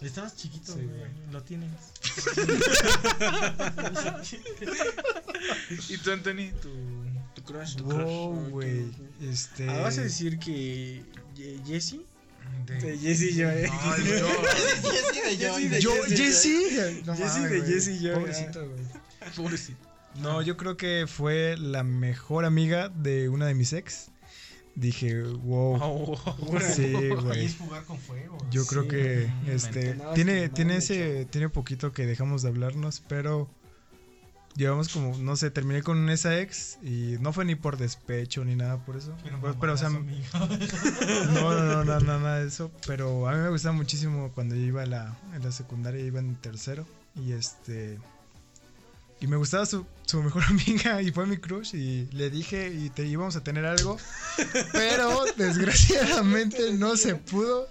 Estabas 0.08 0.34
chiquito, 0.34 0.72
Sí, 0.72 0.80
güey. 0.80 1.10
Lo 1.30 1.42
tienes. 1.42 1.70
¿Y 5.90 5.98
tú, 5.98 6.12
Anthony? 6.12 6.50
Tu... 6.62 6.70
Tu 7.34 7.42
crush. 7.42 7.76
Wow, 7.82 8.46
Ok, 8.46 8.50
güey. 8.52 8.86
Este. 9.20 9.68
Ah, 9.68 9.82
¿Vas 9.82 9.98
a 9.98 10.02
decir 10.02 10.38
que 10.38 11.02
Jessie? 11.66 12.06
De... 12.66 12.96
Jessie 12.98 13.34
yo, 13.34 13.50
eh. 13.50 13.68
Ay, 13.70 14.02
yo. 14.18 14.28
Jessie 15.36 15.68
de 15.68 15.80
Yo, 15.82 15.92
Jesse. 16.08 17.02
No 17.04 17.14
Jessie 17.14 17.40
mames, 17.42 17.50
de 17.50 17.58
güey. 17.58 17.70
Jessie 17.70 18.00
yo, 18.00 18.14
Pobrecito, 18.14 18.66
güey. 18.66 18.80
Pobrecito. 19.36 19.78
No, 20.22 20.40
yo 20.40 20.56
creo 20.56 20.78
que 20.78 21.04
fue 21.06 21.58
la 21.58 21.82
mejor 21.82 22.46
amiga 22.46 22.88
de 22.88 23.28
una 23.28 23.44
de 23.46 23.52
mis 23.54 23.74
ex. 23.74 24.10
Dije, 24.74 25.22
wow. 25.22 25.78
Oh. 25.82 26.60
Sí, 26.74 26.92
güey. 26.92 27.44
es 27.44 27.56
jugar 27.56 27.84
con 27.84 27.98
fuego. 27.98 28.38
Yo 28.50 28.64
creo 28.66 28.88
que 28.88 29.30
este 29.46 29.98
tiene 30.14 30.48
tiene 30.48 30.76
ese 30.76 31.26
tiene 31.26 31.48
poquito 31.48 31.92
que 31.92 32.06
dejamos 32.06 32.42
de 32.42 32.48
hablarnos, 32.48 33.02
pero 33.06 33.50
llevamos 34.56 34.88
como 34.88 35.16
no 35.18 35.36
sé, 35.36 35.50
terminé 35.50 35.82
con 35.82 36.08
esa 36.10 36.40
ex 36.40 36.78
y 36.82 37.16
no 37.20 37.32
fue 37.32 37.44
ni 37.44 37.54
por 37.54 37.76
despecho 37.76 38.44
ni 38.44 38.56
nada 38.56 38.84
por 38.84 38.96
eso. 38.96 39.14
Pero, 39.22 39.56
pero, 39.60 39.72
o 39.74 39.76
sea, 39.76 39.88
no, 39.90 40.00
no, 41.34 41.54
no, 41.54 41.84
no, 41.84 42.00
no, 42.00 42.18
nada 42.18 42.38
de 42.40 42.48
eso, 42.48 42.70
pero 42.86 43.28
a 43.28 43.32
mí 43.32 43.38
me 43.38 43.50
gustaba 43.50 43.74
muchísimo 43.74 44.30
cuando 44.34 44.54
yo 44.54 44.62
iba 44.62 44.82
a 44.82 44.86
la 44.86 45.16
en 45.34 45.42
la 45.42 45.52
secundaria, 45.52 46.04
iba 46.04 46.20
en 46.20 46.34
tercero 46.36 46.86
y 47.14 47.32
este 47.32 47.98
y 49.22 49.26
me 49.28 49.36
gustaba 49.36 49.64
su, 49.66 49.86
su 50.04 50.20
mejor 50.20 50.42
amiga 50.48 51.00
y 51.00 51.12
fue 51.12 51.26
mi 51.26 51.36
crush 51.36 51.74
y 51.76 52.08
le 52.12 52.28
dije 52.28 52.68
y 52.74 52.90
te 52.90 53.06
íbamos 53.06 53.36
a 53.36 53.44
tener 53.44 53.64
algo, 53.64 53.96
pero 54.72 55.24
desgraciadamente 55.36 56.72
no 56.72 56.96
se 56.96 57.14
pudo. 57.14 57.68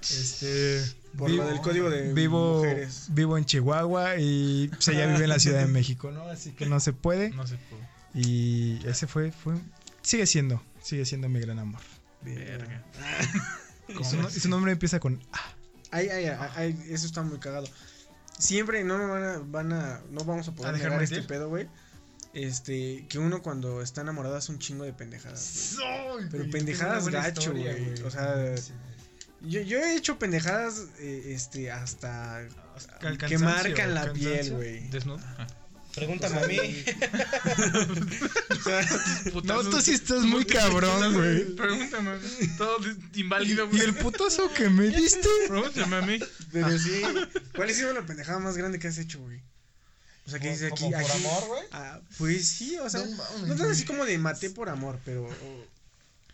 Este 0.00 0.82
Por 1.16 1.30
lo 1.30 1.46
del 1.46 1.60
código 1.60 1.90
de 1.90 2.12
vivo 2.14 2.56
mujeres. 2.56 3.06
vivo 3.10 3.36
en 3.36 3.44
Chihuahua 3.44 4.16
y 4.18 4.68
pues, 4.68 4.88
ella 4.88 5.06
vive 5.06 5.24
en 5.24 5.28
la 5.28 5.38
Ciudad 5.38 5.60
de 5.60 5.66
México, 5.72 6.10
¿no? 6.10 6.24
Así 6.24 6.52
que 6.52 6.66
no 6.66 6.80
se 6.80 6.94
puede 6.94 7.30
No 7.30 7.46
se 7.46 7.56
pudo. 7.56 7.80
y 8.14 8.80
ese 8.86 9.06
fue 9.06 9.30
fue 9.30 9.54
sigue 10.02 10.26
siendo, 10.26 10.62
sigue 10.82 11.04
siendo 11.04 11.28
mi 11.28 11.40
gran 11.40 11.58
amor. 11.58 11.80
Verga. 12.22 12.82
Y 13.88 14.40
su, 14.40 14.48
nombre 14.48 14.72
empieza 14.72 14.98
con 15.00 15.20
A. 15.32 15.40
Ay, 15.90 16.08
ay, 16.08 16.24
ay, 16.26 16.48
ay, 16.56 16.86
eso 16.88 17.06
está 17.06 17.22
muy 17.22 17.38
cagado. 17.38 17.66
Siempre 18.38 18.84
no 18.84 18.98
me 18.98 19.06
van 19.06 19.24
a, 19.24 19.38
van 19.38 19.72
a, 19.72 20.00
no 20.10 20.24
vamos 20.24 20.48
a 20.48 20.50
¿A 20.50 20.54
poder 20.54 20.74
dejar 20.74 20.90
negar 20.90 21.02
este 21.04 21.22
pedo, 21.22 21.48
güey. 21.48 21.68
Este, 22.32 23.06
que 23.08 23.18
uno 23.20 23.42
cuando 23.42 23.80
está 23.80 24.00
enamorado 24.00 24.36
hace 24.36 24.50
un 24.50 24.58
chingo 24.58 24.84
de 24.84 24.92
pendejadas. 24.92 25.76
Pero 26.30 26.50
pendejadas 26.50 27.08
gacho, 27.08 27.52
güey. 27.52 28.02
O 28.02 28.10
sea, 28.10 28.54
yo, 29.40 29.60
yo 29.60 29.78
he 29.78 29.96
hecho 29.96 30.18
pendejadas, 30.18 30.86
eh, 30.98 31.32
este, 31.34 31.70
hasta 31.70 32.46
que 33.28 33.38
marcan 33.38 33.94
la 33.94 34.12
piel, 34.12 34.54
güey. 34.54 34.88
¿Desnudo? 34.90 35.20
Ah. 35.38 35.46
Pregúntame 35.94 36.40
a 36.40 36.46
mí. 36.46 36.58
No, 39.44 39.62
tú 39.62 39.80
sí 39.80 39.92
estás 39.92 40.22
muy 40.22 40.44
cabrón, 40.44 41.14
güey. 41.14 41.44
Pregúntame 41.54 42.10
a 42.10 42.14
mí. 42.16 42.28
Todo 42.56 42.78
inválido, 43.14 43.64
¿Y 43.66 43.68
güey. 43.68 43.80
el 43.82 43.94
putazo 43.94 44.52
que 44.52 44.68
me 44.70 44.84
diste? 44.88 45.28
Pregúntame 45.48 45.96
a 45.96 46.02
mí. 46.02 46.18
Pero 46.52 46.78
sí, 46.78 47.02
¿cuál 47.54 47.70
ha 47.70 47.74
sido 47.74 47.92
la 47.92 48.02
pendejada 48.02 48.38
más 48.38 48.56
grande 48.56 48.78
que 48.78 48.88
has 48.88 48.98
hecho, 48.98 49.20
güey? 49.20 49.40
O 50.26 50.30
sea, 50.30 50.40
que 50.40 50.50
dice 50.50 50.68
aquí, 50.68 50.84
¿Como 50.84 50.92
por 50.92 51.00
aquí- 51.02 51.12
amor, 51.26 51.44
güey? 51.48 51.62
Ah, 51.72 52.00
pues 52.16 52.48
sí, 52.48 52.78
o 52.78 52.88
sea, 52.88 53.04
no, 53.46 53.54
tan 53.56 53.70
así 53.70 53.84
como 53.84 54.06
de 54.06 54.16
maté 54.16 54.48
por 54.50 54.70
amor, 54.70 54.98
pero 55.04 55.28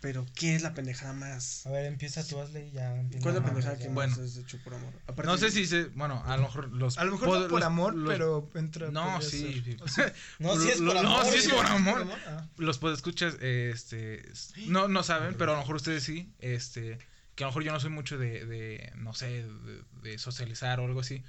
pero 0.01 0.25
¿qué 0.35 0.55
es 0.55 0.63
la 0.63 0.73
pendejada 0.73 1.13
más? 1.13 1.65
A 1.67 1.71
ver, 1.71 1.85
empieza 1.85 2.25
tú, 2.27 2.39
hazle 2.41 2.67
y 2.67 2.71
ya. 2.71 2.95
empieza. 2.99 3.21
¿Cuál 3.23 3.35
es 3.35 3.41
la 3.41 3.47
pendejada 3.47 3.77
que 3.77 3.87
Bueno. 3.89 4.11
más 4.17 4.19
has 4.19 4.35
hecho 4.37 4.57
por 4.63 4.73
amor? 4.73 4.91
Aparte 5.03 5.23
No 5.23 5.37
sé 5.37 5.45
de- 5.45 5.51
si 5.51 5.67
se. 5.67 5.85
Bueno, 5.85 6.23
a 6.25 6.35
lo 6.37 6.43
mejor 6.43 6.69
los. 6.73 6.97
A 6.97 7.05
lo 7.05 7.11
mejor 7.13 7.29
pod- 7.29 7.41
no 7.43 7.47
por 7.47 7.59
los- 7.59 7.63
amor, 7.67 7.95
los- 7.95 8.11
pero 8.11 8.49
entra. 8.55 8.91
No, 8.91 9.21
sí. 9.21 9.61
sí. 9.63 9.77
O 9.79 9.87
sea, 9.87 10.11
No, 10.39 10.55
sí 10.59 10.69
es 10.69 10.81
por 10.81 10.97
amor. 10.97 11.03
No, 11.25 11.31
sí 11.31 11.37
es 11.37 11.47
por 11.47 11.65
amor. 11.65 12.07
Ah. 12.27 12.47
Los 12.57 12.79
podescuchas, 12.79 13.35
este. 13.41 14.27
No, 14.67 14.87
no 14.87 15.03
saben, 15.03 15.35
pero 15.37 15.51
a 15.51 15.55
lo 15.55 15.61
mejor 15.61 15.75
ustedes 15.75 16.03
sí. 16.03 16.33
Este. 16.39 16.97
Que 17.35 17.43
a 17.43 17.47
lo 17.47 17.51
mejor 17.51 17.63
yo 17.63 17.71
no 17.71 17.79
soy 17.79 17.91
mucho 17.91 18.17
de. 18.17 18.45
de 18.45 18.91
no 18.95 19.13
sé, 19.13 19.45
de, 19.45 19.83
de 20.01 20.17
socializar 20.17 20.79
o 20.79 20.85
algo 20.85 20.99
así. 21.01 21.23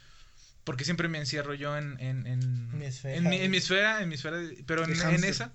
Porque 0.64 0.84
siempre 0.84 1.08
me 1.08 1.18
encierro 1.18 1.54
yo 1.54 1.76
en. 1.76 1.98
en, 2.00 2.26
en 2.26 2.78
Mi 2.78 2.86
esfera. 2.86 3.16
En 3.16 3.28
mi, 3.28 3.36
en 3.36 3.50
mi 3.50 3.56
esfera, 3.58 4.02
en 4.02 4.08
mi 4.08 4.14
esfera. 4.14 4.38
de- 4.38 4.62
pero 4.66 4.84
en, 4.84 4.92
esa. 5.24 5.52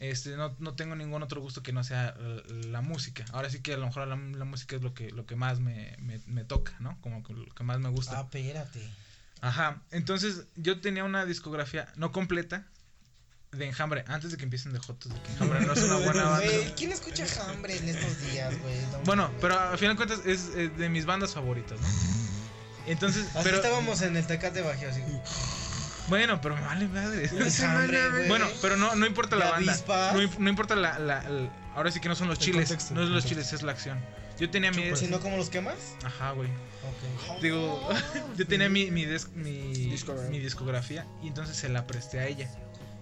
Este, 0.00 0.36
no, 0.36 0.54
no 0.60 0.74
tengo 0.74 0.94
ningún 0.94 1.22
otro 1.22 1.40
gusto 1.40 1.62
que 1.62 1.72
no 1.72 1.82
sea 1.82 2.14
eh, 2.18 2.42
la 2.70 2.80
música. 2.82 3.24
Ahora 3.32 3.50
sí 3.50 3.60
que 3.60 3.74
a 3.74 3.76
lo 3.76 3.86
mejor 3.86 4.06
la, 4.06 4.16
la 4.16 4.44
música 4.44 4.76
es 4.76 4.82
lo 4.82 4.94
que, 4.94 5.10
lo 5.10 5.26
que 5.26 5.34
más 5.34 5.58
me, 5.60 5.96
me, 5.98 6.20
me 6.26 6.44
toca, 6.44 6.74
¿no? 6.78 7.00
Como 7.00 7.22
que 7.22 7.32
lo 7.32 7.52
que 7.54 7.64
más 7.64 7.78
me 7.80 7.88
gusta. 7.88 8.18
Ah, 8.18 8.22
espérate. 8.22 8.88
Ajá. 9.40 9.82
Entonces, 9.90 10.44
yo 10.56 10.80
tenía 10.80 11.04
una 11.04 11.24
discografía 11.24 11.88
no 11.96 12.12
completa 12.12 12.66
de 13.52 13.66
Enjambre, 13.66 14.04
antes 14.08 14.30
de 14.30 14.36
que 14.36 14.44
empiecen 14.44 14.72
de 14.72 14.78
Jotos, 14.78 15.12
de 15.12 15.20
que 15.22 15.32
Enjambre 15.32 15.60
no 15.60 15.72
es 15.72 15.82
una 15.82 15.96
buena 15.96 16.24
banda. 16.24 16.46
¿quién 16.76 16.92
escucha 16.92 17.24
Hambre 17.48 17.76
en 17.76 17.88
estos 17.88 18.20
días, 18.30 18.56
güey? 18.60 18.80
No, 18.92 18.98
Bueno, 19.04 19.30
pero 19.40 19.58
al 19.58 19.78
final 19.78 19.96
de 19.96 20.04
cuentas 20.04 20.26
es 20.26 20.54
de 20.54 20.88
mis 20.88 21.06
bandas 21.06 21.32
favoritas, 21.34 21.80
¿no? 21.80 21.88
Entonces, 22.86 23.26
Así 23.34 23.40
pero 23.44 23.56
estábamos 23.56 24.00
en 24.02 24.16
el 24.16 24.26
Tecate 24.26 24.62
Bajío, 24.62 24.88
así. 24.90 25.02
Bueno, 26.08 26.40
pero 26.40 26.54
me 26.56 26.62
vale 26.62 26.88
madre. 26.88 27.30
Bueno, 28.28 28.46
pero 28.62 28.76
no, 28.76 28.94
no 28.96 29.06
importa 29.06 29.36
la, 29.36 29.44
La 29.46 29.50
banda. 29.52 29.72
avispa. 29.72 30.12
No, 30.12 30.22
im- 30.22 30.38
no 30.38 30.48
importa 30.50 30.76
la, 30.76 30.98
la- 30.98 31.24
Ahora 31.74 31.90
sí 31.90 32.00
que 32.00 32.08
no 32.08 32.14
son 32.16 32.28
los 32.28 32.38
El 32.38 32.44
chiles. 32.44 32.68
contexto, 32.68 32.94
no 32.94 33.02
es 33.02 33.08
los 33.08 33.24
chiles, 33.24 33.52
es 33.52 33.62
la 33.62 33.72
acción. 33.72 33.98
Yo 34.38 34.48
tenía 34.50 34.70
mi. 34.72 34.94
Si 34.96 35.06
no, 35.08 35.20
¿cómo 35.20 35.36
los 35.36 35.50
quemas? 35.50 35.76
Ajá, 36.04 36.30
güey. 36.32 36.48
Ok. 36.48 37.40
Digo, 37.42 37.88
yo 38.36 38.46
tenía 38.46 38.68
mi, 38.68 38.90
mi, 38.90 39.04
des- 39.04 39.30
mi, 39.32 39.72
Discografía. 39.90 40.30
mi 40.30 40.38
discografía 40.38 41.06
y 41.22 41.28
entonces 41.28 41.56
se 41.56 41.68
la 41.68 41.86
presté 41.86 42.20
a 42.20 42.26
ella. 42.26 42.48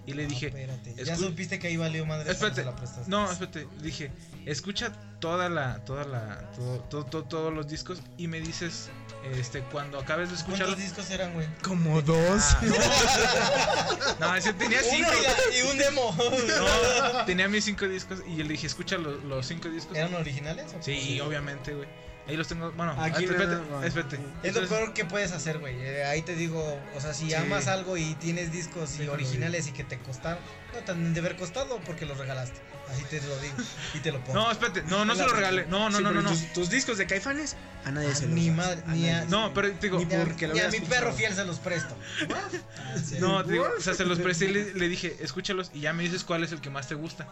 Y 0.06 0.12
le 0.14 0.26
dije, 0.26 0.46
Ah, 0.46 0.58
espérate. 0.58 1.04
Ya 1.04 1.16
supiste 1.16 1.58
que 1.58 1.66
ahí 1.66 1.76
valió 1.76 2.06
madre. 2.06 2.30
espérate, 2.30 2.60
se 2.60 2.64
la 2.64 2.76
prestaste. 2.76 3.10
no, 3.10 3.30
espérate, 3.30 3.66
dije, 3.82 4.10
escucha 4.46 4.92
toda 5.18 5.48
la, 5.48 5.84
toda 5.84 6.04
la, 6.04 6.48
todo, 6.54 6.78
todo, 6.80 7.04
todo- 7.06 7.24
todos 7.24 7.52
los 7.52 7.66
discos 7.68 8.00
y 8.16 8.28
me 8.28 8.40
dices, 8.40 8.88
este, 9.34 9.60
cuando 9.62 9.98
acabes 9.98 10.28
de 10.30 10.36
escucharlo. 10.36 10.74
¿Cuántos 10.74 10.84
discos 10.84 11.10
eran, 11.10 11.32
güey? 11.34 11.46
Como 11.62 12.00
dos. 12.02 12.42
Ah, 12.56 14.16
no, 14.20 14.34
ese 14.34 14.52
tenía 14.54 14.82
cinco. 14.82 15.10
y, 15.58 15.62
un 15.70 15.78
demo. 15.78 16.16
No, 16.18 17.24
tenía 17.24 17.48
mis 17.48 17.64
cinco 17.64 17.86
discos 17.86 18.20
y 18.26 18.36
yo 18.36 18.44
le 18.44 18.50
dije, 18.50 18.66
escucha 18.66 18.96
los, 18.98 19.22
los 19.24 19.46
cinco 19.46 19.68
discos. 19.68 19.96
¿Eran 19.96 20.14
originales? 20.14 20.74
o 20.78 20.82
Sí, 20.82 21.16
qué? 21.16 21.22
obviamente, 21.22 21.74
güey. 21.74 21.88
Ahí 22.28 22.36
los 22.36 22.48
tengo. 22.48 22.72
Bueno, 22.72 22.92
Aquí 23.00 23.24
espérate, 23.24 23.54
no, 23.54 23.62
no, 23.64 23.80
no. 23.80 23.84
espérate. 23.84 24.18
Es 24.42 24.54
lo 24.54 24.66
peor 24.68 24.92
que 24.92 25.04
puedes 25.04 25.30
hacer, 25.32 25.58
güey. 25.58 25.76
Eh, 25.80 26.04
ahí 26.04 26.22
te 26.22 26.34
digo, 26.34 26.80
o 26.96 27.00
sea, 27.00 27.14
si 27.14 27.26
Sí. 27.28 27.34
amas 27.34 27.68
algo 27.68 27.96
y 27.96 28.14
tienes 28.16 28.50
discos 28.50 28.98
y 28.98 29.06
originales 29.06 29.68
y 29.68 29.72
que 29.72 29.84
te 29.84 29.98
costaron, 29.98 30.40
no 30.74 30.80
tan 30.80 31.14
de 31.14 31.20
haber 31.20 31.36
costado 31.36 31.78
porque 31.86 32.04
los 32.04 32.18
regalaste. 32.18 32.60
Así 32.88 33.02
te 33.04 33.20
lo 33.20 33.36
digo 33.40 33.54
y 33.94 33.98
te 33.98 34.12
lo 34.12 34.20
pongo. 34.22 34.34
No, 34.40 34.50
espérate. 34.50 34.82
No, 34.84 35.04
no 35.04 35.14
se 35.16 35.22
lo 35.24 35.32
regalé. 35.34 35.66
No, 35.66 35.88
no, 35.90 35.98
Sí, 35.98 36.02
no, 36.04 36.12
no. 36.12 36.28
Tus, 36.30 36.52
tus 36.52 36.70
discos 36.70 36.98
de 36.98 37.06
Caifanes, 37.06 37.56
a 37.84 37.90
nadie 37.90 38.10
Ah, 38.12 38.14
se 38.14 38.26
los 38.26 38.34
ni 38.34 38.50
madre, 38.50 38.80
A 38.86 38.92
ni 38.92 39.08
a-. 39.10 39.24
No, 39.24 39.52
pero 39.54 39.72
te 39.72 39.88
digo. 39.88 39.98
Ni 39.98 40.14
a, 40.14 40.24
porque 40.24 40.46
ni 40.48 40.60
a 40.60 40.68
mi 40.68 40.80
perro 40.80 41.12
fiel 41.12 41.34
se 41.34 41.44
los 41.44 41.58
presto. 41.58 41.96
No, 43.20 43.44
te 43.44 43.52
digo, 43.52 43.68
o 43.76 43.80
sea, 43.80 43.94
se 43.94 44.04
los 44.04 44.18
presté 44.18 44.46
y 44.46 44.52
le, 44.52 44.74
le 44.74 44.88
dije, 44.88 45.16
escúchalos 45.20 45.70
y 45.74 45.80
ya 45.80 45.92
me 45.92 46.02
dices 46.02 46.24
cuál 46.24 46.44
es 46.44 46.52
el 46.52 46.60
que 46.60 46.70
más 46.70 46.88
te 46.88 46.94
gusta. 46.94 47.26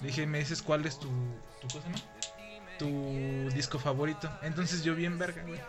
Le 0.00 0.08
dije, 0.08 0.26
me 0.26 0.38
dices 0.38 0.62
cuál 0.62 0.86
es 0.86 0.98
tu, 0.98 1.08
tu 1.60 1.68
cosa, 1.68 1.88
¿no? 1.88 1.98
Tu 2.80 3.50
disco 3.54 3.78
favorito. 3.78 4.30
Entonces 4.42 4.82
yo 4.82 4.94
bien 4.94 5.18
verga, 5.18 5.42
güey. 5.46 5.60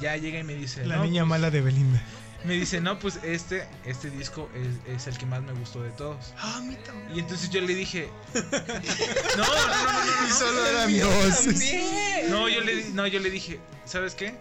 Ya 0.00 0.16
llega 0.16 0.40
y 0.40 0.42
me 0.44 0.54
dice, 0.54 0.84
La 0.84 0.96
no, 0.96 1.04
niña 1.04 1.22
pues- 1.22 1.28
mala 1.30 1.50
de 1.50 1.60
Belinda. 1.60 2.02
Me 2.44 2.54
dice, 2.54 2.80
no, 2.80 2.98
pues 2.98 3.20
este, 3.22 3.68
este 3.84 4.10
disco 4.10 4.50
es, 4.52 4.92
es 4.96 5.06
el 5.06 5.16
que 5.16 5.26
más 5.26 5.42
me 5.42 5.52
gustó 5.52 5.80
de 5.80 5.90
todos. 5.92 6.34
Ah, 6.38 6.56
a 6.56 6.60
mí 6.62 6.74
también. 6.84 7.16
Y 7.16 7.20
entonces 7.20 7.48
yo 7.50 7.60
le 7.60 7.72
dije, 7.76 8.08
no, 8.34 8.40
no, 8.40 8.56
no, 8.56 9.82
no, 9.84 10.04
no, 10.04 10.26
Y 10.26 10.30
solo 10.32 10.66
eran 10.66 10.98
dos. 10.98 11.44
También. 11.44 12.30
no, 12.30 12.48
yo 12.48 12.60
le, 12.62 12.84
no, 12.90 13.06
yo 13.06 13.20
le 13.20 13.30
dije, 13.30 13.60
¿sabes 13.84 14.16
qué? 14.16 14.34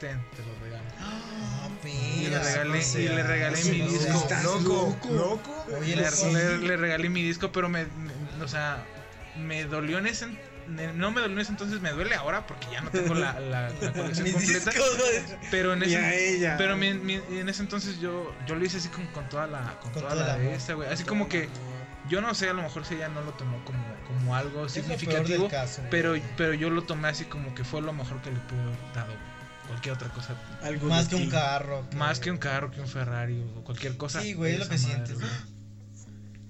Ten, 0.00 0.18
te 0.34 0.42
lo 0.42 0.54
regalo. 0.64 0.84
Ah, 0.98 1.68
Y 1.86 2.28
le 2.28 2.38
regalé, 2.38 2.78
o 2.78 2.82
sea, 2.82 3.00
y 3.02 3.08
le 3.08 3.22
regalé 3.22 3.56
sí, 3.58 3.70
mi 3.72 3.80
disco. 3.82 4.18
¿Estás 4.22 4.42
Loco, 4.44 4.58
loco? 4.62 5.10
loco. 5.12 5.66
Oye, 5.78 5.96
le, 5.96 6.32
le- 6.32 6.58
le 6.66 6.76
regalé 6.78 7.10
mi 7.10 7.22
disco, 7.22 7.52
pero 7.52 7.68
me, 7.68 7.84
me- 7.84 8.42
o 8.42 8.48
sea, 8.48 8.82
me 9.36 9.64
dolió 9.64 9.98
en 9.98 10.06
ese, 10.06 10.28
no 10.68 11.10
me 11.10 11.20
dolió 11.20 11.34
en 11.36 11.40
ese 11.40 11.50
entonces, 11.52 11.80
me 11.80 11.90
duele 11.90 12.14
ahora 12.14 12.46
porque 12.46 12.66
ya 12.72 12.80
no 12.80 12.90
tengo 12.90 13.14
la, 13.14 13.38
la, 13.40 13.68
la 13.70 13.92
colección 13.92 14.24
Mis 14.24 14.34
completa. 14.34 14.70
Pero 15.50 15.72
en 15.72 15.82
ese, 15.82 16.36
ella. 16.36 16.56
pero 16.58 16.76
mi- 16.76 16.94
mi- 16.94 17.20
en 17.30 17.48
ese 17.48 17.62
entonces 17.62 18.00
yo, 18.00 18.34
yo 18.46 18.54
lo 18.54 18.64
hice 18.64 18.78
así 18.78 18.88
con, 18.88 19.06
con 19.08 19.28
toda 19.28 19.46
la, 19.46 19.78
con 19.80 19.92
Con 19.92 20.02
toda 20.02 20.14
la 20.14 20.36
de 20.36 20.54
esta, 20.54 20.74
güey. 20.74 20.88
Así 20.88 21.04
como 21.04 21.28
que, 21.28 21.48
yo 22.08 22.20
no 22.20 22.34
sé, 22.34 22.48
a 22.48 22.52
lo 22.52 22.62
mejor 22.62 22.84
si 22.84 22.94
ella 22.94 23.08
no 23.08 23.20
lo 23.22 23.32
tomó 23.32 23.64
como, 23.64 23.82
como 24.06 24.34
algo 24.36 24.68
significativo, 24.68 25.48
caso, 25.48 25.82
pero, 25.90 26.14
pero 26.36 26.54
yo 26.54 26.70
lo 26.70 26.82
tomé 26.84 27.08
así 27.08 27.24
como 27.24 27.54
que 27.54 27.64
fue 27.64 27.80
lo 27.82 27.92
mejor 27.92 28.20
que 28.22 28.30
le 28.30 28.38
pude 28.40 28.60
haber 28.60 28.76
dado, 28.94 29.06
güey. 29.08 29.34
Cualquier 29.68 29.94
otra 29.94 30.08
cosa. 30.10 30.34
Algo 30.62 30.88
Más 30.88 31.08
que 31.08 31.14
un 31.16 31.30
carro. 31.30 31.86
Más 31.96 32.20
que 32.20 32.30
un 32.30 32.36
carro, 32.36 32.70
que 32.70 32.80
un 32.82 32.86
Ferrari 32.88 33.42
o 33.56 33.64
cualquier 33.64 33.96
cosa. 33.96 34.20
Sí, 34.20 34.34
güey, 34.34 34.52
es 34.52 34.58
lo 34.58 34.64
que 34.68 34.76
madre, 34.76 34.84
sientes, 34.86 35.14
güey. 35.18 35.30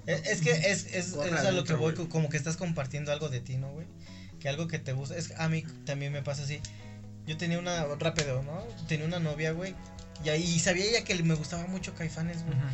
Es, 0.06 0.26
es 0.26 0.40
que 0.42 0.50
es, 0.50 0.86
es, 0.92 1.14
es 1.14 1.32
a 1.46 1.52
lo 1.52 1.64
que 1.64 1.74
voy, 1.74 1.94
güey. 1.94 2.08
como 2.08 2.28
que 2.28 2.36
estás 2.36 2.56
compartiendo 2.56 3.12
algo 3.12 3.28
de 3.28 3.40
ti, 3.40 3.56
¿no, 3.56 3.70
güey? 3.70 3.86
Que 4.44 4.50
algo 4.50 4.68
que 4.68 4.78
te 4.78 4.92
gusta. 4.92 5.16
Es, 5.16 5.32
a 5.38 5.48
mí 5.48 5.62
también 5.86 6.12
me 6.12 6.20
pasa 6.20 6.42
así. 6.42 6.60
Yo 7.26 7.38
tenía 7.38 7.58
una, 7.58 7.86
rápido, 7.98 8.42
¿no? 8.42 8.58
Tenía 8.86 9.06
una 9.06 9.18
novia, 9.18 9.52
güey. 9.52 9.74
Y 10.22 10.28
ahí 10.28 10.58
sabía 10.58 10.84
ella 10.84 11.02
que 11.02 11.14
me 11.22 11.32
gustaba 11.32 11.66
mucho 11.66 11.94
Caifanes, 11.94 12.44
güey. 12.44 12.54
Ujú. 12.58 12.66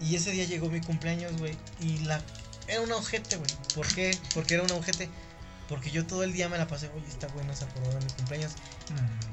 Y 0.00 0.16
ese 0.16 0.30
día 0.30 0.46
llegó 0.46 0.70
mi 0.70 0.80
cumpleaños, 0.80 1.36
güey. 1.36 1.58
Y 1.78 1.98
la. 2.06 2.22
Era 2.68 2.80
una 2.80 2.96
ojete, 2.96 3.36
güey. 3.36 3.50
¿Por 3.74 3.86
qué? 3.88 4.16
Porque 4.32 4.54
era 4.54 4.62
una 4.62 4.76
ojete. 4.76 5.10
Porque 5.68 5.90
yo 5.90 6.06
todo 6.06 6.22
el 6.22 6.32
día 6.32 6.48
me 6.48 6.56
la 6.56 6.66
pasé, 6.66 6.88
oye, 6.96 7.06
esta 7.06 7.26
güey 7.26 7.44
no 7.46 7.54
se 7.54 7.64
acordó 7.64 7.90
de 7.90 8.02
mi 8.02 8.10
cumpleaños. 8.12 8.52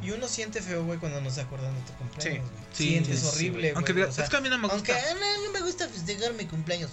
Y 0.03 0.11
uno 0.11 0.27
siente 0.27 0.61
feo, 0.61 0.83
güey, 0.83 0.99
cuando 0.99 1.21
no 1.21 1.31
se 1.31 1.39
acuerdan 1.39 1.73
de 1.73 1.81
tu 1.83 1.93
cumpleaños. 1.93 2.23
Sí, 2.23 2.51
güey. 2.51 2.63
sí, 2.73 2.88
Sientes 2.89 3.19
sí, 3.21 3.27
horrible, 3.27 3.71
güey. 3.71 3.71
güey. 3.71 3.75
Aunque 3.75 4.03
o 4.03 4.11
sea, 4.11 4.25
es 4.25 4.29
que 4.29 4.35
a 4.35 4.41
mí 4.41 4.49
no 4.49 4.57
me 4.57 4.67
aunque 4.67 4.91
gusta. 4.91 5.07
ah, 5.09 5.13
no, 5.13 5.45
no 5.45 5.51
me 5.53 5.61
gusta 5.61 5.88
festejar 5.88 6.33
mi 6.33 6.43
cumpleaños. 6.47 6.91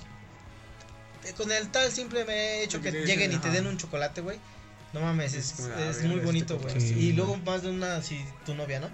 Con 1.36 1.50
el 1.50 1.68
tal 1.70 1.90
simple 1.90 2.24
me 2.24 2.32
he 2.34 2.62
hecho 2.62 2.80
que 2.80 2.92
te 2.92 3.04
lleguen 3.04 3.32
y 3.32 3.38
te 3.38 3.50
den 3.50 3.66
un 3.66 3.76
chocolate, 3.76 4.20
güey. 4.20 4.38
No 4.94 5.00
mames, 5.00 5.34
es, 5.34 5.58
muy 5.58 5.70
este 5.90 6.06
bonito, 6.24 6.58
güey. 6.58 6.80
Sí. 6.80 6.94
Y 6.94 7.12
luego 7.12 7.36
más 7.38 7.62
de 7.62 7.70
una, 7.70 8.00
si 8.00 8.24
tu 8.46 8.54
novia, 8.54 8.78
¿no? 8.78 8.88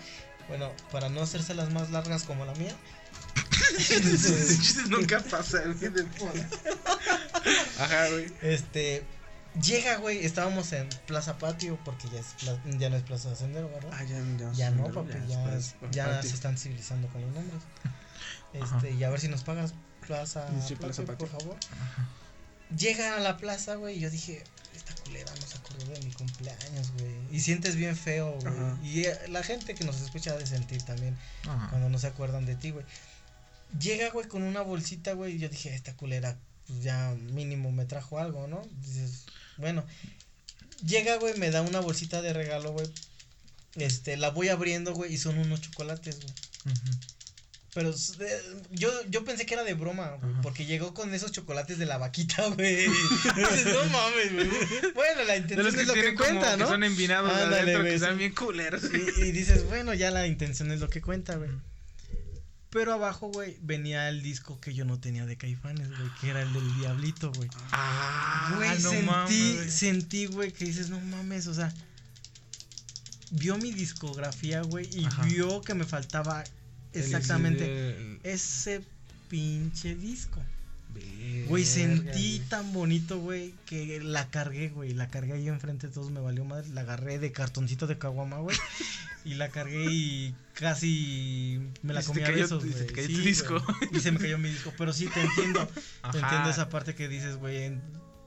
Bueno, 0.48 0.72
para 0.90 1.10
no 1.10 1.20
hacerse 1.20 1.52
las 1.54 1.70
más 1.72 1.90
largas 1.90 2.22
como 2.24 2.46
la 2.46 2.54
mía. 2.54 2.74
nunca 4.88 5.20
pasa, 5.20 5.60
güey, 5.66 5.92
de. 5.92 6.06
Ajá, 7.78 8.08
güey. 8.08 8.32
Este, 8.40 9.04
llega, 9.62 9.96
güey, 9.98 10.24
estábamos 10.24 10.72
en 10.72 10.88
Plaza 11.06 11.36
Patio, 11.38 11.78
porque 11.84 12.08
ya, 12.08 12.20
es 12.20 12.28
pla- 12.40 12.62
ya 12.78 12.88
no 12.88 12.96
es 12.96 13.02
Plaza 13.02 13.34
Sendero, 13.36 13.68
¿verdad? 13.68 13.90
Ah, 13.92 14.02
ya, 14.04 14.18
ya, 14.38 14.52
ya 14.52 14.70
no, 14.70 14.90
papi, 14.90 15.12
ya, 15.28 16.20
es 16.20 16.26
se 16.26 16.34
están 16.34 16.56
civilizando 16.56 17.08
con 17.08 17.20
los 17.20 17.30
nombres. 17.32 17.62
Ajá. 18.62 18.76
Este, 18.76 18.92
y 18.92 19.04
a 19.04 19.10
ver 19.10 19.20
si 19.20 19.28
nos 19.28 19.44
pagas 19.44 19.74
Plaza, 20.06 20.48
Sí, 20.66 20.74
Plaza 20.76 21.02
Patio, 21.04 21.28
por 21.28 21.40
favor. 21.40 21.56
Llega 22.76 23.16
a 23.16 23.20
la 23.20 23.36
plaza, 23.36 23.74
güey, 23.74 23.98
y 23.98 24.00
yo 24.00 24.10
dije, 24.10 24.42
esta 24.90 25.02
culera 25.02 25.32
no 25.34 25.46
se 25.46 25.58
acordó 25.58 25.92
de 25.92 26.00
mi 26.00 26.12
cumpleaños, 26.12 26.92
güey. 26.98 27.14
Y 27.30 27.40
sientes 27.40 27.76
bien 27.76 27.96
feo, 27.96 28.32
güey. 28.40 28.52
Ajá. 28.52 28.78
Y 28.82 29.04
eh, 29.04 29.18
la 29.28 29.42
gente 29.42 29.74
que 29.74 29.84
nos 29.84 30.00
escucha 30.00 30.32
ha 30.32 30.36
de 30.36 30.46
sentir 30.46 30.82
también 30.82 31.16
Ajá. 31.48 31.68
cuando 31.70 31.88
no 31.88 31.98
se 31.98 32.06
acuerdan 32.06 32.46
de 32.46 32.56
ti, 32.56 32.70
güey. 32.70 32.84
Llega, 33.78 34.10
güey, 34.10 34.26
con 34.26 34.42
una 34.42 34.62
bolsita, 34.62 35.12
güey, 35.12 35.36
y 35.36 35.38
yo 35.38 35.48
dije, 35.48 35.74
esta 35.74 35.94
culera, 35.94 36.36
pues 36.66 36.82
ya 36.82 37.14
mínimo 37.32 37.70
me 37.70 37.84
trajo 37.84 38.18
algo, 38.18 38.46
¿no? 38.46 38.62
Dices, 38.82 39.26
bueno. 39.56 39.84
Llega, 40.84 41.16
güey, 41.16 41.38
me 41.38 41.50
da 41.50 41.62
una 41.62 41.80
bolsita 41.80 42.22
de 42.22 42.32
regalo, 42.32 42.72
güey. 42.72 42.90
Este, 43.76 44.16
la 44.16 44.30
voy 44.30 44.48
abriendo, 44.48 44.94
güey, 44.94 45.14
y 45.14 45.18
son 45.18 45.38
unos 45.38 45.60
chocolates, 45.60 46.20
güey. 46.20 46.74
Ujú. 46.74 46.90
Pero 47.72 47.90
eh, 47.90 48.42
yo, 48.72 48.90
yo 49.08 49.24
pensé 49.24 49.46
que 49.46 49.54
era 49.54 49.62
de 49.62 49.74
broma, 49.74 50.16
güey, 50.20 50.34
porque 50.42 50.66
llegó 50.66 50.92
con 50.92 51.14
esos 51.14 51.30
chocolates 51.30 51.78
de 51.78 51.86
la 51.86 51.98
vaquita, 51.98 52.46
güey. 52.56 52.86
No 53.66 53.84
mames, 53.90 54.32
güey. 54.34 54.92
Bueno, 54.94 55.22
la 55.24 55.36
intención 55.36 55.74
que 55.74 55.80
es 55.82 55.86
lo 55.86 55.94
que 55.94 56.14
cuenta, 56.16 56.52
que 56.52 56.56
¿no? 56.58 56.68
son 56.68 56.82
envinados 56.82 57.30
adentro, 57.32 57.80
güey, 57.80 57.90
que 57.90 57.94
están 57.94 58.18
bien 58.18 58.34
culeros. 58.34 58.82
Y, 58.92 59.20
y 59.22 59.32
dices, 59.32 59.64
bueno, 59.66 59.94
ya 59.94 60.10
la 60.10 60.26
intención 60.26 60.72
es 60.72 60.80
lo 60.80 60.88
que 60.88 61.00
cuenta, 61.00 61.36
güey. 61.36 61.50
Pero 62.70 62.92
abajo, 62.92 63.28
güey, 63.28 63.56
venía 63.62 64.08
el 64.08 64.22
disco 64.22 64.60
que 64.60 64.72
yo 64.74 64.84
no 64.84 65.00
tenía 65.00 65.26
de 65.26 65.36
Caifanes, 65.36 65.88
güey, 65.88 66.08
que 66.20 66.30
era 66.30 66.42
el 66.42 66.52
del 66.52 66.74
Diablito, 66.78 67.32
güey. 67.32 67.48
Ah, 67.72 68.52
Güey, 68.56 68.78
no 68.80 68.90
sentí, 68.90 69.06
mames, 69.06 69.72
sentí, 69.74 70.26
güey, 70.26 70.52
que 70.52 70.64
dices, 70.66 70.88
no 70.88 71.00
mames, 71.00 71.48
o 71.48 71.54
sea, 71.54 71.72
vio 73.32 73.58
mi 73.58 73.72
discografía, 73.72 74.62
güey, 74.62 74.88
y 74.92 75.04
Ajá. 75.04 75.24
vio 75.24 75.62
que 75.62 75.74
me 75.74 75.84
faltaba 75.84 76.44
exactamente 76.92 77.64
el- 77.96 78.20
ese 78.22 78.82
pinche 79.28 79.94
disco. 79.94 80.42
Güey, 81.46 81.64
sentí 81.64 82.40
tan 82.48 82.72
bonito, 82.72 83.18
güey, 83.20 83.54
que 83.66 84.00
la 84.02 84.28
cargué, 84.28 84.70
güey. 84.70 84.92
La 84.92 85.08
cargué 85.08 85.34
ahí 85.34 85.46
enfrente 85.48 85.86
de 85.86 85.92
todos, 85.92 86.10
me 86.10 86.20
valió 86.20 86.44
madre. 86.44 86.68
La 86.70 86.80
agarré 86.80 87.18
de 87.20 87.30
cartoncito 87.30 87.86
de 87.86 87.96
caguama, 87.96 88.38
güey. 88.38 88.56
y 89.24 89.34
la 89.34 89.50
cargué 89.50 89.84
y 89.90 90.34
casi 90.54 91.60
me 91.82 91.94
la 91.94 92.02
comí 92.02 92.22
a 92.22 92.30
besos, 92.30 92.62
se 92.64 92.84
te 92.84 92.92
cayó 92.92 93.06
Sí, 93.06 93.14
tu 93.14 93.20
disco. 93.20 93.64
Y 93.92 94.00
se 94.00 94.10
me 94.10 94.18
cayó 94.18 94.36
mi 94.38 94.48
disco. 94.50 94.72
Pero 94.76 94.92
sí, 94.92 95.06
te 95.06 95.20
entiendo. 95.20 95.60
Ajá. 96.02 96.10
Te 96.12 96.18
entiendo 96.18 96.50
esa 96.50 96.68
parte 96.68 96.94
que 96.96 97.08
dices, 97.08 97.36
güey. 97.36 97.72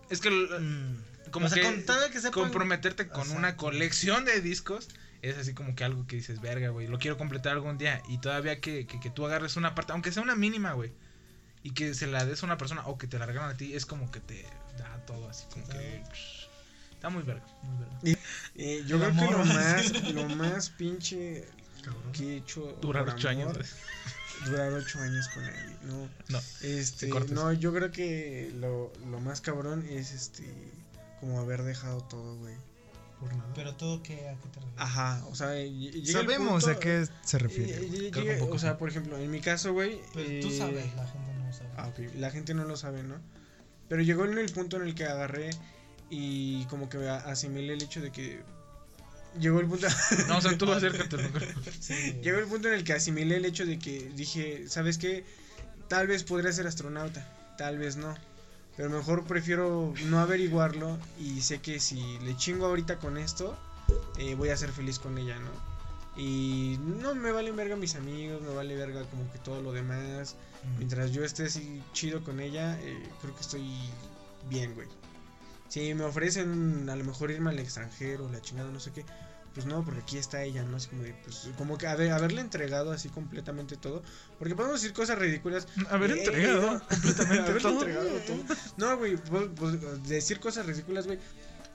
Es 0.10 0.22
que 0.22 0.30
mm, 0.30 1.32
como 1.32 1.48
o 1.48 1.50
sea, 1.50 1.62
que, 1.62 1.68
con 1.68 1.84
tal 1.84 2.00
de 2.02 2.12
que 2.12 2.20
sepan- 2.20 2.32
comprometerte 2.32 3.08
con 3.10 3.30
una 3.32 3.58
colección 3.58 4.24
de 4.24 4.40
discos 4.40 4.88
es 5.24 5.38
así 5.38 5.54
como 5.54 5.74
que 5.76 5.84
algo 5.84 6.06
que 6.06 6.18
dices, 6.18 6.42
verga, 6.42 6.70
güey, 6.70 6.88
lo 6.88 7.00
quiero 7.00 7.18
completar 7.18 7.54
algún 7.54 7.78
día. 7.78 8.04
Y 8.10 8.20
todavía 8.20 8.60
que, 8.60 8.86
que, 8.86 9.00
que 9.00 9.10
tú 9.10 9.26
agarres 9.26 9.56
una 9.56 9.74
parte, 9.74 9.94
aunque 9.94 10.12
sea 10.12 10.22
una 10.22 10.36
mínima, 10.36 10.74
güey, 10.74 10.92
y 11.64 11.72
que 11.72 11.94
se 11.94 12.08
la 12.08 12.26
des 12.26 12.44
a 12.44 12.46
una 12.46 12.58
persona 12.58 12.86
o 12.86 12.98
que 12.98 13.08
te 13.08 13.18
la 13.18 13.26
regalan 13.26 13.50
a 13.50 13.58
ti, 13.58 13.74
es 13.74 13.86
como 13.86 14.12
que 14.12 14.20
te 14.20 14.44
da 14.78 15.04
todo 15.08 15.30
así, 15.30 15.46
como 15.52 15.68
que... 15.70 16.04
Está 16.92 17.10
muy 17.10 17.24
verga, 17.24 17.46
muy 17.64 17.86
verga. 17.86 18.22
Eh, 18.56 18.84
yo 18.86 18.96
El 18.96 19.12
creo 19.12 19.30
que 19.30 19.34
lo 19.34 19.46
más, 19.46 20.04
lo 20.14 20.30
más 20.36 20.70
pinche 20.70 21.46
que 22.14 22.24
he 22.24 22.38
hecho. 22.38 22.78
Durar 22.82 23.08
ocho 23.10 23.30
años. 23.30 23.58
Durar 24.46 24.72
ocho 24.74 25.00
años 25.00 25.28
con 25.30 25.44
él. 25.44 25.78
No, 25.84 26.10
No, 26.30 26.40
este, 26.62 27.08
no, 27.08 27.52
yo 27.54 27.74
creo 27.74 27.92
que 27.92 28.52
lo, 28.56 28.92
lo 29.10 29.20
más 29.20 29.42
cabrón 29.42 29.86
es 29.90 30.12
este, 30.12 30.46
como 31.20 31.40
haber 31.40 31.64
dejado 31.64 32.02
todo, 32.04 32.38
güey. 32.38 32.56
Pero 33.56 33.76
todo, 33.76 34.02
¿qué, 34.04 34.30
¿a 34.30 34.34
qué 34.36 34.48
te 34.50 34.60
refieres? 34.60 34.74
Ajá, 34.78 35.24
o 35.30 35.36
sea, 35.36 35.48
Sabemos 36.12 36.64
punto- 36.64 36.78
a 36.78 36.80
qué 36.80 37.08
se 37.24 37.38
refiere. 37.38 37.74
eh, 38.08 38.12
que 38.12 38.34
poco 38.40 38.56
o 38.56 38.60
sea, 38.60 38.78
por 38.78 38.90
ejemplo, 38.90 39.18
en 39.18 39.30
mi 39.32 39.40
caso, 39.42 39.74
güey. 39.74 40.00
Pero 40.14 40.42
tú 40.42 40.54
eh, 40.54 40.58
sabes, 40.58 40.96
la 40.96 41.08
gente 41.08 41.34
no 41.38 41.54
sabe. 41.54 41.70
Ah, 41.78 41.88
ok. 41.88 42.00
La 42.16 42.32
gente 42.32 42.54
no 42.54 42.64
lo 42.66 42.76
sabe, 42.78 43.04
¿no? 43.04 43.16
Pero 43.90 44.02
llegó 44.02 44.26
en 44.26 44.38
el 44.38 44.52
punto 44.52 44.78
en 44.78 44.84
el 44.84 44.96
que 44.96 45.06
agarré 45.06 45.52
y 46.10 46.66
como 46.66 46.90
que 46.90 47.08
asimilé 47.10 47.74
el 47.74 47.82
hecho 47.84 48.02
de 48.02 48.12
que. 48.12 48.42
Llegó 49.40 49.60
el 49.60 49.68
punto. 49.68 49.88
No, 50.28 50.38
o 50.38 50.42
sea, 50.42 50.58
tú 50.58 50.72
acércate. 50.72 51.18
Sí. 51.80 51.94
llegó 52.24 52.40
el 52.40 52.46
punto 52.48 52.68
en 52.68 52.76
el 52.76 52.84
que 52.84 52.94
asimilé 52.94 53.38
el 53.38 53.46
hecho 53.46 53.66
de 53.66 53.80
que 53.80 54.12
dije, 54.16 54.66
¿sabes 54.68 54.98
qué? 54.98 55.24
Tal 55.88 56.08
vez 56.08 56.24
podría 56.24 56.52
ser 56.52 56.66
astronauta, 56.68 57.28
tal 57.58 57.78
vez 57.78 57.96
no. 57.98 58.16
Pero 58.76 58.90
mejor 58.90 59.24
prefiero 59.26 59.94
no 60.06 60.20
averiguarlo 60.20 60.98
y 61.20 61.42
sé 61.42 61.60
que 61.60 61.80
si 61.80 62.18
le 62.20 62.36
chingo 62.36 62.66
ahorita 62.66 62.98
con 62.98 63.18
esto, 63.18 63.56
eh, 64.18 64.36
voy 64.36 64.50
a 64.50 64.58
ser 64.58 64.72
feliz 64.72 65.00
con 65.00 65.18
ella, 65.18 65.38
¿no? 65.40 65.52
Y 66.16 66.80
no 66.80 67.16
me 67.16 67.32
valen 67.32 67.56
verga 67.56 67.76
mis 67.76 67.96
amigos, 67.96 68.42
me 68.42 68.54
vale 68.54 68.76
verga 68.76 69.04
como 69.06 69.32
que 69.32 69.40
todo 69.40 69.62
lo 69.62 69.72
demás. 69.72 70.36
Mientras 70.78 71.12
yo 71.12 71.24
esté 71.24 71.46
así 71.46 71.82
chido 71.94 72.24
con 72.24 72.40
ella, 72.40 72.80
eh, 72.82 73.10
creo 73.22 73.36
que 73.36 73.42
estoy 73.42 73.68
bien, 74.50 74.74
güey. 74.76 74.88
Si 75.70 75.94
me 75.96 76.04
ofrecen 76.04 76.88
a 76.90 76.96
lo 76.96 77.04
mejor 77.04 77.32
irme 77.32 77.50
al 77.50 77.60
extranjero, 77.60 78.30
la 78.30 78.42
chingada, 78.42 78.70
no 78.70 78.80
sé 78.80 78.92
qué, 78.92 79.06
pues 79.54 79.66
no, 79.66 79.84
porque 79.86 80.00
aquí 80.02 80.18
está 80.18 80.44
ella, 80.44 80.64
¿no? 80.64 80.78
Así 80.78 80.88
como 80.90 81.04
de, 81.04 81.14
pues, 81.24 81.50
como 81.58 81.78
que 81.78 81.88
haber, 81.88 82.12
haberle 82.12 82.42
entregado 82.42 82.92
así 82.92 83.10
completamente 83.10 83.78
todo. 83.78 84.02
Porque 84.40 84.56
podemos 84.56 84.82
decir 84.82 84.94
cosas 84.96 85.20
ridículas. 85.20 85.68
Haber 85.90 86.12
Eh, 86.12 86.24
entregado 86.24 86.82
completamente 86.90 87.44
haberle 87.52 87.62
todo. 87.62 87.74
entregado 87.86 88.10
todo. 88.28 88.56
No, 88.78 88.98
güey, 88.98 89.18
pues, 89.18 89.50
pues, 89.56 90.04
decir 90.08 90.40
cosas 90.40 90.66
ridículas, 90.66 91.06
güey. 91.06 91.20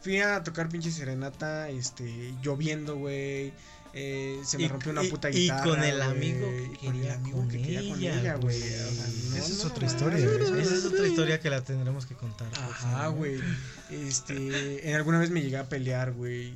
Fui 0.00 0.18
a 0.20 0.42
tocar 0.44 0.68
pinche 0.68 0.90
serenata, 0.92 1.68
este, 1.70 2.34
lloviendo, 2.42 2.96
güey. 2.96 3.52
Eh, 3.94 4.40
se 4.44 4.58
me 4.58 4.64
Y- 4.64 4.68
rompió 4.68 4.92
una 4.92 5.02
y- 5.02 5.08
puta 5.10 5.30
y 5.30 5.32
guitarra. 5.34 5.64
con 5.64 5.82
el 5.82 6.02
amigo 6.02 6.46
que 6.46 6.70
y 6.72 6.86
con 6.86 6.96
el 6.96 7.10
amigo 7.10 7.38
con 7.38 7.48
que 7.48 7.62
quería 7.62 7.88
con 7.90 7.98
ella, 8.00 8.34
güey. 8.36 8.60
güey. 8.60 8.72
O 8.72 8.90
sea, 8.92 9.06
no, 9.30 9.36
Esa 9.36 9.46
es 9.48 9.64
no, 9.64 9.70
otra 9.70 9.86
no, 9.86 9.92
historia, 9.92 10.18
Esa 10.62 10.74
es 10.74 10.84
otra 10.84 11.06
historia 11.06 11.40
que 11.40 11.50
la 11.50 11.62
tendremos 11.64 12.06
que 12.06 12.14
contar. 12.14 12.48
Ajá, 12.54 13.08
güey. 13.08 13.40
Este, 13.90 14.88
en 14.88 14.94
alguna 14.94 15.18
vez 15.18 15.30
me 15.30 15.40
llegué 15.42 15.56
a 15.56 15.68
pelear, 15.68 16.12
güey. 16.12 16.54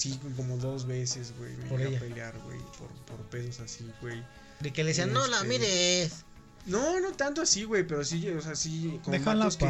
Sí, 0.00 0.18
como 0.34 0.56
dos 0.56 0.86
veces, 0.86 1.34
güey. 1.38 1.54
Me 1.58 1.64
Por 1.66 1.80
ella. 1.82 1.98
a 1.98 2.00
pelear, 2.00 2.38
güey. 2.46 2.58
Por, 2.78 2.88
por 3.04 3.18
pedos 3.28 3.60
así, 3.60 3.86
güey. 4.00 4.22
De 4.60 4.72
que 4.72 4.82
le 4.82 4.88
decían, 4.90 5.12
no 5.12 5.26
la 5.26 5.36
Este, 5.36 5.48
mires. 5.48 6.24
No, 6.66 7.00
no 7.00 7.12
tanto 7.12 7.40
así, 7.42 7.64
güey, 7.64 7.86
pero 7.86 8.04
sí, 8.04 8.28
o 8.28 8.40
sea, 8.40 8.54
sí, 8.54 9.00
vatos 9.24 9.56
que, 9.56 9.66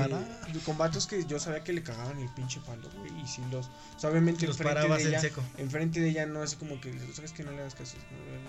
vatos 0.76 1.06
que 1.06 1.24
yo 1.24 1.38
sabía 1.38 1.62
que 1.62 1.72
le 1.72 1.84
cagaban 1.84 2.18
el 2.18 2.28
pinche 2.30 2.60
palo, 2.66 2.88
güey, 2.98 3.12
y 3.22 3.28
sí 3.28 3.40
los, 3.52 3.66
o 3.66 3.98
sea, 4.00 4.10
obviamente 4.10 4.44
Los 4.44 4.56
enfrente 4.58 4.74
parabas 4.80 4.98
de 4.98 5.04
en 5.04 5.10
ella, 5.10 5.20
seco. 5.20 5.40
enfrente 5.58 6.00
de 6.00 6.08
ella 6.08 6.26
no 6.26 6.42
así 6.42 6.56
como 6.56 6.80
que, 6.80 6.92
sabes 7.14 7.30
que 7.30 7.44
no 7.44 7.52
le 7.52 7.60
hagas 7.60 7.76
caso, 7.76 7.94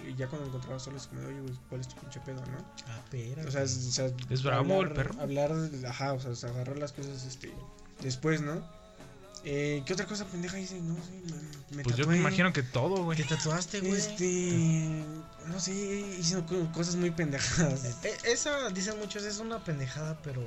y 0.09 0.15
ya 0.15 0.27
cuando 0.27 0.47
lo 0.47 0.53
encontraba 0.55 0.79
solo 0.79 0.97
es 0.97 1.05
como, 1.05 1.21
oye, 1.21 1.39
güey, 1.39 1.53
¿cuál 1.69 1.81
es 1.81 1.87
tu 1.87 1.95
pinche 2.01 2.19
pedo, 2.21 2.41
no? 2.47 2.57
Ah, 2.87 3.01
pero. 3.11 3.47
O 3.47 3.51
sea, 3.51 3.61
es, 3.61 3.77
o 3.77 3.91
sea, 3.91 4.11
Es 4.31 4.41
bravo 4.41 4.65
el 4.81 4.87
hablar- 4.89 4.93
perro. 4.95 5.21
Hablar, 5.21 5.51
ajá, 5.87 6.13
o 6.13 6.35
sea, 6.35 6.49
agarrar 6.49 6.79
las 6.79 6.93
cosas, 6.93 7.23
este, 7.25 7.53
después, 8.01 8.41
¿no? 8.41 8.67
Eh, 9.43 9.81
¿qué 9.85 9.93
otra 9.93 10.05
cosa 10.05 10.25
pendeja 10.25 10.59
hice? 10.59 10.79
No 10.81 10.95
sé, 11.03 11.11
me, 11.71 11.77
me 11.77 11.83
Pues 11.83 11.95
yo 11.95 12.05
me 12.05 12.15
imagino 12.15 12.53
que 12.53 12.61
todo, 12.63 13.03
güey. 13.03 13.17
¿Qué 13.17 13.23
tatuaste, 13.23 13.79
güey? 13.79 13.93
Este, 13.93 15.03
no 15.47 15.59
sé, 15.59 15.73
hice 16.19 16.35
co- 16.45 16.71
cosas 16.71 16.95
muy 16.95 17.09
pendejadas. 17.11 17.81
Eh, 18.03 18.15
Esa, 18.25 18.69
dicen 18.69 18.99
muchos, 18.99 19.23
es 19.23 19.39
una 19.39 19.63
pendejada, 19.63 20.19
pero 20.21 20.41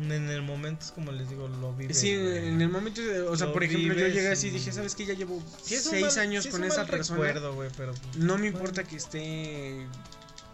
en 0.00 0.10
el 0.30 0.40
momento 0.40 0.86
es 0.86 0.90
como 0.92 1.12
les 1.12 1.28
digo, 1.28 1.48
lo 1.48 1.74
vives. 1.74 1.98
Sí, 1.98 2.12
en 2.12 2.62
el 2.62 2.70
momento, 2.70 3.02
o 3.28 3.36
sea, 3.36 3.52
por 3.52 3.62
ejemplo, 3.62 3.92
yo 3.94 4.06
llegué 4.08 4.28
así 4.30 4.46
y 4.46 4.50
dije, 4.50 4.72
¿sabes 4.72 4.94
qué? 4.94 5.04
Ya 5.04 5.12
llevo 5.14 5.42
Sí 5.62 5.76
seis 5.76 6.16
mal- 6.16 6.18
años 6.20 6.44
sí 6.44 6.50
con 6.50 6.62
un 6.62 6.68
esa 6.68 6.78
mal 6.78 6.86
persona. 6.86 7.20
recuerdo, 7.20 7.54
güey, 7.54 7.68
pero 7.76 7.92
No 8.14 8.38
me 8.38 8.42
bueno. 8.42 8.46
importa 8.46 8.84
que 8.84 8.96
esté 8.96 9.86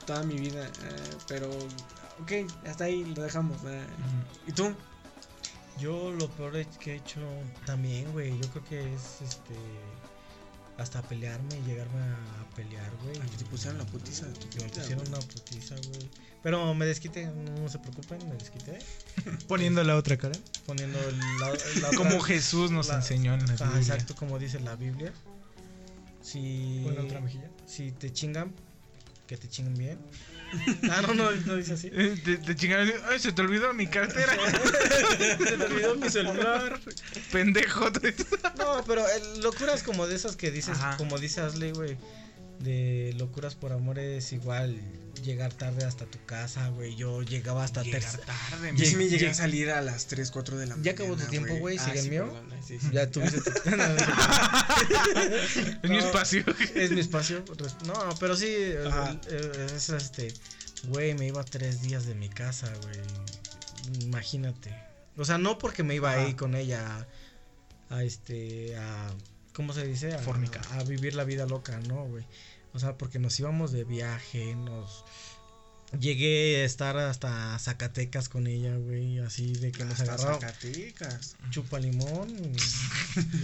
toda 0.07 0.25
mi 0.25 0.37
vida, 0.41 0.67
eh, 0.67 1.15
pero, 1.29 1.49
ok, 2.21 2.33
hasta 2.67 2.85
ahí 2.85 3.05
lo 3.15 3.23
dejamos. 3.23 3.59
eh. 3.65 3.87
¿Y 4.49 4.53
tú? 4.53 4.75
Yo 5.79 6.11
lo 6.13 6.29
peor 6.31 6.65
que 6.79 6.93
he 6.93 6.97
hecho 6.97 7.21
también, 7.67 8.11
güey. 8.13 8.39
Yo 8.41 8.49
creo 8.51 8.65
que 8.65 8.95
es 8.95 9.21
este. 9.23 9.55
Hasta 10.79 11.03
pelearme, 11.03 11.61
llegarme 11.67 12.01
a 12.01 12.55
pelear, 12.55 12.89
güey. 13.03 13.19
Que 13.19 13.37
te 13.39 13.45
pusieron 13.47 13.79
la 13.79 13.85
putiza 13.87 14.27
de 14.27 14.33
tu 14.35 14.49
Que 14.49 14.61
me 14.61 14.69
pusieron 14.69 14.99
güey. 14.99 15.09
una 15.09 15.19
putiza, 15.19 15.75
güey. 15.89 16.09
Pero 16.41 16.73
me 16.75 16.87
desquité, 16.87 17.27
no 17.27 17.69
se 17.69 17.81
preocupen, 17.81 18.19
me 18.29 18.37
desquité. 18.37 18.79
Poniendo 19.49 19.83
la 19.83 19.97
otra 19.97 20.17
cara. 20.17 20.39
Poniendo 20.67 20.99
la, 21.41 21.51
la 21.81 21.89
Como 21.97 22.11
otra- 22.17 22.27
Jesús 22.29 22.71
nos 22.71 22.87
la- 22.89 22.97
enseñó 22.97 23.35
en 23.35 23.45
la 23.47 23.55
Ah, 23.55 23.65
Biblia. 23.65 23.79
exacto, 23.81 24.15
como 24.15 24.39
dice 24.39 24.61
la 24.61 24.77
Biblia. 24.77 25.13
Si, 26.23 26.83
Pon 26.85 26.95
la 26.95 27.03
otra 27.03 27.21
mejilla. 27.21 27.51
si 27.67 27.91
te 27.93 28.13
chingan, 28.13 28.53
que 29.27 29.37
te 29.37 29.49
chinguen 29.49 29.75
bien. 29.75 29.99
ah, 30.91 31.03
no, 31.07 31.15
no, 31.15 31.31
no 31.31 31.57
dice 31.57 31.75
así. 31.75 31.91
Eh, 31.93 32.21
Te, 32.25 32.39
te 32.39 32.57
chingaron, 32.57 32.91
ay, 33.11 33.19
se 33.19 33.33
te 33.33 33.43
olvidó 33.43 33.73
mi 33.75 33.87
cartera. 33.87 34.33
Se 35.39 35.57
me 35.57 35.65
olvidó 35.65 35.97
mi 35.97 36.09
celular. 36.09 36.81
Pendejo. 37.33 37.91
No, 38.59 38.85
pero 38.87 39.07
eh, 39.07 39.23
locuras 39.43 39.83
como 39.83 40.07
de 40.07 40.17
esas 40.17 40.37
que 40.37 40.51
dices, 40.51 40.79
Ajá. 40.79 40.97
como 40.97 41.19
dice 41.19 41.41
Ashley, 41.41 41.73
güey. 41.73 41.97
De 42.61 43.15
locuras 43.19 43.55
por 43.55 43.73
amor 43.73 43.99
es 43.99 44.33
igual 44.33 44.81
llegar 45.23 45.53
tarde 45.53 45.85
hasta 45.85 46.05
tu 46.07 46.19
casa, 46.27 46.69
güey. 46.69 46.95
Yo 46.97 47.23
llegaba 47.23 47.65
hasta 47.65 47.83
Llegar 47.83 48.03
tercera. 48.03 48.25
tarde, 48.27 48.73
Yo 48.77 48.85
sí 48.85 48.97
me 48.97 49.09
llegué 49.09 49.27
lleg- 49.27 49.31
a 49.31 49.35
salir 49.35 49.71
a 49.71 49.81
las 49.83 50.07
3, 50.07 50.31
4 50.31 50.59
de 50.59 50.67
la 50.67 50.77
mañana. 50.77 50.85
Ya 50.85 50.93
acabó 50.93 51.17
tu 51.17 51.27
tiempo, 51.27 51.55
güey, 51.57 51.79
Ah, 51.79 51.85
¿sigue 51.85 52.01
el 52.01 52.11
mío? 52.11 52.33
Ya 52.93 53.11
tuviste 53.11 53.41
tu... 53.41 53.51
Es 55.83 55.91
mi 55.91 55.99
espacio. 55.99 56.45
Es 56.75 56.91
mi 56.91 57.01
espacio. 57.01 57.45
No, 57.87 57.95
pero 58.21 58.37
sí, 58.37 58.47
es 59.75 59.89
este. 59.91 60.33
Güey, 60.85 61.15
me 61.15 61.27
iba 61.27 61.43
tres 61.45 61.83
días 61.83 62.07
de 62.07 62.15
mi 62.15 62.29
casa, 62.29 62.73
güey. 62.83 62.97
Imagínate. 64.01 64.75
O 65.17 65.25
sea, 65.25 65.39
no 65.39 65.59
porque 65.59 65.83
me 65.83 65.95
iba 65.95 66.13
ahí 66.13 66.35
con 66.35 66.55
ella 66.55 67.07
a, 67.91 67.97
a 67.97 68.05
este. 68.05 68.77
a. 68.77 69.11
¿Cómo 69.55 69.73
se 69.73 69.87
dice? 69.87 70.15
A. 70.15 70.21
A 70.79 70.85
vivir 70.85 71.15
la 71.15 71.25
vida 71.25 71.47
loca, 71.47 71.79
¿no, 71.89 72.05
güey? 72.05 72.25
O 72.79 72.81
sea, 72.81 72.97
porque 72.97 73.19
nos 73.19 73.39
íbamos 73.41 73.73
de 73.73 73.83
viaje, 73.83 74.55
nos. 74.55 75.05
Llegué 75.99 76.63
a 76.63 76.65
estar 76.65 76.97
hasta 76.97 77.59
Zacatecas 77.59 78.29
con 78.29 78.47
ella, 78.47 78.77
güey, 78.77 79.19
así 79.19 79.53
de 79.55 79.73
que 79.73 79.85
nos 79.85 79.99
Hasta 79.99 80.13
agarraba 80.15 80.39
Zacatecas. 80.41 81.35
chupa 81.51 81.81
limón. 81.81 82.29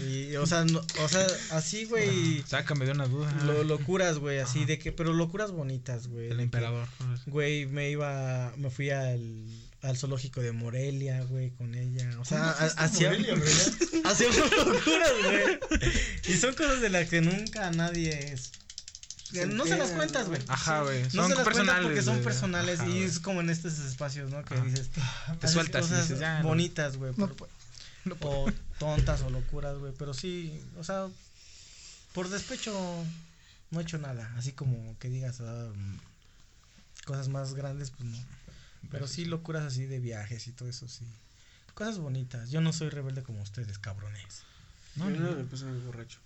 Y, 0.09 0.37
o 0.37 0.47
sea, 0.47 0.65
no- 0.65 0.85
o 1.01 1.09
sea, 1.09 1.27
así, 1.51 1.85
güey. 1.87 2.45
Sácame 2.47 2.85
de 2.85 2.93
una 2.93 3.07
duda. 3.09 3.33
Lo, 3.45 3.65
locuras, 3.65 4.19
güey, 4.19 4.39
así 4.39 4.59
Ajá. 4.59 4.67
de 4.69 4.79
que, 4.79 4.93
pero 4.93 5.13
locuras 5.13 5.51
bonitas, 5.51 6.07
güey. 6.07 6.29
El 6.31 6.37
que, 6.37 6.43
emperador. 6.45 6.87
Güey, 7.27 7.67
me 7.67 7.91
iba, 7.91 8.53
me 8.57 8.71
fui 8.71 8.91
al, 8.91 9.47
al 9.83 9.97
zoológico 9.97 10.41
de 10.43 10.53
Morelia, 10.53 11.25
güey, 11.25 11.51
con 11.51 11.75
ella. 11.75 12.09
O 12.21 12.25
sea, 12.25 12.51
ha- 12.51 12.85
hacía, 12.85 13.11
hacíamos 14.05 14.37
locuras, 14.51 15.13
güey. 15.25 15.59
Y 16.29 16.35
son 16.37 16.55
cosas 16.55 16.81
de 16.83 16.91
las 16.91 17.09
que 17.09 17.21
nunca 17.23 17.71
nadie 17.71 18.33
es. 18.35 18.53
No 19.49 19.65
se 19.65 19.77
las 19.77 19.91
cuentas, 19.91 20.25
¿no? 20.25 20.31
güey. 20.31 20.43
Ajá, 20.49 20.83
güey. 20.83 21.03
No 21.03 21.11
Son 21.11 21.11
se 21.11 21.19
las 21.21 21.29
cuentas 21.29 21.45
personales. 21.45 21.83
porque 21.85 22.03
son 22.03 22.19
personales 22.23 22.81
Ajá, 22.81 22.89
y 22.89 23.03
es 23.03 23.19
como 23.21 23.41
en 23.41 23.51
estos 23.51 23.79
espacios, 23.79 24.31
¿no? 24.31 24.45
Que 24.45 24.55
Ajá. 24.55 24.65
dices, 24.65 24.91
Te 25.41 25.49
sueltas 25.49 25.87
y 25.87 25.89
cosas 25.89 26.03
dices, 26.09 26.21
ya, 26.21 26.43
no. 26.43 26.49
bonitas, 26.49 26.97
güey. 26.97 27.13
No 27.17 27.31
o 28.21 28.47
tontas 28.79 29.23
o 29.23 29.31
locuras, 29.31 29.79
güey. 29.79 29.93
Pero 29.99 30.13
sí, 30.15 30.61
o 30.79 30.85
sea, 30.85 31.09
por 32.13 32.29
despecho 32.29 32.73
no 33.71 33.81
he 33.81 33.83
hecho 33.83 33.99
nada. 33.99 34.33
Así 34.37 34.53
como 34.53 34.97
que 34.99 35.09
digas 35.09 35.41
ah, 35.41 35.69
mm, 35.75 35.97
cosas 37.07 37.29
más 37.29 37.55
grandes, 37.55 37.91
pues 37.91 38.05
no. 38.09 38.19
Pero 38.91 39.07
sí 39.09 39.25
locuras 39.25 39.63
así 39.65 39.87
de 39.87 39.99
viajes 40.01 40.47
y 40.47 40.53
todo 40.53 40.69
eso, 40.69 40.87
sí. 40.89 41.07
Cosas 41.75 41.99
bonitas. 41.99 42.51
Yo 42.51 42.61
no 42.61 42.73
soy 42.73 42.91
rebelde 42.91 43.23
como 43.23 43.43
ustedes, 43.43 43.79
cabrones. 43.79 44.43
No, 44.97 45.11
Yo 45.11 45.19
no, 45.19 45.31
no 45.31 45.37
me 45.39 45.45
puse 45.45 45.65
muy 45.65 45.81
borracho. 45.81 46.19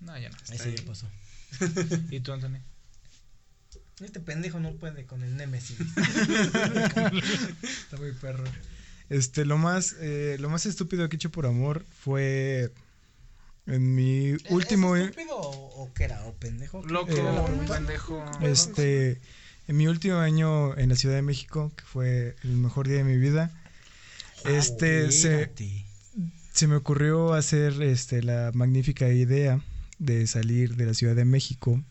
no, 0.00 0.18
ya 0.18 0.28
no. 0.28 0.36
Ese 0.50 0.74
ya 0.76 0.84
pasó. 0.84 1.06
¿Y 2.10 2.20
tú, 2.20 2.32
Anthony? 2.32 2.58
Este 4.00 4.18
pendejo 4.20 4.58
no 4.60 4.72
puede 4.72 5.06
con 5.06 5.22
el 5.22 5.36
Nemesis. 5.36 5.78
Está 7.62 7.96
muy 7.98 8.12
perro. 8.12 8.44
Este, 9.08 9.44
lo 9.44 9.58
más, 9.58 9.94
eh, 10.00 10.36
lo 10.40 10.48
más 10.50 10.66
estúpido 10.66 11.08
que 11.08 11.16
he 11.16 11.18
hecho 11.18 11.30
por 11.30 11.46
amor 11.46 11.84
fue 12.00 12.72
en 13.66 13.94
mi 13.94 14.32
último, 14.48 14.96
¿Es 14.96 15.04
estúpido 15.10 15.36
o, 15.36 15.82
o 15.84 15.92
qué 15.94 16.04
era? 16.04 16.24
¿O 16.26 16.34
pendejo? 16.34 16.82
¿Qué- 16.82 16.88
Loco, 16.92 17.06
pregunta? 17.14 17.74
pendejo. 17.74 18.24
este, 18.42 19.20
en 19.68 19.76
mi 19.76 19.86
último 19.86 20.16
año 20.16 20.76
en 20.76 20.88
la 20.88 20.96
Ciudad 20.96 21.14
de 21.14 21.22
México, 21.22 21.72
que 21.76 21.84
fue 21.84 22.34
el 22.42 22.56
mejor 22.56 22.88
día 22.88 22.98
de 22.98 23.04
mi 23.04 23.16
vida. 23.16 23.50
Este, 24.44 25.10
se, 25.12 25.52
se 26.52 26.66
me 26.66 26.76
ocurrió 26.76 27.32
hacer, 27.34 27.80
este, 27.82 28.22
la 28.22 28.50
magnífica 28.54 29.08
idea 29.08 29.60
de 29.98 30.26
salir 30.26 30.76
de 30.76 30.86
la 30.86 30.94
Ciudad 30.94 31.14
de 31.14 31.24
México 31.24 31.82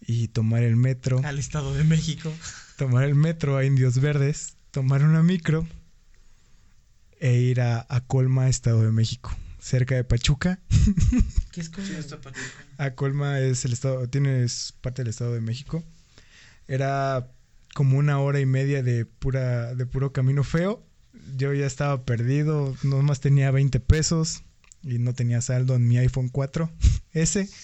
y 0.00 0.28
tomar 0.28 0.62
el 0.62 0.76
metro. 0.76 1.20
Al 1.24 1.38
Estado 1.38 1.74
de 1.74 1.84
México. 1.84 2.32
tomar 2.76 3.04
el 3.04 3.14
metro 3.14 3.56
a 3.56 3.64
Indios 3.64 4.00
Verdes, 4.00 4.56
tomar 4.70 5.02
una 5.02 5.22
micro 5.22 5.66
e 7.20 7.38
ir 7.38 7.60
a, 7.60 7.86
a 7.88 8.00
Colma, 8.00 8.48
Estado 8.48 8.82
de 8.82 8.92
México, 8.92 9.36
cerca 9.58 9.96
de 9.96 10.04
Pachuca. 10.04 10.60
¿Qué 11.52 11.60
es 11.60 11.68
Pachuca. 11.68 12.32
A 12.78 12.94
Colma 12.94 13.40
es 13.40 13.64
el 13.64 13.72
estado, 13.72 14.08
tiene 14.08 14.44
es 14.44 14.74
parte 14.80 15.02
del 15.02 15.10
Estado 15.10 15.34
de 15.34 15.40
México. 15.40 15.84
Era 16.68 17.28
como 17.74 17.98
una 17.98 18.20
hora 18.20 18.40
y 18.40 18.46
media 18.46 18.82
de 18.82 19.04
pura, 19.04 19.74
de 19.74 19.86
puro 19.86 20.12
camino 20.12 20.44
feo. 20.44 20.84
Yo 21.36 21.52
ya 21.52 21.66
estaba 21.66 22.04
perdido, 22.04 22.76
nomás 22.82 23.20
tenía 23.20 23.50
20 23.50 23.80
pesos 23.80 24.42
y 24.88 24.98
no 24.98 25.14
tenía 25.14 25.40
saldo 25.40 25.76
en 25.76 25.86
mi 25.86 25.98
iPhone 25.98 26.28
4 26.28 26.70
S. 27.12 27.48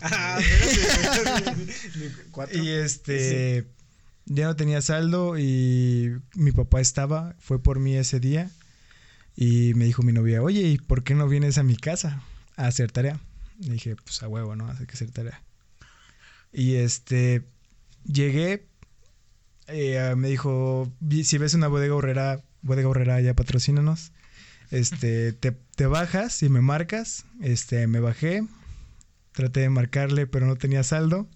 Ah. 0.00 0.38
Y 2.52 2.68
este 2.70 3.66
ya 4.24 4.46
no 4.46 4.56
tenía 4.56 4.80
saldo 4.82 5.38
y 5.38 6.16
mi 6.34 6.52
papá 6.52 6.80
estaba, 6.80 7.34
fue 7.40 7.62
por 7.62 7.78
mí 7.78 7.96
ese 7.96 8.18
día 8.20 8.50
y 9.36 9.74
me 9.74 9.84
dijo 9.84 10.02
mi 10.02 10.12
novia, 10.12 10.42
oye, 10.42 10.62
¿y 10.62 10.78
por 10.78 11.04
qué 11.04 11.14
no 11.14 11.28
vienes 11.28 11.58
a 11.58 11.62
mi 11.62 11.76
casa 11.76 12.22
a 12.56 12.66
hacer 12.68 12.90
tarea? 12.90 13.20
Le 13.60 13.74
dije, 13.74 13.96
pues 13.96 14.22
a 14.22 14.28
huevo, 14.28 14.56
¿no? 14.56 14.68
Hay 14.70 14.86
que 14.86 14.92
hacer 14.94 15.10
tarea. 15.10 15.42
Y 16.52 16.74
este, 16.76 17.42
llegué, 18.04 18.66
eh, 19.68 20.14
me 20.16 20.28
dijo, 20.28 20.90
"Vi- 21.00 21.24
si 21.24 21.38
ves 21.38 21.54
una 21.54 21.68
bodega 21.68 21.94
horrera, 21.94 22.40
bodega 22.62 22.88
horrera 22.88 23.20
ya 23.20 23.34
patrocínanos. 23.34 24.12
Este, 24.72 25.32
te, 25.34 25.52
te 25.52 25.86
bajas 25.86 26.42
y 26.42 26.48
me 26.48 26.60
marcas. 26.60 27.24
Este, 27.40 27.86
me 27.86 28.00
bajé. 28.00 28.42
Traté 29.32 29.60
de 29.60 29.68
marcarle, 29.70 30.26
pero 30.26 30.46
no 30.46 30.56
tenía 30.56 30.82
saldo. 30.82 31.28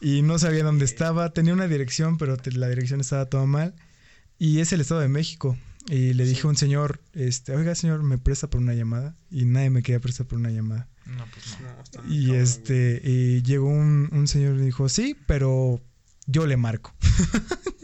Y 0.00 0.22
no 0.22 0.38
sabía 0.38 0.64
dónde 0.64 0.84
estaba. 0.84 1.32
Tenía 1.32 1.52
una 1.54 1.68
dirección, 1.68 2.18
pero 2.18 2.36
te- 2.36 2.52
la 2.52 2.68
dirección 2.68 3.00
estaba 3.00 3.26
toda 3.26 3.46
mal. 3.46 3.74
Y 4.38 4.58
es 4.60 4.72
el 4.72 4.80
Estado 4.80 5.00
de 5.00 5.08
México. 5.08 5.56
Y 5.88 6.12
le 6.12 6.24
dije 6.26 6.42
a 6.46 6.50
un 6.50 6.56
señor, 6.56 7.00
este, 7.14 7.54
oiga 7.56 7.74
señor, 7.74 8.02
¿me 8.02 8.18
presta 8.18 8.50
por 8.50 8.60
una 8.60 8.74
llamada? 8.74 9.16
Y 9.30 9.46
nadie 9.46 9.70
me 9.70 9.82
quería 9.82 10.00
prestar 10.00 10.26
por 10.26 10.38
una 10.38 10.50
llamada. 10.50 10.86
No, 11.06 11.24
pues 11.32 11.56
no. 11.62 11.82
Está 11.82 12.02
Y 12.06 12.26
cabrón, 12.26 12.42
este, 12.42 13.00
y 13.04 13.42
llegó 13.42 13.68
un, 13.70 14.08
un 14.12 14.28
señor 14.28 14.56
y 14.56 14.58
me 14.58 14.64
dijo, 14.66 14.88
sí, 14.90 15.16
pero 15.26 15.80
yo 16.26 16.46
le 16.46 16.56
marco. 16.56 16.92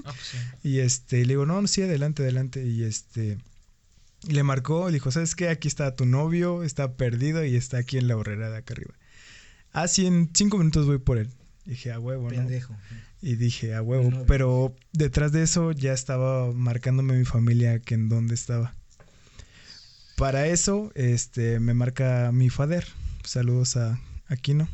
Ah, 0.07 0.13
pues 0.13 0.33
sí. 0.63 0.69
Y 0.69 0.79
este, 0.81 1.23
le 1.23 1.29
digo, 1.29 1.47
no, 1.47 1.63
no, 1.63 1.67
sí, 1.67 1.81
adelante, 1.81 2.23
adelante. 2.23 2.63
Y 2.67 2.83
este, 2.83 3.39
le 4.29 4.43
marcó, 4.43 4.87
le 4.87 4.95
dijo, 4.95 5.11
¿sabes 5.11 5.35
qué? 5.35 5.49
Aquí 5.49 5.69
está 5.69 5.95
tu 5.95 6.07
novio, 6.07 6.63
está 6.63 6.97
perdido 6.97 7.45
y 7.45 7.57
está 7.57 7.79
aquí 7.79 7.99
en 7.99 8.09
la 8.09 8.17
horrera 8.17 8.51
de 8.51 8.59
acá 8.59 8.75
arriba. 8.75 8.95
Ah, 9.73 9.89
sí, 9.89 10.07
en 10.07 10.31
cinco 10.35 10.59
minutos 10.59 10.87
voy 10.87 10.99
por 10.99 11.19
él. 11.19 11.31
Dije, 11.65 11.93
a 11.93 11.99
huevo, 11.99 12.31
¿no? 12.31 12.37
Pendejo. 12.37 12.77
Y 13.23 13.37
dije, 13.37 13.75
a 13.75 13.83
huevo. 13.83 14.11
No, 14.11 14.27
pero 14.27 14.77
detrás 14.93 15.33
de 15.33 15.43
eso 15.43 15.73
ya 15.73 15.93
estaba 15.93 16.53
marcándome 16.53 17.17
mi 17.17 17.25
familia 17.25 17.79
que 17.81 17.95
en 17.95 18.09
dónde 18.09 18.35
estaba. 18.35 18.75
Para 20.17 20.47
eso, 20.47 20.93
este, 20.95 21.59
me 21.59 21.75
marca 21.75 22.31
mi 22.33 22.51
fader. 22.51 22.87
Saludos 23.25 23.77
a 23.77 23.99
Aquino. 24.27 24.69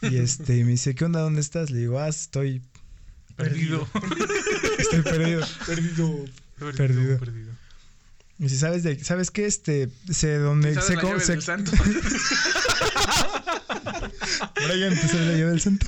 Y 0.00 0.16
este, 0.16 0.56
y 0.56 0.64
me 0.64 0.70
dice, 0.70 0.94
¿qué 0.94 1.04
onda? 1.04 1.20
¿Dónde 1.20 1.40
estás? 1.40 1.70
Le 1.70 1.78
digo, 1.78 1.98
ah, 1.98 2.08
estoy, 2.08 2.62
Perdido. 3.40 3.88
estoy 4.78 5.02
perdido. 5.02 5.46
Perdido. 5.66 6.24
Perdido. 6.76 7.18
Perdido. 7.18 7.52
Y 8.40 8.44
dice, 8.44 8.56
¿sabes 8.56 8.82
de 8.82 8.98
¿Sabes 9.04 9.30
qué? 9.30 9.44
Este, 9.46 9.88
sé 10.10 10.38
dónde, 10.38 10.74
¿Sabes 10.74 10.96
la 10.96 11.02
llave 11.02 11.20
sé- 11.20 11.32
del 11.32 11.42
santo? 11.42 11.70
Brian, 14.66 14.94
te 14.94 15.08
sabes 15.08 15.26
la 15.26 15.32
llave 15.32 15.50
del 15.50 15.60
santo. 15.60 15.86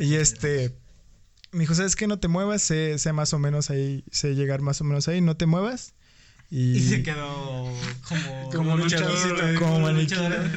Y 0.00 0.14
este, 0.14 0.74
me 1.52 1.60
dijo, 1.60 1.74
¿sabes 1.74 1.96
qué? 1.96 2.06
No 2.06 2.18
te 2.18 2.28
muevas, 2.28 2.62
sé, 2.62 2.98
sé 2.98 3.12
más 3.12 3.32
o 3.34 3.38
menos 3.38 3.70
ahí, 3.70 4.04
sé 4.10 4.34
llegar 4.34 4.60
más 4.62 4.80
o 4.80 4.84
menos 4.84 5.06
ahí, 5.08 5.20
no 5.20 5.36
te 5.36 5.46
muevas. 5.46 5.94
Y, 6.50 6.76
Y 6.76 6.80
se 6.88 7.02
quedó 7.02 7.70
como, 8.08 8.50
Como 8.50 8.76
luchador, 8.76 9.54
como 9.58 9.80
maniquí. 9.80 10.14
luchador. 10.14 10.50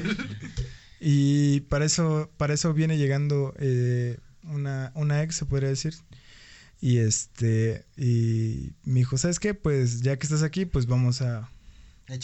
Y 1.00 1.62
para 1.62 1.86
eso, 1.86 2.32
para 2.38 2.54
eso 2.54 2.74
viene 2.74 2.98
llegando 2.98 3.54
eh, 3.60 4.18
una, 4.44 4.92
una 4.96 5.22
ex, 5.24 5.36
se 5.36 5.46
podría 5.46 5.70
decir. 5.70 5.94
Y 6.80 6.98
este, 7.00 7.86
y 7.98 8.72
me 8.84 9.00
dijo, 9.00 9.18
¿sabes 9.18 9.40
qué? 9.40 9.54
Pues 9.54 10.02
ya 10.02 10.18
que 10.18 10.26
estás 10.26 10.44
aquí, 10.44 10.66
pues 10.66 10.86
vamos 10.86 11.22
a, 11.22 11.50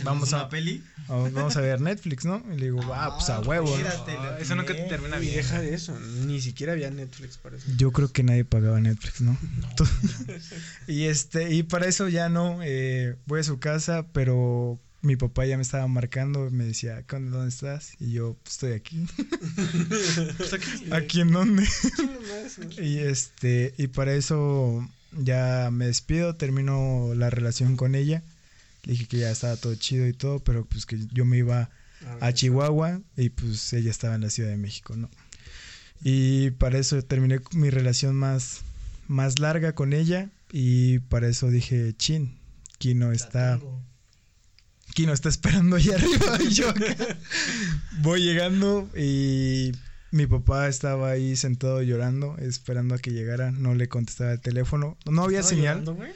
Vamos 0.05 0.30
una 0.30 0.41
a- 0.43 0.49
peli. 0.49 0.81
a- 1.09 1.27
vamos 1.34 1.57
a 1.57 1.61
ver 1.61 1.81
Netflix, 1.81 2.23
¿no? 2.23 2.41
Y 2.53 2.57
le 2.57 2.65
digo, 2.67 2.80
ah, 2.93 3.15
pues 3.17 3.30
a 3.30 3.41
huevo, 3.41 3.67
¿no? 3.77 3.85
Ah, 3.89 4.38
eso 4.39 4.55
nunca 4.55 4.73
tiré. 4.73 4.88
termina 4.88 5.17
bien. 5.17 5.35
deja 5.35 5.59
de 5.59 5.73
eso. 5.73 5.99
Ni 6.25 6.39
siquiera 6.39 6.71
había 6.73 6.89
Netflix 6.89 7.38
para 7.38 7.57
eso. 7.57 7.65
Yo 7.75 7.91
creo 7.91 8.09
que 8.09 8.23
nadie 8.23 8.45
pagaba 8.45 8.80
Netflix, 8.80 9.19
¿no? 9.21 9.38
Y 10.88 11.03
este, 11.05 11.53
y 11.53 11.63
para 11.63 11.88
eso 11.88 12.07
ya 12.07 12.30
no, 12.30 12.59
eh, 12.63 13.17
voy 13.25 13.41
a 13.41 13.43
su 13.43 13.59
casa, 13.59 14.05
pero 14.13 14.80
mi 15.03 15.15
papá 15.17 15.45
ya 15.45 15.57
me 15.57 15.63
estaba 15.63 15.85
marcando, 15.88 16.49
me 16.49 16.63
decía, 16.63 17.03
"¿Qué 17.03 17.17
onda? 17.17 17.31
¿dónde 17.31 17.49
estás? 17.49 17.93
Y 17.99 18.13
yo, 18.13 18.38
"Pues, 18.41 18.53
estoy 18.55 18.71
aquí. 18.71 19.05
Pues 20.38 20.53
aquí. 20.53 20.67
¿Aquí 20.91 21.21
en 21.21 21.31
dónde? 21.31 21.67
y 22.81 22.97
este, 22.99 23.73
y 23.77 23.88
para 23.88 24.13
eso 24.15 24.89
ya 25.11 25.69
me 25.71 25.88
despido, 25.88 26.35
termino 26.35 27.13
la 27.15 27.30
relación 27.30 27.75
con 27.75 27.95
ella. 27.95 28.23
Le 28.84 28.93
dije 28.93 29.05
que 29.07 29.17
ya 29.19 29.30
estaba 29.31 29.57
todo 29.57 29.75
chido 29.75 30.07
y 30.07 30.13
todo, 30.13 30.39
pero 30.39 30.65
pues 30.65 30.85
que 30.85 30.97
yo 31.11 31.25
me 31.25 31.38
iba 31.38 31.69
a 32.19 32.34
Chihuahua 32.34 33.01
y 33.15 33.30
pues 33.30 33.71
ella 33.73 33.91
estaba 33.91 34.15
en 34.15 34.21
la 34.21 34.30
Ciudad 34.30 34.49
de 34.49 34.57
México, 34.57 34.95
¿no? 34.95 35.09
Y 36.01 36.51
para 36.51 36.80
eso 36.80 37.01
terminé 37.01 37.39
mi 37.51 37.69
relación 37.69 38.15
más, 38.15 38.61
más 39.07 39.39
larga 39.39 39.73
con 39.73 39.93
ella 39.93 40.30
y 40.51 40.99
para 40.99 41.27
eso 41.30 41.49
dije, 41.49 41.93
chin, 41.97 42.38
Kino 42.77 43.11
está, 43.13 43.61
Kino 44.94 45.14
está 45.14 45.30
esperando 45.30 45.76
allá 45.76 45.95
arriba 45.95 46.38
y 46.44 46.49
yo 46.53 46.70
acá. 46.70 46.95
Voy 48.02 48.22
llegando 48.24 48.90
y 48.95 49.72
mi 50.11 50.28
papá 50.28 50.68
estaba 50.68 51.10
ahí 51.11 51.36
sentado 51.36 51.82
llorando, 51.82 52.36
esperando 52.40 52.95
a 52.95 52.99
que 52.99 53.11
llegara, 53.11 53.52
no 53.52 53.74
le 53.76 53.88
contestaba 53.88 54.32
el 54.34 54.40
teléfono, 54.41 54.98
no 55.06 55.24
había 55.24 55.40
¿Estaba 55.40 55.56
señal, 55.56 55.74
llorando, 55.80 55.95
güey? 55.95 56.11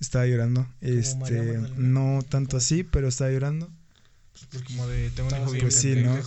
estaba 0.00 0.26
llorando, 0.26 0.66
este, 0.80 1.58
no 1.76 2.20
tanto 2.28 2.56
así, 2.56 2.82
pero 2.84 3.08
estaba 3.08 3.30
llorando. 3.30 3.70
Pues 4.50 4.64
como 4.64 4.86
de 4.88 5.10
tengo 5.10 5.28
un 5.28 5.34
Estaba 5.34 5.42
hijo 5.44 5.52
bien 5.52 5.62
Pues 5.62 5.74
sí, 5.76 5.94
¿no? 5.96 6.18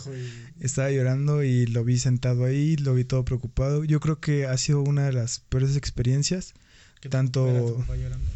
Estaba 0.59 0.89
llorando 0.91 1.43
y 1.43 1.65
lo 1.67 1.83
vi 1.83 1.97
sentado 1.99 2.45
ahí, 2.45 2.75
lo 2.77 2.93
vi 2.93 3.03
todo 3.03 3.25
preocupado. 3.25 3.83
Yo 3.83 3.99
creo 3.99 4.19
que 4.19 4.45
ha 4.45 4.57
sido 4.57 4.81
una 4.81 5.05
de 5.05 5.13
las 5.13 5.39
peores 5.39 5.75
experiencias. 5.75 6.53
¿Qué 7.01 7.09
Tanto- 7.09 7.49
era 7.49 7.59
tu 7.59 7.77
papá 7.79 7.95
llorando? 7.97 8.29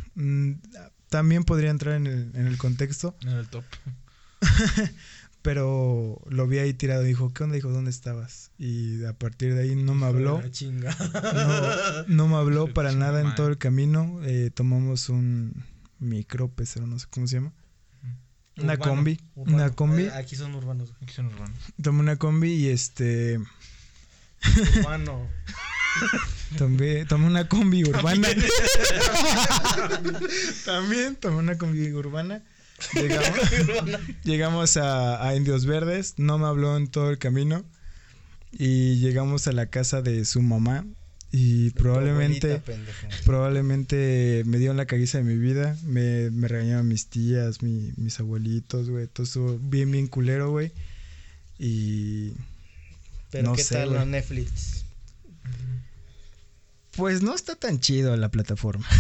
También 1.10 1.44
podría 1.44 1.70
entrar 1.72 1.96
en 1.96 2.08
el, 2.08 2.32
en 2.36 2.48
el 2.48 2.58
contexto, 2.58 3.16
En 3.22 3.30
el 3.30 3.48
top. 3.48 3.64
pero 5.42 6.22
lo 6.30 6.48
vi 6.48 6.60
ahí 6.60 6.74
tirado 6.74 7.04
y 7.04 7.08
dijo, 7.08 7.34
¿qué 7.34 7.44
onda? 7.44 7.56
Dijo, 7.56 7.70
¿dónde 7.72 7.92
estabas? 7.92 8.52
Y 8.58 9.04
a 9.06 9.14
partir 9.14 9.54
de 9.56 9.62
ahí 9.64 9.76
no 9.76 9.96
me 9.96 10.06
habló, 10.06 10.42
no, 10.42 12.06
no 12.08 12.28
me 12.28 12.36
habló 12.36 12.68
para 12.74 12.92
nada 12.92 13.22
en 13.22 13.36
todo 13.36 13.48
el 13.48 13.58
camino. 13.58 14.20
Eh, 14.24 14.52
tomamos 14.54 15.10
un 15.10 15.64
micro 16.00 16.50
pecero, 16.50 16.88
no 16.88 17.00
sé 17.00 17.08
cómo 17.10 17.28
se 17.28 17.36
llama. 17.38 17.54
Una 18.58 18.74
Urbano, 18.74 18.92
combi, 18.92 19.20
urbano. 19.36 19.56
una 19.56 19.70
combi. 19.72 20.04
Eh, 20.04 20.12
Aquí 20.12 20.36
son 20.36 20.54
urbanos. 20.54 20.94
Aquí 21.02 21.14
son 21.14 21.28
urbanos. 21.28 21.58
Tomé 21.82 22.02
una 22.02 22.18
combi 22.18 22.52
y 22.52 22.68
este... 22.68 23.40
Urbano. 24.78 25.28
Tomé, 26.58 27.06
tomé 27.06 27.26
una 27.28 27.48
combi 27.48 27.84
urbana. 27.84 28.28
También 30.66 31.16
tomé 31.20 31.38
una 31.38 31.58
combi 31.58 31.92
urbana. 31.92 32.44
Llegamos, 32.94 33.40
llegamos 34.24 34.78
a, 34.78 35.28
a 35.28 35.36
Indios 35.36 35.66
Verdes. 35.66 36.14
No 36.18 36.38
me 36.38 36.48
habló 36.48 36.78
en 36.78 36.88
todo 36.88 37.10
el 37.10 37.18
camino. 37.18 37.64
Y 38.52 38.96
llegamos 39.00 39.48
a 39.48 39.52
la 39.52 39.68
casa 39.68 40.02
de 40.02 40.26
su 40.26 40.42
mamá. 40.42 40.86
Y 41.32 41.70
probablemente, 41.72 42.60
probablemente 43.24 44.42
me 44.48 44.58
dio 44.58 44.74
la 44.74 44.88
caguiza 44.88 45.20
de 45.20 45.24
mi 45.26 45.36
vida. 45.38 45.78
Me, 45.84 46.32
me 46.32 46.48
regañaron 46.48 46.88
mis 46.88 47.08
tías, 47.08 47.62
mi- 47.62 47.92
mis 47.98 48.20
abuelitos, 48.20 48.90
güey. 48.90 49.06
Todo 49.08 49.26
estuvo 49.26 49.60
bien, 49.60 49.92
bien 49.92 50.08
culero, 50.08 50.50
güey. 50.50 50.72
Y 51.60 52.32
Pero 53.32 53.50
No 53.50 53.56
¿qué 53.56 53.64
sé, 53.64 53.76
tal 53.76 53.94
la 53.94 54.06
Netflix? 54.06 54.86
pues 56.96 57.22
no 57.22 57.34
está 57.34 57.56
tan 57.56 57.80
chido 57.80 58.16
la 58.18 58.30
plataforma. 58.30 58.86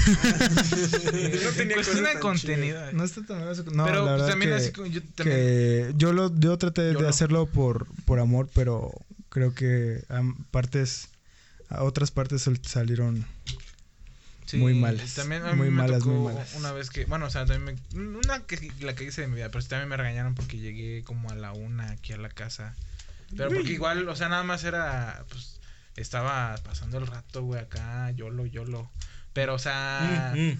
No 1.44 1.52
tenía 1.52 1.64
En 1.64 1.74
cuestión 1.74 2.04
de 2.04 2.12
tan 2.14 2.22
contenido. 2.22 2.92
No 2.94 3.04
está 3.04 3.26
tan 3.26 3.40
no, 3.40 3.84
pero 3.86 4.06
la 4.06 4.12
pues, 4.12 4.12
verdad 4.12 4.28
también 4.28 4.52
que, 4.52 4.58
así 4.58 4.72
como 4.72 4.88
yo 4.88 5.02
también. 5.16 5.38
que 5.38 5.94
yo 5.98 6.14
lo 6.14 6.34
yo 6.40 6.58
traté 6.58 6.82
Yo 6.94 7.00
de 7.00 7.04
no. 7.04 7.08
hacerlo 7.10 7.48
por 7.48 7.88
por 8.06 8.20
amor, 8.20 8.50
pero 8.54 8.92
creo 9.30 9.54
que 9.54 10.04
am- 10.10 10.46
partes 10.52 11.10
a 11.70 11.84
otras 11.84 12.12
partes 12.12 12.48
salieron 12.64 13.26
Sí, 14.46 14.58
muy 14.58 14.74
malas, 14.74 15.14
También 15.14 15.44
a 15.46 15.52
mí 15.52 15.58
muy 15.58 15.70
me 15.70 15.84
malas, 15.84 16.00
tocó 16.00 16.10
muy 16.12 16.34
malas. 16.34 16.56
una 16.56 16.72
vez 16.72 16.90
que, 16.90 17.06
bueno, 17.06 17.28
o 17.28 17.30
sea, 17.30 17.46
también 17.46 17.80
me, 17.94 18.00
una 18.18 18.40
que 18.48 18.72
la 18.80 18.96
que 18.96 19.04
hice 19.04 19.22
de 19.22 19.28
mi 19.28 19.36
vida, 19.36 19.50
pero 19.52 19.64
también 19.66 19.88
me 19.90 19.96
regañaron 19.98 20.34
porque 20.34 20.58
llegué 20.58 21.04
como 21.04 21.30
a 21.30 21.36
la 21.36 21.52
una 21.52 21.92
aquí 21.92 22.14
a 22.14 22.18
la 22.18 22.30
casa. 22.30 22.76
Pero 23.38 23.50
porque 23.50 23.72
igual, 23.72 24.08
o 24.08 24.16
sea, 24.16 24.30
nada 24.30 24.44
más 24.44 24.64
era, 24.64 25.24
pues, 25.30 25.60
estaba 25.96 26.56
pasando 26.64 26.98
el 26.98 27.08
rato, 27.08 27.44
güey, 27.44 27.62
acá, 27.62 28.10
yolo, 28.12 28.46
yolo. 28.46 28.90
Pero, 29.34 29.54
o 29.56 29.60
sea, 29.60 30.34
Mm, 30.36 30.40
mm. 30.50 30.58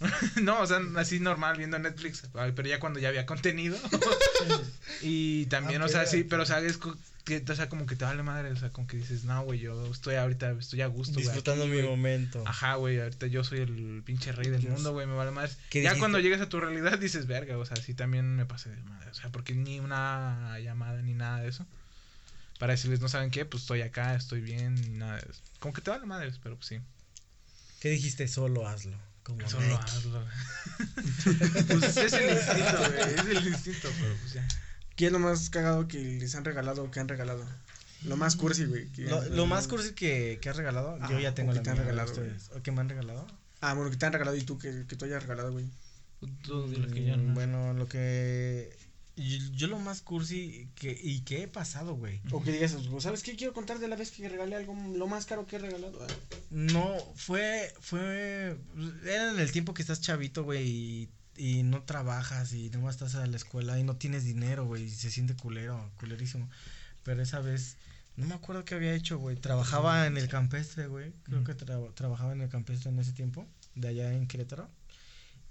no, 0.42 0.60
o 0.60 0.66
sea, 0.66 0.80
así 0.96 1.20
normal 1.20 1.56
viendo 1.58 1.78
Netflix, 1.78 2.24
pero 2.32 2.68
ya 2.68 2.80
cuando 2.80 2.98
ya 3.00 3.08
había 3.08 3.24
contenido. 3.26 3.78
y 5.02 5.46
también, 5.46 5.82
Ah, 5.82 5.86
o 5.86 5.88
sea, 5.88 6.06
sí, 6.06 6.24
pero, 6.24 6.42
o 6.42 6.46
sea, 6.46 6.60
es 6.60 6.78
que, 7.24 7.44
o 7.48 7.54
sea, 7.54 7.68
como 7.68 7.86
que 7.86 7.94
te 7.96 8.04
vale 8.04 8.22
madre, 8.22 8.50
o 8.50 8.56
sea, 8.56 8.70
como 8.70 8.86
que 8.88 8.96
dices, 8.96 9.24
no, 9.24 9.42
güey, 9.44 9.60
yo 9.60 9.86
estoy 9.92 10.16
ahorita, 10.16 10.50
estoy 10.52 10.82
a 10.82 10.86
gusto, 10.88 11.14
güey. 11.14 11.24
Disfrutando 11.24 11.64
aquí, 11.64 11.70
mi 11.72 11.78
güey". 11.78 11.88
momento. 11.88 12.42
Ajá, 12.46 12.74
güey, 12.74 13.00
ahorita 13.00 13.28
yo 13.28 13.44
soy 13.44 13.60
el 13.60 14.02
pinche 14.04 14.32
rey 14.32 14.50
del 14.50 14.62
mundo, 14.68 14.92
güey, 14.92 15.06
me 15.06 15.14
vale 15.14 15.30
más. 15.30 15.56
¿Qué 15.70 15.78
Ya 15.82 15.90
dijiste? 15.90 16.00
cuando 16.00 16.18
llegas 16.18 16.40
a 16.40 16.48
tu 16.48 16.58
realidad 16.60 16.98
dices, 16.98 17.26
verga, 17.26 17.56
o 17.58 17.64
sea, 17.64 17.76
sí 17.76 17.94
también 17.94 18.34
me 18.36 18.44
pasé 18.46 18.70
de 18.70 18.82
madre, 18.82 19.10
o 19.10 19.14
sea, 19.14 19.30
porque 19.30 19.54
ni 19.54 19.78
una 19.80 20.58
llamada 20.58 21.00
ni 21.02 21.14
nada 21.14 21.40
de 21.40 21.48
eso. 21.48 21.64
Para 22.62 22.74
decirles, 22.74 23.00
no 23.00 23.08
saben 23.08 23.32
qué, 23.32 23.44
pues 23.44 23.64
estoy 23.64 23.82
acá, 23.82 24.14
estoy 24.14 24.40
bien, 24.40 24.96
nada. 24.96 25.20
Como 25.58 25.74
que 25.74 25.80
te 25.80 25.90
vale 25.90 26.06
madre, 26.06 26.30
pero 26.44 26.54
pues 26.54 26.68
sí. 26.68 26.78
¿Qué 27.80 27.88
dijiste? 27.88 28.28
Solo 28.28 28.68
hazlo. 28.68 28.96
Como 29.24 29.48
Solo 29.48 29.66
Nike. 29.66 29.82
hazlo. 29.82 30.24
pues 31.80 31.96
es 31.96 32.12
el 32.12 32.30
instinto, 32.30 32.78
güey, 32.78 33.14
es 33.14 33.26
el 33.26 33.48
instinto, 33.48 33.88
pero 34.00 34.14
pues 34.14 34.34
ya. 34.34 34.46
¿Qué 34.94 35.06
es 35.06 35.12
lo 35.12 35.18
más 35.18 35.50
cagado 35.50 35.88
que 35.88 35.98
les 35.98 36.36
han 36.36 36.44
regalado 36.44 36.84
o 36.84 36.90
que 36.92 37.00
han 37.00 37.08
regalado? 37.08 37.44
Lo 38.04 38.16
más 38.16 38.36
cursi, 38.36 38.66
güey. 38.66 38.88
Lo, 38.96 39.24
lo 39.30 39.46
más 39.46 39.66
cursi 39.66 39.92
que, 39.94 40.38
que 40.40 40.48
has 40.48 40.56
regalado, 40.56 40.96
Ah, 41.00 41.08
yo 41.10 41.18
ya 41.18 41.34
tengo 41.34 41.50
o 41.50 41.54
que 41.54 41.58
la 41.58 41.62
te 41.64 41.70
han 41.70 41.78
regalado, 41.78 42.12
¿ustedes? 42.12 42.48
¿O 42.54 42.62
que 42.62 42.70
me 42.70 42.80
han 42.80 42.88
regalado? 42.88 43.26
Ah, 43.60 43.74
bueno, 43.74 43.90
que 43.90 43.96
te 43.96 44.06
han 44.06 44.12
regalado 44.12 44.36
y 44.36 44.42
tú 44.42 44.58
que, 44.58 44.86
que 44.86 44.94
tú 44.94 45.04
hayas 45.06 45.22
regalado, 45.24 45.50
güey. 45.50 45.68
Tú 46.44 46.68
dile 46.68 46.86
que 46.86 47.02
ya 47.02 47.16
no. 47.16 47.34
Bueno, 47.34 47.72
lo 47.72 47.88
que. 47.88 48.81
Yo, 49.16 49.38
yo 49.52 49.66
lo 49.66 49.78
más 49.78 50.00
cursi 50.00 50.68
que, 50.74 50.98
y 51.02 51.20
que 51.20 51.42
he 51.42 51.48
pasado, 51.48 51.94
güey. 51.94 52.20
O 52.30 52.42
que 52.42 52.50
digas, 52.52 52.76
¿sabes 53.00 53.22
qué? 53.22 53.36
Quiero 53.36 53.52
contar 53.52 53.78
de 53.78 53.88
la 53.88 53.96
vez 53.96 54.10
que 54.10 54.26
regalé 54.28 54.56
algo, 54.56 54.74
lo 54.96 55.06
más 55.06 55.26
caro 55.26 55.46
que 55.46 55.56
he 55.56 55.58
regalado. 55.58 56.06
No, 56.50 56.96
fue. 57.14 57.72
Fue. 57.80 58.56
Era 59.04 59.32
en 59.32 59.38
el 59.38 59.52
tiempo 59.52 59.74
que 59.74 59.82
estás 59.82 60.00
chavito, 60.00 60.44
güey, 60.44 60.66
y, 60.66 61.08
y 61.36 61.62
no 61.62 61.82
trabajas 61.82 62.52
y 62.54 62.70
nomás 62.70 62.94
estás 62.94 63.14
a 63.16 63.26
la 63.26 63.36
escuela 63.36 63.78
y 63.78 63.84
no 63.84 63.96
tienes 63.96 64.24
dinero, 64.24 64.64
güey, 64.66 64.84
y 64.84 64.90
se 64.90 65.10
siente 65.10 65.36
culero, 65.36 65.90
culerísimo. 65.98 66.48
Pero 67.02 67.22
esa 67.22 67.40
vez. 67.40 67.76
No 68.14 68.26
me 68.26 68.34
acuerdo 68.34 68.64
qué 68.66 68.74
había 68.74 68.94
hecho, 68.94 69.18
güey. 69.18 69.36
Trabajaba 69.36 70.06
en 70.06 70.18
el 70.18 70.28
campestre, 70.28 70.86
güey. 70.86 71.12
Creo 71.22 71.44
que 71.44 71.56
tra- 71.56 71.94
trabajaba 71.94 72.32
en 72.32 72.42
el 72.42 72.50
campestre 72.50 72.90
en 72.90 72.98
ese 72.98 73.12
tiempo, 73.12 73.46
de 73.74 73.88
allá 73.88 74.12
en 74.12 74.26
Querétaro. 74.26 74.68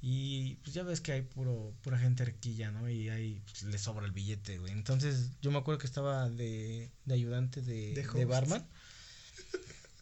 Y 0.03 0.55
pues 0.63 0.73
ya 0.73 0.83
ves 0.83 0.99
que 0.99 1.11
hay 1.11 1.21
puro, 1.21 1.73
pura 1.83 1.99
gente 1.99 2.23
arquilla, 2.23 2.71
¿no? 2.71 2.89
Y 2.89 3.09
ahí 3.09 3.41
pues, 3.45 3.63
le 3.63 3.77
sobra 3.77 4.05
el 4.05 4.11
billete, 4.11 4.57
güey. 4.57 4.71
Entonces 4.71 5.29
yo 5.41 5.51
me 5.51 5.59
acuerdo 5.59 5.77
que 5.77 5.85
estaba 5.87 6.27
de, 6.29 6.89
de 7.05 7.13
ayudante 7.13 7.61
de, 7.61 7.93
De 7.93 8.03
de, 8.03 8.25
barman. 8.25 8.65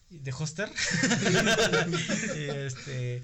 De 0.09 0.31
hoster. 0.31 0.69
y 2.37 2.49
este. 2.49 3.23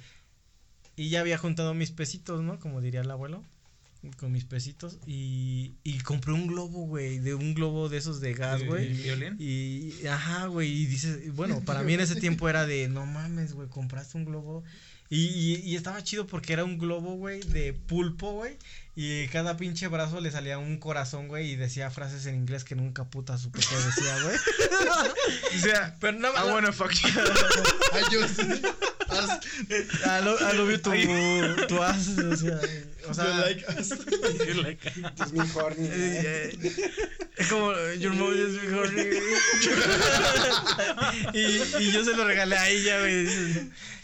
Y 0.97 1.10
ya 1.10 1.22
había 1.22 1.38
juntado 1.38 1.73
mis 1.73 1.91
pesitos, 1.91 2.41
¿no? 2.41 2.60
Como 2.60 2.81
diría 2.81 3.02
el 3.02 3.11
abuelo. 3.11 3.43
Con 4.18 4.31
mis 4.34 4.45
pesitos. 4.45 4.99
Y, 5.07 5.76
y 5.84 5.97
compré 5.99 6.34
un 6.34 6.45
globo, 6.45 6.85
güey. 6.85 7.19
De 7.19 7.34
un 7.35 7.56
globo 7.56 7.89
de 7.89 7.97
esos 7.97 8.19
de 8.19 8.34
gas, 8.34 8.61
¿El 8.61 8.68
güey. 8.68 8.93
violín? 8.93 9.35
Y, 9.39 10.06
ajá, 10.07 10.45
güey, 10.47 10.72
y 10.72 10.85
dices, 10.85 11.34
bueno, 11.34 11.61
para 11.61 11.81
mí 11.84 11.93
en 11.93 12.02
ese 12.02 12.15
tiempo 12.15 12.47
era 12.47 12.68
de, 12.68 12.88
no 12.88 13.06
mames, 13.06 13.53
güey, 13.53 13.68
compraste 13.68 14.18
un 14.18 14.26
globo. 14.26 14.64
Y, 15.10 15.27
y, 15.27 15.61
y 15.72 15.76
estaba 15.76 16.03
chido 16.03 16.27
porque 16.27 16.53
era 16.53 16.64
un 16.65 16.77
globo, 16.77 17.15
güey, 17.15 17.41
de 17.41 17.73
pulpo, 17.73 18.32
güey. 18.34 18.57
Y 18.97 19.27
cada 19.27 19.57
pinche 19.57 19.89
brazo 19.89 20.22
le 20.22 20.31
salía 20.31 20.57
un 20.57 20.77
corazón, 20.77 21.27
güey, 21.27 21.51
y 21.51 21.55
decía 21.57 21.91
frases 21.91 22.26
en 22.27 22.35
inglés 22.35 22.63
que 22.63 22.76
nunca 22.76 23.03
puta 23.03 23.38
supe 23.38 23.59
qué 23.59 23.76
decía, 23.76 24.17
güey. 24.23 24.38
O 25.57 25.59
sea, 25.59 25.97
Pero 25.99 26.17
no, 26.19 26.30
I 26.30 26.49
wanna 26.51 26.72
fuck 26.72 26.91
you. 26.93 27.09
Ay, 27.91 28.03
yo 28.11 28.26
sí. 28.27 28.61
As- 29.09 29.39
I 29.69 30.22
love, 30.23 30.39
I 30.41 30.53
love 30.57 30.72
you 30.72 30.77
tu, 30.80 30.91
tu 31.67 31.84
ass, 31.84 32.07
o 32.17 32.35
sea, 32.35 32.59
o 33.09 33.13
sea, 33.13 33.49
you 33.51 33.61
like 34.61 34.88
us. 34.89 35.22
Es 35.22 35.31
mi 35.34 35.39
horny. 35.53 35.88
Eh, 35.88 36.57
eh, 36.61 36.91
Es 37.38 37.47
como 37.47 37.73
Your 37.99 38.13
mom 38.13 38.34
is 38.34 38.61
my 38.61 38.73
horny. 38.73 39.01
y, 41.34 41.61
y 41.84 41.91
yo 41.91 42.03
se 42.03 42.13
lo 42.15 42.26
regalé 42.26 42.57
a 42.57 42.69
ella, 42.69 42.99
güey. 42.99 43.27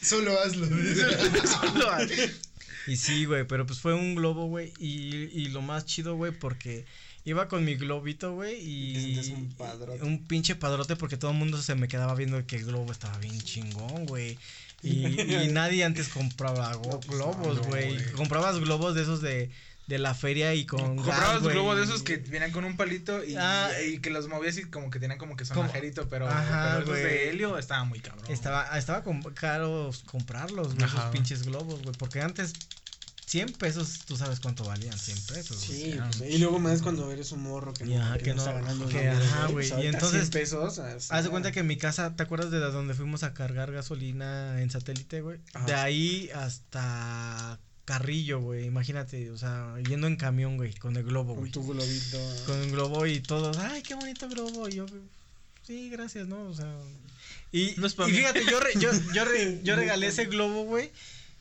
Solo 0.02 0.40
hazlo. 0.40 0.68
Y 2.88 2.96
sí, 2.98 3.26
güey, 3.26 3.46
pero 3.46 3.66
pues 3.66 3.80
fue 3.80 3.94
un 3.94 4.16
globo, 4.16 4.48
güey. 4.48 4.74
Y, 4.80 5.30
y 5.40 5.48
lo 5.50 5.62
más 5.62 5.86
chido, 5.86 6.16
güey, 6.16 6.32
porque 6.32 6.86
iba 7.26 7.48
con 7.48 7.64
mi 7.64 7.76
globito, 7.76 8.34
güey. 8.34 8.56
Y 8.60 9.32
un 9.34 9.50
padrote. 9.54 10.04
Un 10.04 10.26
pinche 10.28 10.56
padrote 10.56 10.96
porque 10.96 11.18
todo 11.18 11.32
el 11.32 11.38
mundo 11.38 11.62
se 11.62 11.76
me 11.76 11.88
quedaba 11.88 12.16
viendo 12.16 12.46
que 12.48 12.56
el 12.58 12.66
globo 12.66 12.92
estaba 12.92 13.18
bien 13.20 13.40
chingón, 13.42 14.06
güey. 14.06 14.38
Y, 14.84 15.06
y 15.22 15.48
nadie 15.52 15.84
antes 15.84 16.08
compraba 16.10 16.74
go- 16.76 17.00
globos, 17.08 17.58
no, 17.58 17.64
güey. 17.66 17.98
Comprabas 18.14 18.60
globos 18.60 18.96
de 18.96 19.04
esos 19.04 19.22
de, 19.22 19.52
de 19.92 20.00
la 20.00 20.16
feria 20.16 20.54
y 20.56 20.66
con. 20.66 20.96
Comprabas 20.96 21.44
globos 21.44 21.76
de 21.78 21.84
esos 21.84 22.02
que 22.02 22.18
venían 22.18 22.52
con 22.52 22.64
un 22.66 22.78
palito 22.78 23.24
y, 23.24 23.36
Ah. 23.38 23.70
y 23.86 24.00
que 24.00 24.10
los 24.10 24.28
movías 24.30 24.58
y 24.58 24.64
como 24.64 24.90
que 24.90 25.00
tenían 25.00 25.20
como 25.20 25.36
que 25.36 25.46
sonajerito, 25.46 26.08
pero, 26.10 26.28
Ajá, 26.28 26.78
pero 26.80 26.96
esos 26.96 26.96
de 27.10 27.30
helio 27.30 27.58
estaba 27.58 27.84
muy 27.84 28.00
cabrón. 28.00 28.26
Estaba, 28.30 28.78
estaba 28.78 29.04
caro 29.36 29.92
comprarlos, 30.06 30.76
güey, 30.76 30.88
esos 30.88 31.02
pinches 31.12 31.44
globos, 31.44 31.82
güey. 31.84 31.94
Porque 31.98 32.22
antes, 32.22 32.54
100 33.26 33.54
pesos, 33.54 34.00
tú 34.06 34.16
sabes 34.18 34.40
cuánto 34.40 34.64
valían, 34.66 34.98
100 34.98 35.18
pesos. 35.28 35.58
Sí, 35.58 35.98
pues, 36.18 36.32
y 36.34 36.38
luego 36.38 36.60
más 36.60 36.82
cuando 36.82 37.10
eres 37.12 37.32
un 37.32 37.44
morro 37.44 37.74
que 37.74 37.86
Y 37.86 37.94
ajá, 37.96 38.18
que 38.18 38.34
no- 38.34 38.38
está 38.42 38.52
ganando 38.54 38.88
que 38.90 39.10
ajá, 39.10 39.48
güey, 39.48 39.70
Pues 39.70 39.84
y 39.84 39.88
entonces- 39.88 40.22
100 40.30 40.30
pesos. 40.32 40.80
o 40.80 40.84
sea, 41.00 41.18
Haz 41.18 41.24
de 41.24 41.30
cuenta 41.30 41.52
que 41.52 41.60
en 41.62 41.68
mi 41.68 41.78
casa, 41.78 42.16
¿te 42.16 42.24
acuerdas 42.24 42.52
de 42.52 42.60
donde 42.60 42.94
fuimos 42.94 43.24
a 43.24 43.34
cargar 43.34 43.72
gasolina 43.72 44.62
en 44.62 44.70
satélite, 44.70 45.22
güey? 45.22 45.40
Ajá. 45.54 45.66
De 45.66 45.74
ahí 45.76 46.30
hasta 46.34 47.60
Carrillo, 47.92 48.40
güey, 48.40 48.66
imagínate, 48.66 49.30
o 49.32 49.38
sea, 49.38 49.76
yendo 49.88 50.08
en 50.08 50.16
camión, 50.16 50.56
güey, 50.56 50.74
con 50.76 50.96
el 50.96 51.04
globo, 51.04 51.34
Con 51.34 51.40
güey. 51.42 51.52
tu 51.52 51.62
globito. 51.68 52.18
Con 52.46 52.58
el 52.62 52.72
globo 52.72 53.06
y 53.06 53.20
todos, 53.20 53.58
ay, 53.58 53.82
qué 53.84 53.96
bonito 53.96 54.30
globo. 54.30 54.70
Y 54.70 54.74
yo, 54.76 54.86
sí, 55.68 55.90
gracias, 55.90 56.26
¿no? 56.28 56.42
O 56.44 56.54
sea. 56.54 56.74
Y, 57.52 57.74
No 57.76 57.88
es 57.88 57.96
y 58.00 58.02
mí. 58.04 58.12
fíjate, 58.14 58.46
yo, 58.50 58.60
re- 58.62 58.80
yo, 58.80 58.92
yo, 59.14 59.26
re- 59.26 59.60
yo 59.64 59.76
regalé 59.82 60.08
ese 60.08 60.26
globo, 60.26 60.64
güey. 60.64 60.90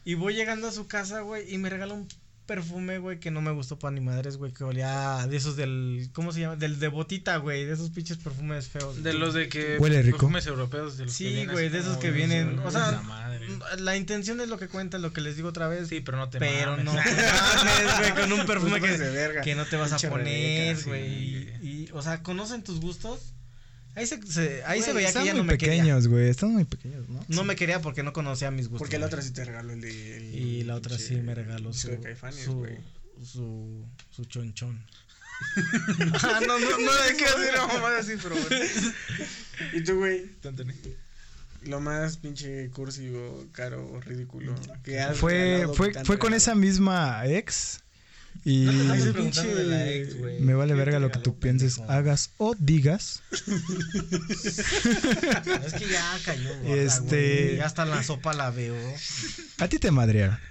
Y 0.04 0.14
voy 0.14 0.34
llegando 0.34 0.66
a 0.66 0.72
su 0.72 0.88
casa, 0.88 1.20
güey, 1.20 1.54
y 1.54 1.58
me 1.58 1.70
regaló 1.70 1.94
un 1.94 2.08
perfume, 2.50 2.98
güey, 2.98 3.20
que 3.20 3.30
no 3.30 3.40
me 3.40 3.52
gustó 3.52 3.78
para 3.78 3.92
ni 3.92 4.00
madres, 4.00 4.36
güey, 4.36 4.52
que 4.52 4.64
olía 4.64 5.24
de 5.28 5.36
esos 5.36 5.54
del, 5.54 6.10
¿cómo 6.12 6.32
se 6.32 6.40
llama? 6.40 6.56
Del 6.56 6.80
de 6.80 6.88
botita, 6.88 7.36
güey, 7.36 7.64
de 7.64 7.74
esos 7.74 7.90
pinches 7.90 8.16
perfumes 8.16 8.66
feos. 8.66 9.04
De 9.04 9.12
los 9.12 9.34
de 9.34 9.48
que 9.48 9.78
Huele 9.78 10.02
rico. 10.02 10.18
perfumes 10.18 10.48
europeos 10.48 10.96
de 10.98 11.04
los 11.04 11.16
que 11.16 11.30
Sí, 11.30 11.46
güey, 11.46 11.68
de 11.68 11.78
esos 11.78 11.96
que 11.98 12.10
vienen, 12.10 12.58
o 12.58 12.68
sea, 12.72 12.90
la 12.90 13.02
madre. 13.02 13.46
La 13.78 13.96
intención 13.96 14.40
es 14.40 14.48
lo 14.48 14.58
que 14.58 14.66
cuenta, 14.66 14.98
lo 14.98 15.12
que 15.12 15.20
les 15.20 15.36
digo 15.36 15.48
otra 15.48 15.68
vez. 15.68 15.86
Sí, 15.86 16.00
pero 16.00 16.18
no 16.18 16.28
te 16.28 16.40
pero 16.40 16.72
mames. 16.72 16.86
no 16.86 16.92
te 17.04 17.14
mames, 17.14 17.98
güey, 17.98 18.14
con 18.20 18.32
un 18.32 18.46
perfume 18.46 18.80
No 18.80 18.86
te 18.86 18.98
que, 18.98 19.40
que 19.44 19.54
no 19.54 19.64
te 19.66 19.76
vas 19.76 19.92
a 19.92 20.10
poner, 20.10 20.76
güey. 20.84 21.44
sí. 21.44 21.48
y, 21.62 21.68
y, 21.68 21.90
o 21.92 22.02
sea, 22.02 22.24
¿conocen 22.24 22.64
tus 22.64 22.80
gustos? 22.80 23.32
Ahí 23.96 24.06
se, 24.06 24.20
se- 24.26 24.62
ahí 24.64 24.80
se 24.82 24.92
veía 24.92 25.12
que 25.12 25.18
muy 25.18 25.32
no 25.34 25.44
me 25.44 25.58
quería. 25.58 25.76
pequeños, 25.82 26.08
güey. 26.08 26.28
Están 26.28 26.52
muy 26.52 26.64
pequeños, 26.64 27.08
¿no? 27.08 27.24
No 27.28 27.44
me 27.44 27.56
quería 27.56 27.80
porque 27.82 28.02
no 28.02 28.12
conocía 28.12 28.50
mis 28.50 28.66
gustos. 28.68 28.78
Porque 28.78 28.98
la 28.98 29.06
otra 29.06 29.20
sí 29.22 29.32
te 29.32 29.44
regaló 29.44 29.72
el 29.72 29.80
de. 29.80 30.16
el- 30.16 30.34
Y 30.34 30.64
la 30.64 30.76
otra 30.76 30.96
sí 30.98 31.16
me 31.16 31.34
regaló 31.34 31.72
su, 31.72 31.88
de 31.88 32.00
Caifanes, 32.00 32.44
su, 32.44 32.54
güey. 32.54 32.76
su, 33.24 33.84
su 34.10 34.24
chonchón. 34.26 34.84
Ah, 36.22 36.40
no, 36.46 36.58
no, 36.58 36.78
no 36.78 36.90
hay 37.02 37.16
que 37.16 37.24
decir 37.24 37.50
una 37.54 37.66
mamada 37.66 37.98
así, 38.00 38.12
pero 38.22 38.34
bueno. 38.36 38.48
Y 39.72 39.82
tú, 39.82 39.96
güey, 39.98 40.30
lo 41.64 41.80
más 41.80 42.16
pinche 42.18 42.68
cursi 42.70 43.08
o 43.14 43.46
caro 43.52 44.00
ridículo 44.00 44.54
que 44.82 45.00
has 45.00 45.16
Fue, 45.18 45.66
fue, 45.74 45.92
fue 46.04 46.18
con 46.18 46.32
esa 46.34 46.54
misma 46.54 47.22
ex. 47.26 47.80
Y 48.44 48.64
No 48.64 48.94
te 48.94 49.12
pinche- 49.12 49.54
de 49.54 49.64
la 49.64 49.88
ex, 49.90 50.16
güey. 50.18 50.40
me 50.40 50.54
vale 50.54 50.72
¿Qué 50.72 50.78
te 50.78 50.84
verga 50.84 50.98
lo 50.98 51.10
que 51.10 51.18
tú 51.18 51.38
pienses, 51.38 51.74
pendejo? 51.74 51.92
hagas 51.92 52.30
o 52.38 52.54
digas. 52.58 53.22
Es 55.64 55.74
que 55.74 55.88
ya 55.88 56.18
cayó, 56.24 56.48
gorda, 56.62 56.74
Este- 56.82 57.44
güey. 57.44 57.56
Ya 57.58 57.66
hasta 57.66 57.82
en 57.82 57.90
la 57.90 58.02
sopa 58.02 58.32
la 58.32 58.50
veo. 58.50 58.74
A 59.58 59.68
ti 59.68 59.78
te 59.78 59.90
madrearon. 59.90 60.38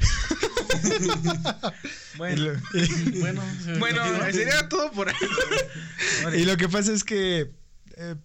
Bueno, 2.18 2.52
bueno. 3.20 3.41
Bueno, 3.80 4.02
sería 4.34 4.68
todo 4.68 4.91
por 4.91 5.07
ahí. 5.07 5.16
y 6.38 6.44
lo 6.44 6.57
que 6.57 6.68
pasa 6.68 6.91
es 6.91 7.06
que 7.06 7.49
eh, 7.95 8.16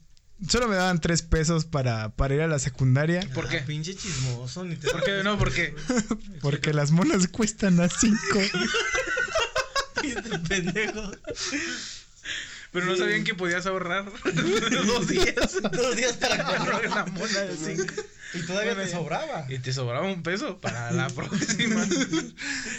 solo 0.48 0.66
me 0.66 0.74
daban 0.74 1.00
tres 1.00 1.22
pesos 1.22 1.64
para, 1.64 2.08
para 2.16 2.34
ir 2.34 2.40
a 2.40 2.48
la 2.48 2.58
secundaria. 2.58 3.20
¿Por 3.34 3.48
qué? 3.48 3.58
Ah, 3.58 3.64
pinche 3.64 3.94
chismoso, 3.94 4.64
ni 4.64 4.74
te 4.74 4.90
¿Por 4.90 5.04
qué? 5.04 5.22
No, 5.22 5.38
porque 5.38 5.76
Porque 6.42 6.72
las 6.72 6.90
monas 6.90 7.28
cuestan 7.28 7.78
a 7.80 7.88
cinco. 7.88 8.40
Pendejo. 10.48 11.12
pero 12.72 12.86
no 12.86 12.96
sabían 12.96 13.24
que 13.24 13.34
podías 13.34 13.66
ahorrar 13.66 14.04
dos 14.86 15.08
días. 15.08 15.62
Dos 15.72 15.96
días 15.96 16.14
para 16.14 16.44
Para 16.44 16.78
una 16.78 17.04
mona 17.06 17.40
de 17.40 17.56
cinco. 17.56 17.94
Y 18.34 18.40
todavía 18.46 18.74
me 18.74 18.88
sobraba. 18.88 19.46
Y 19.48 19.60
te 19.60 19.72
sobraba 19.72 20.06
un 20.06 20.24
peso 20.24 20.60
para 20.60 20.90
la 20.90 21.08
próxima. 21.14 21.86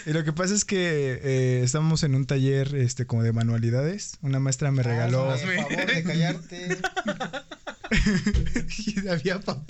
Y 0.06 0.12
lo 0.12 0.24
que 0.26 0.34
pasa 0.34 0.54
es 0.54 0.66
que 0.66 1.20
eh, 1.24 1.62
estábamos 1.64 2.04
en 2.04 2.14
un 2.16 2.26
taller 2.26 2.76
este 2.76 3.06
como 3.06 3.24
de 3.24 3.32
manualidades. 3.32 4.18
Una 4.22 4.40
maestra 4.40 4.72
me 4.72 4.84
regaló. 4.84 5.28
Por 5.28 5.40
favor 5.40 5.86
de 5.86 6.04
callarte. 6.04 6.78
y 8.78 9.08
había 9.08 9.40
pa- 9.40 9.64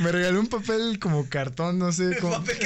me 0.00 0.12
regaló 0.12 0.40
un 0.40 0.46
papel 0.48 0.98
como 0.98 1.28
cartón, 1.28 1.78
no 1.78 1.92
sé 1.92 2.16
cómo. 2.20 2.38
no 2.38 2.44
sé 2.46 2.58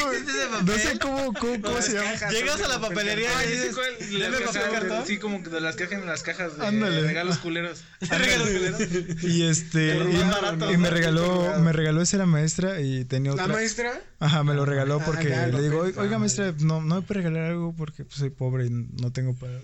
cómo, 0.00 0.62
no 0.64 0.72
sé 0.78 0.98
cómo, 0.98 1.32
cómo, 1.34 1.62
cómo 1.62 1.82
se 1.82 1.94
llama. 1.94 2.12
Llegas 2.30 2.60
a 2.60 2.68
la 2.68 2.80
papelería 2.80 3.30
y 3.44 3.48
sí, 3.48 3.52
dices, 3.54 3.74
¿cuál? 3.74 4.10
"Deme 4.10 4.40
Las 4.40 4.52
papel 4.56 4.70
cartón". 4.72 5.06
Sí, 5.06 5.18
como 5.18 5.42
que 5.42 5.50
de 5.50 5.60
las 5.60 5.76
cajas 5.76 5.92
en 6.00 6.06
las 6.06 6.22
cajas 6.22 6.56
de 6.58 6.66
Ándale. 6.66 7.00
regalos 7.02 7.38
culeros. 7.38 7.84
Regalos 8.00 8.48
culeros. 8.48 9.22
Y 9.22 9.42
este 9.46 9.96
y, 9.96 10.16
más 10.16 10.30
barato, 10.42 10.72
y 10.72 10.76
me 10.76 10.90
regaló 10.90 11.58
me 11.60 11.72
regaló 11.72 12.02
esa 12.02 12.16
la 12.18 12.26
maestra 12.26 12.80
y 12.80 13.04
tenía 13.04 13.32
¿La 13.34 13.44
otra. 13.44 13.54
maestra? 13.54 14.00
Ajá, 14.18 14.42
me 14.44 14.54
lo 14.54 14.64
regaló 14.64 14.98
Ah, 15.00 15.04
porque 15.04 15.28
ya, 15.28 15.46
le 15.48 15.60
digo, 15.62 15.80
papel. 15.80 15.98
oiga 15.98 16.18
maestra, 16.18 16.54
no, 16.60 16.80
no 16.80 16.96
me 16.96 17.02
puede 17.02 17.20
regalar 17.20 17.50
algo 17.50 17.74
porque 17.76 18.04
pues, 18.04 18.16
soy 18.18 18.30
pobre 18.30 18.66
y 18.66 18.70
no 18.70 19.12
tengo 19.12 19.34
para. 19.34 19.58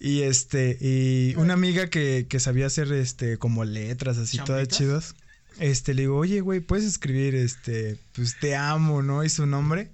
Y 0.00 0.22
este, 0.22 0.76
y 0.80 1.34
una 1.36 1.54
amiga 1.54 1.88
que, 1.88 2.26
que 2.28 2.40
sabía 2.40 2.66
hacer 2.66 2.92
este 2.92 3.38
como 3.38 3.64
letras 3.64 4.18
así 4.18 4.38
todas 4.38 4.68
chidas. 4.68 5.14
Este, 5.60 5.94
le 5.94 6.02
digo, 6.02 6.16
oye, 6.16 6.40
güey, 6.40 6.60
puedes 6.60 6.84
escribir 6.84 7.34
este, 7.36 7.96
pues 8.12 8.38
te 8.40 8.56
amo, 8.56 9.02
¿no? 9.02 9.22
Y 9.22 9.28
su 9.28 9.46
nombre. 9.46 9.90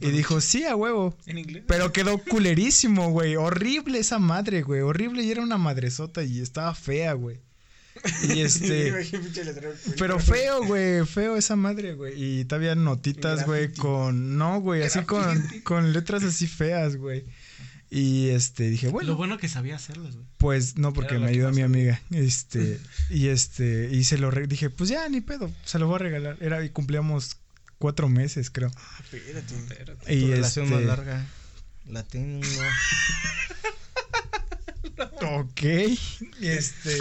Y 0.00 0.10
dijo, 0.10 0.40
sí, 0.40 0.64
a 0.64 0.74
huevo. 0.74 1.16
¿En 1.26 1.38
inglés? 1.38 1.64
Pero 1.66 1.92
quedó 1.92 2.18
culerísimo, 2.18 3.10
güey. 3.10 3.36
Horrible 3.36 3.98
esa 3.98 4.18
madre, 4.18 4.62
güey. 4.62 4.80
Horrible 4.80 5.22
y 5.22 5.30
era 5.30 5.42
una 5.42 5.58
madresota 5.58 6.22
y 6.22 6.40
estaba 6.40 6.74
fea, 6.74 7.12
güey. 7.12 7.38
Y 8.28 8.40
este. 8.40 8.92
Pero 9.98 10.18
feo, 10.18 10.64
güey, 10.64 11.04
feo 11.06 11.36
esa 11.36 11.54
madre, 11.54 11.94
güey. 11.94 12.40
Y 12.40 12.44
todavía 12.46 12.74
notitas, 12.74 13.44
güey, 13.46 13.72
con. 13.72 14.38
No, 14.38 14.60
güey, 14.60 14.82
así 14.82 15.02
con, 15.02 15.42
con 15.64 15.92
letras 15.92 16.24
así 16.24 16.46
feas, 16.46 16.96
güey. 16.96 17.24
Y 17.96 18.30
este, 18.30 18.68
dije, 18.70 18.88
bueno. 18.88 19.10
Lo 19.10 19.16
bueno 19.16 19.38
que 19.38 19.48
sabía 19.48 19.76
hacerlas, 19.76 20.16
güey. 20.16 20.26
Pues 20.38 20.76
no, 20.76 20.92
porque 20.92 21.16
me 21.20 21.28
ayudó 21.28 21.52
mi 21.52 21.62
amiga. 21.62 22.02
Este, 22.10 22.80
y 23.08 23.28
este, 23.28 23.88
y 23.92 24.02
se 24.02 24.18
lo 24.18 24.32
re- 24.32 24.48
dije, 24.48 24.68
pues 24.68 24.90
ya, 24.90 25.08
ni 25.08 25.20
pedo, 25.20 25.48
se 25.64 25.78
lo 25.78 25.86
voy 25.86 25.94
a 25.94 25.98
regalar. 25.98 26.36
Era, 26.40 26.64
y 26.64 26.70
cumplíamos 26.70 27.36
cuatro 27.78 28.08
meses, 28.08 28.50
creo. 28.50 28.72
Espérate. 29.12 30.12
Y 30.12 30.22
tu 30.22 30.26
relación 30.32 30.64
este, 30.64 30.76
más 30.76 30.84
larga. 30.84 31.24
La 31.86 32.02
tengo. 32.02 32.40
Ok. 35.22 35.62
Y 35.62 36.46
este. 36.46 36.96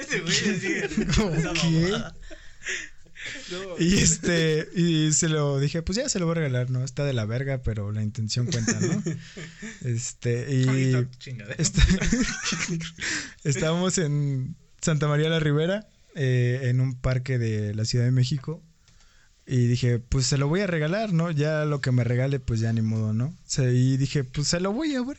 Ese 0.00 0.20
güey 0.20 1.46
ok. 1.46 2.14
Y 3.78 3.94
este, 3.98 4.68
y 4.74 5.12
se 5.12 5.28
lo 5.28 5.58
dije, 5.60 5.82
pues 5.82 5.96
ya 5.96 6.08
se 6.08 6.18
lo 6.18 6.26
voy 6.26 6.32
a 6.32 6.40
regalar, 6.40 6.70
¿no? 6.70 6.84
Está 6.84 7.04
de 7.04 7.12
la 7.12 7.24
verga, 7.24 7.62
pero 7.62 7.92
la 7.92 8.02
intención 8.02 8.46
cuenta, 8.46 8.78
¿no? 8.80 9.02
Este, 9.84 10.46
y. 10.54 10.64
Está- 11.58 11.84
Estábamos 13.44 13.98
en 13.98 14.56
Santa 14.80 15.08
María 15.08 15.28
la 15.28 15.40
Ribera, 15.40 15.88
eh, 16.14 16.60
en 16.64 16.80
un 16.80 16.94
parque 16.94 17.38
de 17.38 17.74
la 17.74 17.84
Ciudad 17.84 18.04
de 18.04 18.10
México. 18.10 18.62
Y 19.46 19.66
dije, 19.66 19.98
pues 19.98 20.26
se 20.26 20.36
lo 20.36 20.46
voy 20.48 20.60
a 20.60 20.66
regalar, 20.66 21.12
¿no? 21.14 21.30
Ya 21.30 21.64
lo 21.64 21.80
que 21.80 21.90
me 21.90 22.04
regale, 22.04 22.38
pues 22.38 22.60
ya 22.60 22.70
ni 22.72 22.82
modo, 22.82 23.14
¿no? 23.14 23.34
Se- 23.46 23.72
y 23.74 23.96
dije, 23.96 24.24
pues 24.24 24.48
se 24.48 24.60
lo 24.60 24.72
voy 24.72 24.94
a 24.94 24.98
abrir. 24.98 25.18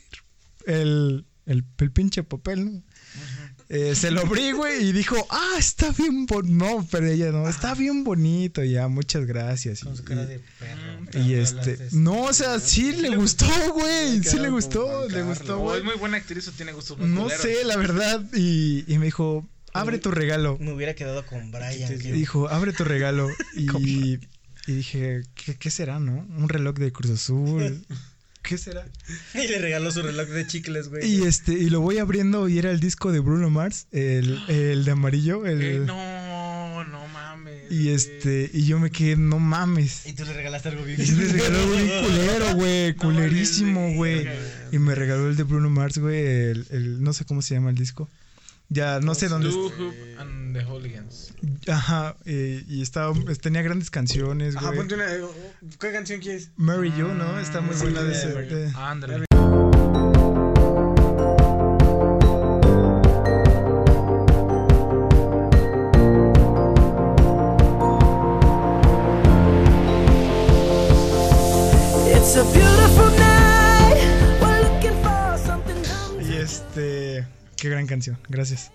El, 0.65 1.25
el, 1.47 1.65
el 1.79 1.91
pinche 1.91 2.21
papel, 2.23 2.65
¿no? 2.65 2.83
Eh, 3.71 3.93
se 3.93 4.09
lo 4.09 4.21
abrí, 4.21 4.51
güey, 4.51 4.89
y 4.89 4.91
dijo, 4.91 5.15
ah, 5.29 5.53
está 5.59 5.91
bien 5.91 6.25
bonito. 6.25 6.51
No, 6.65 6.87
pero 6.89 7.05
ella 7.05 7.31
no, 7.31 7.47
está 7.47 7.75
bien 7.75 8.03
bonito, 8.03 8.63
ya, 8.63 8.87
muchas 8.87 9.25
gracias. 9.27 9.81
Con 9.81 9.93
Y- 9.93 9.97
su 9.97 10.03
cara 10.03 10.23
y- 10.23 10.27
de 10.27 10.39
perro. 10.59 11.23
y 11.27 11.33
este, 11.35 11.77
no, 11.91 12.23
o 12.23 12.33
sea, 12.33 12.59
sí 12.59 12.93
le 12.93 13.15
gustó, 13.15 13.45
güey, 13.73 14.23
sí 14.23 14.39
le 14.39 14.49
gustó, 14.49 15.07
le 15.07 15.21
gustó, 15.21 15.59
güey. 15.59 15.77
es 15.79 15.83
muy 15.85 15.93
buena 15.95 16.17
actriz 16.17 16.47
o 16.47 16.51
tiene 16.51 16.71
gustos 16.73 16.97
muy 16.97 17.09
No 17.09 17.21
culeros. 17.23 17.41
sé, 17.43 17.63
la 17.63 17.77
verdad. 17.77 18.25
Y, 18.33 18.91
y 18.91 18.97
me 18.97 19.05
dijo, 19.05 19.47
abre 19.71 19.99
tu 19.99 20.09
regalo. 20.09 20.57
Me 20.59 20.73
hubiera 20.73 20.95
quedado 20.95 21.23
con 21.27 21.51
Brian. 21.51 21.93
Y 21.93 21.99
que- 21.99 22.11
dijo, 22.11 22.49
abre 22.49 22.73
tu 22.73 22.83
regalo. 22.85 23.29
Y, 23.55 24.19
y 24.67 24.73
dije, 24.73 25.21
¿qué, 25.35 25.55
¿qué 25.57 25.69
será, 25.69 25.99
no? 25.99 26.25
Un 26.37 26.49
reloj 26.49 26.75
de 26.75 26.91
Cruz 26.91 27.11
Azul. 27.11 27.85
¿Qué 28.49 28.57
será? 28.57 28.83
Y 29.35 29.47
le 29.47 29.59
regaló 29.59 29.91
su 29.91 30.01
reloj 30.01 30.27
de 30.29 30.47
chicles, 30.47 30.89
güey. 30.89 31.05
Y 31.05 31.21
este, 31.21 31.53
y 31.53 31.69
lo 31.69 31.81
voy 31.81 31.99
abriendo 31.99 32.49
y 32.49 32.57
era 32.57 32.71
el 32.71 32.79
disco 32.79 33.11
de 33.11 33.19
Bruno 33.19 33.51
Mars, 33.51 33.85
el, 33.91 34.41
el 34.47 34.85
de 34.85 34.91
amarillo, 34.91 35.45
el. 35.45 35.61
Eh, 35.61 35.79
no, 35.85 36.83
no 36.85 37.07
mames. 37.09 37.71
Y 37.71 37.89
este, 37.89 38.49
y 38.51 38.65
yo 38.65 38.79
me 38.79 38.89
quedé, 38.89 39.17
no 39.17 39.37
mames. 39.37 40.07
Y 40.07 40.13
tú 40.13 40.25
le 40.25 40.33
regalaste 40.33 40.69
algo 40.69 40.83
bien. 40.83 40.99
Y 40.99 41.11
me 41.11 41.25
regaló 41.25 41.59
algo 41.59 41.75
bien 41.75 42.03
culero, 42.03 42.55
güey, 42.55 42.95
culerísimo, 42.95 43.93
güey. 43.93 44.27
Y 44.71 44.79
me 44.79 44.95
regaló 44.95 45.29
el 45.29 45.35
de 45.35 45.43
Bruno 45.43 45.69
Mars, 45.69 45.99
güey, 45.99 46.17
el, 46.19 46.65
el, 46.71 47.03
no 47.03 47.13
sé 47.13 47.25
cómo 47.25 47.43
se 47.43 47.53
llama 47.53 47.69
el 47.69 47.75
disco. 47.75 48.09
Ya, 48.69 48.99
no 48.99 49.15
sé 49.15 49.27
dónde. 49.29 49.49
And 50.19 50.55
the 50.55 50.63
Hooligans. 50.63 51.33
Ajá, 51.67 52.15
eh, 52.25 52.63
y 52.67 52.81
estaba, 52.81 53.13
tenía 53.41 53.61
grandes 53.63 53.89
canciones, 53.89 54.55
Ajá, 54.55 54.67
güey. 54.67 54.77
ponte 54.79 54.95
una. 54.95 55.05
¿Qué 55.79 55.91
canción 55.91 56.19
quieres? 56.21 56.51
Mary 56.55 56.91
You, 56.97 57.07
¿no? 57.07 57.39
Está 57.39 57.61
muy 57.61 57.75
Sí, 57.75 57.81
buena 57.83 58.03
de 58.03 58.11
ese. 58.11 58.71
Ándale. 58.75 59.28
Canción, 77.89 78.17
gracias. 78.29 78.71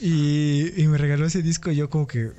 y, 0.00 0.82
y 0.82 0.88
me 0.88 0.98
regaló 0.98 1.26
ese 1.26 1.42
disco 1.42 1.70
y 1.70 1.76
yo 1.76 1.90
como 1.90 2.06
que. 2.06 2.30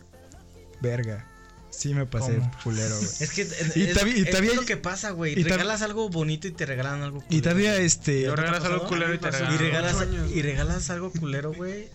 Verga. 0.81 1.25
Sí 1.69 1.93
me 1.95 2.05
pasé 2.05 2.35
¿Cómo? 2.35 2.51
culero, 2.63 2.95
güey. 2.95 3.09
Es 3.19 3.31
que 3.31 3.41
es, 3.41 3.75
Y 3.75 3.83
es- 3.83 3.97
y 4.05 4.21
es 4.21 4.55
lo 4.55 4.63
que 4.65 4.77
pasa, 4.77 5.09
güey. 5.11 5.39
y 5.39 5.43
Regalas 5.43 5.81
algo 5.81 6.07
bonito 6.09 6.47
y 6.47 6.51
te 6.51 6.65
regalan 6.67 7.01
algo 7.01 7.21
culero. 7.21 7.35
Y 7.35 7.41
todavía 7.41 7.75
este. 7.77 8.23
Lo 8.27 8.35
regalas 8.35 8.63
algo 8.65 8.87
culero 8.87 9.13
y 9.13 9.17
te 9.17 9.31
me 9.31 9.37
Y 9.37 9.39
regalan. 9.39 9.57
regalas, 9.59 9.95
años, 10.01 10.31
y 10.31 10.41
regalas 10.43 10.89
algo 10.91 11.11
culero, 11.11 11.51
güey. 11.53 11.87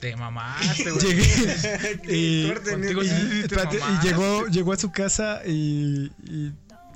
Te 0.00 0.14
mamaste, 0.14 0.90
güey. 0.90 1.06
Llegué. 1.06 1.24
y, 2.08 2.46
y- 2.46 2.52
te 2.52 2.52
espérate, 3.42 3.76
y 3.76 3.80
mamaste. 3.80 4.08
llegó, 4.08 4.46
llegó 4.46 4.72
a 4.72 4.76
su 4.76 4.92
casa 4.92 5.42
y, 5.44 6.12
y 6.24 6.52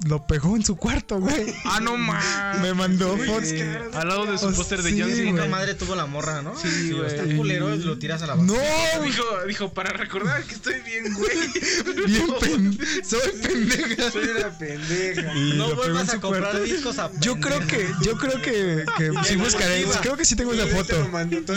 lo 0.06 0.26
pegó 0.26 0.56
en 0.56 0.64
su 0.64 0.76
cuarto, 0.76 1.18
güey. 1.20 1.54
Ah, 1.64 1.78
no 1.80 1.96
mames. 1.96 2.60
Me 2.62 2.74
mandó 2.74 3.16
fotos. 3.18 3.52
Al 3.94 4.08
lado 4.08 4.26
de 4.26 4.38
su 4.38 4.46
Oh, 4.46 4.52
póster 4.52 4.82
de 4.82 4.90
sí, 4.90 5.00
John 5.00 5.10
Poca 5.10 5.16
Cena. 5.20 5.32
güey. 5.32 5.48
madre 5.48 5.74
tuvo 5.74 5.94
la 5.94 6.06
morra, 6.06 6.42
¿no? 6.42 6.56
Sí, 6.58 6.68
Si 6.70 6.92
güey. 6.92 7.06
Está 7.06 7.24
culero, 7.36 7.74
lo 7.76 7.98
tiras 7.98 8.22
a 8.22 8.26
la 8.28 8.34
No, 8.36 8.54
basura. 8.54 9.00
Dijo, 9.04 9.24
dijo, 9.46 9.72
para 9.74 9.90
recordar 9.92 10.42
que 10.44 10.54
estoy 10.54 10.74
bien, 10.80 11.12
güey. 11.14 11.30
bien 12.06 12.26
pen- 12.40 12.78
soy 13.04 13.20
pendeja. 13.42 14.10
Soy 14.10 14.24
una 14.36 14.58
pendeja. 14.58 15.34
Y 15.36 15.52
No 15.58 15.68
lo 15.68 15.70
pegó 15.70 15.70
en 15.70 15.76
vuelvas 15.92 16.10
su 16.10 16.16
a 16.16 16.20
comprar 16.20 16.42
cuarto. 16.52 16.62
discos 16.64 16.98
a 16.98 17.10
Yo 17.20 17.38
creo 17.38 17.66
que, 17.66 17.86
yo 18.02 18.16
creo 18.16 18.40
que, 18.42 18.84
que 18.96 19.12
sí 19.26 19.36
buscaré, 19.36 19.84
creo 20.00 20.16
que 20.16 20.24
sí 20.24 20.34
tengo 20.36 20.52
esa 20.54 20.66
foto. 20.74 20.94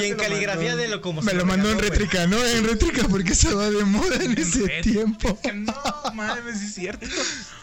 Y 0.02 0.06
en 0.06 0.18
caligrafía 0.18 0.76
de 0.76 0.88
lo 0.90 1.02
como 1.02 1.22
Me 1.22 1.32
se 1.32 1.38
lo 1.38 1.46
mandó 1.46 1.72
en 1.72 1.80
rétrica, 1.80 2.28
¿no? 2.28 2.44
En 2.44 2.66
rétrica 2.66 3.08
porque 3.08 3.32
estaba 3.32 3.70
de 3.70 3.84
moda 3.86 4.16
en 4.18 4.38
ese 4.38 4.68
tiempo. 4.82 5.40
Que 5.44 5.54
no 5.54 5.74
mames, 6.14 6.60
sí 6.60 6.66
es 6.66 6.74
cierto. 6.76 7.06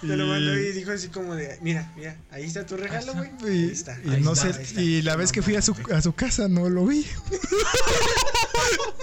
Te 0.00 0.16
lo 0.16 0.26
mandó 0.26 0.54
dijo 0.72 0.90
así 0.92 1.08
como 1.08 1.34
de, 1.34 1.58
mira, 1.62 1.92
mira, 1.96 2.16
ahí 2.30 2.44
está 2.44 2.64
tu 2.66 2.76
regalo, 2.76 3.12
güey. 3.14 3.30
Ahí 3.44 3.64
Y, 3.68 3.70
está. 3.72 3.98
y 4.04 4.10
ahí 4.10 4.20
no 4.22 4.32
está, 4.32 4.52
sé, 4.52 4.58
ahí 4.58 4.64
está. 4.64 4.80
y 4.82 5.02
la 5.02 5.16
vez 5.16 5.32
que 5.32 5.42
fui 5.42 5.56
a 5.56 5.62
su, 5.62 5.74
a 5.92 6.00
su 6.02 6.12
casa 6.14 6.48
no 6.48 6.68
lo 6.68 6.86
vi. 6.86 7.06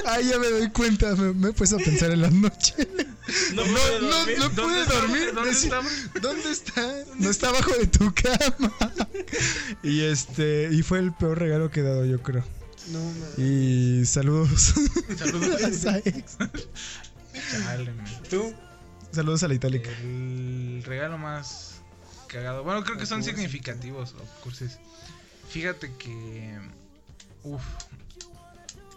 Ahí 0.06 0.30
ya 0.30 0.39
me 0.39 0.48
doy 0.49 0.69
cuenta, 0.69 1.14
me, 1.15 1.34
me 1.34 1.49
he 1.49 1.53
puesto 1.53 1.76
a 1.76 1.80
pensar 1.80 2.11
en 2.11 2.22
la 2.22 2.30
noche. 2.30 2.76
No, 3.53 3.65
No, 3.65 3.73
puede 3.73 3.99
no, 3.99 4.07
dormir. 4.10 4.38
no 4.39 4.49
¿Dónde 4.49 4.61
pude 4.61 4.81
está? 4.84 4.94
dormir. 5.02 5.31
¿Dónde 5.34 5.52
está? 5.52 5.81
¿Dónde 6.22 6.52
está? 6.52 6.94
No 7.15 7.30
está 7.30 7.49
abajo 7.49 7.72
de 7.73 7.88
tu 7.88 8.14
cama. 8.14 8.73
Y 9.84 10.02
este, 10.03 10.69
y 10.72 10.81
fue 10.84 10.99
el 10.99 11.11
peor 11.14 11.39
regalo 11.39 11.69
que 11.72 11.81
he 11.81 11.84
dado, 11.84 12.06
yo 12.06 12.22
creo. 12.23 12.45
No, 12.91 12.99
no. 12.99 13.44
Y 13.44 14.06
saludos. 14.06 14.76
Saludos. 15.18 15.61
a 15.64 15.68
esa 15.68 15.98
ex. 15.98 16.38
Chale, 17.52 17.91
man. 17.91 18.07
¿Tú? 18.30 18.53
Saludos 19.18 19.41
a 19.41 19.48
la 19.48 19.56
itálica. 19.56 19.89
El 20.03 20.84
regalo 20.85 21.18
más 21.18 21.81
cagado. 22.27 22.64
Bueno, 22.64 22.84
creo 22.84 22.99
que 22.99 23.07
son 23.07 23.23
significativos 23.23 24.14
o 24.14 24.23
cursis. 24.44 24.77
Fíjate 25.49 25.91
que. 25.98 26.56
Uf. 27.41 27.64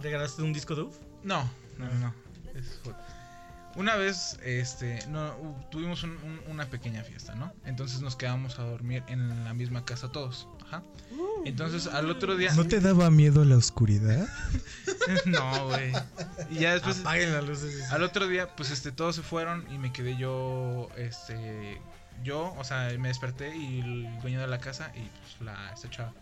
¿Regalaste 0.03 0.43
un 0.43 0.53
disco 0.53 0.75
de 0.75 0.83
UF? 0.83 0.95
No, 1.25 1.51
no, 1.79 1.87
no. 1.87 1.99
no. 2.01 2.15
Es 2.55 2.79
fue- 2.85 2.93
Una 3.81 3.97
vez, 3.97 4.39
este, 4.45 4.99
no, 5.09 5.33
tuvimos 5.71 6.03
un- 6.03 6.11
un- 6.19 6.41
una 6.49 6.67
pequeña 6.67 7.03
fiesta, 7.03 7.35
¿no? 7.35 7.51
Entonces 7.65 8.03
nos 8.03 8.15
quedamos 8.15 8.59
a 8.59 8.63
dormir 8.65 9.03
en 9.09 9.43
la 9.45 9.55
misma 9.55 9.87
casa 9.87 10.13
todos. 10.13 10.47
Ajá. 10.67 10.83
Entonces 11.47 11.87
al 11.87 12.11
otro 12.11 12.37
día. 12.37 12.53
¿No 12.55 12.67
te 12.67 12.81
daba 12.81 13.11
miedo 13.11 13.43
la 13.47 13.57
oscuridad? 13.57 14.29
no, 15.25 15.67
güey. 15.69 15.93
Y 16.51 16.57
ya 16.59 16.75
después. 16.75 17.01
Apaguen 17.01 17.33
las 17.33 17.45
luces. 17.45 17.91
Al 17.91 18.03
otro 18.03 18.29
día, 18.29 18.55
pues 18.55 18.71
este, 18.71 18.93
todos 18.93 19.17
se 19.17 19.23
fueron 19.23 19.65
y 19.73 19.79
me 19.79 19.93
quedé 19.93 20.17
yo, 20.19 20.89
este, 20.99 21.81
yo, 22.23 22.55
o 22.59 22.65
sea, 22.65 22.91
me 22.99 23.09
desperté 23.09 23.57
y 23.57 23.81
el 23.81 24.21
dueño 24.21 24.41
de 24.43 24.47
la 24.47 24.59
casa 24.59 24.93
y 24.95 25.01
pues 25.01 25.41
la, 25.41 25.73
esta 25.73 25.89
chava. 25.89 26.13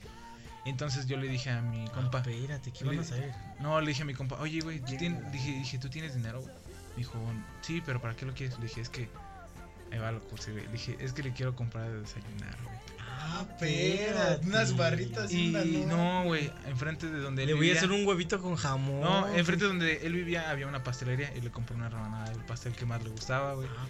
Entonces 0.64 1.06
yo 1.06 1.16
le 1.16 1.28
dije 1.28 1.50
a 1.50 1.60
mi 1.62 1.88
compa, 1.88 2.18
Espérate, 2.18 2.70
¿qué 2.72 2.84
van 2.84 2.98
a 3.00 3.04
saber? 3.04 3.34
no, 3.58 3.80
le 3.80 3.88
dije 3.88 4.02
a 4.02 4.04
mi 4.04 4.14
compa, 4.14 4.36
oye, 4.40 4.60
güey, 4.60 4.78
¿tú 4.80 4.92
tien- 4.92 5.30
dije, 5.32 5.50
dije, 5.52 5.78
¿tú 5.78 5.88
tienes 5.88 6.14
dinero? 6.14 6.40
güey?" 6.42 6.54
Dijo, 6.98 7.18
sí, 7.62 7.82
pero 7.84 8.00
¿para 8.00 8.14
qué 8.14 8.26
lo 8.26 8.34
quieres? 8.34 8.58
Le 8.58 8.66
dije, 8.66 8.80
es 8.80 8.88
que, 8.90 9.08
ahí 9.92 9.98
va 9.98 10.12
lo 10.12 10.20
cursi. 10.20 10.50
Le 10.50 10.66
dije, 10.68 10.96
es 11.00 11.12
que 11.12 11.22
le 11.22 11.32
quiero 11.32 11.54
comprar 11.54 11.90
de 11.90 12.00
desayunar, 12.00 12.56
güey. 12.64 12.76
Ah, 13.20 13.46
espérate. 13.48 14.46
Unas 14.46 14.76
barritas 14.76 15.32
Y 15.32 15.50
una 15.50 15.96
no, 15.96 16.24
güey, 16.24 16.50
enfrente 16.66 17.08
de 17.08 17.18
donde 17.18 17.42
él 17.42 17.48
Le 17.48 17.54
voy 17.54 17.70
a 17.70 17.74
hacer 17.74 17.90
un 17.90 18.06
huevito 18.06 18.40
con 18.40 18.56
jamón. 18.56 19.00
No, 19.00 19.28
enfrente 19.28 19.64
de 19.64 19.68
donde 19.68 20.06
él 20.06 20.12
vivía 20.12 20.50
había 20.50 20.66
una 20.66 20.82
pastelería 20.82 21.34
y 21.36 21.40
le 21.40 21.50
compré 21.50 21.76
una 21.76 21.88
rebanada 21.88 22.30
del 22.30 22.44
pastel 22.44 22.72
que 22.74 22.86
más 22.86 23.02
le 23.02 23.10
gustaba, 23.10 23.54
güey. 23.54 23.68
Ah, 23.76 23.86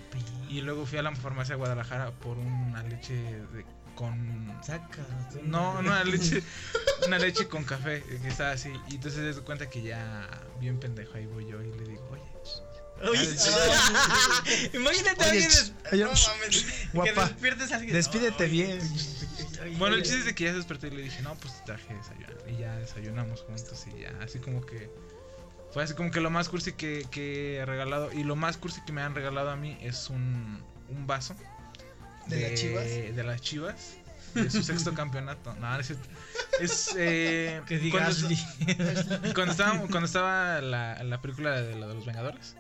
Y 0.49 0.61
luego 0.61 0.87
fui 0.87 0.99
a 0.99 1.03
la 1.03 1.15
farmacia 1.15 1.55
de 1.55 1.59
Guadalajara 1.59 2.11
por 2.13 2.39
una 2.39 2.83
leche 2.83 3.15
de, 3.15 3.65
con... 3.95 4.57
Saca. 4.63 5.05
No, 5.43 5.75
no, 5.75 5.81
una 5.81 6.05
leche, 6.05 6.43
una 7.07 7.19
leche 7.19 7.49
con 7.49 7.65
café, 7.65 8.03
que 8.03 8.29
estaba 8.29 8.53
así. 8.53 8.73
Y 8.89 8.95
entonces 8.95 9.35
se 9.35 9.41
da 9.41 9.45
cuenta 9.45 9.69
que 9.69 9.83
ya, 9.83 10.29
bien 10.61 10.79
pendejo, 10.79 11.15
ahí 11.15 11.27
voy 11.27 11.47
yo 11.47 11.61
y 11.63 11.71
le 11.79 11.85
digo, 11.85 12.09
oye, 12.13 12.23
Oye, 13.03 13.37
Imagínate 14.75 15.25
a 15.25 15.29
alguien. 15.29 15.49
des- 15.49 15.73
no 15.93 16.07
mames. 16.09 16.66
guapa, 16.93 17.12
Que 17.12 17.20
despiertes 17.33 17.73
a 17.73 17.77
alguien. 17.77 17.95
Despídete 17.95 18.45
Ay, 18.45 18.51
bien. 18.51 18.79
Bueno, 19.79 19.97
el 19.97 20.03
chiste 20.03 20.19
es 20.20 20.25
de 20.25 20.35
que 20.35 20.45
ya 20.45 20.51
se 20.51 20.57
despertó 20.57 20.87
y 20.87 20.91
le 20.91 21.03
dije, 21.03 21.20
no, 21.23 21.35
pues 21.37 21.57
te 21.59 21.65
traje 21.66 21.95
desayunar. 21.95 22.35
Y 22.49 22.57
ya 22.59 22.77
desayunamos 22.77 23.43
juntos 23.43 23.85
y 23.95 24.01
ya, 24.03 24.12
así 24.23 24.39
como 24.39 24.65
que. 24.65 24.91
Fue 25.73 25.83
así 25.85 25.95
como 25.95 26.11
que 26.11 26.20
lo 26.20 26.31
más 26.31 26.49
cursi 26.49 26.73
que, 26.73 27.07
que 27.11 27.57
he 27.57 27.66
regalado. 27.66 28.11
Y 28.12 28.25
lo 28.25 28.37
más 28.37 28.57
cursi 28.57 28.81
que 28.87 28.93
me 28.93 29.03
han 29.03 29.15
regalado 29.15 29.51
a 29.51 29.57
mí 29.57 29.77
es 29.83 30.09
un, 30.11 30.62
un 30.89 31.07
vaso. 31.07 31.37
¿De 32.27 32.41
las 32.51 32.61
Chivas? 32.61 32.85
De 32.85 33.23
las 33.25 33.41
chivas. 33.41 33.77
De 34.35 34.51
su 34.51 34.62
sexto 34.62 34.93
campeonato. 34.95 35.55
No, 35.55 35.79
es. 35.79 35.91
Eh, 36.97 37.61
Que 37.66 37.79
diga 37.79 38.11
cuando, 39.35 39.51
estaba, 39.53 39.79
cuando 39.79 40.05
estaba 40.07 40.61
la, 40.61 41.03
la 41.03 41.20
película 41.20 41.61
de, 41.62 41.75
la 41.77 41.87
de 41.87 41.95
los 41.95 42.05
Vengadores, 42.07 42.55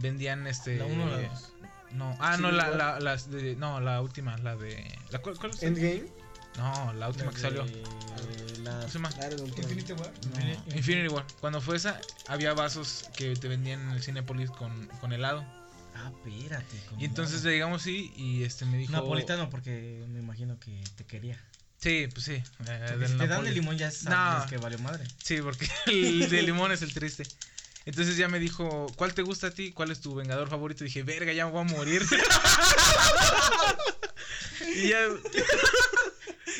vendían 0.00 0.46
este. 0.46 0.76
¿La 0.76 0.86
uno 0.86 1.04
o 1.04 1.08
la 1.08 1.18
dos? 1.28 1.52
No, 1.92 2.16
ah, 2.20 2.36
no, 2.36 2.52
la, 2.52 2.70
la, 2.70 3.00
las 3.00 3.30
de- 3.30 3.56
no, 3.56 3.80
la 3.80 4.00
última, 4.00 4.36
la 4.38 4.56
de. 4.56 4.84
¿la, 5.10 5.18
cuál, 5.20 5.36
cuál 5.38 5.52
es? 5.52 5.62
Endgame. 5.62 6.04
No, 6.56 6.92
la 6.94 7.08
última 7.08 7.30
que 7.32 7.38
salió. 7.38 7.64
La- 8.62 8.72
¿Cómo 8.72 8.88
se 8.88 8.94
llama? 8.94 9.10
La 9.18 9.26
era 9.26 9.36
de 9.36 9.42
Ultron. 9.42 9.62
Infinity 9.62 9.92
War. 9.94 10.12
No, 10.68 10.76
Infinity 10.76 11.08
War. 11.08 11.24
Cuando 11.40 11.60
fue 11.60 11.76
esa, 11.76 12.00
había 12.28 12.52
vasos 12.54 13.06
que 13.16 13.34
te 13.36 13.48
vendían 13.48 13.80
en 13.80 13.90
el 13.90 14.02
Cinepolis 14.02 14.50
con, 14.50 14.86
con 15.00 15.12
helado. 15.12 15.44
Ah, 15.96 16.12
espérate. 16.24 16.76
Y 16.98 17.04
entonces 17.06 17.40
helado. 17.40 17.50
llegamos 17.52 17.82
sí 17.82 18.12
y 18.16 18.44
este 18.44 18.64
me 18.66 18.76
dijo. 18.78 18.92
Napolitano, 18.92 19.50
porque 19.50 20.04
me 20.08 20.18
imagino 20.20 20.58
que 20.60 20.82
te 20.96 21.04
quería. 21.04 21.38
Sí, 21.78 22.08
pues 22.12 22.26
sí. 22.26 22.32
eh, 22.34 22.44
Porque 22.58 22.96
del 22.98 23.08
si 23.08 23.16
te 23.16 23.26
dan 23.26 23.42
de 23.44 23.52
limón 23.52 23.78
ya 23.78 23.90
sabes 23.90 24.44
No. 24.44 24.50
que 24.50 24.58
valió 24.58 24.78
madre. 24.80 25.08
Sí, 25.22 25.40
porque 25.42 25.66
el 25.86 26.28
de 26.28 26.42
limón 26.42 26.72
es 26.72 26.82
el 26.82 26.92
triste. 26.92 27.26
Entonces 27.86 28.16
ya 28.16 28.28
me 28.28 28.38
dijo, 28.38 28.86
¿cuál 28.96 29.14
te 29.14 29.22
gusta 29.22 29.48
a 29.48 29.50
ti? 29.50 29.72
¿Cuál 29.72 29.90
es 29.90 30.00
tu 30.00 30.14
vengador 30.14 30.48
favorito? 30.48 30.84
dije, 30.84 31.02
verga, 31.02 31.32
ya 31.32 31.46
me 31.46 31.52
voy 31.52 31.62
a 31.62 31.64
morir. 31.64 32.02
y 34.76 34.88
ya, 34.88 34.98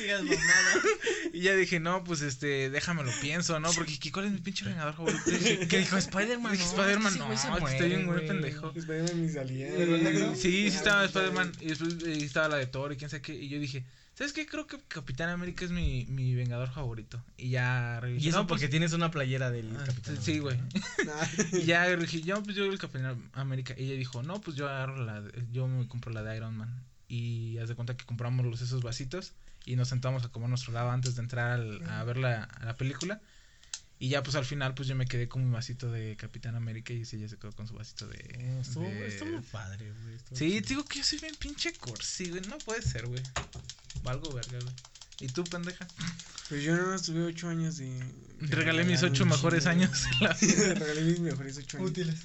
y 1.32 1.40
ya 1.42 1.54
dije, 1.54 1.78
no, 1.80 2.04
pues 2.04 2.22
este, 2.22 2.70
déjame 2.70 3.02
lo 3.02 3.12
pienso, 3.20 3.60
¿no? 3.60 3.70
Porque 3.72 3.98
¿qué- 3.98 4.10
¿cuál 4.12 4.26
es 4.26 4.32
mi 4.32 4.38
pinche 4.38 4.64
vengador 4.64 4.94
favorito? 4.94 5.20
¿Qué 5.68 5.78
dijo 5.78 5.96
Spider-Man? 5.96 6.52
Dije, 6.52 6.64
Spider-Man, 6.64 7.18
no, 7.18 7.32
estoy 7.32 7.88
bien 7.88 8.06
güey. 8.06 8.26
pendejo. 8.26 8.72
Spider-Man 8.74 9.22
ni 9.22 9.28
salía. 9.32 9.68
Sí, 10.34 10.70
sí 10.70 10.76
estaba 10.76 11.04
Spider-Man 11.04 11.52
y 11.60 11.66
después 11.66 11.94
eh, 12.04 12.24
estaba 12.24 12.48
la 12.48 12.56
de 12.56 12.66
Thor 12.66 12.92
y 12.92 12.96
quién 12.96 13.10
sabe 13.10 13.22
qué. 13.22 13.34
Y 13.34 13.48
yo 13.48 13.58
dije, 13.58 13.84
¿sabes 14.20 14.34
qué? 14.34 14.44
Creo 14.44 14.66
que 14.66 14.78
Capitán 14.86 15.30
América 15.30 15.64
es 15.64 15.70
mi, 15.70 16.04
mi 16.10 16.34
vengador 16.34 16.70
favorito. 16.70 17.24
Y 17.38 17.48
ya 17.48 18.02
Y 18.06 18.28
eso 18.28 18.36
no, 18.36 18.46
pues, 18.46 18.60
porque 18.60 18.68
tienes 18.68 18.92
una 18.92 19.10
playera 19.10 19.50
del 19.50 19.74
ah, 19.74 19.82
Capitán. 19.86 20.18
Sí, 20.20 20.40
güey. 20.40 20.58
Y 21.52 21.64
ya 21.64 21.88
dije, 21.96 22.20
yo, 22.20 22.42
pues 22.42 22.54
yo 22.54 22.66
el 22.66 22.78
Capitán 22.78 23.30
América. 23.32 23.72
Y 23.78 23.84
ella 23.84 23.94
dijo, 23.94 24.22
no, 24.22 24.38
pues 24.42 24.58
yo 24.58 24.68
agarro 24.68 25.02
la, 25.06 25.22
de- 25.22 25.46
yo 25.52 25.66
me 25.66 25.88
compro 25.88 26.12
la 26.12 26.22
de 26.22 26.36
Iron 26.36 26.54
Man. 26.54 26.84
Y 27.08 27.56
haz 27.56 27.70
de 27.70 27.74
cuenta 27.74 27.96
que 27.96 28.04
compramos 28.04 28.44
los, 28.44 28.60
esos 28.60 28.82
vasitos 28.82 29.32
y 29.64 29.76
nos 29.76 29.88
sentamos 29.88 30.22
a 30.26 30.28
comer 30.28 30.50
nuestro 30.50 30.74
lado 30.74 30.90
antes 30.90 31.14
de 31.14 31.22
entrar 31.22 31.52
al- 31.52 31.82
a 31.88 32.04
ver 32.04 32.18
la, 32.18 32.42
a 32.44 32.64
la 32.66 32.76
película. 32.76 33.22
Y 34.02 34.08
ya 34.08 34.22
pues 34.22 34.34
al 34.34 34.44
final 34.46 34.74
pues 34.74 34.88
yo 34.88 34.96
me 34.96 35.04
quedé 35.06 35.28
con 35.28 35.44
mi 35.44 35.50
vasito 35.52 35.92
de 35.92 36.16
Capitán 36.16 36.54
América 36.56 36.92
y 36.94 37.02
ella 37.02 37.28
se 37.28 37.36
quedó 37.36 37.52
con 37.52 37.68
su 37.68 37.74
vasito 37.74 38.08
de... 38.08 38.16
Eh, 38.16 38.58
Estuvo, 38.62 38.84
de- 38.84 39.06
estuvo 39.06 39.42
padre, 39.52 39.92
güey. 39.92 40.14
estuvo 40.16 40.36
Sí, 40.38 40.48
chido. 40.50 40.62
te 40.62 40.68
digo 40.70 40.84
que 40.86 40.98
yo 40.98 41.04
soy 41.04 41.18
bien 41.18 41.34
pinche 41.36 41.72
cursi, 41.74 42.30
güey. 42.30 42.40
No 42.48 42.56
puede 42.58 42.80
ser, 42.82 43.06
güey. 43.06 43.22
Valgo 44.02 44.32
verga, 44.32 44.58
güey. 44.58 44.74
¿Y 45.20 45.26
tú, 45.28 45.44
pendeja? 45.44 45.86
Pues 46.48 46.64
yo 46.64 46.74
nada 46.74 46.86
más 46.88 47.02
tuve 47.02 47.22
ocho 47.24 47.48
años 47.50 47.76
de. 47.76 47.90
de 48.40 48.56
Regalé 48.56 48.84
mis 48.84 49.02
ocho 49.02 49.26
mejores 49.26 49.66
años 49.66 49.90
en 50.20 50.26
la 50.26 50.32
vida. 50.32 50.74
Regalé 50.74 51.02
mis 51.02 51.20
mejores 51.20 51.58
ocho 51.58 51.76
años. 51.76 51.90
Útiles. 51.90 52.20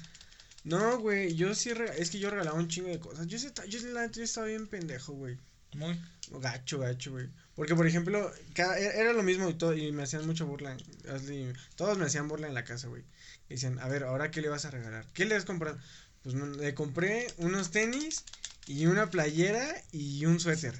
No, 0.64 0.98
güey, 0.98 1.34
yo 1.36 1.54
sí. 1.54 1.74
rega- 1.74 1.92
Es 1.94 2.10
que 2.10 2.18
yo 2.18 2.30
regalaba 2.30 2.58
un 2.58 2.68
chingo 2.68 2.88
de 2.88 2.98
cosas. 2.98 3.26
Yo, 3.26 3.38
sí 3.38 3.48
yo, 3.68 3.80
neta, 3.82 4.10
yo 4.10 4.22
estaba 4.24 4.46
bien 4.46 4.66
pendejo, 4.66 5.12
güey. 5.12 5.36
Muy. 5.74 6.00
Gacho, 6.40 6.78
gacho, 6.78 7.10
güey. 7.12 7.28
Porque, 7.56 7.74
por 7.74 7.86
ejemplo, 7.86 8.30
cada- 8.54 8.78
era 8.78 8.92
era 8.92 9.12
lo 9.14 9.22
mismo 9.22 9.48
y, 9.48 9.54
todo, 9.54 9.74
y 9.74 9.90
me 9.90 10.02
hacían 10.02 10.26
mucha 10.26 10.44
burla. 10.44 10.76
Ashley, 11.08 11.52
todos 11.74 11.96
me 11.98 12.04
hacían 12.04 12.28
burla 12.28 12.46
en 12.46 12.54
la 12.54 12.64
casa, 12.64 12.86
güey. 12.88 13.02
Y 13.48 13.54
Decían, 13.54 13.78
a 13.78 13.88
ver, 13.88 14.04
¿ahora 14.04 14.30
qué 14.30 14.40
le 14.42 14.48
vas 14.48 14.66
a 14.66 14.70
regalar? 14.70 15.06
¿Qué 15.14 15.24
le 15.24 15.34
has 15.36 15.44
comprado? 15.44 15.78
Pues 16.22 16.34
no, 16.34 16.46
le 16.46 16.74
compré 16.74 17.32
unos 17.38 17.70
tenis 17.70 18.24
y 18.66 18.86
una 18.86 19.10
playera 19.10 19.66
y 19.92 20.26
un 20.26 20.38
suéter. 20.38 20.74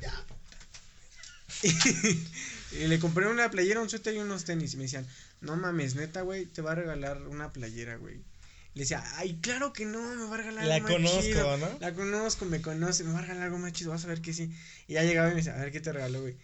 y 2.72 2.86
le 2.88 2.98
compré 2.98 3.26
una 3.26 3.50
playera, 3.50 3.80
un 3.80 3.88
suéter 3.88 4.14
y 4.14 4.18
unos 4.18 4.44
tenis. 4.44 4.74
Y 4.74 4.76
me 4.76 4.82
decían, 4.84 5.06
no 5.40 5.56
mames, 5.56 5.94
neta, 5.94 6.22
güey, 6.22 6.46
te 6.46 6.62
va 6.62 6.72
a 6.72 6.74
regalar 6.74 7.22
una 7.22 7.52
playera, 7.52 7.96
güey. 7.96 8.16
Le 8.74 8.82
decía, 8.82 9.02
ay, 9.16 9.38
claro 9.40 9.72
que 9.72 9.86
no, 9.86 10.02
me 10.16 10.24
va 10.24 10.34
a 10.34 10.38
regalar 10.38 10.66
La 10.66 10.74
algo 10.76 10.88
más 10.88 10.96
conozco, 10.96 11.22
chido". 11.22 11.56
¿no? 11.56 11.78
La 11.80 11.94
conozco, 11.94 12.44
me 12.44 12.60
conoce, 12.60 13.04
me 13.04 13.12
va 13.12 13.20
a 13.20 13.22
regalar 13.22 13.44
algo 13.44 13.58
más 13.58 13.72
chido, 13.72 13.92
vas 13.92 14.04
a 14.04 14.08
ver 14.08 14.20
que 14.20 14.34
sí. 14.34 14.52
Y 14.86 14.94
ya 14.94 15.02
llegaba 15.04 15.28
y 15.28 15.30
me 15.30 15.36
decía, 15.36 15.54
a 15.54 15.58
ver 15.60 15.72
qué 15.72 15.80
te 15.80 15.92
regaló, 15.92 16.20
güey. 16.20 16.36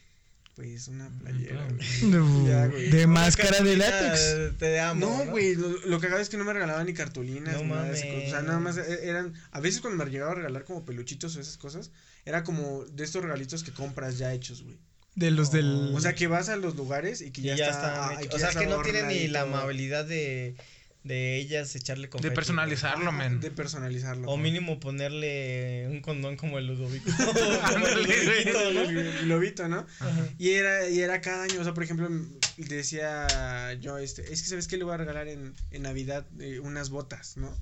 Pues 0.55 0.89
una 0.89 1.09
playera, 1.19 1.67
güey. 1.67 1.89
No, 2.11 2.47
Ya, 2.49 2.67
güey. 2.67 2.91
de 2.91 3.07
máscara 3.07 3.61
de 3.61 3.77
látex. 3.77 4.21
Ah, 4.37 4.55
Te 4.59 4.81
amo. 4.81 5.01
No, 5.25 5.31
güey, 5.31 5.55
lo, 5.55 5.69
lo 5.87 5.99
cagado 6.01 6.21
es 6.21 6.29
que 6.29 6.37
no 6.37 6.45
me 6.45 6.53
regalaban 6.53 6.85
ni 6.87 6.93
cartulinas, 6.93 7.55
No 7.55 7.63
ni 7.63 7.69
nada 7.71 7.85
de 7.85 7.93
esas 7.95 8.07
cosas. 8.07 8.27
O 8.27 8.31
sea, 8.31 8.43
nada 8.43 8.59
más 8.61 8.77
e- 8.77 9.09
eran. 9.09 9.33
A 9.51 9.61
veces 9.61 9.81
cuando 9.81 10.05
me 10.05 10.11
llegaba 10.11 10.33
a 10.33 10.35
regalar 10.35 10.65
como 10.65 10.85
peluchitos 10.85 11.35
o 11.37 11.41
esas 11.41 11.57
cosas, 11.57 11.91
era 12.27 12.45
como 12.45 12.85
de 12.85 13.03
estos 13.05 13.23
regalitos 13.23 13.65
que 13.65 13.73
compras 13.73 14.19
ya 14.19 14.33
hechos, 14.35 14.63
güey. 14.63 14.77
De 15.15 15.31
los 15.31 15.51
del. 15.51 15.93
O 15.95 16.01
sea, 16.01 16.15
que 16.15 16.27
vas 16.27 16.49
a 16.51 16.57
los 16.57 16.77
lugares 16.77 17.23
y 17.23 17.31
que 17.31 17.41
Y 17.41 17.45
ya, 17.45 17.55
está. 17.55 17.71
está. 17.71 18.09
ah, 18.09 18.13
hecho. 18.21 18.29
que 18.31 18.37
o 18.37 18.39
ya 18.39 18.51
sea, 18.51 18.59
que 18.61 18.65
está 18.67 18.77
no 18.77 18.83
tiene 18.83 19.03
ni 19.05 19.29
la 19.29 19.43
amabilidad 19.43 20.05
de, 20.05 20.57
de 21.05 21.37
ellas 21.37 21.75
echarle 21.75 22.09
confeti. 22.09 22.29
De 22.31 22.35
personalizarlo, 22.35 23.09
Ajá, 23.11 23.19
men. 23.19 23.41
De 23.41 23.51
personalizarlo. 23.51 24.29
O 24.31 24.37
mínimo 24.37 24.79
ponerle 24.79 25.89
un 25.89 26.01
condón 26.01 26.37
como 26.37 26.59
el 26.59 26.67
Ludovico. 26.69 27.11
Güey. 27.81 28.49
El 28.49 28.99
el 28.99 29.25
globito, 29.25 29.69
¿no? 29.69 29.87
Y 30.39 30.51
era, 30.51 30.89
y 30.89 31.01
era 31.01 31.21
cada 31.21 31.45
año, 31.45 31.61
o 31.61 31.65
sea, 31.65 31.75
por 31.75 31.83
ejemplo, 31.83 32.09
decía 32.57 33.73
yo, 33.81 33.99
este, 33.99 34.23
es 34.33 34.43
que 34.43 34.49
sabes 34.49 34.69
que 34.69 34.77
le 34.77 34.85
voy 34.85 34.95
a 34.95 34.99
regalar 34.99 35.29
en, 35.29 35.55
en 35.71 35.83
Navidad 35.83 36.27
Eh, 36.39 36.61
unas 36.61 36.91
botas, 36.91 37.37
¿no? 37.37 37.53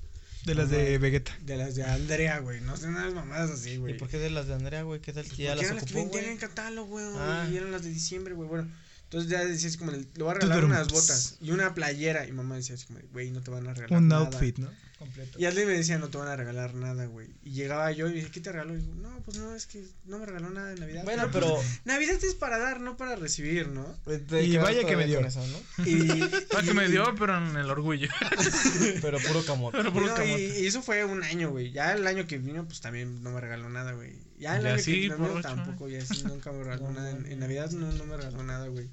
De 0.45 0.55
las 0.55 0.71
de 0.71 0.97
Vegeta. 0.99 1.37
De 1.43 1.57
las 1.57 1.75
de 1.75 1.85
Andrea, 1.85 2.39
güey, 2.39 2.61
no 2.63 2.75
sé, 2.77 2.87
unas 2.89 3.13
mamadas 3.13 3.51
así, 3.51 3.73
¿Y 3.73 3.77
güey. 3.77 3.97
por 3.99 4.09
qué 4.09 4.19
de 4.19 4.31
las 4.31 4.47
de 4.47 4.55
Andrea, 4.55 4.83
güey? 4.83 5.01
¿Qué 5.01 5.13
tal 5.13 5.25
que 5.25 5.43
ya 5.43 5.51
Porque 5.55 5.57
las 5.57 5.65
eran 5.65 5.77
las 5.77 5.85
que 5.85 5.95
vendían 5.95 6.25
en 6.25 6.37
catálogo, 6.39 6.89
güey, 6.89 7.05
Ah. 7.19 7.47
y 7.53 7.57
eran 7.57 7.73
las 7.73 7.83
de 7.83 7.91
diciembre, 7.91 8.33
güey, 8.35 8.49
bueno. 8.49 8.71
Entonces 9.11 9.29
ya 9.29 9.45
decía 9.45 9.69
así 9.69 9.77
como, 9.77 9.91
le 9.91 10.07
voy 10.19 10.31
a 10.31 10.35
regalar 10.35 10.65
unas 10.65 10.87
botas 10.87 11.37
y 11.41 11.51
una 11.51 11.75
playera. 11.75 12.29
Y 12.29 12.33
mamá 12.33 12.55
decía 12.55 12.77
así 12.77 12.87
como, 12.87 13.01
güey, 13.11 13.33
no 13.33 13.41
te 13.43 13.51
van 13.51 13.67
a 13.67 13.75
regalar 13.75 13.99
Un 14.01 14.07
nada. 14.07 14.27
outfit, 14.27 14.57
¿no? 14.59 14.71
Completo. 15.01 15.37
Y 15.41 15.47
alguien 15.47 15.67
me 15.67 15.73
decía, 15.73 15.99
no 15.99 16.11
te 16.11 16.19
van 16.19 16.29
a 16.29 16.37
regalar 16.37 16.75
nada, 16.75 17.07
güey. 17.07 17.29
Y 17.43 17.51
llegaba 17.53 17.91
yo 17.91 18.09
y 18.09 18.13
dije, 18.13 18.31
¿qué 18.31 18.41
te 18.41 18.53
regaló? 18.53 18.75
Y 18.75 18.83
digo, 18.83 18.95
no, 18.95 19.19
pues 19.25 19.39
no, 19.39 19.53
es 19.57 19.67
que 19.67 19.83
no 20.05 20.19
me 20.21 20.27
regaló 20.27 20.51
nada 20.51 20.69
de 20.69 20.77
Navidad. 20.79 21.03
Bueno, 21.05 21.23
pues, 21.29 21.43
pero. 21.45 21.59
Navidad 21.87 22.23
es 22.23 22.35
para 22.37 22.59
dar, 22.59 22.81
no 22.81 22.97
para 22.97 23.17
recibir, 23.17 23.67
¿no? 23.69 23.99
Y 24.43 24.57
vaya 24.59 24.87
que 24.87 24.97
me 24.97 25.07
dio. 25.07 25.19
eso, 25.21 25.45
¿no? 25.45 25.87
Y, 25.87 26.07
Ah, 26.57 26.63
que 26.63 26.75
me 26.75 26.89
dio, 26.89 27.13
pero 27.19 27.37
en 27.39 27.57
el 27.57 27.69
orgullo. 27.69 28.09
Pero 29.03 29.19
puro 29.19 29.45
camote. 29.45 29.77
Pero 29.79 29.89
y 29.89 29.93
puro 29.93 30.07
no, 30.07 30.13
y, 30.13 30.17
camote. 30.17 30.61
y 30.61 30.67
eso 30.67 30.83
fue 30.83 31.05
un 31.05 31.25
año, 31.25 31.51
güey. 31.51 31.73
Ya 31.73 31.95
el 31.95 32.07
año 32.07 32.27
que 32.29 32.39
vino, 32.39 32.65
pues 32.67 32.81
también 32.81 33.23
no 33.25 33.31
me 33.33 33.41
regaló 33.41 33.69
nada, 33.71 33.93
güey. 33.93 34.13
Ya 34.39 34.57
el 34.57 34.63
Ya 34.65 34.75
año 34.75 34.83
sí, 34.83 35.09
que 35.09 35.15
vino 35.17 35.41
tampoco, 35.41 35.89
ya 35.89 36.01
sí, 36.05 36.23
nunca 36.25 36.53
me 36.53 36.63
regaló 36.63 36.93
nada. 36.93 37.11
En, 37.11 37.27
en. 37.27 37.39
Navidad 37.41 37.71
no, 37.73 37.91
no 37.91 38.05
me 38.05 38.17
regaló 38.17 38.43
nada, 38.45 38.69
güey. 38.69 38.91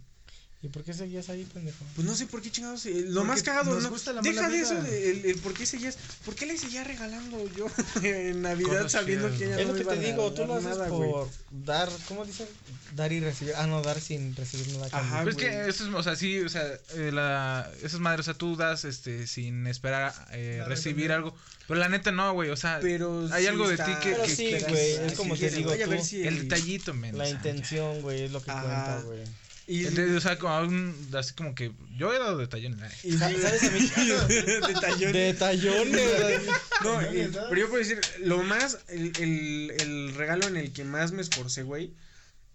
¿Y 0.68 0.70
por 0.70 0.84
qué 0.84 0.94
seguías 0.94 1.30
ahí, 1.30 1.46
pendejo? 1.46 1.78
Pues 1.96 2.06
no 2.06 2.14
sé 2.14 2.26
por 2.26 2.42
qué 2.42 2.52
chingados. 2.52 2.86
eh, 2.88 3.04
lo 3.08 3.22
Porque 3.22 3.28
más 3.28 3.42
cagado, 3.44 3.74
nos 3.74 3.84
¿no? 3.84 3.90
gusta 3.90 4.12
la 4.12 4.22
Deja 4.22 4.42
mala 4.42 4.54
de 4.54 4.60
eso, 4.62 4.74
vida. 4.74 4.84
de- 4.84 5.12
el, 5.12 5.26
el 5.28 5.36
por 5.38 5.54
qué 5.54 5.66
seguías. 5.66 5.98
¿Por 6.26 6.36
qué 6.36 6.46
le 6.46 6.58
seguía 6.58 6.84
regalando 6.84 7.50
yo 7.56 7.68
en 8.04 8.42
Navidad 8.42 8.90
sabiendo 8.90 9.30
que 9.38 9.46
ella 9.46 9.60
Es 9.62 9.68
no 9.68 9.68
lo 9.68 9.74
me 9.74 9.78
que 9.80 9.84
iba 9.84 9.94
te 9.94 10.00
digo, 10.12 10.34
tú 10.34 10.46
lo 10.46 10.56
haces 10.56 10.70
nada, 10.70 10.88
por 10.90 11.30
dar, 11.52 11.90
¿cómo 12.10 12.26
dicen? 12.26 12.48
Dar 12.96 13.14
y 13.14 13.22
recibir. 13.22 13.54
Ah, 13.56 13.66
no, 13.66 13.82
dar 13.82 14.02
sin 14.02 14.36
recibir 14.36 14.68
nada. 14.74 14.90
Ajá, 14.92 15.24
Pues 15.24 15.36
güey. 15.36 15.48
que 15.48 15.70
eso 15.70 15.88
es, 15.88 15.94
o 15.94 16.04
sea, 16.04 16.16
sí, 16.18 16.40
o 16.42 16.50
sea, 16.50 16.66
eh, 16.96 17.12
la, 17.14 17.72
esas 17.82 18.02
madres, 18.02 18.22
o 18.22 18.24
sea, 18.26 18.34
tú 18.34 18.58
das, 18.58 18.84
este, 18.84 19.26
sin 19.28 19.68
esperar 19.68 20.14
eh, 20.32 20.64
recibir 20.68 21.14
algo. 21.14 21.34
Pero 21.68 21.80
la 21.80 21.90
neta 21.90 22.12
no, 22.12 22.32
güey, 22.34 22.50
o 22.50 22.56
sea, 22.58 22.80
Pero 22.82 23.28
hay 23.32 23.44
sí 23.44 23.48
algo 23.48 23.68
de 23.68 23.74
está- 23.76 23.86
ti 23.86 23.92
que, 24.04 24.12
Pero 24.12 24.24
que- 24.24 24.36
sí, 24.36 24.56
güey, 24.70 24.92
es 25.06 25.14
como 25.14 25.36
te 25.38 25.50
digo 25.50 25.72
"Oye, 25.72 25.84
a 25.84 25.88
ver 25.88 26.00
tú, 26.02 26.16
el 26.16 26.40
detallito, 26.44 26.94
men. 26.94 27.18
La 27.18 27.30
intención, 27.30 28.02
güey, 28.02 28.24
es 28.24 28.32
lo 28.32 28.40
que 28.42 28.52
cuenta, 28.52 29.02
güey. 29.06 29.24
Y, 29.70 29.86
Entonces, 29.86 30.16
o 30.16 30.22
sea, 30.22 30.40
como 30.40 30.58
un, 30.62 31.10
así 31.14 31.34
como 31.34 31.54
que 31.54 31.74
yo 31.98 32.14
he 32.14 32.20
dado 32.20 32.38
detallones. 32.38 32.82
ay. 32.82 33.12
y- 33.12 33.18
¿Sabes 33.18 33.64
a 33.64 33.70
mí? 33.72 33.80
Detallones. 34.68 35.14
Detallones. 35.14 36.42
No, 36.84 37.00
Detallones, 37.00 37.16
eh, 37.16 37.30
¿sabes? 37.34 37.48
pero 37.50 37.62
yo 37.62 37.68
puedo 37.70 37.80
decir, 37.84 38.00
lo 38.20 38.44
más, 38.44 38.80
el, 38.88 39.12
el, 39.20 39.72
el 39.82 40.16
regalo 40.16 40.48
en 40.48 40.56
el 40.56 40.72
que 40.72 40.84
más 40.86 41.12
me 41.12 41.22
esforcé, 41.22 41.64
güey, 41.64 41.94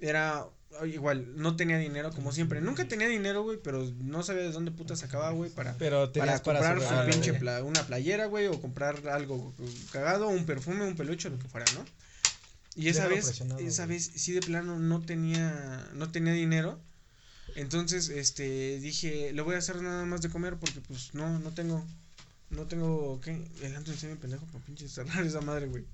era 0.01 0.47
igual, 0.87 1.37
no 1.37 1.55
tenía 1.55 1.77
dinero 1.77 2.13
como 2.13 2.33
siempre. 2.33 2.63
Nunca 2.63 2.89
tenía 2.89 3.09
dinero, 3.09 3.43
güey, 3.43 3.59
pero 3.63 3.85
no 3.99 4.23
sabía 4.23 4.45
de 4.45 4.53
dónde 4.53 4.71
puta 4.71 4.97
sacaba, 4.97 5.31
güey, 5.33 5.51
para, 5.51 5.75
Pero 5.75 6.11
para 6.13 6.43
para, 6.43 6.43
comprar 6.43 6.79
su 6.81 6.85
sobresalir, 6.85 7.13
pinche 7.15 7.35
pla- 7.35 7.63
una 7.63 7.87
playera, 7.87 8.25
güey, 8.25 8.47
o 8.47 8.59
comprar 8.59 9.07
algo 9.09 9.55
cagado, 9.93 10.29
un 10.29 10.47
perfume, 10.47 10.87
un 10.87 10.97
peluche, 10.97 11.29
lo 11.29 11.39
que 11.39 11.47
fuera, 11.49 11.67
¿no? 11.75 11.85
Y 12.75 12.89
esa 12.89 13.07
Déjalo 13.07 13.17
vez, 13.17 13.29
esa 13.69 13.85
güey. 13.85 13.97
vez 13.99 14.11
sí 14.15 14.33
de 14.33 14.41
plano 14.41 14.79
no 14.79 15.03
tenía, 15.03 15.87
no 15.93 16.11
tenía 16.11 16.33
dinero. 16.33 16.81
Entonces, 17.55 18.09
este, 18.09 18.79
dije, 18.81 19.33
le 19.33 19.43
voy 19.43 19.55
a 19.55 19.59
hacer 19.59 19.83
nada 19.83 20.05
más 20.05 20.23
de 20.23 20.31
comer 20.31 20.57
porque 20.57 20.81
pues 20.81 21.15
no, 21.15 21.39
no 21.39 21.51
tengo, 21.53 21.85
no 22.51 22.67
tengo, 22.67 23.21
¿qué? 23.21 23.31
El 23.63 23.77
Antonio 23.77 24.01
se 24.01 24.09
me 24.09 24.17
pendejo 24.17 24.47
para 24.47 24.65
pinche 24.65 24.89
cerrar 24.89 25.25
esa 25.25 25.41
madre, 25.41 25.67
güey. 25.67 25.85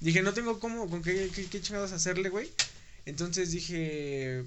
Dije, 0.00 0.22
no 0.22 0.32
tengo 0.32 0.60
cómo, 0.60 0.88
con 0.88 1.02
qué, 1.02 1.30
qué, 1.34 1.46
qué 1.46 1.60
chingados 1.60 1.92
hacerle, 1.92 2.28
güey. 2.28 2.50
Entonces 3.04 3.50
dije, 3.50 4.44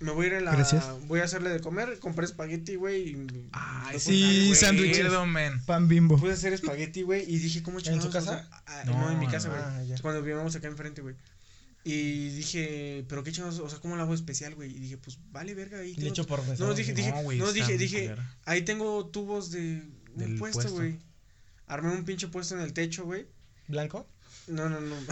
me 0.00 0.12
voy 0.12 0.26
a 0.26 0.28
ir 0.28 0.34
a 0.34 0.40
la... 0.40 0.52
Gracias. 0.52 0.84
Voy 1.06 1.20
a 1.20 1.24
hacerle 1.24 1.50
de 1.50 1.60
comer, 1.60 1.98
compré 1.98 2.24
espagueti, 2.24 2.76
güey. 2.76 3.16
Ay, 3.52 3.98
sí, 4.00 4.52
güey, 4.58 5.26
men. 5.26 5.64
Pan 5.64 5.88
bimbo. 5.88 6.16
Puse 6.16 6.32
a 6.32 6.34
hacer 6.34 6.52
espagueti, 6.52 7.02
güey, 7.02 7.22
y 7.22 7.38
dije, 7.38 7.62
¿cómo 7.62 7.78
¿En 7.78 7.84
chingados? 7.84 8.04
su 8.04 8.10
casa? 8.10 8.48
o 8.50 8.70
sea, 8.70 8.84
No, 8.84 9.00
no, 9.00 9.12
en 9.12 9.18
mi 9.18 9.28
casa, 9.28 9.48
güey. 9.48 9.60
ah, 9.62 9.82
ya. 9.84 9.96
Cuando 10.02 10.22
vivíamos 10.22 10.54
acá 10.56 10.68
enfrente, 10.68 11.02
güey. 11.02 11.14
Y 11.84 12.28
dije, 12.28 13.04
pero 13.08 13.24
qué 13.24 13.32
chingados, 13.32 13.58
o 13.58 13.68
sea, 13.68 13.80
¿cómo 13.80 13.96
lo 13.96 14.02
hago 14.02 14.14
especial, 14.14 14.54
güey? 14.54 14.70
Y 14.70 14.78
dije, 14.78 14.98
pues 14.98 15.18
vale, 15.32 15.52
verga, 15.54 15.78
ahí. 15.80 15.90
Le 15.90 15.96
tengo 15.96 16.08
echo 16.10 16.22
tu- 16.22 16.28
por 16.28 16.58
No, 16.60 16.74
dije, 16.74 16.92
dije, 16.94 17.10
No, 17.10 17.22
güey, 17.22 17.38
no, 17.38 17.52
dije, 17.52 17.76
dije, 17.76 18.14
ahí 18.44 18.62
tengo 18.62 19.06
tubos 19.06 19.50
de 19.50 19.82
un 20.12 20.16
Del 20.16 20.38
puesto, 20.38 20.60
puesto. 20.60 20.74
güey. 20.74 20.98
Armé 21.66 21.90
un 21.90 22.04
pinche 22.04 22.28
puesto 22.28 22.54
en 22.54 22.60
el 22.60 22.72
techo, 22.72 23.04
güey. 23.04 23.26
¿Blanco? 23.66 24.06
No, 24.46 24.68
no, 24.68 24.80
no. 24.80 24.96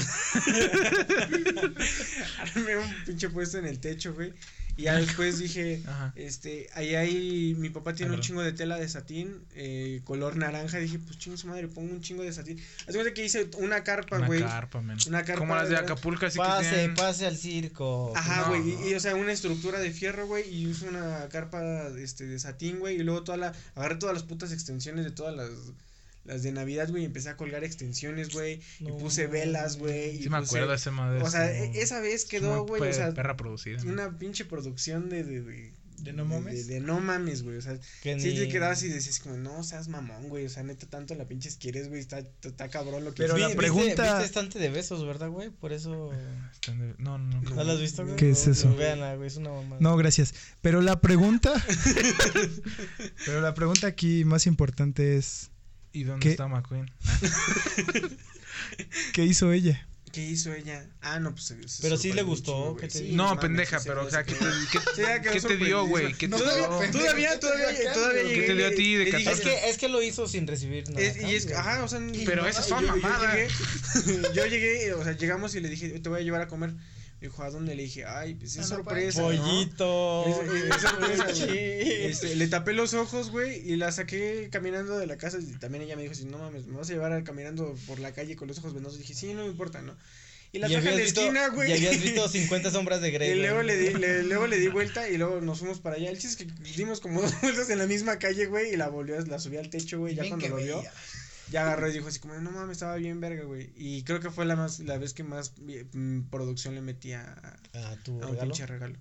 Armé 2.39 2.77
un 2.77 2.95
pinche 3.07 3.29
puesto 3.31 3.59
en 3.59 3.67
el 3.67 3.79
techo, 3.81 4.15
güey. 4.15 4.33
Y 4.77 4.83
ya 4.85 4.95
después 4.97 5.39
dije, 5.39 5.83
Ajá. 5.87 6.13
este, 6.17 6.69
ahí 6.75 6.95
hay, 6.95 7.55
mi 7.59 7.69
papá 7.71 7.95
tiene 7.95 8.15
un 8.15 8.21
chingo 8.21 8.43
de 8.43 8.53
tela 8.53 8.79
de 8.79 8.89
satín, 8.89 9.45
eh, 9.55 10.01
color 10.05 10.37
naranja. 10.37 10.79
Dije, 10.79 10.99
pues 10.99 11.19
chingo 11.19 11.37
su 11.37 11.49
madre, 11.49 11.69
pongo 11.69 11.93
un 11.93 12.01
chingo 12.01 12.23
de 12.23 12.33
satín. 12.33 12.59
Haz 12.89 12.95
cuenta 12.95 13.13
que 13.13 13.25
hice 13.25 13.49
una 13.59 13.85
carpa, 13.85 14.17
Una 14.19 14.27
güey. 14.27 14.41
carpa, 14.41 14.81
men. 14.81 14.97
Una 15.09 15.23
carpa 15.25 15.41
Como 15.41 15.55
las 15.55 15.69
de 15.69 15.77
Acapulco, 15.77 16.27
así 16.27 16.39
que 16.39 16.45
Pase, 16.45 16.71
tienen... 16.71 16.95
pase 16.95 17.27
al 17.27 17.37
circo. 17.37 18.13
Ajá, 18.17 18.43
No. 18.43 18.49
güey, 18.49 18.63
y, 18.87 18.91
y, 18.91 18.95
o 18.95 19.01
sea, 19.01 19.15
una 19.17 19.33
estructura 19.33 19.79
de 19.81 19.91
fierro, 19.91 20.27
güey, 20.27 20.49
y 20.49 20.67
uso 20.67 20.87
una 20.89 21.29
carpa 21.29 21.89
este, 21.99 22.27
de 22.27 22.39
satín, 22.39 22.79
güey, 22.79 22.97
y 22.97 23.03
luego 23.03 23.23
toda 23.23 23.37
la, 23.39 23.53
agarré 23.75 23.97
todas 23.97 24.15
las 24.15 24.23
putas 24.23 24.53
extensiones 24.53 25.05
de 25.05 25.11
todas 25.11 25.35
las, 25.37 25.51
las 26.31 26.43
de 26.43 26.52
Navidad, 26.52 26.89
güey, 26.90 27.02
y 27.02 27.07
empecé 27.07 27.28
a 27.28 27.36
colgar 27.36 27.65
extensiones, 27.65 28.31
güey, 28.31 28.61
y 28.81 28.85
No 28.85 28.97
puse 28.98 29.27
velas, 29.27 29.77
güey, 29.78 30.16
y 30.16 30.23
Sí 30.23 30.28
me 30.31 30.39
puse- 30.39 30.47
acuerdo 30.47 30.69
de 30.70 30.77
ese 30.77 30.90
madre. 30.90 31.23
o 31.23 31.31
sea, 31.31 31.51
e- 31.52 31.81
esa 31.82 32.01
vez 32.01 32.23
Es 32.23 32.24
quedó, 32.24 32.65
güey, 32.65 32.81
o 32.82 32.93
sea, 32.93 33.12
perra 33.12 33.36
producida. 33.36 33.82
una 33.85 34.19
pinche 34.19 34.44
producción 34.44 35.09
de, 35.11 35.24
de, 35.24 35.40
de, 35.43 35.73
¿De 36.01 36.15
no 36.15 36.24
mames? 36.24 36.66
De, 36.66 36.74
de 36.77 36.81
no 36.81 36.98
mames, 36.98 37.43
güey, 37.43 37.59
o 37.59 37.61
sea, 37.61 37.78
Que 38.02 38.19
sí 38.19 38.35
te 38.35 38.47
ni- 38.47 38.48
quedabas 38.48 38.82
y 38.85 38.89
decías 38.89 39.20
como, 39.20 39.36
no 39.36 39.62
seas 39.62 39.89
mamón, 39.89 40.31
güey, 40.31 40.47
o 40.47 40.48
sea, 40.48 40.62
neta, 40.62 40.86
tanto 40.86 41.15
la 41.15 41.27
pinches 41.27 41.57
quieres, 41.59 41.89
güey, 41.90 42.01
está, 42.01 42.20
está 42.43 42.70
cabrón 42.70 43.05
lo 43.05 43.12
que 43.12 43.23
Pero 43.24 43.35
Vi- 43.35 43.40
la 43.43 43.48
viste- 43.48 43.59
pregunta- 43.59 44.02
Viste 44.15 44.24
estante 44.24 44.59
de 44.59 44.70
besos, 44.70 45.05
¿verdad, 45.05 45.28
güey? 45.28 45.51
Por 45.51 45.74
eso. 45.74 46.11
De- 46.11 46.94
No, 46.97 47.19
no, 47.19 47.43
no. 47.43 47.51
¿No 47.51 47.65
lo 47.65 47.73
has 47.73 47.81
visto, 47.81 48.02
güey? 48.07 48.16
¿Qué 48.16 48.31
es 48.31 48.47
No, 48.47 48.52
eso? 48.55 48.74
Véanla, 48.77 49.16
güey, 49.16 49.27
es 49.28 49.36
una 49.36 49.51
mamada. 49.51 49.77
No, 49.78 49.94
gracias. 49.98 50.32
Pero 50.62 50.81
la 50.81 51.02
pregunta. 51.02 51.52
pero 53.27 53.40
la 53.40 53.55
pregunta 53.55 53.86
aquí 53.86 54.24
más 54.24 54.47
importante 54.47 55.16
es: 55.16 55.51
¿Y 55.93 56.05
dónde 56.05 56.23
¿Qué? 56.25 56.31
está 56.31 56.47
McQueen? 56.49 56.91
¿qué 59.12 59.25
hizo 59.25 59.53
ella? 59.53 59.87
¿Qué 60.12 60.23
hizo 60.23 60.53
ella? 60.53 60.85
Ah, 61.03 61.21
no, 61.21 61.31
pues 61.33 61.45
se- 61.45 61.69
se 61.69 61.83
Pero 61.83 61.97
sí 61.97 62.12
le 62.12 62.23
gustó, 62.23 62.77
¿qué 62.77 62.89
te 62.89 62.99
Sí? 62.99 63.12
No, 63.12 63.27
mames, 63.27 63.41
pendeja, 63.43 63.79
sí, 63.79 63.89
pero, 63.89 64.05
o 64.07 64.11
sea. 64.11 64.25
¿qué 64.25 64.35
te, 64.35 64.45
qué, 64.73 64.79
Sí, 64.97 65.03
qué 65.33 65.41
te 65.41 65.57
dio, 65.65 65.87
güey? 65.87 66.15
¿Qué 66.15 66.27
te 66.29 66.37
Todavía, 66.37 66.67
dio? 66.67 66.91
todavía, 66.91 67.39
todavía, 67.41 67.93
todavía 67.93 68.23
¿Qué 68.35 68.43
te 68.43 68.55
dio 68.57 68.67
a 68.67 68.71
ti 68.71 68.95
de 68.97 69.05
dije? 69.05 69.31
Es 69.31 69.41
que, 69.41 69.69
es 69.71 69.79
que 69.79 69.89
lo 69.89 70.03
hizo 70.03 70.27
sin 70.27 70.49
recibir 70.49 70.89
nada. 70.91 71.01
Es- 71.01 71.17
y 71.17 71.35
es, 71.37 71.53
ajá, 71.53 71.85
o 71.85 71.89
sea, 71.89 72.01
Pero 72.27 72.45
esas 72.47 72.67
son 72.67 72.85
yo- 72.85 72.97
yo 72.97 72.97
mamadas. 72.97 73.35
llegué- 73.37 74.33
Yo 74.35 74.47
llegué, 74.47 74.95
o 74.95 75.05
sea, 75.05 75.12
llegamos 75.17 75.55
y 75.55 75.61
le 75.61 75.69
dije, 75.69 75.89
te 76.01 76.09
voy 76.09 76.21
a 76.21 76.25
llevar 76.25 76.41
a 76.43 76.49
comer. 76.49 76.75
Dijo, 77.21 77.43
¿a 77.43 77.51
dónde? 77.51 77.75
Le 77.75 77.83
dije, 77.83 78.07
ay, 78.07 78.35
pues 78.35 78.57
es 78.57 78.67
sorpresa. 78.67 79.21
¿no? 79.21 79.27
Pollito. 79.29 80.25
Es, 80.27 80.49
es- 80.55 80.75
es 80.75 80.81
sorpresa. 80.91 81.27
Este, 81.55 82.35
le 82.37 82.47
tapé 82.49 82.73
los 82.73 82.95
ojos, 82.95 83.31
güey, 83.31 83.59
y 83.71 83.77
la 83.77 83.93
saqué 83.93 84.49
caminando 84.51 84.99
de 84.99 85.07
la 85.07 85.17
casa. 85.19 85.39
Y 85.39 85.53
también 85.59 85.85
ella 85.85 85.97
me 85.97 86.03
dijo, 86.03 86.15
si 86.15 86.25
no 86.25 86.39
mames, 86.39 86.67
me 86.67 86.77
vas 86.79 86.89
a 86.89 86.93
llevar 86.95 87.13
a- 87.13 87.23
caminando 87.23 87.77
por 87.87 87.99
la 87.99 88.13
calle 88.13 88.37
con 88.37 88.49
los 88.49 88.59
ojos 88.59 88.73
vendados. 88.73 88.99
dije, 88.99 89.15
sí, 89.15 89.35
no 89.35 89.43
me 89.43 89.49
importa, 89.51 89.83
¿no? 89.83 89.95
Y 90.53 90.59
la 90.59 90.67
Y 90.69 90.73
traje 90.73 90.89
a 90.89 90.93
la 90.93 91.03
esquina, 91.03 91.49
güey. 91.51 91.71
Y 91.71 91.75
habías 91.75 92.03
visto 92.03 92.27
50 92.31 92.71
sombras 92.73 93.01
de 93.03 93.11
Grey. 93.13 93.31
Y 93.31 93.35
luego 93.37 93.63
le, 93.63 93.77
di, 93.77 93.95
le- 93.95 94.23
luego 94.25 94.47
le 94.49 94.59
di 94.59 94.67
vuelta 94.69 95.09
y 95.09 95.17
luego 95.17 95.41
nos 95.41 95.59
fuimos 95.61 95.79
para 95.79 95.97
allá. 95.97 96.11
El 96.11 96.19
chiste 96.19 96.45
es 96.45 96.51
que 96.51 96.73
dimos 96.77 97.01
como 97.01 97.21
dos 97.23 97.39
vueltas 97.43 97.69
en 97.71 97.79
la 97.79 97.87
misma 97.87 98.19
calle, 98.19 98.47
güey, 98.47 98.73
y 98.73 98.77
la 98.77 98.89
volvió, 98.89 99.21
la 99.27 99.39
subí 99.39 99.59
al 99.59 99.69
techo, 99.71 99.99
güey, 99.99 100.15
ya 100.17 100.23
cuando 100.29 100.49
lo 100.49 100.57
vio. 100.57 100.83
Ya 101.51 101.63
agarró 101.63 101.89
y 101.89 101.93
dijo 101.93 102.09
así 102.09 102.19
como, 102.21 102.35
no 102.35 102.51
mames, 102.51 102.73
estaba 102.77 102.97
bien 102.97 103.21
verga, 103.21 103.45
güey. 103.45 103.73
Y 103.77 104.03
creo 104.05 104.21
que 104.21 104.31
fue 104.31 104.45
la 104.47 104.57
más, 104.57 104.79
la 104.81 104.99
vez 104.99 105.13
que 105.15 105.23
más 105.25 105.55
mm, 105.93 106.23
producción 106.31 106.75
le 106.75 106.81
metí 106.81 107.13
a, 107.13 107.59
Ah, 107.75 107.97
tu 108.05 108.13
a 108.13 108.27
un 108.27 108.33
regalo. 108.33 108.41
pinche 108.43 108.67
regalo. 108.67 108.97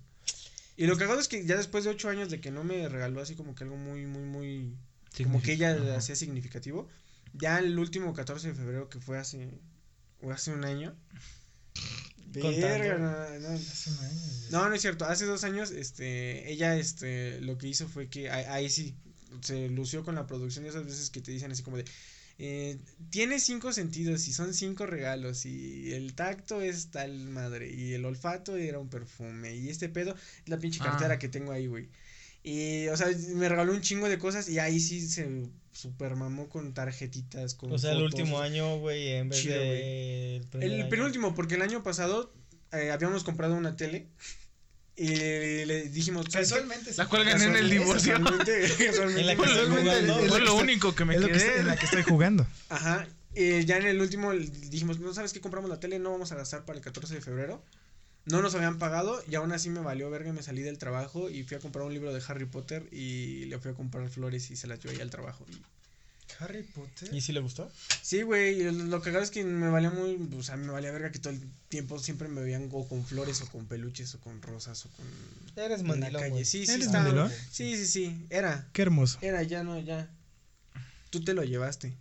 Y 0.76 0.86
lo 0.86 0.96
cagado 0.96 1.20
es 1.20 1.28
que 1.28 1.44
ya 1.44 1.56
después 1.56 1.84
de 1.84 1.90
ocho 1.90 2.08
años 2.08 2.30
de 2.30 2.40
que 2.40 2.50
no 2.50 2.64
me 2.64 2.88
regaló 2.88 3.20
así 3.20 3.34
como 3.34 3.54
que 3.54 3.64
algo 3.64 3.76
muy, 3.76 4.06
muy, 4.06 4.22
muy, 4.22 4.76
como 5.22 5.42
que 5.42 5.52
ella 5.52 5.72
Ajá. 5.72 5.96
hacía 5.96 6.16
significativo, 6.16 6.88
ya 7.34 7.58
el 7.58 7.78
último 7.78 8.14
14 8.14 8.48
de 8.48 8.54
febrero 8.54 8.88
que 8.88 8.98
fue 9.00 9.18
hace, 9.18 9.60
o 10.22 10.30
hace 10.32 10.52
un 10.52 10.64
año. 10.64 10.96
Verga, 12.32 12.96
no, 12.98 13.40
no, 13.40 13.58
no, 14.50 14.68
no 14.68 14.74
es 14.74 14.80
cierto. 14.80 15.04
Hace 15.04 15.26
dos 15.26 15.42
años, 15.44 15.70
este, 15.72 16.50
ella, 16.52 16.76
este, 16.76 17.40
lo 17.40 17.58
que 17.58 17.66
hizo 17.68 17.88
fue 17.88 18.08
que 18.08 18.30
ahí, 18.30 18.44
ahí 18.48 18.70
sí 18.70 18.94
se 19.42 19.68
lució 19.68 20.04
con 20.04 20.14
la 20.14 20.26
producción 20.26 20.64
de 20.64 20.70
esas 20.70 20.84
veces 20.84 21.10
que 21.10 21.20
te 21.20 21.32
dicen 21.32 21.50
así 21.50 21.62
como 21.62 21.76
de, 21.76 21.84
eh, 22.42 22.78
tiene 23.10 23.38
cinco 23.38 23.70
sentidos 23.70 24.26
y 24.26 24.32
son 24.32 24.54
cinco 24.54 24.86
regalos 24.86 25.44
y 25.44 25.92
el 25.92 26.14
tacto 26.14 26.62
es 26.62 26.90
tal 26.90 27.28
madre 27.28 27.70
y 27.70 27.92
el 27.92 28.06
olfato 28.06 28.56
era 28.56 28.78
un 28.78 28.88
perfume 28.88 29.54
y 29.56 29.68
este 29.68 29.90
pedo 29.90 30.14
es 30.14 30.48
la 30.48 30.56
pinche 30.58 30.78
cartera 30.78 31.14
Ah. 31.14 31.18
que 31.18 31.28
tengo 31.28 31.52
ahí, 31.52 31.66
güey. 31.66 31.90
Y, 32.42 32.88
o 32.88 32.96
sea, 32.96 33.08
me 33.34 33.46
regaló 33.46 33.74
un 33.74 33.82
chingo 33.82 34.08
de 34.08 34.18
cosas 34.18 34.48
y 34.48 34.58
ahí 34.58 34.80
sí 34.80 35.06
se 35.06 35.50
super 35.72 36.16
mamó 36.16 36.48
con 36.48 36.72
tarjetitas, 36.72 37.54
con 37.54 37.72
O 37.72 37.78
sea, 37.78 37.92
el 37.92 38.02
último 38.02 38.40
año, 38.40 38.78
güey, 38.78 39.08
en 39.08 39.28
vez 39.28 39.42
Chido, 39.42 39.56
de. 39.58 40.40
El, 40.60 40.88
penúltimo, 40.88 41.34
porque 41.34 41.56
el 41.56 41.62
año 41.62 41.82
pasado 41.82 42.32
eh, 42.72 42.90
habíamos 42.90 43.22
comprado 43.22 43.54
una 43.54 43.76
tele 43.76 44.06
y 45.02 45.16
le, 45.16 45.66
le 45.66 45.82
dijimos. 45.88 46.26
Casualmente. 46.28 46.92
La 46.96 47.06
cuelgan 47.06 47.40
en 47.40 47.56
el 47.56 47.70
divorcio. 47.70 48.12
Casualmente, 48.14 48.68
casualmente. 48.86 49.20
En 49.22 49.26
la 49.26 49.32
que 49.36 49.42
Fue 49.42 49.46
estoy 49.52 49.68
lo, 49.68 49.76
jugando. 49.80 50.14
fue 50.28 50.40
lo 50.40 50.56
que 50.56 50.62
único 50.62 50.94
que 50.94 51.04
me 51.04 51.14
es 51.14 51.20
lo 51.20 51.26
que 51.28 51.32
quedé. 51.34 51.46
está- 51.46 51.60
en 51.60 51.66
la 51.66 51.76
que 51.76 51.84
estoy 51.86 52.02
jugando. 52.02 52.46
Ajá. 52.68 53.06
Y 53.34 53.64
ya 53.64 53.76
en 53.78 53.86
el 53.86 54.00
último 54.00 54.32
dijimos, 54.32 54.98
no 54.98 55.14
sabes 55.14 55.32
qué 55.32 55.40
compramos 55.40 55.70
la 55.70 55.78
tele, 55.80 55.98
no 55.98 56.10
vamos 56.10 56.32
a 56.32 56.34
gastar 56.34 56.64
para 56.64 56.78
el 56.78 56.84
14 56.84 57.14
de 57.14 57.20
febrero. 57.20 57.62
No 58.26 58.42
nos 58.42 58.54
habían 58.54 58.78
pagado 58.78 59.22
y 59.30 59.34
aún 59.36 59.52
así 59.52 59.70
me 59.70 59.80
valió 59.80 60.10
verga, 60.10 60.32
me 60.32 60.42
salí 60.42 60.60
del 60.62 60.76
trabajo 60.78 61.30
y 61.30 61.42
fui 61.44 61.56
a 61.56 61.60
comprar 61.60 61.86
un 61.86 61.94
libro 61.94 62.12
de 62.12 62.22
Harry 62.28 62.44
Potter 62.44 62.86
y 62.92 63.46
le 63.46 63.58
fui 63.58 63.70
a 63.70 63.74
comprar 63.74 64.08
flores 64.10 64.50
y 64.50 64.56
se 64.56 64.66
las 64.66 64.78
llevé 64.80 65.00
al 65.00 65.08
trabajo. 65.10 65.46
Y- 65.48 65.62
Harry 66.40 66.62
Potter. 66.62 67.12
¿Y 67.14 67.20
si 67.20 67.32
le 67.32 67.40
gustó? 67.40 67.70
Sí, 68.02 68.22
güey, 68.22 68.62
lo, 68.72 69.00
cagado 69.02 69.22
es 69.22 69.30
que 69.30 69.44
me 69.44 69.68
valía 69.68 69.90
muy, 69.90 70.18
o 70.36 70.42
sea, 70.42 70.56
me 70.56 70.72
valía 70.72 70.90
verga 70.90 71.12
que 71.12 71.18
todo 71.18 71.32
el 71.32 71.40
tiempo 71.68 71.98
siempre 71.98 72.28
me 72.28 72.40
veían 72.40 72.68
o 72.72 72.88
con 72.88 73.04
flores 73.04 73.40
o 73.42 73.46
con 73.48 73.66
peluches 73.66 74.14
o 74.14 74.20
con 74.20 74.40
rosas 74.42 74.84
o 74.86 74.90
con... 74.90 75.06
Eres 75.62 75.82
mandilón, 75.82 76.20
calle. 76.22 76.30
güey. 76.32 76.44
Sí, 76.44 76.64
sí, 76.66 76.72
¿Eres 76.72 76.86
está. 76.86 77.00
mandilón? 77.02 77.30
Sí, 77.50 77.76
sí, 77.76 77.86
sí, 77.86 78.26
era, 78.30 78.66
Qué 78.72 78.82
hermoso. 78.82 79.18
era, 79.20 79.42
ya 79.42 79.62
no, 79.62 79.78
ya. 79.80 80.08
Tú 81.10 81.22
te 81.22 81.34
lo 81.34 81.42
llevaste. 81.44 81.92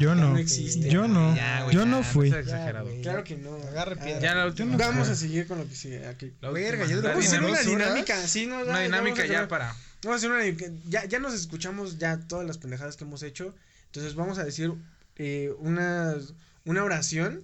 Yo 0.00 0.14
no. 0.14 0.30
no 0.32 0.38
existe. 0.38 0.88
Yo 0.88 1.06
no. 1.06 1.36
Ya, 1.36 1.66
Yo 1.70 1.80
ya, 1.80 1.84
no 1.84 2.02
fui. 2.02 2.30
seas 2.30 2.44
exagerado. 2.46 2.88
Claro 3.02 3.22
que 3.22 3.36
no. 3.36 3.54
Agarre 3.54 3.96
piedra. 3.96 4.18
Ya 4.20 4.34
la 4.34 4.42
Ah, 4.44 4.46
última. 4.46 4.76
Vamos 4.78 5.08
a 5.08 5.14
seguir 5.14 5.46
con 5.46 5.58
lo 5.58 5.68
que 5.68 5.74
sigue 5.74 6.06
aquí. 6.06 6.32
La 6.40 6.48
Verga, 6.50 6.84
a 6.84 6.86
hacer 6.86 7.02
dinámica. 7.02 7.44
una 7.44 7.60
dinámica, 7.60 8.26
sí, 8.26 8.46
no, 8.46 8.62
Una 8.62 8.72
ya- 8.78 8.80
dinámica 8.84 9.26
ya 9.26 9.46
para. 9.46 9.76
Vamos 10.04 10.16
a 10.16 10.18
hacer 10.18 10.30
una 10.30 10.42
dinámica. 10.42 10.70
Ya, 10.88 11.04
ya 11.06 11.18
nos 11.18 11.34
escuchamos 11.34 11.98
ya 11.98 12.18
todas 12.20 12.46
las 12.46 12.58
pendejadas 12.58 12.96
que 12.96 13.04
hemos 13.04 13.22
hecho. 13.22 13.54
Entonces 13.86 14.14
vamos 14.14 14.38
a 14.38 14.44
decir 14.44 14.72
eh, 15.16 15.52
una, 15.58 16.14
una 16.64 16.84
oración. 16.84 17.42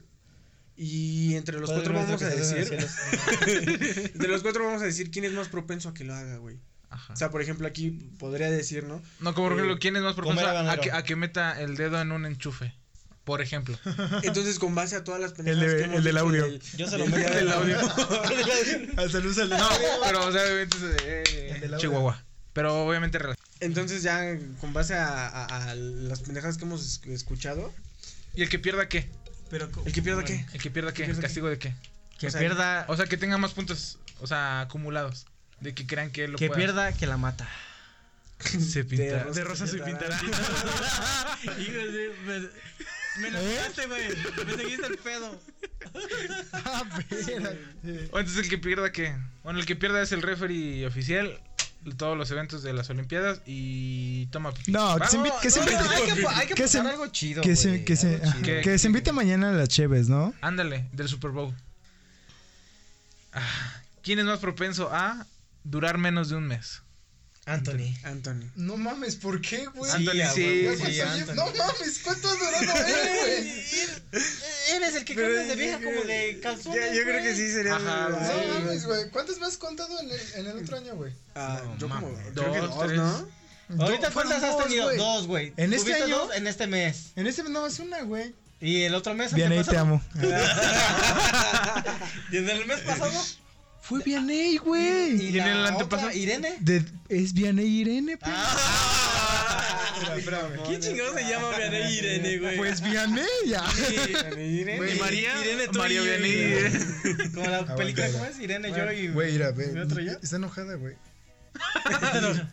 Y 0.77 1.35
entre 1.35 1.59
los 1.61 1.70
cuatro 1.70 1.93
vamos 1.93 2.23
a 2.23 2.28
decir. 2.28 2.57
el 3.47 4.11
entre 4.15 4.28
los 4.28 4.43
cuatro 4.43 4.65
vamos 4.65 4.81
a 4.81 4.87
decir 4.87 5.11
quién 5.11 5.24
es 5.27 5.32
más 5.32 5.49
propenso 5.49 5.91
a 5.91 5.95
que 5.95 6.05
lo 6.05 6.15
haga, 6.15 6.39
güey. 6.39 6.59
Ajá. 6.89 7.12
O 7.12 7.16
sea, 7.16 7.31
por 7.31 7.43
ejemplo, 7.43 7.69
aquí 7.69 7.91
podría 8.19 8.51
decir, 8.51 8.85
¿no? 8.85 9.03
No, 9.20 9.35
como 9.35 9.49
por 9.49 9.59
ejemplo, 9.59 9.77
eh, 9.77 9.78
¿quién 9.78 9.97
es 9.97 10.03
más 10.03 10.15
propenso 10.15 10.47
a, 10.49 10.77
que, 10.78 10.91
a 10.91 11.03
que 11.05 11.16
meta 11.16 11.61
el 11.61 11.77
dedo 11.77 12.01
en 12.01 12.12
un 12.12 12.24
enchufe? 12.27 12.74
Por 13.24 13.43
ejemplo. 13.43 13.78
Entonces, 14.23 14.59
con 14.59 14.74
base 14.74 14.97
a 14.97 15.05
todas 15.05 15.20
las 15.20 15.35
pendejadas 15.35 15.70
de- 15.70 15.77
que 15.77 15.82
hemos 15.85 15.99
el 15.99 16.05
del 16.05 16.16
audio. 16.19 16.45
del- 16.45 16.61
Yo 16.77 16.89
se 16.89 16.97
lo 16.99 17.05
meto 17.07 17.19
día 17.19 17.31
del 17.31 17.53
audio. 17.53 17.78
Al 18.97 19.11
saludo 19.11 19.43
al 19.43 19.51
No, 19.51 19.69
pero 20.05 20.27
o 20.27 20.32
sea, 20.32 20.43
eh, 20.47 21.61
El. 21.62 21.77
Chihuahua. 21.77 22.24
Pero 22.52 22.85
obviamente 22.85 23.18
Entonces, 23.60 24.02
ya 24.02 24.36
con 24.60 24.72
base 24.72 24.94
a, 24.94 25.28
a- 25.28 25.70
a 25.70 25.74
las 25.74 26.20
pendejadas 26.20 26.56
que 26.59 26.64
hemos 26.64 26.82
es- 26.85 27.01
escuchado, 27.10 27.72
¿Y 28.35 28.43
el 28.43 28.48
que 28.48 28.59
pierda 28.59 28.89
qué? 28.89 29.09
Pero, 29.51 29.68
¿el 29.85 29.93
que 29.93 30.02
pierda 30.02 30.24
qué? 30.24 30.47
¿El 30.52 30.60
que 30.60 30.70
pierda 30.70 30.93
qué? 30.93 31.05
¿El 31.05 31.18
¿Castigo 31.18 31.48
de 31.48 31.59
qué? 31.59 31.74
Que 32.18 32.28
O 32.28 32.31
sea, 32.31 32.39
pierda. 32.40 32.85
O 32.89 32.97
sea, 32.97 33.06
que 33.06 33.16
tenga 33.16 33.39
más 33.39 33.52
puntos, 33.55 33.98
o 34.20 34.27
sea, 34.27 34.60
acumulados. 34.60 35.27
De 35.60 35.74
que 35.74 35.86
crean 35.86 36.10
que 36.10 36.24
él 36.24 36.32
lo 36.32 36.39
que 36.39 36.47
pueda. 36.47 36.59
pierda, 36.59 36.93
que 36.93 37.06
la 37.06 37.16
mata. 37.16 37.48
Se 38.40 38.85
pinta. 38.85 39.24
De 39.24 39.44
rosas 39.44 39.70
se 39.70 39.78
se 39.78 39.85
pintará. 39.85 40.18
pintará. 40.18 41.39
Hijo 41.60 41.72
de- 41.72 42.12
me, 42.24 43.22
me 43.22 43.31
la 43.32 43.40
pegaste, 43.40 43.86
güey. 43.86 44.09
Me 44.47 44.55
seguiste 44.56 44.86
el 44.86 44.98
pedo. 44.98 45.40
Ah, 46.52 46.82
espérate. 46.98 47.59
O 48.12 48.18
entonces 48.18 48.44
el 48.44 48.48
que 48.48 48.59
pierda 48.59 48.93
qué? 48.93 49.16
Bueno, 49.43 49.59
el 49.59 49.66
que 49.66 49.77
pierda 49.77 50.01
es 50.02 50.12
el 50.12 50.22
referee 50.22 50.86
oficial 50.86 51.40
todos 51.97 52.16
los 52.16 52.31
eventos 52.31 52.62
de 52.62 52.73
las 52.73 52.90
Olimpiadas 52.90 53.40
y 53.47 54.27
toma. 54.27 54.52
No, 54.69 54.97
que 54.98 55.07
se 55.07 55.16
invite, 55.16 55.36
que 55.43 55.51
se 55.51 55.61
invite, 55.61 55.78
que, 56.55 56.78
algo 56.78 57.07
chido, 57.09 57.43
que 57.43 57.57
se, 57.57 57.69
güey, 57.69 57.85
que 57.85 57.97
se, 57.97 58.15
algo 58.16 58.24
ajá, 58.27 58.32
chido. 58.35 58.44
Que- 58.44 58.61
que 58.62 58.78
se 58.78 58.86
invite 58.86 59.12
mañana 59.12 59.51
a 59.51 59.52
las 59.52 59.69
Cheves, 59.69 60.09
¿no? 60.09 60.35
Ándale, 60.40 60.89
del 60.93 61.09
Super 61.09 61.31
Bowl. 61.31 61.55
Ah, 63.32 63.43
¿Quién 64.02 64.19
es 64.19 64.24
más 64.24 64.39
propenso 64.40 64.90
a 64.93 65.27
durar 65.65 65.98
menos 65.98 66.28
de 66.28 66.36
un 66.36 66.47
mes? 66.47 66.82
Anthony. 67.47 67.97
Anthony. 68.05 68.45
No 68.55 68.77
mames, 68.77 69.17
¿por 69.17 69.41
qué, 69.41 69.67
güey? 69.75 69.91
Anthony, 69.91 70.12
sí, 70.35 70.69
sí, 70.77 71.01
Anthony. 71.01 71.35
no 71.35 71.47
mames, 71.47 72.01
¿cuánto 72.05 72.29
has 72.31 72.39
durado 72.39 72.87
él, 72.87 73.09
güey? 73.21 73.65
Eres 74.77 74.95
el 74.97 75.05
que 75.05 75.15
cambias 75.17 75.49
de 75.49 75.55
yo 75.55 75.57
vieja 75.57 75.79
como 75.83 76.01
de 76.03 76.39
calzones. 76.43 76.91
Ya, 76.91 76.95
yo 76.95 77.03
creo 77.03 77.23
que 77.23 77.35
sí 77.35 77.51
sería. 77.51 77.77
Ajá, 77.77 78.09
güey. 78.11 78.21
No 78.23 78.29
sí, 78.43 78.49
mames, 78.53 78.85
güey. 78.87 79.11
¿Cuántas 79.11 79.39
me 79.41 79.47
has 79.47 79.57
contado 79.57 79.99
en 80.01 80.11
el, 80.11 80.21
en 80.35 80.47
el 80.47 80.59
otro 80.62 80.77
año, 80.77 80.95
güey? 80.97 81.12
Ah, 81.35 81.61
No, 81.65 81.79
yo 81.79 81.89
como. 81.89 82.01
mames. 82.12 82.27
Creo 82.35 82.53
que 82.53 82.59
Dos, 82.61 82.71
dos, 82.77 82.87
tres. 82.87 82.99
¿no? 82.99 83.29
Ahorita 83.85 84.11
cuántas 84.11 84.43
has 84.43 84.53
dos, 84.57 84.65
tenido? 84.65 84.95
Dos, 84.97 85.27
güey. 85.27 85.53
¿En 85.57 85.73
este 85.73 85.87
¿Tuviste 85.93 86.05
año? 86.05 86.19
dos 86.19 86.37
en 86.37 86.47
este 86.47 86.67
mes. 86.67 87.12
En 87.17 87.27
este 87.27 87.43
no 87.45 87.67
es 87.67 87.79
una, 87.79 88.03
güey. 88.03 88.35
¿Y 88.61 88.83
el 88.83 88.95
otro 88.95 89.15
mes? 89.15 89.33
Vianey, 89.33 89.65
te 89.65 89.79
antepasado? 89.79 90.03
amo. 90.15 90.15
¿Y 92.31 92.37
en 92.37 92.51
el 92.51 92.67
mes 92.67 92.81
pasado? 92.81 93.25
Fue 93.91 94.05
Vianey, 94.05 94.57
güey. 94.59 95.21
¿Y 95.21 95.39
en 95.41 95.49
el 95.49 95.62
la 95.65 95.69
antepasado? 95.71 96.12
¿Irene? 96.12 96.57
De- 96.61 96.85
es 97.09 97.33
Vianey 97.33 97.67
Irene, 97.67 98.17
pues. 98.19 98.33
¿Quién 100.65 100.81
chingado 100.81 101.12
se 101.12 101.29
llama 101.29 101.57
Vianey 101.57 101.99
Irene, 101.99 102.39
güey? 102.39 102.57
Pues 102.57 102.81
Vianey, 102.83 103.25
ya. 103.49 103.65
¿Y 104.39 104.65
María? 105.01 105.41
Irene, 105.45 105.67
tú 105.73 105.79
María 105.81 106.03
y 106.03 106.05
yo, 106.05 106.11
Vianney. 106.12 106.31
Irene. 106.31 107.31
Como 107.35 107.47
la 107.47 107.57
Aguanta, 107.57 107.75
película. 107.75 108.12
¿cómo 108.12 108.25
es? 108.27 108.39
Irene, 108.39 108.71
yo 108.71 108.93
y... 108.93 109.09
Güey, 109.09 109.33
mira, 109.33 109.51
ve. 109.51 109.75
Está 110.23 110.37
enojada, 110.37 110.77
güey. 110.77 110.95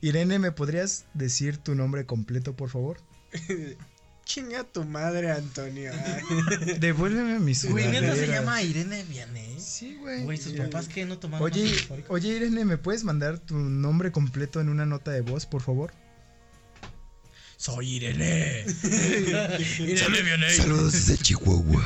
Irene, 0.00 0.38
¿me 0.38 0.50
podrías 0.50 1.04
decir 1.12 1.58
tu 1.58 1.74
nombre 1.74 2.06
completo, 2.06 2.56
por 2.56 2.70
favor? 2.70 2.96
Chinga 4.24 4.64
tu 4.64 4.84
madre, 4.84 5.30
Antonio. 5.32 5.92
Ay. 5.92 6.74
Devuélveme 6.80 7.38
mi 7.40 7.54
Güey, 7.54 7.88
¿neta 7.88 8.14
se 8.14 8.28
llama 8.28 8.62
Irene 8.62 9.02
Vianey? 9.04 9.60
Sí, 9.60 9.96
güey. 9.96 10.22
Güey, 10.22 10.38
sus 10.38 10.52
papás 10.52 10.88
que 10.88 11.04
no 11.04 11.18
tomaron 11.18 11.44
Oye, 11.44 11.74
oye, 12.08 12.28
Irene, 12.28 12.64
¿me 12.64 12.78
puedes 12.78 13.04
mandar 13.04 13.38
tu 13.38 13.56
nombre 13.56 14.12
completo 14.12 14.60
en 14.60 14.68
una 14.68 14.86
nota 14.86 15.10
de 15.10 15.22
voz, 15.22 15.46
por 15.46 15.60
favor? 15.62 15.92
Soy 17.56 17.96
Irene. 17.96 18.64
Irene 19.78 20.22
Vianey. 20.22 20.56
Saludos 20.56 20.92
desde 20.92 21.18
Chihuahua. 21.18 21.84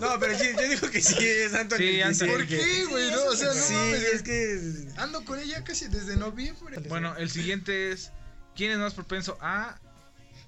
No, 0.00 0.18
pero 0.18 0.36
sí, 0.38 0.46
yo 0.56 0.68
digo 0.68 0.90
que 0.90 1.00
sí, 1.00 1.16
es 1.24 1.54
Anthony. 1.54 1.76
Sí, 1.78 2.18
que- 2.18 2.26
¿Por 2.26 2.46
qué, 2.46 2.84
güey? 2.86 3.10
No, 3.10 3.24
o 3.26 3.36
sea, 3.36 3.48
no 3.48 3.54
Sí, 3.54 3.72
mames. 3.74 4.02
es 4.02 4.22
que. 4.22 4.88
Ando 4.96 5.24
con 5.24 5.38
ella 5.38 5.62
casi 5.62 5.86
desde 5.88 6.16
noviembre. 6.16 6.78
Bueno, 6.88 7.16
el 7.16 7.30
siguiente 7.30 7.92
es 7.92 8.10
¿Quién 8.56 8.72
es 8.72 8.78
más 8.78 8.94
propenso 8.94 9.38
a 9.40 9.78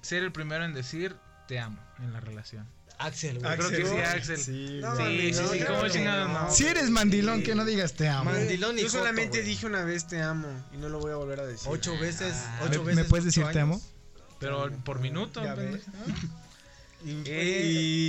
ser 0.05 0.23
el 0.23 0.31
primero 0.31 0.63
en 0.63 0.73
decir 0.73 1.15
te 1.47 1.59
amo 1.59 1.79
en 1.99 2.13
la 2.13 2.19
relación? 2.19 2.67
Axel, 2.97 3.39
güey. 3.39 3.57
Creo 3.57 3.69
que 3.69 3.85
sí, 3.85 3.97
Axel. 3.97 4.37
Sí, 4.37 4.79
No. 4.81 4.95
Sí, 4.95 5.33
sí, 5.33 5.41
no, 5.41 5.47
sí, 5.49 5.59
¿cómo 5.67 5.89
chingados 5.89 6.29
no? 6.29 6.49
Si 6.49 6.65
eres 6.65 6.89
mandilón, 6.89 7.43
que 7.43 7.53
no 7.53 7.65
digas 7.65 7.93
te 7.93 8.07
amo. 8.07 8.31
Mandilón 8.31 8.79
y 8.79 8.83
Yo 8.83 8.89
solamente 8.89 9.41
dije 9.41 9.65
una 9.65 9.83
vez 9.83 10.07
te 10.07 10.21
amo 10.21 10.47
y 10.73 10.77
no 10.77 10.87
lo 10.87 10.99
voy 10.99 11.11
a 11.11 11.15
volver 11.17 11.41
a 11.41 11.45
decir. 11.45 11.67
Ocho 11.69 11.97
veces, 11.99 12.33
¿Me, 12.61 12.67
ocho 12.67 12.83
me 12.83 12.95
veces. 12.95 13.09
puedes 13.09 13.25
ocho 13.25 13.41
decir 13.41 13.51
te 13.53 13.59
amo? 13.59 13.81
Pero 14.39 14.71
por 14.85 14.99
minuto. 14.99 15.43
Ya. 15.43 15.55
Y, 17.05 17.21
Eh. 17.27 17.61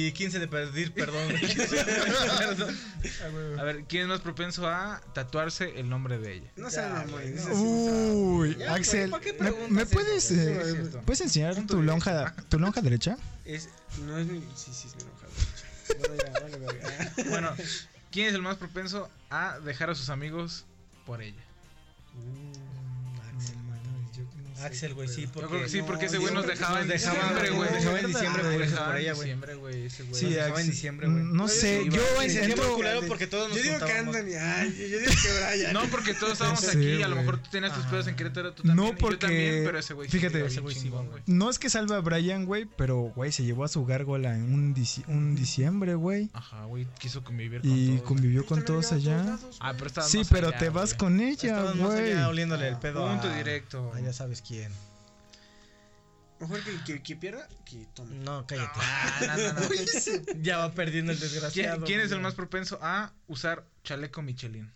y 0.09 0.13
15 0.13 0.39
de 0.39 0.49
pedir 0.49 0.91
perdón. 0.93 1.29
A 3.59 3.63
ver, 3.63 3.85
¿quién 3.87 4.03
es 4.05 4.09
más 4.09 4.21
propenso 4.21 4.67
a 4.67 5.03
tatuarse 5.13 5.79
el 5.79 5.89
nombre 5.91 6.19
de 6.19 6.37
ella? 6.37 6.51
No 6.57 6.71
sé, 6.71 6.83
güey, 7.11 7.29
no. 7.31 7.53
Uy, 7.55 8.57
Ya, 8.59 8.75
Axel, 8.75 9.11
güey, 9.11 9.11
¿para 9.11 9.23
qué 9.23 9.33
¿me, 9.35 9.39
preguntas 9.39 9.71
me 9.71 9.87
puedes, 9.87 10.31
eh, 10.31 10.91
puedes 11.05 11.21
enseñar 11.21 11.55
tu 11.67 11.83
lonja, 11.83 12.35
tu 12.49 12.59
lonja 12.59 12.81
derecha? 12.81 13.19
Es, 13.45 13.69
no 14.07 14.17
es 14.19 14.27
mi. 14.27 14.41
Sí, 14.55 14.71
sí, 14.73 14.89
es 14.89 14.97
mi 14.97 15.03
enojado. 15.03 15.31
Bueno, 15.99 16.15
ya, 16.25 16.31
vale. 16.67 16.81
Bueno, 17.31 17.55
¿quién 18.11 18.29
es 18.29 18.35
el 18.35 18.43
más 18.43 18.57
propenso 18.57 19.09
a 19.31 19.59
dejar 19.61 19.91
a 19.91 19.95
sus 19.95 20.09
amigos 20.09 20.65
por 21.05 21.21
ella? 21.23 21.43
Axel, 24.63 24.95
güey, 24.95 25.09
sí, 25.09 25.23
Yo 25.23 25.33
porque. 25.33 25.49
creo 25.51 25.63
que 25.63 25.69
sí, 25.69 25.83
porque 25.83 26.07
ese 26.07 26.15
no, 26.17 26.21
güey 26.23 26.35
yo 26.35 26.41
nos 26.41 26.47
dejaba 26.47 26.81
en 26.83 26.89
diciembre, 26.89 27.51
güey. 27.51 27.71
nos 27.71 27.73
dejaba 27.79 28.01
en 28.01 28.07
diciembre 28.07 28.43
por 28.43 28.53
eso, 28.53 28.71
dejaba 28.71 28.87
por 28.87 28.97
en 28.97 29.03
ella, 29.03 29.13
güey. 29.13 29.25
diciembre, 29.27 29.55
güey, 29.55 29.79
güey. 29.81 30.15
Sí, 30.15 30.27
dejaba 30.31 30.61
en 30.61 30.67
diciembre, 30.71 31.09
güey. 31.09 31.25
No 31.25 31.49
sé, 31.49 31.85
yo 31.85 31.91
yo 31.91 32.23
entro... 32.23 32.79
porque 33.09 33.27
todos 33.27 33.49
nos 33.49 33.57
Yo 33.59 33.63
digo 33.65 33.79
que. 33.87 33.93
Ay, 34.39 34.75
yo, 34.79 34.87
yo 34.87 34.99
digo 35.01 35.13
que 35.23 35.55
Brian. 35.57 35.73
No, 35.73 35.83
porque 35.91 36.15
todos 36.15 36.33
estábamos 36.35 36.61
Sí, 36.61 36.69
aquí, 36.69 37.03
a 37.03 37.09
lo 37.09 37.15
güey. 37.15 37.27
mejor 37.27 37.43
tú 37.43 37.51
tenías 37.51 37.75
tus 37.75 37.85
pedos 37.87 38.07
en 38.07 38.17
Querétaro, 38.17 38.53
tú 38.53 38.63
No, 38.65 38.69
también, 38.75 38.89
y 38.89 38.91
yo 38.93 38.99
porque- 38.99 39.17
también, 39.19 39.63
pero 39.65 39.79
ese 39.79 39.95
güey 39.95 40.09
sí 40.09 40.19
fíjate, 40.19 40.45
ese 40.47 40.61
güey 40.61 40.75
sí, 40.75 40.89
güey. 40.89 41.07
No 41.27 41.51
es 41.51 41.59
que 41.59 41.71
salve 41.71 41.95
a 41.95 42.01
Brian, 42.01 42.45
güey, 42.47 42.67
pero, 42.77 43.13
güey, 43.15 43.33
se 43.33 43.45
llevó 43.45 43.65
a 43.65 43.69
su 43.69 43.85
gárgola 43.85 44.35
en 44.35 44.53
un, 44.53 44.75
dici- 44.75 45.05
un 45.09 45.35
diciembre, 45.37 45.95
güey. 45.95 46.31
Ajá, 46.33 46.65
güey, 46.65 46.87
quiso 46.99 47.23
convivir 47.25 47.61
con 47.61 47.71
Y 47.71 47.75
todos, 47.87 47.89
güey. 47.91 48.03
convivió 48.05 48.47
con 48.47 48.65
todos 48.65 48.93
allá. 48.93 49.39
Ah, 49.61 49.75
pero 49.79 49.91
Sí, 50.03 50.23
pero 50.31 50.53
te 50.53 50.69
vas 50.71 50.91
güey. 50.91 50.99
con 50.99 51.21
ella, 51.21 51.63
güey. 51.73 52.15
oliéndole 52.25 52.69
el 52.69 52.77
pedo. 52.79 53.07
Punto 53.07 53.29
directo. 53.35 53.93
ya 54.03 54.13
sabes 54.13 54.43
quién. 54.47 54.73
Mejor 56.39 56.63
que, 56.63 56.85
que, 56.85 57.03
que 57.03 57.17
pierda, 57.17 57.49
que 57.65 57.87
tome. 57.95 58.17
No, 58.17 58.47
cállate. 58.47 58.79
Ah, 58.83 59.37
no, 59.39 59.53
no, 59.55 59.61
no. 59.61 60.33
ya 60.43 60.59
va 60.59 60.73
perdiendo 60.73 61.13
el 61.13 61.19
¿Quién, 61.19 61.31
desgraciado. 61.33 61.85
quién 61.87 62.01
es 62.01 62.07
el 62.07 62.19
güey. 62.19 62.23
más 62.23 62.35
propenso 62.35 62.79
a 62.83 63.13
usar 63.27 63.67
chaleco 63.85 64.21
Michelin? 64.21 64.71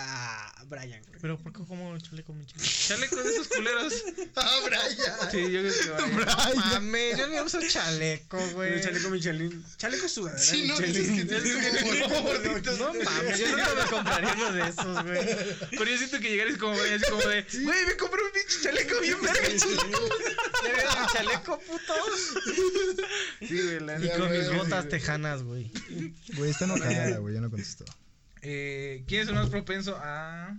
Ah, 0.00 0.54
Brian, 0.68 1.02
güey. 1.08 1.18
Pero 1.20 1.38
¿por 1.38 1.52
qué 1.52 1.64
como 1.64 1.98
chaleco 1.98 2.32
mi 2.32 2.46
chico? 2.46 2.60
Chaleco 2.62 3.16
de 3.16 3.30
esos 3.30 3.48
culeros. 3.48 3.92
¡Ah, 4.36 4.58
Brian! 4.64 5.30
Sí, 5.32 5.50
yo 5.50 5.60
creo 5.60 5.72
que 5.72 6.14
Brian. 6.14 6.14
Brian. 6.14 6.56
Mames, 6.56 7.18
yo 7.18 7.28
me 7.28 7.42
uso 7.42 7.58
chaleco, 7.66 8.38
güey. 8.50 8.80
Chaleco 8.80 9.10
Michelin. 9.10 9.64
Chaleco 9.76 10.08
sudadera. 10.08 10.40
Sí, 10.40 10.68
no, 10.68 10.78
Michelin. 10.78 11.26
que 11.26 12.20
gorditos. 12.22 12.78
No 12.78 12.94
mames, 12.94 13.38
yo 13.40 13.48
nunca 13.50 13.74
me 13.74 13.90
compraría 13.90 14.34
uno 14.34 14.52
de 14.52 14.68
esos, 14.68 15.02
güey. 15.04 15.36
Pero 15.70 15.84
yo 15.84 15.98
siento 15.98 16.20
que 16.20 16.30
llegares 16.30 16.58
como 16.58 16.74
así 16.74 17.10
como 17.10 17.22
de, 17.22 17.42
güey, 17.64 17.86
me 17.86 17.96
compré 17.96 18.22
chaleco 18.62 19.00
bien 19.00 19.20
verga. 19.22 19.42
¿Ya 19.42 20.72
ves 20.72 20.98
mi 21.00 21.06
chaleco, 21.12 21.58
puto? 21.60 21.94
Sí, 23.40 23.62
güey, 23.62 23.80
la 23.80 23.98
Y 24.04 24.10
con 24.18 24.30
mis 24.30 24.52
botas 24.54 24.84
güey. 24.86 24.88
tejanas, 24.88 25.42
güey. 25.42 25.70
Güey, 26.36 26.50
está 26.50 26.64
enojada, 26.64 27.18
güey, 27.18 27.34
ya 27.34 27.40
no 27.40 27.50
contestó. 27.50 27.84
Eh, 28.42 29.04
¿Quién 29.08 29.22
es 29.22 29.28
el 29.28 29.34
más 29.34 29.48
propenso 29.50 29.96
a 30.00 30.56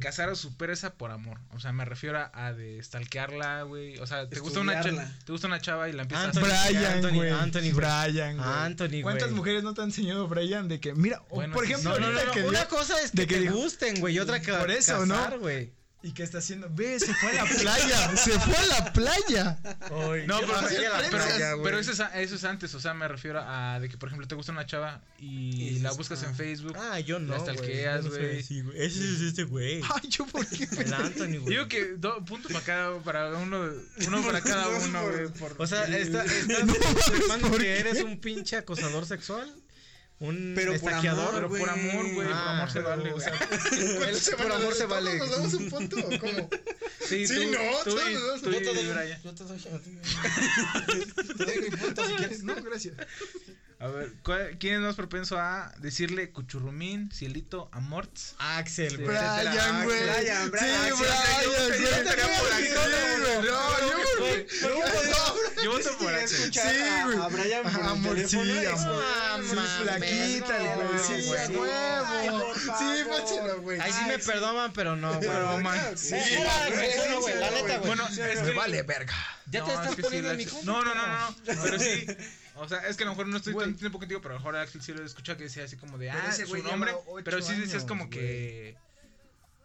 casar 0.00 0.28
a 0.28 0.34
su 0.34 0.56
pereza 0.56 0.94
por 0.94 1.10
amor? 1.10 1.38
O 1.52 1.60
sea, 1.60 1.72
me 1.72 1.84
refiero 1.84 2.18
a, 2.18 2.30
a 2.34 2.52
de 2.52 2.82
stalkearla, 2.82 3.62
güey. 3.62 3.98
O 3.98 4.06
sea, 4.06 4.28
te 4.28 4.40
gusta, 4.40 4.60
una 4.60 4.74
cha- 4.74 4.80
Estudiarla. 4.88 5.18
te 5.24 5.32
gusta 5.32 5.46
una 5.46 5.60
chava 5.60 5.88
y 5.88 5.92
la 5.92 6.02
empiezas 6.02 6.36
Anthony. 6.36 6.50
a... 6.50 6.66
Brian, 6.68 6.84
Anthony, 6.84 7.14
güey. 7.14 7.30
Anthony, 7.30 7.60
güey. 7.60 7.72
Brian, 7.72 8.36
güey. 8.36 8.48
Anthony, 8.48 9.02
¿Cuántas 9.02 9.30
mujeres 9.32 9.62
no 9.62 9.74
te 9.74 9.82
han 9.82 9.88
enseñado 9.88 10.28
Brian 10.28 10.68
de 10.68 10.80
que, 10.80 10.94
mira, 10.94 11.22
o 11.30 11.36
Bueno, 11.36 11.54
por 11.54 11.64
ejemplo, 11.64 11.90
No, 11.90 11.98
no, 11.98 12.12
no, 12.12 12.24
no. 12.24 12.32
que 12.32 12.42
Una 12.44 12.66
cosa 12.68 13.00
es 13.02 13.10
que, 13.12 13.18
de 13.18 13.26
que 13.26 13.40
te 13.40 13.50
gusten, 13.50 14.00
güey. 14.00 14.14
Y 14.14 14.18
otra 14.20 14.40
que 14.40 14.52
Por 14.52 14.70
eso, 14.70 15.04
¿no? 15.06 15.14
casar, 15.14 15.38
güey. 15.38 15.72
¿Y 16.06 16.12
qué 16.12 16.22
está 16.22 16.36
haciendo? 16.36 16.68
Ve, 16.70 17.00
se 17.00 17.14
fue 17.14 17.30
a 17.30 17.44
la 17.44 17.44
playa, 17.60 18.14
se 18.16 18.38
fue 18.38 18.54
a 18.54 18.66
la 18.66 18.92
playa. 18.92 19.58
No, 20.26 20.38
pero, 20.40 20.52
pero, 20.68 20.94
aprendes, 20.94 21.42
pero, 21.62 21.78
eso, 21.78 21.92
es, 21.92 22.00
a- 22.00 22.20
eso 22.20 22.34
es 22.34 22.44
antes, 22.44 22.74
o 22.74 22.80
sea, 22.80 22.92
me 22.92 23.08
refiero 23.08 23.40
a 23.42 23.80
de 23.80 23.88
que, 23.88 23.96
por 23.96 24.10
ejemplo, 24.10 24.28
te 24.28 24.34
gusta 24.34 24.52
una 24.52 24.66
chava 24.66 25.00
y, 25.18 25.68
Y 25.68 25.78
la 25.80 25.92
buscas 25.92 26.22
ah. 26.22 26.26
en 26.28 26.36
Facebook. 26.36 26.76
Ah, 26.78 27.00
yo 27.00 27.18
no, 27.18 27.32
La 27.32 27.38
güey. 27.38 27.54
stalkeas, 27.56 28.06
güey. 28.06 28.42
güey. 28.62 28.78
Ese 28.84 28.98
es 29.14 29.20
este 29.22 29.44
güey. 29.44 29.80
Ay, 29.94 30.08
yo 30.10 30.26
por 30.26 30.46
qué. 30.46 30.68
El 30.78 30.92
Anthony, 30.92 31.38
güey. 31.38 31.46
Digo 31.46 31.68
que 31.68 31.94
dos 31.96 32.22
puntos 32.26 32.52
para 32.52 32.64
cada, 32.66 32.98
para 33.00 33.30
uno, 33.38 33.70
uno 34.06 34.22
para 34.26 34.42
cada 34.42 34.68
uno, 34.84 35.02
güey. 35.10 35.28
por- 35.28 35.54
O 35.58 35.66
sea, 35.66 35.84
está, 35.84 36.22
estás 36.24 36.64
No 36.66 36.74
mames, 36.74 37.08
afirmando 37.08 37.48
¿por 37.48 37.60
que 37.62 37.78
eres 37.78 38.02
un 38.02 38.20
pinche 38.20 38.56
acosador 38.56 39.06
sexual. 39.06 39.50
Un 40.26 40.52
Pero 40.54 40.78
por 40.80 40.92
amor, 40.92 41.30
pero 41.34 41.48
por 41.48 41.68
amor, 41.70 42.12
güey, 42.12 42.26
por 42.26 42.32
Ah, 42.32 42.50
amor 42.56 42.68
se 42.70 42.74
pero, 42.80 42.88
vale, 42.88 43.12
o 43.12 43.20
sea, 43.20 43.32
¿Cuántos 43.98 44.18
se 44.20 44.36
por 44.36 44.52
amor 44.52 44.74
se 44.74 44.86
vale. 44.86 45.18
¿Todos 45.18 45.30
nos 45.30 45.38
damos 45.38 45.54
un 45.54 45.70
punto 45.90 45.96
cómo? 46.20 46.50
Sí, 47.06 47.26
Sí, 47.26 47.34
tú, 47.34 47.50
no, 47.52 47.58
tú, 47.84 47.90
y- 48.00 48.40
tú 48.40 48.48
un 48.48 48.54
y 48.54 48.56
punto 48.56 48.74
de- 48.74 48.92
Brian. 48.92 49.22
Yo 49.22 49.34
te 49.34 49.44
doy. 49.44 49.58
Te 51.36 51.44
doy 51.44 51.60
mi 51.60 51.76
punto 51.76 52.06
si 52.06 52.12
quieres. 52.14 52.42
No, 52.42 52.54
gracias. 52.62 52.94
A 53.84 53.88
ver, 53.88 54.12
¿cuál- 54.22 54.56
¿quién 54.58 54.76
es 54.76 54.80
más 54.80 54.94
propenso 54.96 55.38
a 55.38 55.70
decirle 55.78 56.30
cuchurrumín, 56.30 57.10
cielito, 57.12 57.68
amorts? 57.70 58.34
Axel, 58.38 58.96
güey. 58.96 59.08
Brian, 59.08 59.84
güey. 59.84 60.02
Brian, 60.02 60.50
Brian. 60.50 60.96
Sí, 60.96 61.02
Brian, 61.02 61.80
yo 61.82 61.88
estaría 61.90 62.38
por 62.38 62.48
Sí, 62.56 62.68
¿no? 62.72 63.42
yo 63.44 63.74
Güey, 64.18 64.46
Yo 65.62 65.72
voto 65.72 65.98
por 65.98 66.14
Axel. 66.14 66.50
Sí, 66.54 66.60
güey. 67.04 67.18
a 67.18 67.28
Brian 67.28 67.62
por 67.62 67.72
sí, 67.72 67.78
amor. 67.82 68.16
Sí, 68.26 68.36
flaquita, 69.82 70.58
güey. 70.58 70.98
Sí, 71.06 71.28
huevo. 71.28 72.54
Sí, 72.54 73.04
pónselo, 73.06 73.60
güey. 73.60 73.80
Ahí 73.80 73.92
sí 73.92 74.00
me 74.08 74.18
perdonan, 74.18 74.72
pero 74.72 74.96
no, 74.96 75.08
güey. 75.14 75.28
Pero, 75.28 75.58
man. 75.58 75.78
claro, 75.78 75.96
sí. 75.98 76.10
Güey, 76.10 76.46
Axel, 76.46 77.40
la 77.40 77.48
sí, 77.48 77.54
neta, 77.54 77.76
güey. 77.78 77.86
Bueno, 77.86 78.08
es 78.08 78.38
que... 78.38 78.50
vale 78.52 78.82
verga. 78.82 79.14
Ya 79.50 79.62
te 79.62 79.72
es 79.72 79.78
estás 79.78 79.96
poniendo 79.96 80.30
en 80.30 80.36
mi 80.38 80.44
Axel- 80.46 80.64
no, 80.64 80.82
no, 80.82 80.94
no, 80.94 81.06
no. 81.06 81.36
Pero 81.44 81.78
sí. 81.78 82.06
O 82.56 82.68
sea, 82.68 82.86
es 82.86 82.96
que 82.96 83.02
a 83.02 83.06
lo 83.06 83.12
mejor 83.12 83.26
no 83.26 83.36
estoy 83.36 83.52
Güey. 83.52 83.66
tanto 83.66 83.80
tiempo 83.80 83.98
contigo, 83.98 84.20
pero 84.20 84.34
a 84.34 84.38
lo 84.38 84.40
mejor 84.40 84.56
Axel 84.56 84.80
sí 84.80 84.92
lo 84.92 85.04
escucha 85.04 85.36
que 85.36 85.44
decía 85.44 85.64
así 85.64 85.76
como 85.76 85.98
de, 85.98 86.06
Pero 86.06 86.22
ah, 86.22 86.30
ese 86.30 86.44
su 86.44 86.50
güey 86.50 86.62
nombre. 86.62 86.92
Pero 87.24 87.42
sí 87.42 87.52
decías 87.54 87.74
años, 87.74 87.84
como 87.84 88.06
güey. 88.06 88.10
que. 88.10 88.76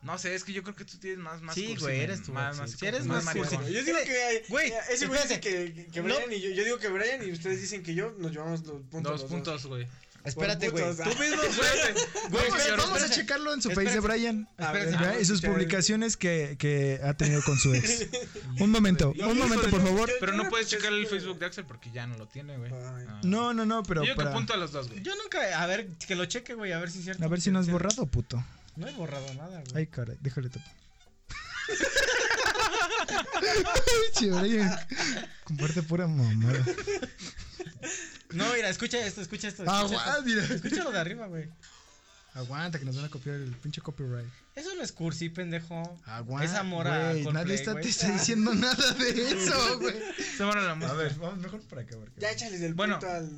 No 0.02 0.18
sé, 0.18 0.34
es 0.34 0.46
que 0.46 0.54
yo 0.54 0.64
creo 0.64 0.76
que 0.76 0.86
tú 0.86 0.98
tienes 0.98 1.20
más, 1.20 1.42
más 1.42 1.56
Sí, 1.56 1.76
güey, 1.76 2.00
eres 2.00 2.24
tú, 2.24 2.32
Más, 2.32 2.58
más, 2.58 2.72
Sí, 2.72 2.86
eres 2.86 3.06
más 3.06 3.26
más 3.26 3.36
cursi. 3.36 3.58
Yo 3.72 3.84
digo 3.84 3.98
que. 4.06 4.46
Güey, 4.48 4.72
ese 4.90 5.08
güey 5.08 5.22
dice 5.22 5.40
que, 5.40 5.88
que 5.92 6.02
Brian 6.02 6.32
y 6.32 6.40
yo. 6.40 6.50
Yo 6.52 6.64
digo 6.64 6.80
que 6.80 6.88
Brian 6.88 7.28
y 7.28 7.32
ustedes 7.32 7.62
dicen 7.62 7.84
que 7.84 7.94
yo 7.94 8.16
nos 8.18 8.32
llevamos 8.32 8.66
los 8.66 8.82
puntos. 8.84 9.12
Dos 9.12 9.22
los 9.22 9.30
puntos, 9.30 9.66
güey. 9.66 9.88
Espérate, 10.26 10.70
güey. 10.70 10.84
Tú 10.96 11.04
mismo, 11.20 11.42
Espérate, 11.42 11.94
güey. 11.94 12.06
Vamos, 12.30 12.44
espérate, 12.44 12.72
vamos 12.72 12.80
a 12.80 13.06
espérate. 13.06 13.16
checarlo 13.16 13.54
en 13.54 13.62
su 13.62 13.70
Espérate. 13.70 13.96
face 13.98 14.02
de 14.02 14.08
Brian. 14.08 14.48
A 14.58 14.72
ver, 14.72 15.22
y 15.22 15.26
sus 15.26 15.42
publicaciones 15.42 16.18
que, 16.18 16.56
que 16.60 17.00
ha 17.04 17.14
tenido 17.16 17.42
con 17.44 17.58
su 17.58 17.74
ex. 17.74 18.08
Un 18.60 18.72
momento, 18.72 19.14
un 19.18 19.38
momento, 19.38 19.70
por 19.70 19.82
favor. 19.82 20.10
Pero 20.20 20.34
no 20.34 20.50
puedes 20.50 20.68
checar 20.68 20.92
el 20.92 21.08
Facebook 21.08 21.40
de 21.40 21.46
Axel 21.46 21.66
porque 21.66 21.90
ya 21.92 22.06
no 22.08 22.18
lo 22.18 22.28
tiene, 22.28 22.58
güey. 22.58 22.72
Ah. 22.74 23.22
No, 23.24 23.54
no, 23.54 23.66
no, 23.66 23.84
pero 23.84 24.04
Yo 24.04 24.14
que 24.14 24.18
para. 24.18 24.32
apunto 24.32 24.54
a 24.54 24.58
los 24.58 24.72
dos, 24.74 24.90
güey. 24.90 25.02
Yo 25.02 25.16
nunca, 25.16 25.62
a 25.62 25.66
ver, 25.66 25.88
que 26.06 26.16
lo 26.16 26.26
cheque, 26.26 26.54
güey, 26.54 26.74
a 26.74 26.80
ver 26.80 26.92
si 26.92 27.00
es 27.00 27.06
cierto. 27.06 27.24
A 27.24 27.28
ver 27.30 27.40
si 27.40 27.52
no 27.52 27.60
has 27.60 27.70
borrado, 27.70 28.06
puto. 28.06 28.44
No 28.76 28.88
he 28.88 28.92
borrado 28.92 29.34
nada, 29.36 29.62
güey. 29.62 29.72
Ay, 29.76 29.88
caray, 29.88 30.18
déjale 30.20 30.50
tapar. 30.50 30.74
Che, 34.18 34.30
Brian, 34.32 34.76
comparte 35.46 35.82
pura 35.84 36.08
mamada. 36.08 36.64
No, 38.32 38.54
mira, 38.54 38.70
escucha 38.70 39.00
esto, 39.06 39.22
escucha 39.22 39.48
esto. 39.48 39.64
Ah, 39.68 39.84
escucha 39.86 40.10
esto. 40.10 40.24
mira. 40.24 40.44
Escucha 40.44 40.84
lo 40.84 40.92
de 40.92 41.00
arriba, 41.00 41.28
güey. 41.28 41.50
Aguanta, 42.36 42.78
que 42.78 42.86
nos 42.86 42.96
van 42.96 43.06
a 43.06 43.10
copiar 43.10 43.36
el 43.38 43.52
pinche 43.56 43.82
copyright. 43.82 44.28
Eso 44.56 44.70
no 44.76 44.84
es 44.84 44.92
cursi, 44.92 45.30
pendejo. 45.30 46.00
Aguanta. 46.06 46.46
Es 46.46 46.54
amor 46.56 46.88
a 46.88 47.12
güey, 47.12 47.24
Coldplay, 47.24 47.44
Nadie 47.44 47.56
está, 47.56 47.72
güey. 47.72 47.84
te 47.84 47.90
está 47.90 48.12
diciendo 48.12 48.54
nada 48.54 48.92
de 48.94 49.32
eso, 49.32 49.80
güey. 49.80 49.96
Se 50.38 50.44
van 50.44 50.58
a 50.60 50.62
la. 50.76 50.88
A 50.90 50.94
ver, 50.94 51.16
vamos 51.16 51.40
mejor 51.40 51.62
para 51.64 51.82
acá. 51.82 51.96
porque- 51.98 52.22
Ya 52.22 52.30
échales 52.32 52.62
el 52.62 52.76
Bueno. 52.76 53.00
punto 53.00 53.14
al. 53.16 53.30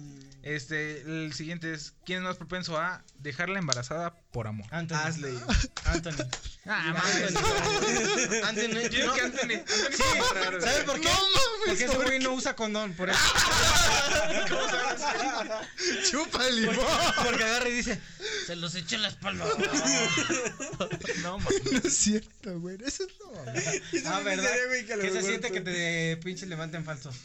Este, 0.44 1.02
el 1.02 1.34
siguiente 1.34 1.74
es: 1.74 1.94
¿Quién 2.06 2.20
es 2.20 2.24
más 2.26 2.38
propenso 2.38 2.78
a 2.78 3.04
dejarla 3.20 3.60
embarazada 3.60 4.14
por 4.32 4.48
amor? 4.48 4.66
Anthony. 4.72 4.96
Asley. 4.98 5.38
Anthony. 5.86 6.26
Ah, 6.66 6.90
Anthony. 6.90 7.38
Anthony. 8.46 8.90
Yo 8.90 9.06
no. 9.06 9.14
que 9.14 9.22
Anthony. 9.22 9.54
Anthony 9.54 9.92
Sí, 9.92 10.04
¿sabes 10.62 10.84
por 10.86 11.00
qué? 11.00 11.10
No 11.10 11.14
mames, 11.14 11.48
Porque 11.66 11.84
ese 11.86 11.96
¿por 11.96 12.06
güey 12.06 12.20
no 12.20 12.34
usa 12.34 12.56
condón, 12.56 12.94
por 12.94 13.10
eso. 13.10 13.20
Chupa 16.10 16.48
el 16.48 16.62
limón. 16.62 16.86
Porque 17.24 17.44
agarra 17.44 17.70
y 17.70 17.74
dice, 17.74 18.02
se 18.48 18.56
los 18.56 18.74
eché 18.76 18.96
en 18.96 19.02
la 19.04 19.10
espalda. 19.10 19.46
No, 21.22 21.38
mames. 21.38 21.72
No 21.72 21.78
es 21.80 21.98
cierto, 21.98 22.60
güey. 22.60 22.78
Eso 22.84 23.04
es 23.04 23.10
lo. 23.20 23.32
Ah, 24.10 24.20
¿verdad? 24.22 24.50
güey, 24.68 24.86
que 24.86 24.94
a 24.94 24.96
lo 24.96 25.04
¿Qué 25.04 25.12
se 25.12 25.22
siente 25.22 25.52
que 25.52 25.62
te 25.62 26.18
pinches 26.18 26.50
levanten 26.50 26.84
falsos? 26.84 27.16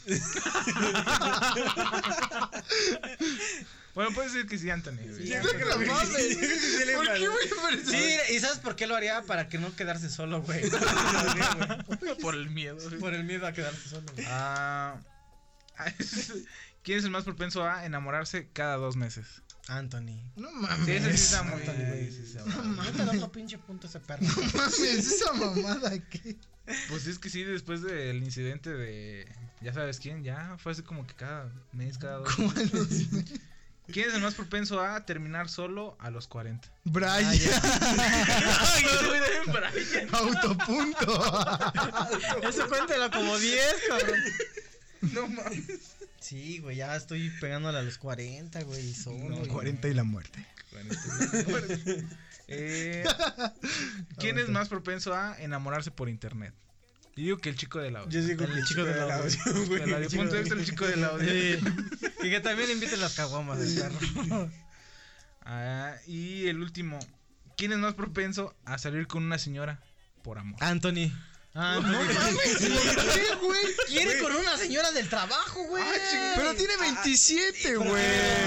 Bueno, 3.95 4.11
puedes 4.13 4.31
decir 4.33 4.47
que 4.47 4.57
sí, 4.59 4.69
Anthony. 4.69 4.97
güey. 5.09 5.25
Que 5.29 5.39
mames. 5.39 6.09
Sí 6.09 6.83
¿Por 6.93 7.03
qué, 7.05 7.17
vale. 7.17 7.27
güey? 7.27 7.85
Sí, 7.85 8.33
¿y 8.35 8.39
sabes 8.39 8.59
por 8.59 8.75
qué 8.75 8.85
lo 8.85 8.95
haría? 8.95 9.23
Para 9.23 9.49
que 9.49 9.57
no 9.57 9.75
quedarse 9.75 10.09
solo, 10.09 10.41
güey. 10.43 10.61
Por 12.21 12.35
el 12.35 12.49
miedo. 12.51 12.75
güey. 12.75 12.99
Por 12.99 13.13
el 13.15 13.23
miedo 13.23 13.47
a 13.47 13.53
quedarse 13.53 13.89
solo. 13.89 14.05
güey. 14.13 14.25
Ah, 14.29 14.97
¿Quién 16.83 16.99
es 16.99 17.05
el 17.05 17.09
más 17.11 17.23
propenso 17.23 17.63
a 17.67 17.85
enamorarse 17.85 18.49
cada 18.53 18.75
dos 18.77 18.95
meses? 18.95 19.41
Anthony. 19.69 20.21
No 20.35 20.51
mames. 20.51 20.85
Sí, 20.85 20.91
ese 20.91 21.17
sí 21.17 21.23
está 21.23 21.43
muy. 21.43 21.53
Anthony, 21.61 21.85
güey. 21.87 22.11
sí 22.11 22.23
está 22.25 22.43
No 22.45 22.63
muy- 22.63 22.85
No 22.85 22.91
te 22.91 23.05
da 23.05 23.11
otro 23.11 23.31
pinche 23.31 23.57
punto 23.57 23.87
ese 23.87 23.99
perro. 23.99 24.23
No 24.23 24.35
mames, 24.53 24.79
esa 24.79 25.33
mamada 25.33 25.97
que. 26.09 26.35
Pues 26.89 27.07
es 27.07 27.17
que 27.19 27.29
sí, 27.29 27.43
después 27.43 27.81
del 27.81 28.23
incidente 28.23 28.69
de. 28.73 29.27
Ya 29.61 29.73
sabes 29.73 29.99
quién, 29.99 30.23
ya 30.23 30.55
fue 30.59 30.71
así 30.73 30.83
como 30.83 31.05
que 31.07 31.13
cada 31.15 31.49
mes, 31.73 31.97
cada 31.97 32.17
dos. 32.19 32.35
¿Quién 33.91 34.09
es 34.09 34.15
el 34.15 34.21
más 34.21 34.35
propenso 34.35 34.81
a 34.81 35.05
terminar 35.05 35.47
solo 35.49 35.95
a 36.01 36.09
los 36.11 36.27
40? 36.27 36.67
Brian. 36.83 37.33
Autopunto. 40.11 41.23
Eso 42.43 42.67
cuéntalo 42.67 43.09
como 43.11 43.37
10, 43.37 43.61
cabrón. 43.87 44.19
No 45.13 45.27
mames. 45.27 45.95
Sí, 46.19 46.59
güey, 46.59 46.77
ya 46.77 46.95
estoy 46.95 47.29
pegándole 47.41 47.77
a 47.77 47.81
los 47.81 47.97
40, 47.97 48.63
güey, 48.63 48.93
solo. 48.93 49.37
güey. 49.37 49.47
40 49.47 49.87
y 49.87 49.93
la 49.93 50.03
muerte. 50.03 50.45
Eh, 52.47 53.03
¿Quién 54.17 54.39
es 54.39 54.47
más 54.47 54.69
propenso 54.69 55.13
a 55.13 55.35
enamorarse 55.41 55.91
por 55.91 56.07
internet? 56.09 56.53
Yo 57.15 57.23
digo 57.23 57.37
que 57.39 57.49
el 57.49 57.55
chico 57.55 57.79
del 57.79 57.95
audio. 57.95 58.09
Yo 58.11 58.25
digo 58.25 58.45
que 58.45 58.51
el 58.53 58.63
chico 58.63 58.83
del 58.83 59.11
audio, 59.11 59.37
güey. 59.67 59.81
El 59.81 59.93
audio. 59.95 60.09
Punto 60.09 60.37
extra, 60.37 60.57
el 60.57 60.65
chico 60.65 60.85
del 60.85 61.03
audio. 61.03 61.27
Sí. 61.27 61.59
Y 62.23 62.29
que 62.29 62.39
también 62.39 62.69
inviten 62.71 63.01
las 63.01 63.15
caguamas 63.15 63.59
del 63.59 63.75
perro. 63.75 64.51
Ah, 65.49 65.95
y 66.05 66.47
el 66.47 66.59
último. 66.59 66.99
¿Quién 67.55 67.71
es 67.71 67.77
más 67.77 67.93
propenso 67.93 68.53
a 68.65 68.77
salir 68.77 69.07
con 69.07 69.23
una 69.23 69.37
señora 69.37 69.79
por 70.21 70.39
amor? 70.39 70.61
Anthony. 70.61 71.09
Anthony. 71.57 71.91
¿Por 72.95 73.13
qué, 73.13 73.35
güey? 73.41 73.59
Quiere 73.87 74.19
con 74.19 74.35
una 74.35 74.57
señora 74.57 74.91
del 74.91 75.09
trabajo, 75.09 75.63
güey. 75.63 75.83
Pero 76.35 76.53
tiene 76.55 76.77
27, 76.77 77.75
güey. 77.77 78.03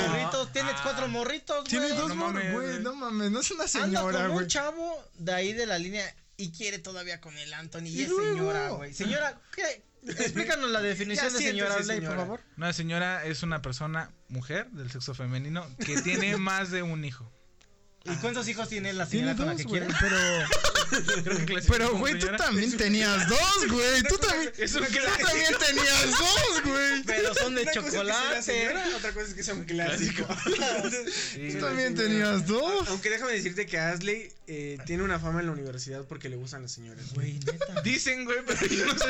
Morritos, 0.09 0.53
tienes 0.53 0.75
cuatro 0.83 1.09
morritos, 1.09 1.57
güey. 1.59 1.69
Tiene 1.71 1.89
dos 1.91 2.09
no 2.11 2.15
mor- 2.15 2.33
mames, 2.35 2.53
güey. 2.53 2.81
No 2.81 2.95
mames, 2.95 3.31
no 3.31 3.41
es 3.41 3.51
una 3.51 3.65
Anda 3.65 3.69
señora, 3.87 4.19
con 4.21 4.31
güey. 4.33 4.43
un 4.45 4.49
chavo 4.49 5.05
de 5.19 5.35
ahí 5.35 5.53
de 5.53 5.67
la 5.67 5.79
línea 5.79 6.15
y 6.37 6.51
quiere 6.53 6.79
todavía 6.79 7.21
con 7.21 7.37
el 7.37 7.53
Anthony. 7.53 7.87
Y, 7.87 8.01
¿Y 8.01 8.03
es 8.05 8.09
señora, 8.09 8.69
güey. 8.71 8.95
Señora, 8.95 9.41
¿qué? 9.55 9.83
Explícanos 10.07 10.71
la 10.71 10.81
definición 10.81 11.29
Ya 11.31 11.39
de 11.39 11.45
señora, 11.45 11.77
por 11.77 12.17
favor. 12.17 12.41
Una 12.57 12.73
señora 12.73 13.25
es 13.27 13.43
una 13.43 13.61
persona, 13.61 14.11
mujer, 14.29 14.71
del 14.71 14.91
sexo 14.91 15.15
femenino, 15.15 15.67
que 15.85 16.01
tiene 16.01 16.37
más 16.39 16.71
de 16.71 16.83
un 16.83 17.05
hijo. 17.05 17.31
¿Y 18.05 18.17
cuántos 18.17 18.49
hijos 18.49 18.69
tiene 18.69 18.95
la 18.95 19.05
señora 19.05 19.37
con 19.37 19.47
la 19.47 19.57
que 19.57 19.65
quiere? 19.65 19.87
Pero, 20.01 20.17
pero, 21.69 21.99
güey, 21.99 22.19
tú 22.19 22.29
también 22.39 22.75
tenías 22.77 23.29
dos, 23.29 23.69
güey. 23.69 24.03
Tú 24.05 24.17
también. 24.17 24.53
Tú 24.53 24.81
también 25.23 25.55
tenías 25.59 26.11
dos, 26.11 26.63
güey. 26.65 27.03
Pero 27.05 27.35
son 27.35 27.55
de 27.55 27.67
chocolate. 27.71 28.69
otra 28.97 29.13
cosa 29.13 29.27
es 29.27 29.35
que 29.35 29.43
sea 29.43 29.55
un 29.55 29.65
clásico. 29.65 30.27
Tú 31.53 31.59
también 31.61 31.95
tenías 31.95 32.47
dos. 32.47 32.89
Aunque 32.89 33.11
déjame 33.11 33.33
decirte 33.33 33.67
que 33.67 33.79
Asley 33.79 34.33
eh, 34.47 34.79
tiene 34.87 35.03
una 35.03 35.19
fama 35.19 35.41
en 35.41 35.47
la 35.47 35.53
universidad 35.53 36.05
porque 36.07 36.31
le 36.31 36.37
gustan 36.37 36.63
las 36.63 36.73
señoras. 36.73 37.13
Güey, 37.13 37.35
neta. 37.35 37.83
Dicen, 37.83 38.25
güey, 38.25 38.39
pero 38.47 38.67
yo 38.67 38.87
no 38.87 38.99
sé. 38.99 39.05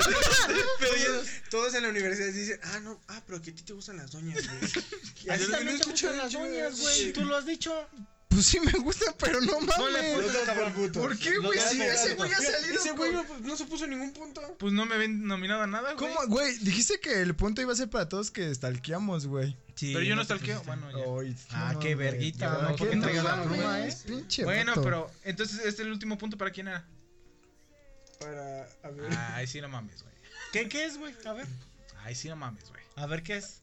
Pero 0.81 1.23
todos 1.51 1.75
en 1.75 1.85
la 1.85 1.91
universidad 1.91 2.33
dicen, 2.33 2.59
ah, 2.65 2.81
no, 2.81 3.01
ah, 3.09 3.23
pero 3.27 3.41
que 3.41 3.51
a 3.51 3.55
ti 3.55 3.63
te 3.63 3.73
gustan 3.73 3.99
las 3.99 4.11
doñas, 4.11 4.47
güey. 4.49 5.35
A 5.35 5.39
ti 5.39 5.45
también 5.51 5.79
te 5.79 5.91
gustan 5.91 6.17
las 6.17 6.31
chido, 6.31 6.43
uñas, 6.43 6.81
güey. 6.81 7.13
Tú 7.13 7.25
lo 7.25 7.37
has 7.37 7.47
dicho. 7.47 7.73
Pues 8.31 8.47
sí 8.47 8.61
me 8.61 8.71
gustan, 8.79 9.13
pero 9.19 9.41
no 9.41 9.61
No 9.61 9.89
le 9.89 10.17
mames. 10.17 10.31
por 10.55 10.73
puto. 10.73 11.01
¿Por 11.01 11.19
qué, 11.19 11.37
güey? 11.39 11.59
Si 11.59 11.83
ese 11.83 12.15
güey 12.15 12.33
ha 12.33 12.37
salido. 12.41 12.75
Ese 12.81 12.93
güey 12.93 13.13
con- 13.13 13.27
no, 13.43 13.49
no 13.49 13.57
se 13.57 13.65
puso 13.67 13.87
ningún 13.89 14.13
punto. 14.13 14.41
Pues 14.59 14.73
no 14.73 14.87
me 14.87 14.97
ven 14.99 15.27
nominado 15.27 15.63
a 15.63 15.67
nada, 15.67 15.95
güey. 15.95 16.15
¿Cómo, 16.15 16.27
güey? 16.29 16.57
Dijiste 16.59 17.01
que 17.01 17.21
el 17.23 17.35
punto 17.35 17.61
iba 17.61 17.73
a 17.73 17.77
ser 17.77 17.91
para 17.91 18.09
todos 18.09 18.31
que 18.31 18.55
stalkeamos, 18.55 19.27
güey. 19.27 19.57
Sí, 19.75 19.93
Pero 19.93 20.05
yo 20.05 20.15
no 20.15 20.23
stalkeo. 20.25 20.63
Bueno, 20.63 20.89
ya. 20.93 21.05
Ay, 21.21 21.37
Ah, 21.51 21.71
no, 21.75 21.81
qué 21.81 21.95
güey. 21.97 22.07
verguita, 22.07 22.39
Ya, 22.39 22.51
¿no? 22.63 22.69
¿por 22.69 22.79
¿Por 22.79 22.89
qué 22.89 22.95
entregas 22.95 23.25
la 23.25 23.37
mames, 23.37 23.47
pluma, 23.59 23.81
eh? 23.87 23.97
Pinche 24.07 24.45
Bueno, 24.45 24.71
vato. 24.73 24.83
pero 24.85 25.11
entonces 25.25 25.61
este 25.65 25.83
el 25.83 25.91
último 25.91 26.17
punto 26.17 26.39
para 26.39 26.51
quién 26.53 26.69
era. 26.69 26.87
Para, 28.21 28.69
a 28.85 28.91
ver. 28.91 29.11
Ay, 29.35 29.47
sí 29.49 29.61
no 29.61 29.69
mames, 29.69 30.03
güey. 30.03 30.15
¿Qué, 30.53 30.69
¿Qué 30.69 30.85
es, 30.85 30.99
güey? 30.99 31.15
A 31.25 31.33
ver. 31.33 31.47
Ay, 32.05 32.15
sí 32.15 32.29
no 32.29 32.37
mames, 32.37 32.69
güey. 32.69 32.83
A 32.97 33.07
ver 33.07 33.23
qué 33.25 33.39
es. 33.39 33.61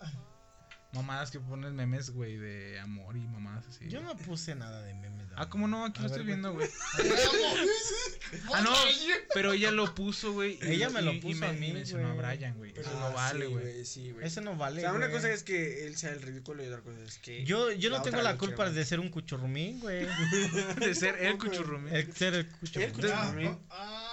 Mamadas 0.93 1.31
que 1.31 1.39
ponen 1.39 1.75
memes, 1.75 2.09
güey, 2.11 2.37
de 2.37 2.79
amor 2.79 3.17
y 3.17 3.19
mamadas 3.19 3.67
así. 3.67 3.87
Yo 3.89 4.01
no 4.01 4.15
puse 4.17 4.55
nada 4.55 4.81
de 4.81 4.93
memes. 4.93 5.27
de 5.29 5.35
Ah, 5.37 5.49
¿cómo 5.49 5.67
no? 5.67 5.85
Aquí 5.85 5.99
A 5.99 6.03
lo 6.03 6.09
ver, 6.09 6.11
estoy 6.19 6.25
viendo, 6.25 6.53
güey. 6.53 6.67
Ah, 8.53 8.61
no, 8.61 8.71
pero 9.33 9.53
ella 9.53 9.71
lo 9.71 9.93
puso, 9.95 10.33
güey. 10.33 10.57
y- 10.61 10.71
Ella 10.73 10.89
me 10.89 11.01
lo 11.01 11.13
y- 11.13 11.17
y 11.17 11.21
puso 11.21 11.39
me- 11.41 11.47
a 11.47 11.53
mí, 11.53 11.69
y 11.69 11.73
mencionó 11.73 12.09
a 12.09 12.13
güey. 12.13 12.25
Brian, 12.37 12.57
güey. 12.57 12.73
Eso 12.75 12.89
Ah, 12.93 12.99
no 13.09 13.13
vale, 13.15 13.45
sí, 13.45 13.51
güey. 13.51 13.85
Sí, 13.85 14.11
güey. 14.11 14.25
Ese 14.27 14.41
no 14.41 14.55
vale. 14.57 14.77
O 14.79 14.81
sea, 14.81 14.93
una 14.93 15.07
güey. 15.07 15.11
cosa 15.17 15.31
es 15.31 15.43
que 15.43 15.85
él 15.87 15.95
sea 15.97 16.11
el 16.11 16.21
ridículo 16.21 16.63
y 16.63 16.67
otra 16.67 16.81
cosa 16.81 16.99
es 17.03 17.17
que. 17.19 17.43
Yo, 17.45 17.71
yo 17.71 17.89
no 17.89 18.01
tengo 18.01 18.21
la 18.21 18.37
culpa 18.37 18.69
de 18.69 18.85
ser 18.85 18.99
un 18.99 19.09
cuchurrumín, 19.09 19.79
güey. 19.79 20.05
De 20.79 20.95
ser 20.95 21.15
el 21.23 21.37
cuchurrumín. 21.37 21.93
El 21.95 22.13
ser 22.13 22.33
el 22.35 22.47
cuchurrumín. 22.49 23.47
Ah, 23.47 23.57
Ah, 23.69 23.69
ah, 23.69 24.06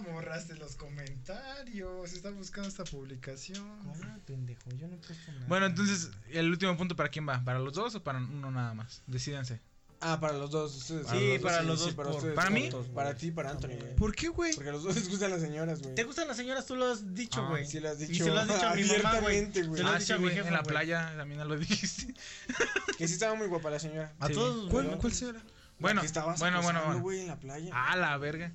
borraste 0.00 0.54
los 0.56 0.76
comentarios. 0.76 2.12
Está 2.12 2.30
buscando 2.30 2.68
esta 2.68 2.84
publicación. 2.84 3.64
Ah, 4.04 4.18
pendejo, 4.26 4.70
yo 4.78 4.88
no 4.88 4.96
puse 4.96 5.14
nada. 5.32 5.46
Bueno, 5.48 5.66
entonces, 5.66 6.10
¿el 6.30 6.50
último 6.50 6.76
punto 6.76 6.96
para 6.96 7.08
quién 7.08 7.28
va? 7.28 7.42
¿Para 7.44 7.58
los 7.58 7.74
dos 7.74 7.94
o 7.94 8.02
para 8.02 8.18
uno 8.18 8.50
nada 8.50 8.74
más? 8.74 9.02
Decídanse. 9.06 9.60
Ah, 10.02 10.18
para 10.18 10.32
los 10.32 10.50
dos. 10.50 10.74
ustedes. 10.76 11.06
Sí, 11.08 11.38
para 11.42 11.60
los 11.62 11.80
dos, 11.80 11.92
para 11.92 12.08
ustedes. 12.08 12.34
¿Para 12.34 12.48
mí? 12.48 12.70
Para 12.94 13.14
ti 13.16 13.26
y 13.26 13.30
para 13.32 13.50
Anthony, 13.50 13.76
güey. 13.78 13.96
¿Por 13.96 14.14
qué, 14.14 14.28
güey? 14.28 14.54
Porque 14.54 14.70
a 14.70 14.72
los 14.72 14.82
dos 14.82 14.94
les 14.94 15.10
gustan 15.10 15.30
las 15.30 15.42
señoras, 15.42 15.82
güey. 15.82 15.94
¿Te 15.94 16.04
gustan 16.04 16.26
las 16.26 16.38
señoras? 16.38 16.64
Tú 16.64 16.74
lo 16.74 16.86
has 16.90 17.14
dicho, 17.14 17.42
Ah, 17.44 17.50
güey. 17.50 17.66
Sí, 17.66 17.80
lo 17.80 17.90
has 17.90 18.00
Y 18.00 18.06
dicho. 18.06 18.24
se 18.24 18.30
lo 18.30 18.40
has 18.40 18.48
dicho 18.48 18.66
a 18.66 18.74
mi 18.74 18.82
mamá, 18.84 18.94
güey. 19.20 19.36
abiertamente, 19.36 19.62
güey. 19.64 19.76
Se 19.76 19.82
lo 19.82 19.88
has 19.90 19.94
Ah, 19.96 19.98
dicho 19.98 20.06
sí, 20.06 20.12
a 20.14 20.16
mi 20.16 20.22
güey. 20.24 20.34
jefa, 20.36 20.48
En 20.48 20.54
la 20.54 20.60
güey. 20.62 20.70
playa 20.70 21.14
también 21.18 21.46
lo 21.46 21.56
dijiste. 21.58 22.14
Que 22.96 23.06
sí 23.08 23.12
estaba 23.14 23.34
muy 23.34 23.46
guapa 23.48 23.68
la 23.68 23.78
señora. 23.78 24.14
A 24.20 24.28
Sí. 24.28 24.32
todos. 24.32 24.70
¿Cuál. 24.70 24.96
¿Cuál 24.96 25.12
será? 25.12 25.42
Bueno, 25.80 26.02
bueno, 26.38 26.62
bueno, 26.62 26.82
bueno. 26.86 27.00
güey, 27.00 27.20
en 27.20 27.26
la 27.28 27.36
playa. 27.38 27.70
Ah, 27.74 27.94
la 27.96 28.16
verga. 28.16 28.52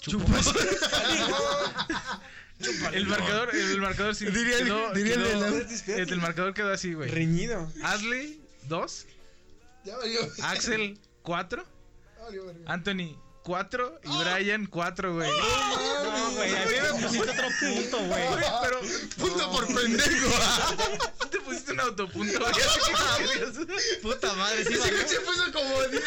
Chupas. 0.00 0.52
El 2.92 3.06
marcador, 3.06 3.54
el 3.54 3.80
marcador 3.80 4.14
sí 4.14 4.26
Diría 4.26 4.58
el- 4.58 4.64
quedó, 4.64 4.92
diría 4.92 5.14
el 5.14 5.22
quedó- 5.22 5.40
de 5.40 5.64
la- 5.86 5.94
el, 6.02 6.12
el 6.12 6.20
marcador 6.20 6.54
quedó 6.54 6.72
así, 6.72 6.94
güey. 6.94 7.10
Reñido. 7.10 7.70
Ashley, 7.82 8.40
2. 8.68 9.06
Ya 9.84 9.96
valió. 9.98 10.20
Axel, 10.42 10.98
4. 11.22 11.64
Ya 12.16 12.22
valió, 12.24 12.46
verga. 12.46 12.72
Anthony, 12.72 13.18
4 13.42 14.00
y 14.04 14.08
Brian 14.22 14.66
4, 14.66 15.14
güey. 15.14 15.28
No, 15.30 16.30
güey, 16.30 16.56
a 16.56 16.64
mí 16.64 16.74
me 16.80 17.02
pusiste 17.02 17.30
otro 17.30 17.48
punto, 17.60 17.98
güey. 18.06 18.22
Pero 18.62 18.80
Punto 19.18 19.50
por 19.52 19.66
pendejo. 19.66 20.30
te 21.30 21.40
pusiste 21.40 21.72
un 21.72 21.80
autopunto, 21.80 22.38
güey. 22.40 22.52
Puta 24.00 24.32
madre, 24.34 24.64
sí, 24.64 24.74
Ese 24.74 24.90
coche 24.92 25.20
puso 25.26 25.52
como 25.52 25.82
10. 25.82 26.02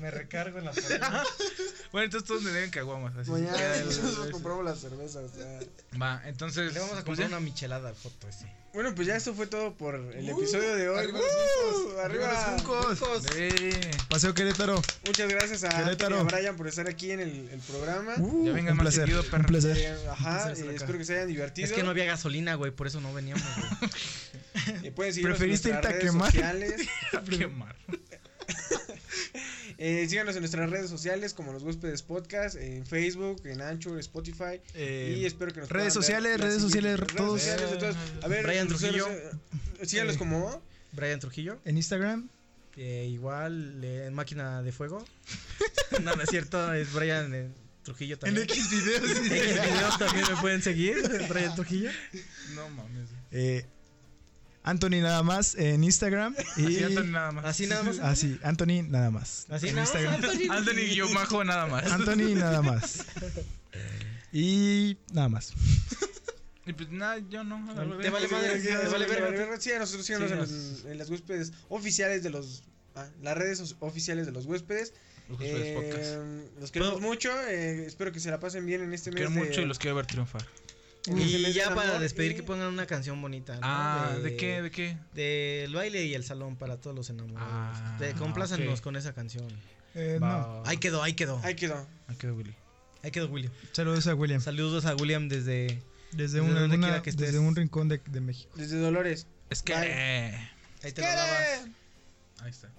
Me 0.00 0.10
recargo 0.10 0.58
en 0.58 0.64
la 0.64 0.72
pared. 0.72 1.00
Bueno, 1.92 2.04
entonces 2.04 2.28
todos 2.28 2.42
me 2.42 2.52
deben 2.52 2.70
caguamas. 2.70 3.16
Así 3.16 3.30
Mañana 3.32 3.58
nosotros 3.84 4.30
compramos 4.30 4.64
las 4.64 4.78
cervezas. 4.78 5.32
ya. 5.36 5.98
Va, 6.00 6.22
entonces. 6.24 6.72
Le 6.72 6.78
vamos 6.78 6.96
a 6.98 7.02
comprar 7.04 7.26
una 7.26 7.40
michelada 7.40 7.88
al 7.88 7.96
foto 7.96 8.28
ese. 8.28 8.46
Bueno, 8.72 8.94
pues 8.94 9.08
ya 9.08 9.16
esto 9.16 9.34
fue 9.34 9.48
todo 9.48 9.74
por 9.74 9.96
el 9.96 10.28
episodio 10.28 10.76
de 10.76 10.88
hoy. 10.88 10.98
arriba 11.00 11.18
los 11.18 11.26
¡Uh! 11.26 11.74
Juncos, 11.82 11.98
Arriba. 12.04 12.28
arriba 12.30 12.52
los 12.88 12.98
Juncos. 13.00 13.26
Eh, 13.34 13.90
Paseo 14.08 14.32
Querétaro. 14.32 14.80
Muchas 15.04 15.28
gracias 15.28 15.64
a 15.64 15.68
Querétaro. 15.70 16.20
a 16.20 16.22
Brian 16.22 16.56
por 16.56 16.68
estar 16.68 16.86
aquí 16.88 17.10
en 17.10 17.18
el, 17.18 17.48
el 17.50 17.58
programa. 17.60 18.14
Ya 18.16 18.52
vengan 18.52 18.72
un 18.72 18.76
más 18.76 18.84
placer. 18.84 19.00
seguido, 19.06 19.22
un 19.22 19.28
perro. 19.30 19.46
placer. 19.46 19.76
Eh, 19.76 19.96
ajá, 20.08 20.30
placer 20.44 20.52
estar 20.52 20.66
eh, 20.66 20.68
acá. 20.70 20.76
espero 20.76 20.98
que 20.98 21.04
se 21.04 21.14
hayan 21.14 21.26
divertido. 21.26 21.66
Es 21.66 21.72
que 21.72 21.82
no 21.82 21.90
había 21.90 22.04
gasolina, 22.04 22.54
güey, 22.54 22.70
por 22.70 22.86
eso 22.86 23.00
no 23.00 23.12
veníamos, 23.12 23.42
güey. 23.80 24.90
Pueden 24.94 25.12
seguirnos 25.14 25.38
Preferiste 25.38 25.70
en 25.70 25.74
irte 25.74 25.88
a 25.88 25.90
redes 25.90 26.04
quemar. 26.04 26.30
sociales. 26.30 26.80
Quemar. 27.28 27.74
Eh, 29.82 30.06
síganos 30.10 30.34
en 30.36 30.42
nuestras 30.42 30.68
redes 30.68 30.90
sociales 30.90 31.32
como 31.32 31.54
los 31.54 31.62
huéspedes 31.62 32.02
podcast, 32.02 32.54
en 32.56 32.84
Facebook, 32.84 33.40
en 33.46 33.62
Anchor, 33.62 33.98
Spotify. 33.98 34.60
Eh, 34.74 35.16
y 35.18 35.24
espero 35.24 35.52
que 35.54 35.60
nos 35.60 35.70
redes 35.70 35.84
ver 35.86 35.92
sociales, 35.92 36.38
la 36.38 36.44
redes 36.46 36.60
sociales, 36.60 37.00
redes 37.00 37.12
sociales 37.22 37.70
de 37.70 37.76
todos. 37.78 37.96
A 38.22 38.28
ver, 38.28 38.44
Brian 38.44 38.68
Trujillo. 38.68 39.08
eh, 39.08 39.86
Síganos 39.86 40.16
Eh. 40.16 40.18
como 40.18 40.62
Brian 40.92 41.18
Trujillo, 41.18 41.60
En 41.64 41.78
Instagram. 41.78 42.28
eh, 42.76 43.08
igual 43.10 43.82
eh, 43.82 44.04
en 44.06 44.12
máquina 44.14 44.62
de 44.62 44.70
fuego. 44.72 45.02
no, 46.02 46.14
no 46.14 46.22
es 46.22 46.28
cierto, 46.28 46.72
es 46.74 46.92
Brian 46.92 47.32
eh, 47.34 47.48
Trujillo 47.82 48.14
En 48.16 48.20
también. 48.20 48.42
X 48.44 48.70
videos. 48.70 49.10
En 49.10 49.32
X 49.32 49.62
videos 49.62 49.98
también 49.98 50.26
me 50.28 50.36
pueden 50.42 50.60
seguir, 50.62 50.96
Brian 51.28 51.54
Trujillo. 51.54 51.90
No 52.54 52.68
mames. 52.68 53.08
Eh, 53.30 53.64
Anthony 54.62 55.00
nada 55.02 55.22
más 55.22 55.54
en 55.54 55.82
Instagram. 55.84 56.34
Y 56.56 56.66
Así 56.66 56.84
Anthony 56.84 57.04
nada 57.06 57.32
más. 57.32 57.44
Así 57.46 57.66
nada 57.66 57.82
más. 57.82 57.98
Así, 57.98 58.38
Anthony 58.42 58.82
nada 58.88 59.10
más. 59.10 59.46
Así 59.50 59.68
en 59.68 59.74
nada 59.76 59.86
más, 59.86 59.94
Instagram. 59.94 60.14
Anthony. 60.14 60.52
Anthony 60.52 60.86
guion 60.94 61.14
bajo 61.14 61.44
nada 61.44 61.66
más. 61.66 61.90
Anthony 61.90 62.34
nada 62.34 62.62
más. 62.62 63.04
Y 64.32 64.96
nada 65.12 65.28
más. 65.28 65.52
Y 66.66 66.72
pues 66.72 66.90
nada, 66.90 67.18
yo 67.30 67.42
no. 67.42 67.56
a 67.70 67.74
Te 67.74 68.10
vale 68.10 68.28
madre, 68.28 68.60
te 68.60 68.76
vale. 69.46 69.60
Sí, 69.60 69.72
a 69.72 69.78
nosotros 69.78 70.06
síganos 70.06 70.84
en, 70.84 70.98
las 70.98 71.10
huéspedes 71.10 71.52
oficiales 71.68 72.22
de 72.22 72.30
los. 72.30 72.62
ah, 72.94 73.06
las 73.22 73.36
redes 73.36 73.74
oficiales 73.80 74.26
de 74.26 74.32
los 74.32 74.46
huéspedes. 74.46 74.92
Los 75.28 75.40
huéspedes 75.40 75.66
Eh, 75.66 75.74
podcast. 75.74 76.60
los 76.60 76.70
queremos 76.70 76.94
¿Puedo? 76.94 77.06
mucho. 77.08 77.30
eh, 77.48 77.86
espero 77.86 78.12
que 78.12 78.20
se 78.20 78.30
la 78.30 78.38
pasen 78.40 78.66
bien 78.66 78.82
en 78.82 78.92
este 78.92 79.10
mes. 79.10 79.16
Quiero 79.26 79.30
de- 79.30 79.48
mucho 79.48 79.60
y 79.62 79.64
los 79.64 79.78
quiero 79.78 79.96
ver 79.96 80.06
triunfar. 80.06 80.42
Y 81.06 81.52
ya 81.52 81.74
para 81.74 81.98
despedir 81.98 82.36
que 82.36 82.42
pongan 82.42 82.68
una 82.68 82.86
canción 82.86 83.20
bonita. 83.22 83.58
Ah, 83.62 84.16
de, 84.22 84.36
qué? 84.36 84.60
¿De 84.62 84.70
qué? 84.70 84.96
Del 85.14 85.74
baile 85.74 86.04
y 86.04 86.14
el 86.14 86.24
salón 86.24 86.56
para 86.56 86.76
todos 86.76 86.94
los 86.94 87.08
enamorados. 87.10 87.50
Ah, 87.50 88.80
con 88.82 88.96
esa 88.96 89.14
canción. 89.14 89.48
Eh, 89.94 90.18
no. 90.20 90.62
Ahí 90.66 90.76
quedó, 90.76 91.02
ahí 91.02 91.14
quedó. 91.14 91.40
Ahí 91.42 91.54
quedó. 91.54 91.86
Ahí 92.06 92.16
quedó 92.16 92.34
Willy. 92.34 92.54
Ahí 93.02 93.10
quedó 93.10 93.28
William. 93.28 93.52
Saludos 93.72 94.06
a 94.06 94.14
William. 94.14 94.40
Saludos 94.40 94.84
a 94.84 94.94
William 94.94 95.28
desde, 95.28 95.82
desde, 96.12 96.40
desde, 96.40 96.40
una, 96.42 96.64
una, 96.64 97.02
que 97.02 97.12
desde 97.12 97.38
un 97.38 97.56
rincón 97.56 97.88
de, 97.88 98.20
México. 98.20 98.52
Desde 98.56 98.78
Dolores. 98.78 99.26
Es 99.48 99.62
que. 99.62 99.74
Ahí 99.74 100.92
te 100.92 101.00
lo 101.00 101.08
dabas. 101.08 101.66
Ahí 102.42 102.50
está. 102.50 102.70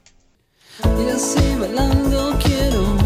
Y 0.83 1.09
así 1.09 1.55
bailando 1.59 2.39
quiero 2.41 2.97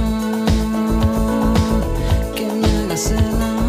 que 2.36 2.46
me 2.46 2.68
hagas 2.68 3.12
el 3.12 3.42
amor. 3.42 3.65